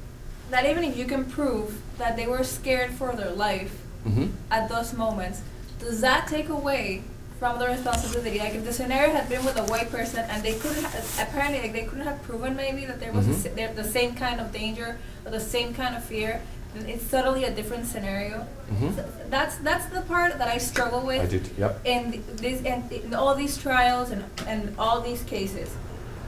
that 0.50 0.64
even 0.66 0.84
if 0.84 0.96
you 0.96 1.04
can 1.04 1.24
prove 1.24 1.80
that 1.98 2.16
they 2.16 2.26
were 2.26 2.44
scared 2.44 2.90
for 2.92 3.14
their 3.14 3.30
life 3.30 3.80
Mm-hmm. 4.06 4.26
at 4.50 4.68
those 4.68 4.92
moments, 4.92 5.40
does 5.80 6.02
that 6.02 6.28
take 6.28 6.50
away 6.50 7.02
from 7.38 7.58
the 7.58 7.66
responsibility? 7.66 8.38
Like, 8.38 8.52
if 8.54 8.62
the 8.62 8.72
scenario 8.72 9.14
had 9.14 9.30
been 9.30 9.42
with 9.46 9.56
a 9.56 9.64
white 9.64 9.90
person 9.90 10.20
and 10.28 10.42
they 10.42 10.52
couldn't, 10.58 10.84
ha- 10.84 11.22
apparently, 11.22 11.62
like, 11.62 11.72
they 11.72 11.84
couldn't 11.84 12.04
have 12.04 12.22
proven 12.22 12.54
maybe 12.54 12.84
that 12.84 13.00
there 13.00 13.12
was 13.12 13.26
a 13.26 13.30
Mhm. 13.30 13.46
s 13.46 13.54
there, 13.56 13.72
the 13.72 13.82
same 13.98 14.14
kind 14.14 14.42
of 14.42 14.52
danger 14.52 14.98
or 15.24 15.30
the 15.30 15.40
same 15.40 15.72
kind 15.72 15.96
of 15.96 16.04
fear, 16.04 16.42
then 16.74 16.84
it's 16.86 17.10
totally 17.10 17.44
a 17.44 17.50
different 17.50 17.86
scenario. 17.86 18.46
Mhm. 18.70 18.94
So 18.96 19.04
that's 19.30 19.56
that's 19.68 19.86
the 19.86 20.02
part 20.02 20.36
that 20.40 20.48
I 20.48 20.58
struggle 20.58 21.00
with 21.00 21.22
I 21.22 21.26
do, 21.36 21.40
yep. 21.56 21.80
in 21.94 22.00
th- 22.12 22.24
this 22.44 22.58
in, 22.60 22.78
in 22.92 23.14
all 23.14 23.34
these 23.34 23.56
trials 23.56 24.10
and 24.14 24.22
and 24.46 24.60
all 24.78 25.00
these 25.00 25.22
cases, 25.22 25.68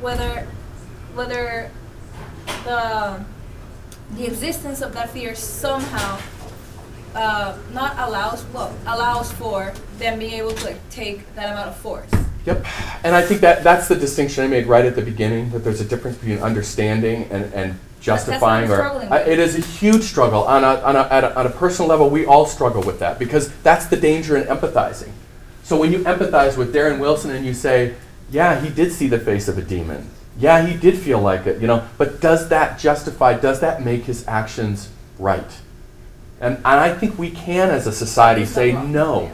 whether 0.01 0.47
whether 1.17 1.71
the 2.65 3.25
the 4.15 4.25
existence 4.27 4.83
of 4.83 4.93
that 4.93 5.11
fear 5.11 5.35
somehow 5.35 6.21
uh, 7.15 7.57
not 7.73 7.99
allows 7.99 8.45
well 8.53 8.73
allows 8.87 9.33
for 9.33 9.73
them 9.99 10.19
being 10.19 10.35
able 10.35 10.53
to 10.53 10.65
like, 10.67 10.91
take 10.91 11.35
that 11.35 11.53
amount 11.53 11.69
of 11.69 11.77
force. 11.77 12.11
Yep, 12.45 12.65
and 13.03 13.17
I 13.17 13.23
think 13.23 13.41
that 13.41 13.65
that's 13.65 13.89
the 13.89 13.97
distinction 13.97 14.45
I 14.45 14.47
made 14.47 14.67
right 14.67 14.85
at 14.85 14.95
the 14.95 15.03
beginning, 15.03 15.51
that 15.51 15.61
there's 15.65 15.81
a 15.81 15.85
difference 15.85 16.17
between 16.19 16.39
understanding 16.39 17.25
and, 17.33 17.53
and 17.53 17.79
justifying. 18.01 18.71
Or 18.71 19.03
It 19.27 19.41
is 19.41 19.57
a 19.57 19.61
huge 19.61 20.05
struggle. 20.05 20.45
On 20.45 20.63
a, 20.63 20.81
on, 20.83 20.95
a, 20.95 21.01
at 21.11 21.25
a, 21.25 21.37
on 21.37 21.47
a 21.47 21.51
personal 21.51 21.89
level, 21.89 22.09
we 22.09 22.25
all 22.25 22.47
struggle 22.47 22.83
with 22.83 23.01
that 23.01 23.19
because 23.19 23.51
that's 23.65 23.87
the 23.87 23.97
danger 23.97 24.37
in 24.37 24.45
empathizing. 24.45 25.11
So 25.65 25.77
when 25.77 25.91
you 25.91 25.99
empathize 26.01 26.57
with 26.57 26.73
Darren 26.73 27.01
Wilson 27.01 27.33
and 27.33 27.45
you 27.45 27.53
say, 27.53 27.97
yeah, 28.31 28.61
he 28.61 28.71
did 28.71 28.93
see 28.93 29.09
the 29.09 29.19
face 29.19 29.49
of 29.49 29.59
a 29.59 29.63
demon. 29.63 30.09
Yeah, 30.39 30.67
he 30.67 30.77
did 30.79 30.99
feel 30.99 31.21
like 31.21 31.47
it, 31.47 31.61
you 31.61 31.67
know, 31.67 31.87
but 31.97 32.21
does 32.21 32.49
that 32.51 32.79
justify, 32.79 33.39
does 33.39 33.61
that 33.61 33.83
make 33.83 34.05
his 34.05 34.27
actions 34.29 34.91
right? 35.19 35.51
And, 36.41 36.57
and 36.57 36.67
I 36.67 36.93
think 36.93 37.19
we 37.19 37.31
can, 37.31 37.71
as 37.71 37.87
a 37.87 37.93
society, 37.93 38.45
say 38.45 38.73
no. 38.73 39.33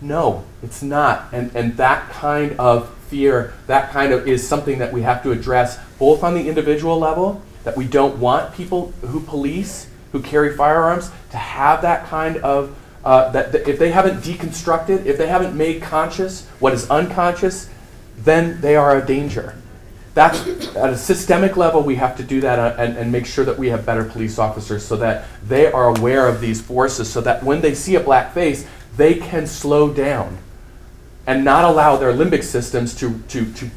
No, 0.00 0.44
it's 0.62 0.82
not. 0.82 1.28
And, 1.32 1.54
and 1.54 1.76
that 1.76 2.10
kind 2.10 2.58
of 2.58 2.92
fear, 3.08 3.54
that 3.66 3.90
kind 3.90 4.12
of 4.12 4.28
is 4.28 4.46
something 4.46 4.78
that 4.78 4.92
we 4.92 5.02
have 5.02 5.22
to 5.22 5.30
address 5.30 5.78
both 5.98 6.22
on 6.22 6.34
the 6.34 6.48
individual 6.48 6.98
level, 6.98 7.40
that 7.64 7.76
we 7.76 7.86
don't 7.86 8.18
want 8.18 8.54
people 8.54 8.92
who 9.02 9.20
police, 9.20 9.88
who 10.10 10.20
carry 10.20 10.54
firearms, 10.54 11.10
to 11.30 11.36
have 11.38 11.82
that 11.82 12.06
kind 12.06 12.36
of, 12.38 12.76
uh, 13.04 13.30
that, 13.30 13.52
that 13.52 13.68
if 13.68 13.78
they 13.78 13.90
haven't 13.90 14.18
deconstructed, 14.18 15.06
if 15.06 15.16
they 15.16 15.28
haven't 15.28 15.56
made 15.56 15.80
conscious 15.80 16.46
what 16.58 16.74
is 16.74 16.90
unconscious, 16.90 17.70
then 18.18 18.60
they 18.60 18.76
are 18.76 18.98
a 18.98 19.06
danger. 19.06 19.54
That's 20.14 20.46
at 20.76 20.90
a 20.90 20.96
systemic 20.96 21.56
level, 21.56 21.82
we 21.82 21.94
have 21.96 22.16
to 22.18 22.22
do 22.22 22.42
that 22.42 22.58
uh, 22.58 22.74
and, 22.78 22.98
and 22.98 23.10
make 23.10 23.24
sure 23.24 23.46
that 23.46 23.58
we 23.58 23.68
have 23.68 23.86
better 23.86 24.04
police 24.04 24.38
officers 24.38 24.84
so 24.84 24.96
that 24.96 25.26
they 25.46 25.72
are 25.72 25.96
aware 25.96 26.28
of 26.28 26.40
these 26.40 26.60
forces, 26.60 27.10
so 27.10 27.22
that 27.22 27.42
when 27.42 27.62
they 27.62 27.74
see 27.74 27.94
a 27.94 28.00
black 28.00 28.34
face, 28.34 28.66
they 28.96 29.14
can 29.14 29.46
slow 29.46 29.92
down 29.92 30.36
and 31.26 31.44
not 31.44 31.64
allow 31.64 31.96
their 31.96 32.12
limbic 32.12 32.42
systems 32.42 32.94
to, 32.96 33.18
to, 33.28 33.50
to 33.54 33.70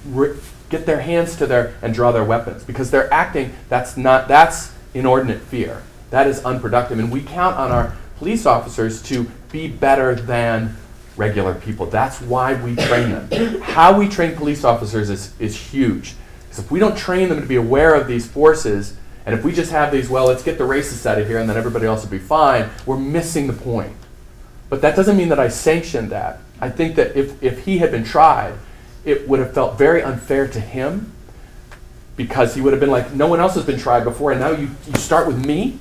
get 0.69 0.85
their 0.85 0.99
hands 0.99 1.37
to 1.37 1.45
their 1.45 1.73
and 1.81 1.93
draw 1.93 2.11
their 2.11 2.23
weapons 2.23 2.63
because 2.63 2.89
they're 2.89 3.13
acting 3.13 3.53
that's 3.69 3.95
not 3.95 4.27
that's 4.27 4.73
inordinate 4.93 5.39
fear. 5.39 5.83
That 6.09 6.27
is 6.27 6.43
unproductive 6.43 6.99
and 6.99 7.11
we 7.11 7.21
count 7.21 7.55
on 7.55 7.71
our 7.71 7.95
police 8.17 8.45
officers 8.45 9.01
to 9.03 9.25
be 9.51 9.67
better 9.67 10.15
than 10.15 10.75
regular 11.15 11.53
people. 11.53 11.85
That's 11.85 12.19
why 12.19 12.55
we 12.61 12.75
train 12.75 13.11
them. 13.11 13.61
How 13.61 13.97
we 13.97 14.09
train 14.09 14.35
police 14.35 14.65
officers 14.65 15.09
is, 15.09 15.33
is 15.39 15.55
huge 15.55 16.15
because 16.55 16.65
if 16.65 16.71
we 16.71 16.79
don't 16.79 16.97
train 16.97 17.29
them 17.29 17.41
to 17.41 17.47
be 17.47 17.55
aware 17.55 17.93
of 17.95 18.07
these 18.07 18.27
forces 18.27 18.97
and 19.25 19.37
if 19.37 19.43
we 19.43 19.51
just 19.51 19.71
have 19.71 19.91
these 19.91 20.09
well 20.09 20.27
let's 20.27 20.43
get 20.43 20.57
the 20.57 20.63
racists 20.63 21.05
out 21.05 21.19
of 21.19 21.27
here 21.27 21.37
and 21.37 21.49
then 21.49 21.57
everybody 21.57 21.85
else 21.85 22.03
will 22.03 22.11
be 22.11 22.19
fine 22.19 22.69
we're 22.85 22.97
missing 22.97 23.47
the 23.47 23.53
point 23.53 23.95
but 24.69 24.81
that 24.81 24.95
doesn't 24.95 25.17
mean 25.17 25.29
that 25.29 25.39
I 25.39 25.47
sanctioned 25.47 26.09
that. 26.09 26.39
I 26.59 26.69
think 26.69 26.95
that 26.95 27.15
if, 27.15 27.41
if 27.43 27.65
he 27.65 27.77
had 27.77 27.91
been 27.91 28.03
tried, 28.03 28.53
it 29.03 29.27
would 29.27 29.39
have 29.39 29.53
felt 29.53 29.77
very 29.77 30.01
unfair 30.01 30.47
to 30.47 30.59
him 30.59 31.11
because 32.15 32.55
he 32.55 32.61
would 32.61 32.73
have 32.73 32.79
been 32.79 32.91
like, 32.91 33.13
no 33.13 33.27
one 33.27 33.39
else 33.39 33.55
has 33.55 33.65
been 33.65 33.77
tried 33.77 34.03
before, 34.03 34.31
and 34.31 34.39
now 34.39 34.51
you, 34.51 34.69
you 34.87 34.93
start 34.95 35.27
with 35.27 35.45
me, 35.45 35.77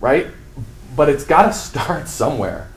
right? 0.00 0.26
But 0.94 1.08
it's 1.08 1.24
got 1.24 1.46
to 1.46 1.52
start 1.52 2.08
somewhere. 2.08 2.68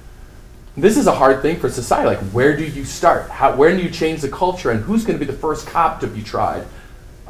This 0.77 0.97
is 0.97 1.07
a 1.07 1.13
hard 1.13 1.41
thing 1.41 1.59
for 1.59 1.69
society. 1.69 2.07
Like, 2.07 2.31
where 2.31 2.55
do 2.55 2.63
you 2.63 2.85
start? 2.85 3.29
How, 3.29 3.55
where 3.55 3.75
do 3.75 3.83
you 3.83 3.89
change 3.89 4.21
the 4.21 4.29
culture? 4.29 4.71
And 4.71 4.81
who's 4.81 5.03
going 5.03 5.19
to 5.19 5.25
be 5.25 5.29
the 5.29 5.37
first 5.37 5.67
cop 5.67 5.99
to 5.99 6.07
be 6.07 6.23
tried 6.23 6.65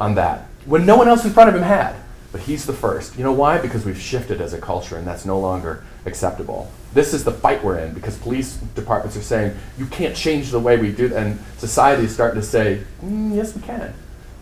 on 0.00 0.14
that? 0.16 0.46
When 0.66 0.84
no 0.86 0.96
one 0.96 1.08
else 1.08 1.24
in 1.24 1.30
front 1.30 1.48
of 1.50 1.54
him 1.54 1.62
had. 1.62 1.94
But 2.32 2.42
he's 2.42 2.64
the 2.64 2.72
first. 2.72 3.16
You 3.16 3.24
know 3.24 3.32
why? 3.32 3.58
Because 3.58 3.84
we've 3.84 4.00
shifted 4.00 4.40
as 4.40 4.52
a 4.52 4.58
culture, 4.60 4.96
and 4.96 5.06
that's 5.06 5.24
no 5.24 5.38
longer 5.38 5.82
acceptable. 6.06 6.70
This 6.94 7.12
is 7.12 7.24
the 7.24 7.32
fight 7.32 7.62
we're 7.62 7.78
in 7.78 7.92
because 7.92 8.16
police 8.18 8.56
departments 8.74 9.16
are 9.16 9.22
saying, 9.22 9.56
you 9.78 9.86
can't 9.86 10.14
change 10.14 10.50
the 10.50 10.60
way 10.60 10.76
we 10.76 10.92
do 10.92 11.12
And 11.14 11.38
society 11.58 12.04
is 12.04 12.14
starting 12.14 12.40
to 12.40 12.46
say, 12.46 12.82
"Mm, 13.04 13.34
yes, 13.34 13.54
we 13.54 13.62
can. 13.62 13.92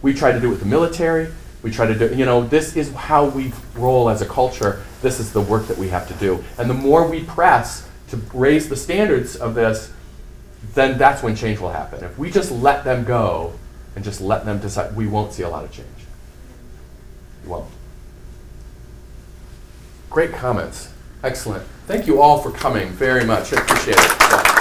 We 0.02 0.14
try 0.14 0.32
to 0.32 0.40
do 0.40 0.48
it 0.48 0.50
with 0.50 0.60
the 0.60 0.66
military. 0.66 1.28
We 1.62 1.70
try 1.70 1.86
to 1.86 1.94
do, 1.94 2.14
you 2.14 2.24
know, 2.24 2.46
this 2.46 2.76
is 2.76 2.92
how 2.92 3.26
we 3.26 3.52
roll 3.74 4.08
as 4.08 4.22
a 4.22 4.26
culture. 4.26 4.82
This 5.02 5.18
is 5.18 5.32
the 5.32 5.40
work 5.40 5.66
that 5.66 5.78
we 5.78 5.88
have 5.88 6.06
to 6.08 6.14
do. 6.14 6.44
And 6.56 6.70
the 6.70 6.74
more 6.74 7.08
we 7.08 7.24
press 7.24 7.88
to 8.10 8.16
raise 8.32 8.68
the 8.68 8.76
standards 8.76 9.34
of 9.34 9.54
this, 9.54 9.90
then 10.74 10.98
that's 10.98 11.22
when 11.22 11.34
change 11.34 11.58
will 11.58 11.72
happen. 11.72 12.04
If 12.04 12.18
we 12.18 12.30
just 12.30 12.52
let 12.52 12.84
them 12.84 13.04
go 13.04 13.54
and 13.98 14.04
just 14.04 14.20
let 14.20 14.44
them 14.44 14.60
decide, 14.60 14.94
we 14.94 15.08
won't 15.08 15.32
see 15.32 15.42
a 15.42 15.48
lot 15.48 15.64
of 15.64 15.72
change. 15.72 15.88
We 17.42 17.50
won't. 17.50 17.66
Great 20.08 20.32
comments. 20.32 20.92
Excellent. 21.24 21.64
Thank 21.88 22.06
you 22.06 22.22
all 22.22 22.40
for 22.40 22.52
coming 22.52 22.90
very 22.90 23.24
much. 23.24 23.52
I 23.52 23.60
appreciate 23.60 23.96
it. 23.98 24.57